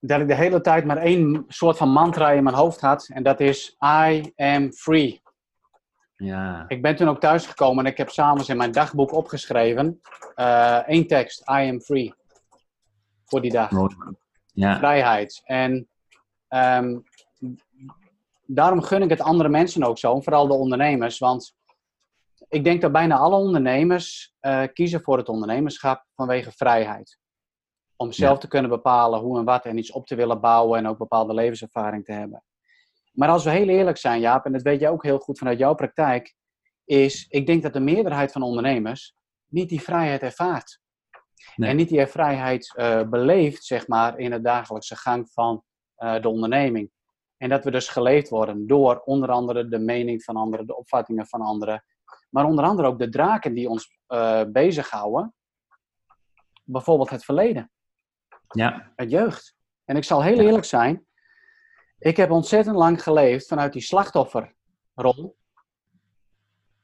Dat 0.00 0.20
ik 0.20 0.28
de 0.28 0.34
hele 0.34 0.60
tijd 0.60 0.84
maar 0.84 0.96
één 0.96 1.44
soort 1.48 1.76
van 1.76 1.88
mantra 1.88 2.30
in 2.30 2.42
mijn 2.42 2.56
hoofd 2.56 2.80
had. 2.80 3.08
En 3.12 3.22
dat 3.22 3.40
is 3.40 3.76
I 3.84 4.32
am 4.36 4.72
free. 4.72 5.22
Ja. 6.16 6.64
Ik 6.68 6.82
ben 6.82 6.96
toen 6.96 7.08
ook 7.08 7.20
thuisgekomen 7.20 7.84
en 7.84 7.90
ik 7.90 7.96
heb 7.96 8.08
s'avonds 8.08 8.48
in 8.48 8.56
mijn 8.56 8.72
dagboek 8.72 9.12
opgeschreven. 9.12 10.00
Uh, 10.36 10.88
één 10.88 11.06
tekst, 11.06 11.40
I 11.40 11.68
am 11.70 11.80
free. 11.80 12.14
Voor 13.24 13.40
die 13.40 13.52
dag. 13.52 13.70
Ja. 14.52 14.78
Vrijheid. 14.78 15.40
En 15.44 15.88
um, 16.48 17.02
daarom 18.46 18.82
gun 18.82 19.02
ik 19.02 19.10
het 19.10 19.20
andere 19.20 19.48
mensen 19.48 19.84
ook 19.84 19.98
zo, 19.98 20.20
vooral 20.20 20.46
de 20.46 20.54
ondernemers. 20.54 21.18
Want 21.18 21.54
ik 22.48 22.64
denk 22.64 22.80
dat 22.80 22.92
bijna 22.92 23.16
alle 23.16 23.36
ondernemers 23.36 24.34
uh, 24.40 24.62
kiezen 24.72 25.02
voor 25.02 25.16
het 25.16 25.28
ondernemerschap 25.28 26.04
vanwege 26.14 26.52
vrijheid. 26.52 27.18
Om 28.00 28.12
zelf 28.12 28.38
te 28.38 28.48
kunnen 28.48 28.70
bepalen 28.70 29.20
hoe 29.20 29.38
en 29.38 29.44
wat 29.44 29.64
en 29.64 29.78
iets 29.78 29.92
op 29.92 30.06
te 30.06 30.14
willen 30.14 30.40
bouwen 30.40 30.78
en 30.78 30.86
ook 30.86 30.98
bepaalde 30.98 31.34
levenservaring 31.34 32.04
te 32.04 32.12
hebben. 32.12 32.44
Maar 33.12 33.28
als 33.28 33.44
we 33.44 33.50
heel 33.50 33.68
eerlijk 33.68 33.96
zijn, 33.96 34.20
Jaap, 34.20 34.44
en 34.44 34.52
dat 34.52 34.62
weet 34.62 34.80
je 34.80 34.88
ook 34.88 35.02
heel 35.02 35.18
goed 35.18 35.38
vanuit 35.38 35.58
jouw 35.58 35.74
praktijk, 35.74 36.34
is 36.84 37.26
ik 37.28 37.46
denk 37.46 37.62
dat 37.62 37.72
de 37.72 37.80
meerderheid 37.80 38.32
van 38.32 38.42
ondernemers 38.42 39.14
niet 39.46 39.68
die 39.68 39.80
vrijheid 39.80 40.22
ervaart. 40.22 40.80
En 41.56 41.76
niet 41.76 41.88
die 41.88 42.06
vrijheid 42.06 42.74
uh, 42.76 43.02
beleeft, 43.08 43.64
zeg 43.64 43.88
maar, 43.88 44.18
in 44.18 44.32
het 44.32 44.44
dagelijkse 44.44 44.96
gang 44.96 45.30
van 45.30 45.62
uh, 45.98 46.22
de 46.22 46.28
onderneming. 46.28 46.90
En 47.36 47.48
dat 47.48 47.64
we 47.64 47.70
dus 47.70 47.88
geleefd 47.88 48.28
worden 48.28 48.66
door 48.66 49.02
onder 49.04 49.30
andere 49.30 49.68
de 49.68 49.78
mening 49.78 50.24
van 50.24 50.36
anderen, 50.36 50.66
de 50.66 50.76
opvattingen 50.76 51.26
van 51.26 51.40
anderen. 51.40 51.84
Maar 52.30 52.44
onder 52.44 52.64
andere 52.64 52.88
ook 52.88 52.98
de 52.98 53.08
draken 53.08 53.54
die 53.54 53.68
ons 53.68 53.98
uh, 54.08 54.42
bezighouden. 54.52 55.34
Bijvoorbeeld 56.64 57.10
het 57.10 57.24
verleden. 57.24 57.70
Ja. 58.50 58.92
Het 58.96 59.10
jeugd. 59.10 59.56
En 59.84 59.96
ik 59.96 60.04
zal 60.04 60.22
heel 60.22 60.38
eerlijk 60.38 60.64
zijn. 60.64 61.06
Ik 61.98 62.16
heb 62.16 62.30
ontzettend 62.30 62.76
lang 62.76 63.02
geleefd 63.02 63.46
vanuit 63.46 63.72
die 63.72 63.82
slachtofferrol. 63.82 65.36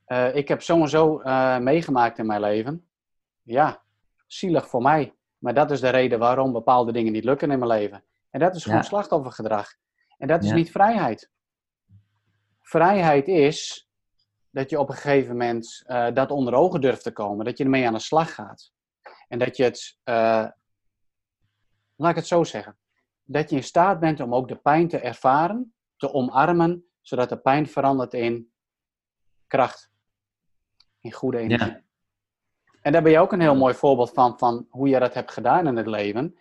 Uh, 0.06 0.34
ik 0.34 0.48
heb 0.48 0.62
sowieso 0.62 1.20
uh, 1.22 1.59
meegemaakt 1.59 2.18
in 2.18 2.26
mijn 2.26 2.40
leven. 2.40 2.88
Ja, 3.43 3.82
zielig 4.26 4.68
voor 4.68 4.82
mij. 4.82 5.14
Maar 5.38 5.55
dat 5.55 5.70
is 5.70 5.80
de 5.80 5.88
reden 5.88 6.18
waarom 6.18 6.52
bepaalde 6.52 6.93
dingen 6.93 7.12
niet 7.12 7.24
lukken 7.24 7.51
in 7.51 7.59
mijn 7.59 7.70
leven. 7.70 8.05
En 8.30 8.40
dat 8.40 8.55
is 8.55 8.64
gewoon 8.64 8.78
ja. 8.78 8.84
slachtoffergedrag. 8.84 9.74
En 10.18 10.28
dat 10.28 10.44
is 10.44 10.52
niet 10.52 10.70
vrijheid. 10.70 11.30
Vrijheid 12.60 13.28
is 13.28 13.90
dat 14.51 14.70
je 14.70 14.78
op 14.78 14.88
een 14.88 14.94
gegeven 14.94 15.30
moment 15.30 15.84
uh, 15.86 16.06
dat 16.14 16.30
onder 16.30 16.55
ogen 16.55 16.80
durft 16.80 17.02
te 17.02 17.12
komen. 17.12 17.44
Dat 17.44 17.59
je 17.59 17.64
ermee 17.64 17.86
aan 17.86 17.93
de 17.93 17.98
slag 17.98 18.34
gaat. 18.34 18.72
En 19.28 19.38
dat 19.38 19.56
je 19.56 19.64
het, 19.64 19.98
laat 21.97 22.10
ik 22.10 22.16
het 22.16 22.27
zo 22.27 22.44
zeggen, 22.44 22.77
dat 23.23 23.51
je 23.51 23.56
in 23.56 23.62
staat 23.62 24.01
bent 24.01 24.20
om 24.20 24.35
ook 24.35 24.48
de 24.48 24.56
pijn 24.56 24.89
te 24.89 24.98
ervaren, 24.98 25.74
te 25.97 26.12
omarmen, 26.12 26.85
zodat 27.01 27.28
de 27.28 27.39
pijn 27.39 27.66
verandert 27.66 28.14
in 28.14 28.52
kracht. 29.47 29.90
In 31.01 31.12
goede 31.12 31.39
energie. 31.39 31.73
Ja. 31.73 31.85
En 32.82 32.93
daar 32.93 33.02
ben 33.02 33.12
je 33.12 33.18
ook 33.18 33.32
een 33.32 33.40
heel 33.40 33.56
mooi 33.56 33.74
voorbeeld 33.74 34.10
van, 34.10 34.39
van 34.39 34.66
hoe 34.70 34.89
je 34.89 34.98
dat 34.98 35.14
hebt 35.14 35.32
gedaan 35.32 35.66
in 35.66 35.77
het 35.77 35.86
leven 35.86 36.39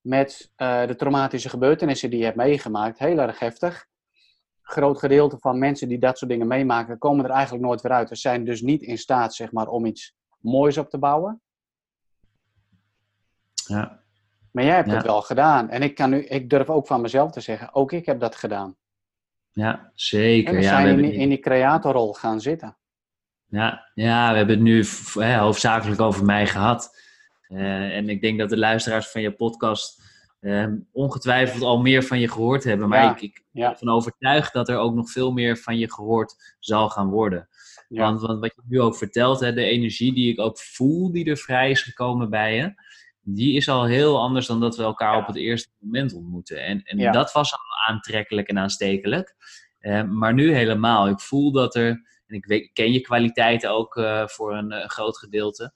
met 0.00 0.52
uh, 0.56 0.86
de 0.86 0.96
traumatische 0.96 1.48
gebeurtenissen 1.48 2.10
die 2.10 2.18
je 2.18 2.24
hebt 2.24 2.36
meegemaakt. 2.36 2.98
Heel 2.98 3.18
erg 3.18 3.38
heftig. 3.38 3.86
Groot 4.62 4.98
gedeelte 4.98 5.38
van 5.38 5.58
mensen 5.58 5.88
die 5.88 5.98
dat 5.98 6.18
soort 6.18 6.30
dingen 6.30 6.46
meemaken, 6.46 6.98
komen 6.98 7.24
er 7.24 7.30
eigenlijk 7.30 7.64
nooit 7.64 7.80
weer 7.80 7.92
uit. 7.92 8.08
Ze 8.08 8.16
zijn 8.16 8.44
dus 8.44 8.60
niet 8.60 8.82
in 8.82 8.98
staat, 8.98 9.34
zeg 9.34 9.52
maar, 9.52 9.68
om 9.68 9.86
iets 9.86 10.16
moois 10.38 10.78
op 10.78 10.90
te 10.90 10.98
bouwen. 10.98 11.42
Ja. 13.66 14.03
Maar 14.54 14.64
jij 14.64 14.74
hebt 14.74 14.88
ja. 14.88 14.94
het 14.94 15.04
wel 15.04 15.22
gedaan. 15.22 15.70
En 15.70 15.82
ik, 15.82 15.94
kan 15.94 16.10
nu, 16.10 16.24
ik 16.24 16.50
durf 16.50 16.70
ook 16.70 16.86
van 16.86 17.00
mezelf 17.00 17.30
te 17.30 17.40
zeggen, 17.40 17.74
ook 17.74 17.92
ik 17.92 18.06
heb 18.06 18.20
dat 18.20 18.36
gedaan. 18.36 18.76
Ja, 19.52 19.90
zeker. 19.94 20.48
En 20.48 20.54
we 20.54 20.62
ja, 20.62 20.68
zijn 20.68 20.82
we 20.82 20.88
in, 20.88 20.94
hebben... 20.94 21.10
die, 21.12 21.20
in 21.20 21.28
die 21.28 21.38
creatorrol 21.38 22.12
gaan 22.12 22.40
zitten. 22.40 22.76
Ja, 23.46 23.90
ja, 23.94 24.30
we 24.30 24.36
hebben 24.36 24.54
het 24.54 24.64
nu 24.64 24.84
hè, 25.12 25.38
hoofdzakelijk 25.38 26.00
over 26.00 26.24
mij 26.24 26.46
gehad. 26.46 27.00
Uh, 27.48 27.96
en 27.96 28.08
ik 28.08 28.20
denk 28.20 28.38
dat 28.38 28.48
de 28.48 28.56
luisteraars 28.56 29.08
van 29.08 29.22
je 29.22 29.32
podcast 29.32 30.02
uh, 30.40 30.66
ongetwijfeld 30.92 31.62
al 31.62 31.80
meer 31.80 32.02
van 32.02 32.20
je 32.20 32.28
gehoord 32.28 32.64
hebben. 32.64 32.88
Maar 32.88 33.02
Ja, 33.02 33.10
ik, 33.10 33.22
ik 33.22 33.44
ben 33.50 33.70
ervan 33.70 33.88
overtuigd 33.88 34.52
dat 34.52 34.68
er 34.68 34.78
ook 34.78 34.94
nog 34.94 35.10
veel 35.10 35.32
meer 35.32 35.56
van 35.56 35.78
je 35.78 35.92
gehoord 35.92 36.56
zal 36.58 36.88
gaan 36.88 37.10
worden. 37.10 37.48
Ja. 37.88 38.02
Want, 38.02 38.20
want 38.20 38.40
wat 38.40 38.54
je 38.54 38.62
nu 38.68 38.80
ook 38.80 38.96
vertelt, 38.96 39.40
hè, 39.40 39.52
de 39.52 39.64
energie 39.64 40.14
die 40.14 40.32
ik 40.32 40.40
ook 40.40 40.58
voel 40.58 41.12
die 41.12 41.30
er 41.30 41.36
vrij 41.36 41.70
is 41.70 41.82
gekomen 41.82 42.30
bij 42.30 42.54
je, 42.54 42.74
die 43.24 43.56
is 43.56 43.68
al 43.68 43.84
heel 43.84 44.20
anders 44.20 44.46
dan 44.46 44.60
dat 44.60 44.76
we 44.76 44.82
elkaar 44.82 45.16
op 45.18 45.26
het 45.26 45.36
eerste 45.36 45.68
moment 45.78 46.12
ontmoeten. 46.14 46.64
En, 46.64 46.82
en 46.82 46.98
Ja. 46.98 47.12
dat 47.12 47.32
was 47.32 47.52
al 47.52 47.58
aantrekkelijk 47.88 48.48
en 48.48 48.58
aanstekelijk. 48.58 49.34
Uh, 49.80 50.02
maar 50.02 50.34
nu 50.34 50.54
helemaal. 50.54 51.08
Ik 51.08 51.20
voel 51.20 51.52
dat 51.52 51.74
er, 51.74 51.88
en 52.26 52.36
ik 52.36 52.44
weet, 52.46 52.70
ken 52.72 52.92
je 52.92 53.00
kwaliteiten 53.00 53.70
ook 53.70 53.96
uh, 53.96 54.26
voor 54.26 54.54
een, 54.56 54.72
een 54.72 54.90
groot 54.90 55.18
gedeelte. 55.18 55.72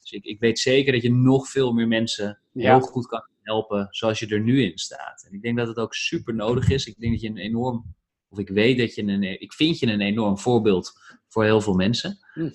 Dus 0.00 0.10
ik, 0.10 0.24
ik 0.24 0.40
weet 0.40 0.58
zeker 0.58 0.92
dat 0.92 1.02
je 1.02 1.12
nog 1.12 1.48
veel 1.48 1.72
meer 1.72 1.88
mensen 1.88 2.40
Ja. 2.52 2.70
heel 2.76 2.86
goed 2.86 3.06
kan 3.06 3.28
helpen 3.42 3.86
zoals 3.90 4.18
je 4.18 4.26
er 4.26 4.40
nu 4.40 4.62
in 4.62 4.78
staat. 4.78 5.26
En 5.28 5.32
ik 5.32 5.42
denk 5.42 5.56
dat 5.58 5.68
het 5.68 5.76
ook 5.76 5.94
super 5.94 6.34
nodig 6.34 6.68
is. 6.70 6.86
Ik 6.86 6.98
denk 6.98 7.12
dat 7.12 7.20
je 7.22 7.28
een 7.28 7.36
enorm, 7.36 7.94
of 8.28 8.38
ik 8.38 8.48
weet 8.48 8.78
dat 8.78 8.94
je 8.94 9.02
een, 9.02 9.22
ik 9.40 9.52
vind 9.52 9.78
je 9.78 9.86
een 9.86 10.00
enorm 10.00 10.38
voorbeeld 10.38 10.92
voor 11.28 11.44
heel 11.44 11.60
veel 11.60 11.74
mensen. 11.74 12.18
Hm, 12.34 12.48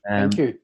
Ehm, 0.00 0.20
Dank 0.20 0.36
u. 0.36 0.62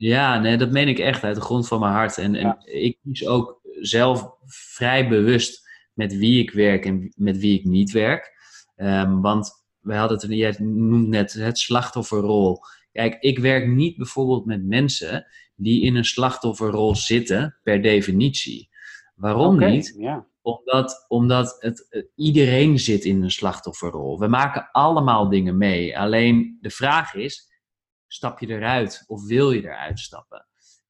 ja, 0.00 0.38
nee, 0.38 0.56
dat 0.56 0.70
meen 0.70 0.88
ik 0.88 0.98
echt 0.98 1.24
uit 1.24 1.34
de 1.34 1.40
grond 1.40 1.68
van 1.68 1.80
mijn 1.80 1.92
hart. 1.92 2.18
En, 2.18 2.34
en 2.34 2.58
ik 2.64 2.98
kies 3.02 3.26
ook 3.26 3.60
zelf 3.80 4.34
vrij 4.46 5.08
bewust 5.08 5.68
met 5.92 6.16
wie 6.16 6.42
ik 6.42 6.50
werk 6.50 6.84
en 6.84 7.12
met 7.16 7.38
wie 7.38 7.58
ik 7.58 7.64
niet 7.64 7.90
werk. 7.90 8.32
Ehm, 8.76 9.20
want 9.20 9.50
wij 9.80 9.96
hadden 9.96 10.18
het, 10.20 10.30
jij 10.30 10.54
noemt 10.58 11.08
net 11.08 11.32
het 11.32 11.58
slachtofferrol. 11.58 12.58
Kijk, 12.92 13.16
ik 13.20 13.38
werk 13.38 13.66
niet 13.66 13.96
bijvoorbeeld 13.96 14.44
met 14.44 14.64
mensen 14.64 15.26
die 15.56 15.82
in 15.82 15.96
een 15.96 16.04
slachtofferrol 16.04 16.96
zitten, 16.96 17.58
per 17.62 17.82
definitie. 17.82 18.68
Waarom 19.14 19.58
niet? 19.58 19.94
Ja. 19.98 20.26
Omdat, 20.42 21.04
omdat 21.08 21.56
het, 21.58 21.86
eh, 21.90 22.02
iedereen 22.14 22.78
zit 22.78 23.04
in 23.04 23.22
een 23.22 23.30
slachtofferrol. 23.30 24.18
We 24.18 24.28
maken 24.28 24.68
allemaal 24.72 25.28
dingen 25.28 25.56
mee. 25.58 25.98
Alleen 25.98 26.58
de 26.60 26.70
vraag 26.70 27.14
is, 27.14 27.49
stap 28.12 28.40
je 28.40 28.48
eruit 28.48 29.04
of 29.06 29.26
wil 29.26 29.52
je 29.52 29.62
eruit 29.62 29.98
stappen? 29.98 30.46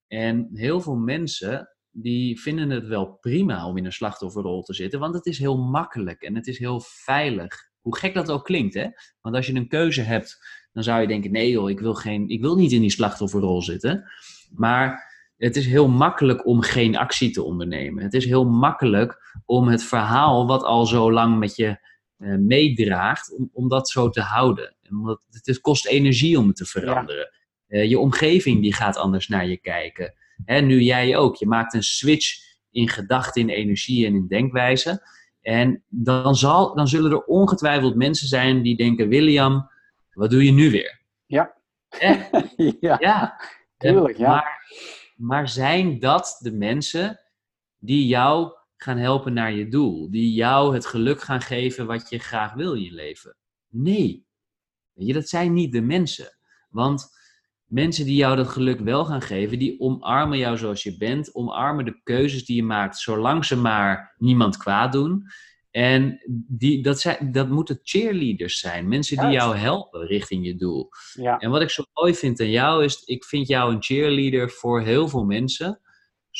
En 0.06 0.50
heel 0.52 0.80
veel 0.80 0.96
mensen 0.96 1.68
die 1.90 2.40
vinden 2.40 2.70
het 2.70 2.86
wel 2.86 3.06
prima 3.20 3.66
om 3.66 3.76
in 3.76 3.84
een 3.84 3.92
slachtofferrol 3.92 4.62
te 4.62 4.74
zitten, 4.74 5.00
want 5.00 5.14
het 5.14 5.26
is 5.26 5.38
heel 5.38 5.58
makkelijk 5.58 6.22
en 6.22 6.34
het 6.34 6.46
is 6.46 6.58
heel 6.58 6.80
veilig. 6.80 7.68
Hoe 7.80 7.96
gek 7.96 8.14
dat 8.14 8.30
ook 8.30 8.44
klinkt, 8.44 8.74
hè? 8.74 8.86
Want 9.20 9.36
als 9.36 9.46
je 9.46 9.54
een 9.54 9.68
keuze 9.68 10.02
hebt, 10.02 10.38
dan 10.72 10.82
zou 10.82 11.00
je 11.00 11.06
denken: 11.06 11.32
nee 11.32 11.50
joh, 11.50 11.70
ik 11.70 11.80
wil, 11.80 11.94
geen, 11.94 12.28
ik 12.28 12.40
wil 12.40 12.56
niet 12.56 12.72
in 12.72 12.80
die 12.80 12.90
slachtofferrol 12.90 13.62
zitten. 13.62 14.10
Maar 14.54 15.08
het 15.36 15.56
is 15.56 15.66
heel 15.66 15.88
makkelijk 15.88 16.46
om 16.46 16.60
geen 16.60 16.96
actie 16.96 17.30
te 17.30 17.42
ondernemen. 17.42 18.02
Het 18.02 18.14
is 18.14 18.24
heel 18.24 18.44
makkelijk 18.44 19.40
om 19.44 19.68
het 19.68 19.82
verhaal 19.82 20.46
wat 20.46 20.62
al 20.62 20.86
zo 20.86 21.12
lang 21.12 21.38
met 21.38 21.56
je 21.56 21.88
eh, 22.20 22.34
meedraagt, 22.34 23.36
om, 23.36 23.50
om 23.52 23.68
dat 23.68 23.90
zo 23.90 24.08
te 24.08 24.20
houden. 24.20 24.76
Omdat 24.90 25.24
het, 25.30 25.46
het 25.46 25.60
kost 25.60 25.86
energie 25.86 26.38
om 26.38 26.46
het 26.46 26.56
te 26.56 26.64
veranderen. 26.64 27.30
Eh, 27.66 27.88
je 27.88 27.98
omgeving 27.98 28.62
die 28.62 28.74
gaat 28.74 28.96
anders 28.96 29.28
naar 29.28 29.46
je 29.46 29.56
kijken. 29.56 30.14
Hè, 30.44 30.60
nu 30.60 30.80
jij 30.80 31.16
ook. 31.16 31.36
Je 31.36 31.46
maakt 31.46 31.74
een 31.74 31.82
switch 31.82 32.36
in 32.70 32.88
gedachten, 32.88 33.42
in 33.42 33.48
energie 33.48 34.06
en 34.06 34.14
in 34.14 34.26
denkwijze. 34.26 35.02
En 35.40 35.84
dan, 35.88 36.36
zal, 36.36 36.74
dan 36.74 36.88
zullen 36.88 37.10
er 37.10 37.24
ongetwijfeld 37.24 37.94
mensen 37.94 38.28
zijn 38.28 38.62
die 38.62 38.76
denken: 38.76 39.08
William, 39.08 39.70
wat 40.12 40.30
doe 40.30 40.44
je 40.44 40.52
nu 40.52 40.70
weer? 40.70 41.00
Ja. 41.26 41.54
Ja. 42.80 42.96
Ja, 43.00 43.40
Tuurlijk, 43.76 44.16
ja. 44.16 44.28
Maar, 44.28 44.74
maar 45.16 45.48
zijn 45.48 45.98
dat 45.98 46.38
de 46.42 46.52
mensen 46.52 47.20
die 47.78 48.06
jou 48.06 48.52
gaan 48.82 48.96
helpen 48.96 49.32
naar 49.32 49.52
je 49.52 49.68
doel? 49.68 50.10
Die 50.10 50.32
jou 50.32 50.74
het 50.74 50.86
geluk 50.86 51.20
gaan 51.20 51.40
geven 51.40 51.86
wat 51.86 52.10
je 52.10 52.18
graag 52.18 52.52
wil 52.52 52.74
in 52.74 52.82
je 52.82 52.92
leven? 52.92 53.36
Nee. 53.68 54.26
Weet 54.92 55.06
je, 55.06 55.12
dat 55.12 55.28
zijn 55.28 55.52
niet 55.52 55.72
de 55.72 55.80
mensen. 55.80 56.38
Want 56.70 57.08
mensen 57.64 58.04
die 58.04 58.16
jou 58.16 58.36
dat 58.36 58.48
geluk 58.48 58.80
wel 58.80 59.04
gaan 59.04 59.22
geven, 59.22 59.58
die 59.58 59.80
omarmen 59.80 60.38
jou 60.38 60.56
zoals 60.56 60.82
je 60.82 60.96
bent, 60.96 61.34
omarmen 61.34 61.84
de 61.84 62.00
keuzes 62.02 62.44
die 62.44 62.56
je 62.56 62.62
maakt, 62.62 62.98
zolang 62.98 63.44
ze 63.44 63.56
maar 63.56 64.14
niemand 64.18 64.56
kwaad 64.56 64.92
doen. 64.92 65.24
En 65.70 66.20
die, 66.48 66.82
dat, 66.82 67.00
zijn, 67.00 67.32
dat 67.32 67.48
moeten 67.48 67.80
cheerleaders 67.82 68.58
zijn, 68.58 68.88
mensen 68.88 69.16
die 69.16 69.30
jou 69.30 69.56
helpen 69.56 70.06
richting 70.06 70.46
je 70.46 70.56
doel. 70.56 70.88
Ja. 71.12 71.38
En 71.38 71.50
wat 71.50 71.62
ik 71.62 71.70
zo 71.70 71.84
mooi 71.92 72.14
vind 72.14 72.40
aan 72.40 72.50
jou 72.50 72.84
is, 72.84 73.02
ik 73.04 73.24
vind 73.24 73.48
jou 73.48 73.74
een 73.74 73.82
cheerleader 73.82 74.50
voor 74.50 74.82
heel 74.82 75.08
veel 75.08 75.24
mensen, 75.24 75.80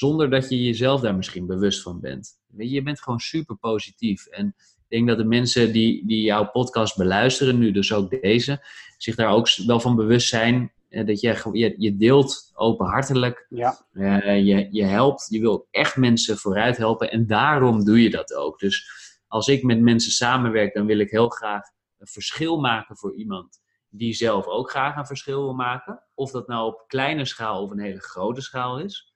zonder 0.00 0.30
dat 0.30 0.48
je 0.48 0.62
jezelf 0.62 1.00
daar 1.00 1.14
misschien 1.14 1.46
bewust 1.46 1.82
van 1.82 2.00
bent. 2.00 2.38
Weet 2.46 2.68
je, 2.68 2.74
je 2.74 2.82
bent 2.82 3.02
gewoon 3.02 3.18
super 3.18 3.56
positief. 3.56 4.26
En 4.26 4.46
ik 4.56 4.88
denk 4.88 5.08
dat 5.08 5.18
de 5.18 5.24
mensen 5.24 5.72
die, 5.72 6.06
die 6.06 6.22
jouw 6.22 6.50
podcast 6.50 6.96
beluisteren, 6.96 7.58
nu 7.58 7.70
dus 7.72 7.92
ook 7.92 8.20
deze, 8.22 8.64
zich 8.98 9.14
daar 9.14 9.30
ook 9.32 9.48
wel 9.66 9.80
van 9.80 9.96
bewust 9.96 10.28
zijn. 10.28 10.72
eh, 10.88 11.06
Dat 11.06 11.20
je, 11.20 11.48
je, 11.52 11.74
je 11.78 11.96
deelt 11.96 12.50
openhartelijk, 12.54 13.46
Ja. 13.48 13.86
eh, 13.92 14.44
je, 14.46 14.68
je 14.70 14.84
helpt, 14.84 15.26
je 15.30 15.40
wil 15.40 15.66
echt 15.70 15.96
mensen 15.96 16.36
vooruit 16.38 16.76
helpen 16.76 17.10
en 17.10 17.26
daarom 17.26 17.84
doe 17.84 18.02
je 18.02 18.10
dat 18.10 18.34
ook. 18.34 18.58
Dus 18.58 18.90
als 19.28 19.48
ik 19.48 19.62
met 19.62 19.80
mensen 19.80 20.12
samenwerk, 20.12 20.74
dan 20.74 20.86
wil 20.86 20.98
ik 20.98 21.10
heel 21.10 21.28
graag 21.28 21.62
een 21.98 22.06
verschil 22.06 22.60
maken 22.60 22.96
voor 22.96 23.14
iemand 23.14 23.60
die 23.88 24.14
zelf 24.14 24.46
ook 24.46 24.70
graag 24.70 24.96
een 24.96 25.06
verschil 25.06 25.42
wil 25.42 25.54
maken. 25.54 26.02
Of 26.14 26.30
dat 26.30 26.46
nou 26.48 26.66
op 26.66 26.84
kleine 26.86 27.24
schaal 27.24 27.62
of 27.62 27.70
een 27.70 27.80
hele 27.80 28.00
grote 28.00 28.40
schaal 28.40 28.78
is. 28.80 29.09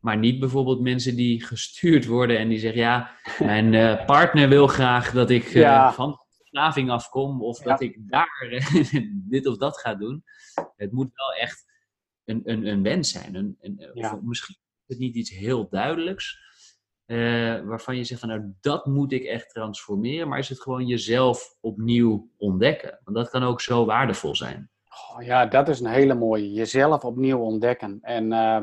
Maar 0.00 0.18
niet 0.18 0.40
bijvoorbeeld 0.40 0.80
mensen 0.80 1.16
die 1.16 1.44
gestuurd 1.44 2.06
worden 2.06 2.38
en 2.38 2.48
die 2.48 2.58
zeggen: 2.58 2.80
Ja, 2.80 3.10
mijn 3.38 3.74
eh, 3.74 4.06
partner 4.06 4.48
wil 4.48 4.66
graag 4.66 5.12
dat 5.12 5.30
ik 5.30 5.44
eh, 5.44 5.52
Ja. 5.52 5.92
van 5.92 6.18
verslaving 6.36 6.90
afkom 6.90 7.42
of 7.42 7.58
dat 7.58 7.80
ik 7.80 7.98
daar 8.08 8.62
dit 9.28 9.46
of 9.46 9.56
dat 9.56 9.78
ga 9.78 9.94
doen. 9.94 10.24
Het 10.76 10.92
moet 10.92 11.10
wel 11.14 11.32
echt 11.32 11.64
een, 12.24 12.40
een, 12.44 12.66
een 12.66 12.82
wens 12.82 13.10
zijn. 13.10 13.34
Een, 13.34 13.56
een, 13.60 14.20
Misschien 14.22 14.56
is 14.86 14.86
het 14.86 14.98
niet 14.98 15.14
iets 15.14 15.30
heel 15.30 15.68
duidelijks. 15.68 16.48
Uh, 17.06 17.60
waarvan 17.60 17.96
je 17.96 18.04
zegt 18.04 18.20
van 18.20 18.28
nou 18.28 18.52
dat 18.60 18.86
moet 18.86 19.12
ik 19.12 19.24
echt 19.24 19.50
transformeren. 19.50 20.28
Maar 20.28 20.38
is 20.38 20.48
het 20.48 20.60
gewoon 20.60 20.86
jezelf 20.86 21.56
opnieuw 21.60 22.30
ontdekken? 22.36 23.00
Want 23.04 23.16
dat 23.16 23.30
kan 23.30 23.42
ook 23.42 23.60
zo 23.60 23.84
waardevol 23.84 24.36
zijn. 24.36 24.70
Oh, 25.10 25.22
ja, 25.22 25.46
dat 25.46 25.68
is 25.68 25.80
een 25.80 25.90
hele 25.90 26.14
mooie. 26.14 26.52
Jezelf 26.52 27.04
opnieuw 27.04 27.38
ontdekken. 27.38 27.98
En, 28.02 28.32
uh, 28.32 28.62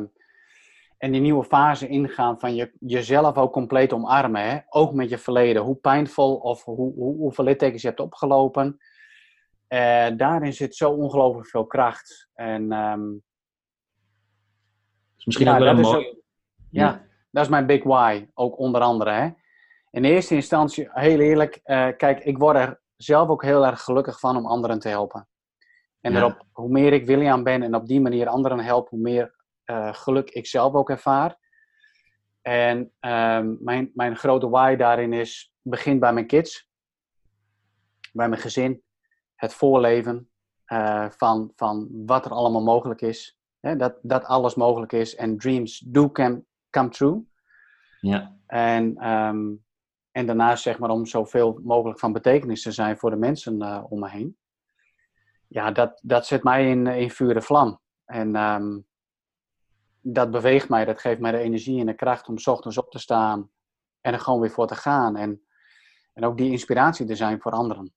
en 0.97 1.11
die 1.11 1.21
nieuwe 1.21 1.43
fase 1.43 1.87
ingaan 1.87 2.39
van 2.39 2.55
je, 2.55 2.71
jezelf 2.79 3.37
ook 3.37 3.51
compleet 3.51 3.93
omarmen. 3.93 4.49
Hè? 4.49 4.59
Ook 4.69 4.93
met 4.93 5.09
je 5.09 5.17
verleden. 5.17 5.61
Hoe 5.61 5.75
pijnvol 5.75 6.35
of 6.35 6.63
hoe, 6.63 6.93
hoe, 6.93 7.15
hoeveel 7.15 7.43
littekens 7.43 7.81
je 7.81 7.87
hebt 7.87 7.99
opgelopen. 7.99 8.77
Uh, 9.69 10.07
daarin 10.17 10.53
zit 10.53 10.75
zo 10.75 10.91
ongelooflijk 10.91 11.47
veel 11.47 11.65
kracht. 11.65 12.29
En 12.33 12.71
um, 12.71 13.23
misschien 15.25 15.49
ook 15.49 15.59
wel 15.59 15.67
een 15.67 15.79
mooi... 15.79 16.21
ja, 16.69 17.05
dat 17.31 17.43
is 17.43 17.49
mijn 17.49 17.65
big 17.65 17.83
why. 17.83 18.27
Ook 18.33 18.57
onder 18.57 18.81
andere. 18.81 19.11
Hè? 19.11 19.29
In 19.91 20.03
eerste 20.03 20.35
instantie, 20.35 20.89
heel 20.91 21.19
eerlijk. 21.19 21.59
Uh, 21.65 21.87
kijk, 21.97 22.19
ik 22.19 22.37
word 22.37 22.55
er 22.55 22.81
zelf 22.95 23.29
ook 23.29 23.43
heel 23.43 23.65
erg 23.65 23.81
gelukkig 23.81 24.19
van 24.19 24.37
om 24.37 24.45
anderen 24.45 24.79
te 24.79 24.89
helpen. 24.89 25.27
En 26.01 26.15
erop, 26.15 26.45
hoe 26.51 26.69
meer 26.69 26.93
ik 26.93 27.05
William 27.05 27.43
ben 27.43 27.63
en 27.63 27.75
op 27.75 27.87
die 27.87 28.01
manier 28.01 28.27
anderen 28.27 28.59
help, 28.59 28.89
hoe 28.89 28.99
meer 28.99 29.35
uh, 29.71 29.93
geluk 29.93 30.29
ik 30.29 30.45
zelf 30.47 30.73
ook 30.73 30.89
ervaar. 30.89 31.37
En 32.41 32.77
um, 32.99 33.57
mijn, 33.59 33.91
mijn 33.93 34.15
grote 34.15 34.49
why 34.49 34.75
daarin 34.75 35.13
is, 35.13 35.53
begin 35.61 35.99
bij 35.99 36.13
mijn 36.13 36.27
kids, 36.27 36.69
bij 38.13 38.29
mijn 38.29 38.41
gezin, 38.41 38.83
het 39.35 39.53
voorleven 39.53 40.29
uh, 40.67 41.09
van, 41.09 41.51
van 41.55 41.87
wat 42.05 42.25
er 42.25 42.31
allemaal 42.31 42.63
mogelijk 42.63 43.01
is. 43.01 43.39
Hè? 43.59 43.75
Dat, 43.75 43.97
dat 44.01 44.23
alles 44.25 44.55
mogelijk 44.55 44.91
is 44.91 45.15
en 45.15 45.37
dreams 45.37 45.79
do 45.79 46.11
come, 46.11 46.43
come 46.69 46.89
true. 46.89 47.27
Ja. 48.01 48.35
En, 48.47 49.09
um, 49.09 49.65
en 50.11 50.25
daarnaast 50.25 50.63
zeg 50.63 50.79
maar 50.79 50.89
om 50.89 51.05
zoveel 51.05 51.59
mogelijk 51.63 51.99
van 51.99 52.13
betekenis 52.13 52.61
te 52.61 52.71
zijn 52.71 52.97
voor 52.97 53.09
de 53.09 53.15
mensen 53.15 53.61
uh, 53.61 53.83
om 53.89 53.99
me 53.99 54.09
heen 54.09 54.37
ja, 55.47 55.71
dat, 55.71 55.99
dat 56.03 56.25
zet 56.25 56.43
mij 56.43 56.69
in, 56.69 56.87
in 56.87 57.11
vuur 57.11 57.35
en 57.35 57.43
vlam. 57.43 57.79
En 58.05 58.35
um, 58.35 58.86
dat 60.13 60.31
beweegt 60.31 60.69
mij, 60.69 60.85
dat 60.85 60.99
geeft 60.99 61.19
mij 61.19 61.31
de 61.31 61.37
energie 61.37 61.79
en 61.79 61.85
de 61.85 61.93
kracht 61.93 62.27
om 62.27 62.37
s 62.37 62.47
ochtends 62.47 62.77
op 62.77 62.91
te 62.91 62.99
staan 62.99 63.49
en 64.01 64.13
er 64.13 64.19
gewoon 64.19 64.39
weer 64.39 64.51
voor 64.51 64.67
te 64.67 64.75
gaan. 64.75 65.15
En, 65.15 65.41
en 66.13 66.25
ook 66.25 66.37
die 66.37 66.51
inspiratie 66.51 67.05
te 67.05 67.15
zijn 67.15 67.41
voor 67.41 67.51
anderen. 67.51 67.93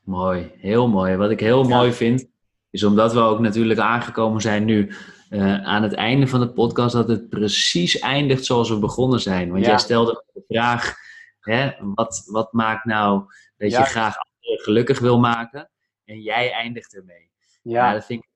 Mooi, 0.00 0.52
heel 0.54 0.88
mooi. 0.88 1.16
Wat 1.16 1.30
ik 1.30 1.40
heel 1.40 1.64
mooi 1.64 1.92
vind, 1.92 2.30
is 2.70 2.84
omdat 2.84 3.12
we 3.12 3.20
ook 3.20 3.40
natuurlijk 3.40 3.80
aangekomen 3.80 4.40
zijn 4.40 4.64
nu 4.64 4.92
uh, 5.30 5.64
aan 5.64 5.82
het 5.82 5.94
einde 5.94 6.26
van 6.26 6.40
de 6.40 6.52
podcast, 6.52 6.94
dat 6.94 7.08
het 7.08 7.28
precies 7.28 7.98
eindigt 7.98 8.44
zoals 8.44 8.68
we 8.68 8.78
begonnen 8.78 9.20
zijn. 9.20 9.52
Want 9.52 9.64
jij 9.64 9.78
stelde 9.78 10.24
de 10.32 10.44
vraag, 10.48 10.94
hè, 11.40 11.72
wat, 11.94 12.22
wat 12.26 12.52
maakt 12.52 12.84
nou 12.84 13.24
dat 13.56 13.70
je 13.70 13.84
graag 13.84 14.14
anderen 14.18 14.64
gelukkig 14.64 14.98
wil 14.98 15.18
maken? 15.18 15.70
En 16.04 16.20
jij 16.20 16.52
eindigt 16.52 16.96
ermee. 16.96 17.30
Ja, 17.62 17.92
dat 17.92 18.04
vind 18.04 18.22
ik. 18.22 18.28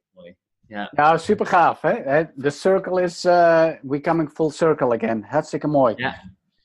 Ja, 0.73 0.91
ja 0.93 1.17
super 1.17 1.47
gaaf. 1.47 1.81
Hè? 1.81 2.25
The 2.41 2.51
circle 2.51 3.03
is, 3.03 3.25
uh, 3.25 3.71
we 3.83 4.01
coming 4.01 4.31
full 4.31 4.51
circle 4.51 4.95
again. 4.95 5.25
Hartstikke 5.25 5.67
mooi. 5.67 5.95
Ja, 5.97 6.15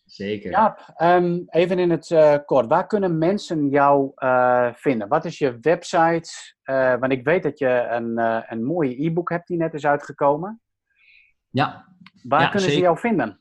zeker. 0.05 0.51
Ja, 0.51 0.77
um, 0.97 1.43
even 1.49 1.79
in 1.79 1.89
het 1.89 2.09
uh, 2.09 2.35
kort. 2.45 2.67
Waar 2.67 2.87
kunnen 2.87 3.17
mensen 3.17 3.69
jou 3.69 4.11
uh, 4.15 4.73
vinden? 4.73 5.07
Wat 5.07 5.25
is 5.25 5.37
je 5.37 5.57
website? 5.61 6.55
want 6.99 7.11
ik 7.11 7.23
weet 7.23 7.43
dat 7.43 7.59
je 7.59 7.87
een, 7.89 8.17
een 8.51 8.63
mooie 8.63 9.05
e-book 9.05 9.29
hebt 9.29 9.47
die 9.47 9.57
net 9.57 9.73
is 9.73 9.85
uitgekomen. 9.85 10.61
Ja. 11.49 11.85
Waar 12.23 12.49
kunnen 12.49 12.59
zeker. 12.59 12.75
ze 12.75 12.81
jou 12.83 12.97
vinden? 12.97 13.39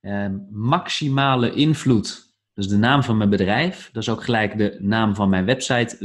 Ehm, 0.00 0.38
maximale 0.50 1.52
invloed 1.52 2.32
dat 2.54 2.64
is 2.64 2.70
de 2.70 2.76
naam 2.76 3.02
van 3.02 3.16
mijn 3.16 3.30
bedrijf. 3.30 3.90
Dat 3.92 4.02
is 4.02 4.08
ook 4.08 4.24
gelijk 4.24 4.58
de 4.58 4.76
naam 4.80 5.14
van 5.14 5.28
mijn 5.28 5.44
website 5.44 5.96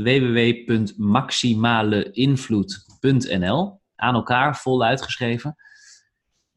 www.maximaleinvloed.nl. 3.07 3.79
Aan 3.95 4.13
elkaar, 4.13 4.57
vol 4.57 4.83
uitgeschreven. 4.83 5.55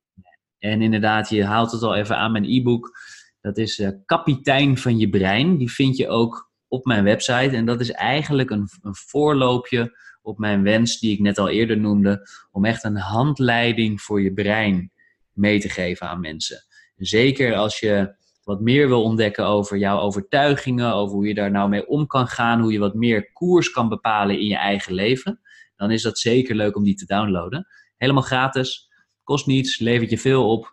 En 0.60 0.82
inderdaad, 0.82 1.30
je 1.30 1.46
haalt 1.46 1.72
het 1.72 1.82
al 1.82 1.96
even 1.96 2.18
aan 2.18 2.32
mijn 2.32 2.46
e-book. 2.46 3.00
Dat 3.42 3.58
is 3.58 3.80
uh, 3.80 3.90
Kapitein 4.06 4.78
van 4.78 4.98
je 4.98 5.10
brein. 5.10 5.58
Die 5.58 5.72
vind 5.72 5.98
je 5.98 6.08
ook 6.08 6.52
op 6.68 6.86
mijn 6.86 7.04
website. 7.04 7.56
En 7.56 7.66
dat 7.66 7.82
is 7.82 7.92
eigenlijk 7.92 8.50
een, 8.50 8.70
een 8.82 8.96
voorloopje 8.96 9.98
op 10.24 10.38
mijn 10.38 10.64
wens, 10.64 11.00
die 11.00 11.12
ik 11.12 11.20
net 11.20 11.38
al 11.38 11.50
eerder 11.50 11.78
noemde, 11.78 12.28
om 12.52 12.66
echt 12.66 12.84
een 12.84 12.98
handleiding 12.98 14.02
voor 14.02 14.22
je 14.22 14.34
brein 14.34 14.92
mee 15.32 15.60
te 15.60 15.70
geven 15.70 16.08
aan 16.08 16.20
mensen. 16.20 16.64
Zeker 16.96 17.56
als 17.56 17.80
je 17.80 18.16
wat 18.44 18.62
meer 18.62 18.88
wil 18.88 19.04
ontdekken 19.04 19.46
over 19.46 19.78
jouw 19.78 20.00
overtuigingen, 20.00 20.94
over 20.94 21.16
hoe 21.16 21.28
je 21.28 21.34
daar 21.34 21.52
nou 21.52 21.70
mee 21.70 21.88
om 21.88 22.08
kan 22.08 22.28
gaan, 22.28 22.62
hoe 22.62 22.72
je 22.72 22.80
wat 22.80 22.94
meer 22.94 23.32
koers 23.32 23.72
kan 23.72 23.90
bepalen 23.90 24.40
in 24.40 24.46
je 24.46 24.58
eigen 24.58 24.94
leven, 24.94 25.40
dan 25.76 25.92
is 25.92 26.02
dat 26.02 26.20
zeker 26.20 26.56
leuk 26.56 26.76
om 26.76 26.84
die 26.84 26.96
te 26.96 27.06
downloaden. 27.06 27.68
Helemaal 27.98 28.24
gratis, 28.24 28.90
kost 29.24 29.46
niets, 29.46 29.80
levert 29.80 30.10
je 30.10 30.18
veel 30.18 30.50
op. 30.50 30.73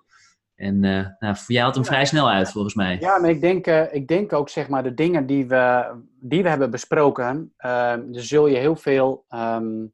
En 0.61 0.83
uh, 0.83 1.07
nou, 1.19 1.37
jou 1.47 1.65
had 1.65 1.75
hem 1.75 1.85
vrij 1.85 2.05
snel 2.05 2.31
uit, 2.31 2.51
volgens 2.51 2.75
mij. 2.75 2.97
Ja, 3.01 3.19
maar 3.19 3.31
ik 3.31 3.41
denk, 3.41 3.67
uh, 3.67 3.95
ik 3.95 4.09
denk 4.09 4.33
ook, 4.33 4.49
zeg 4.49 4.69
maar, 4.69 4.83
de 4.83 4.95
dingen 4.95 5.27
die 5.27 5.47
we, 5.47 5.95
die 6.21 6.43
we 6.43 6.49
hebben 6.49 6.71
besproken, 6.71 7.55
uh, 7.59 7.95
zul 8.11 8.47
je 8.47 8.57
heel 8.57 8.77
veel 8.77 9.25
um, 9.29 9.93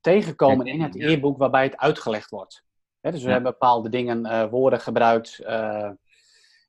tegenkomen 0.00 0.66
in 0.66 0.80
het 0.80 0.96
e-book 0.96 1.38
waarbij 1.38 1.62
het 1.62 1.76
uitgelegd 1.76 2.30
wordt. 2.30 2.64
dus 3.00 3.22
we 3.22 3.30
hebben 3.30 3.52
bepaalde 3.52 3.88
dingen, 3.88 4.50
woorden 4.50 4.80
gebruikt, 4.80 5.44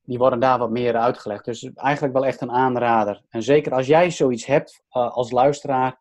die 0.04 0.18
worden 0.18 0.40
daar 0.40 0.58
wat 0.58 0.70
meer 0.70 0.96
uitgelegd. 0.96 1.46
Dus 1.46 1.72
eigenlijk 1.74 2.14
wel 2.14 2.26
echt 2.26 2.42
een 2.42 2.52
aanrader. 2.52 3.22
En 3.30 3.44
zeker 3.44 3.74
als 3.74 3.88
jij 3.88 4.12
zoiets 4.12 4.46
hebt 4.46 4.84
als 4.90 5.32
luisteraar, 5.32 6.00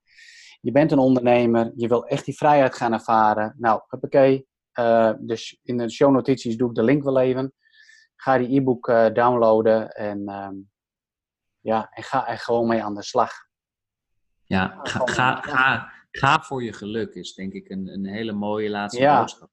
je 0.61 0.73
bent 0.73 0.93
een 0.93 0.99
ondernemer, 0.99 1.73
je 1.77 1.89
wil 1.89 2.07
echt 2.07 2.25
die 2.25 2.37
vrijheid 2.37 2.75
gaan 2.75 2.93
ervaren. 2.93 3.55
Nou, 3.59 3.81
oké. 3.91 4.43
Uh, 4.79 5.13
dus 5.19 5.61
in 5.63 5.77
de 5.77 5.91
show 5.91 6.13
notities 6.13 6.57
doe 6.57 6.69
ik 6.69 6.75
de 6.75 6.83
link 6.83 7.03
wel 7.03 7.21
even. 7.21 7.53
Ga 8.17 8.39
die 8.39 8.61
e-book 8.61 8.89
uh, 8.89 9.07
downloaden 9.13 9.91
en, 9.91 10.29
um, 10.29 10.71
ja, 11.61 11.89
en 11.91 12.03
ga 12.03 12.29
er 12.29 12.39
gewoon 12.39 12.69
mee 12.69 12.83
aan 12.83 12.95
de 12.95 13.03
slag. 13.03 13.33
Ja, 14.45 14.81
ga, 14.83 15.07
ga, 15.07 15.41
ga, 15.41 15.93
ga, 16.11 16.41
voor 16.41 16.63
je 16.63 16.73
geluk 16.73 17.15
is 17.15 17.35
denk 17.35 17.53
ik 17.53 17.69
een, 17.69 17.89
een 17.89 18.07
hele 18.07 18.33
mooie 18.33 18.71
laatste 18.71 19.01
ja. 19.01 19.19
boodschap. 19.19 19.51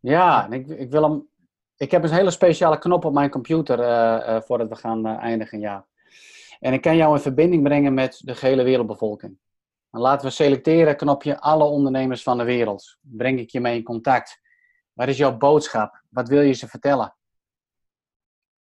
Ja, 0.00 0.44
en 0.44 0.52
ik, 0.52 0.68
ik 0.68 0.90
wil 0.90 1.02
hem. 1.02 1.28
Ik 1.76 1.90
heb 1.90 2.04
een 2.04 2.12
hele 2.12 2.30
speciale 2.30 2.78
knop 2.78 3.04
op 3.04 3.12
mijn 3.12 3.30
computer 3.30 3.78
uh, 3.78 4.40
voordat 4.40 4.68
we 4.68 4.76
gaan 4.76 5.06
eindigen, 5.06 5.60
ja. 5.60 5.86
En 6.58 6.72
ik 6.72 6.80
kan 6.80 6.96
jou 6.96 7.14
in 7.14 7.20
verbinding 7.20 7.62
brengen 7.62 7.94
met 7.94 8.20
de 8.24 8.34
gehele 8.34 8.62
wereldbevolking. 8.62 9.38
Dan 9.90 10.00
laten 10.00 10.26
we 10.26 10.32
selecteren, 10.32 10.96
knopje, 10.96 11.40
alle 11.40 11.64
ondernemers 11.64 12.22
van 12.22 12.38
de 12.38 12.44
wereld. 12.44 12.96
Breng 13.00 13.38
ik 13.38 13.50
je 13.50 13.60
mee 13.60 13.76
in 13.76 13.82
contact. 13.82 14.40
Wat 14.92 15.08
is 15.08 15.16
jouw 15.16 15.36
boodschap? 15.36 16.02
Wat 16.08 16.28
wil 16.28 16.40
je 16.40 16.52
ze 16.52 16.68
vertellen? 16.68 17.16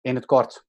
In 0.02 0.16
het 0.16 0.26
kort. 0.26 0.66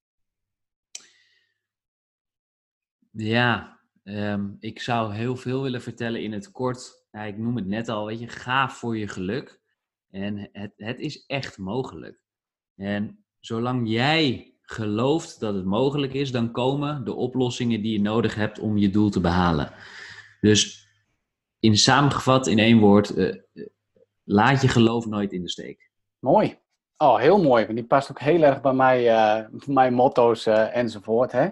Ja, 3.10 3.80
ehm, 4.02 4.50
ik 4.58 4.80
zou 4.80 5.14
heel 5.14 5.36
veel 5.36 5.62
willen 5.62 5.82
vertellen 5.82 6.22
in 6.22 6.32
het 6.32 6.50
kort. 6.50 7.06
Ik 7.10 7.38
noem 7.38 7.56
het 7.56 7.66
net 7.66 7.88
al, 7.88 8.06
weet 8.06 8.20
je, 8.20 8.28
ga 8.28 8.70
voor 8.70 8.96
je 8.96 9.08
geluk. 9.08 9.60
En 10.10 10.48
het, 10.52 10.72
het 10.76 10.98
is 10.98 11.26
echt 11.26 11.58
mogelijk. 11.58 12.20
En 12.76 13.24
zolang 13.40 13.88
jij 13.88 14.54
gelooft 14.62 15.40
dat 15.40 15.54
het 15.54 15.64
mogelijk 15.64 16.12
is, 16.12 16.32
dan 16.32 16.50
komen 16.50 17.04
de 17.04 17.14
oplossingen 17.14 17.82
die 17.82 17.92
je 17.92 18.00
nodig 18.00 18.34
hebt 18.34 18.58
om 18.58 18.76
je 18.76 18.90
doel 18.90 19.10
te 19.10 19.20
behalen. 19.20 19.72
Dus 20.40 20.88
in 21.58 21.76
samengevat 21.76 22.46
in 22.46 22.58
één 22.58 22.78
woord, 22.78 23.16
uh, 23.16 23.34
laat 24.24 24.62
je 24.62 24.68
geloof 24.68 25.06
nooit 25.06 25.32
in 25.32 25.42
de 25.42 25.48
steek. 25.48 25.90
Mooi. 26.18 26.58
Oh, 26.96 27.18
heel 27.18 27.42
mooi. 27.42 27.74
Die 27.74 27.84
past 27.84 28.10
ook 28.10 28.20
heel 28.20 28.42
erg 28.42 28.60
bij 28.60 28.72
mij, 28.72 29.10
uh, 29.10 29.46
mijn 29.66 29.94
motto's 29.94 30.46
uh, 30.46 30.76
enzovoort. 30.76 31.32
Hè? 31.32 31.48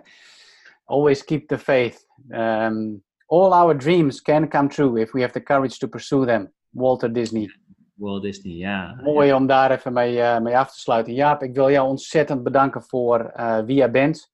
Always 0.85 1.25
keep 1.25 1.49
the 1.49 1.59
faith. 1.59 2.07
Um, 2.29 3.05
all 3.27 3.53
our 3.53 3.79
dreams 3.79 4.23
can 4.23 4.49
come 4.49 4.69
true 4.69 5.01
if 5.01 5.13
we 5.13 5.21
have 5.21 5.33
the 5.33 5.43
courage 5.43 5.79
to 5.79 5.89
pursue 5.89 6.27
them. 6.27 6.53
Walter 6.69 7.13
Disney. 7.13 7.51
Walt 7.95 8.23
Disney, 8.23 8.55
ja. 8.55 9.01
Mooi 9.03 9.33
om 9.33 9.47
daar 9.47 9.71
even 9.71 9.93
mee, 9.93 10.17
uh, 10.17 10.39
mee 10.39 10.59
af 10.59 10.73
te 10.73 10.81
sluiten. 10.81 11.15
Jaap, 11.15 11.43
ik 11.43 11.55
wil 11.55 11.71
jou 11.71 11.89
ontzettend 11.89 12.43
bedanken 12.43 12.83
voor 12.83 13.33
wie 13.67 13.77
jij 13.77 13.91
bent. 13.91 14.33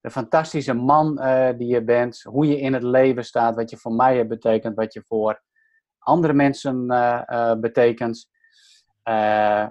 de 0.00 0.10
fantastische 0.10 0.74
man 0.74 1.14
die 1.56 1.66
je 1.66 1.84
bent, 1.84 2.22
hoe 2.22 2.46
je 2.46 2.60
in 2.60 2.72
het 2.72 2.82
leven 2.82 3.24
staat, 3.24 3.54
wat 3.54 3.70
je 3.70 3.76
voor 3.76 3.92
mij 3.92 4.16
hebt 4.16 4.28
betekend, 4.28 4.76
wat 4.76 4.92
je 4.92 5.02
voor 5.06 5.42
andere 6.00 6.32
mensen 6.32 6.86
betekent. 7.60 8.28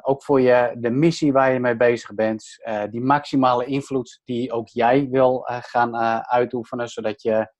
ook 0.01 0.23
voor 0.23 0.41
je, 0.41 0.75
de 0.77 0.89
missie 0.89 1.31
waar 1.31 1.53
je 1.53 1.59
mee 1.59 1.75
bezig 1.75 2.13
bent. 2.13 2.45
die 2.89 3.01
maximale 3.01 3.65
invloed 3.65 4.21
die 4.23 4.51
ook 4.51 4.67
jij 4.67 5.07
wil 5.09 5.41
gaan 5.45 5.95
uitoefenen, 6.25 6.87
zodat 6.87 7.21
je 7.21 7.53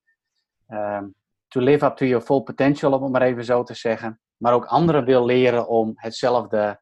ehm, 0.68 1.08
to 1.48 1.60
live 1.62 1.86
up 1.86 1.96
to 1.96 2.06
your 2.06 2.26
full 2.26 2.42
potential, 2.42 2.94
om 2.94 3.04
het 3.04 3.12
maar 3.12 3.22
even 3.22 3.46
zo 3.46 3.64
te 3.64 3.74
zeggen. 3.74 4.20
Maar 4.38 4.54
ook 4.54 4.66
anderen 4.66 5.06
wil 5.06 5.26
leren 5.26 5.68
om 5.68 5.92
hetzelfde 5.96 6.82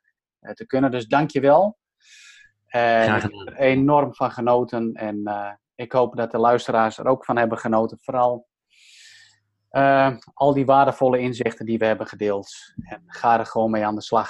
te 0.54 0.66
kunnen. 0.66 0.92
Dus 0.92 1.08
dank 1.08 1.32
je 1.32 1.40
wel. 1.40 1.78
Uh, 2.76 3.16
ik 3.16 3.22
heb 3.22 3.32
er 3.32 3.56
enorm 3.56 4.16
van 4.16 4.32
genoten. 4.32 4.94
En 4.94 5.22
uh, 5.24 5.52
ik 5.76 5.92
hoop 5.92 6.16
dat 6.16 6.32
de 6.32 6.38
luisteraars 6.38 6.98
er 6.98 7.08
ook 7.08 7.26
van 7.26 7.38
hebben 7.38 7.58
genoten. 7.58 7.98
Vooral 8.02 8.48
al 10.34 10.54
die 10.54 10.66
waardevolle 10.66 11.20
inzichten 11.20 11.66
die 11.66 11.78
we 11.78 11.86
hebben 11.86 12.08
gedeeld. 12.08 12.74
En 12.76 13.04
ga 13.06 13.40
er 13.40 13.46
gewoon 13.46 13.72
mee 13.72 13.86
aan 13.86 13.96
de 13.96 14.02
slag. 14.02 14.30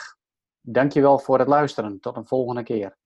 Dank 0.62 0.92
je 0.92 1.02
wel 1.02 1.20
voor 1.20 1.40
het 1.40 1.48
luisteren. 1.48 2.00
Tot 2.00 2.18
een 2.18 2.28
volgende 2.28 2.64
keer. 2.64 2.98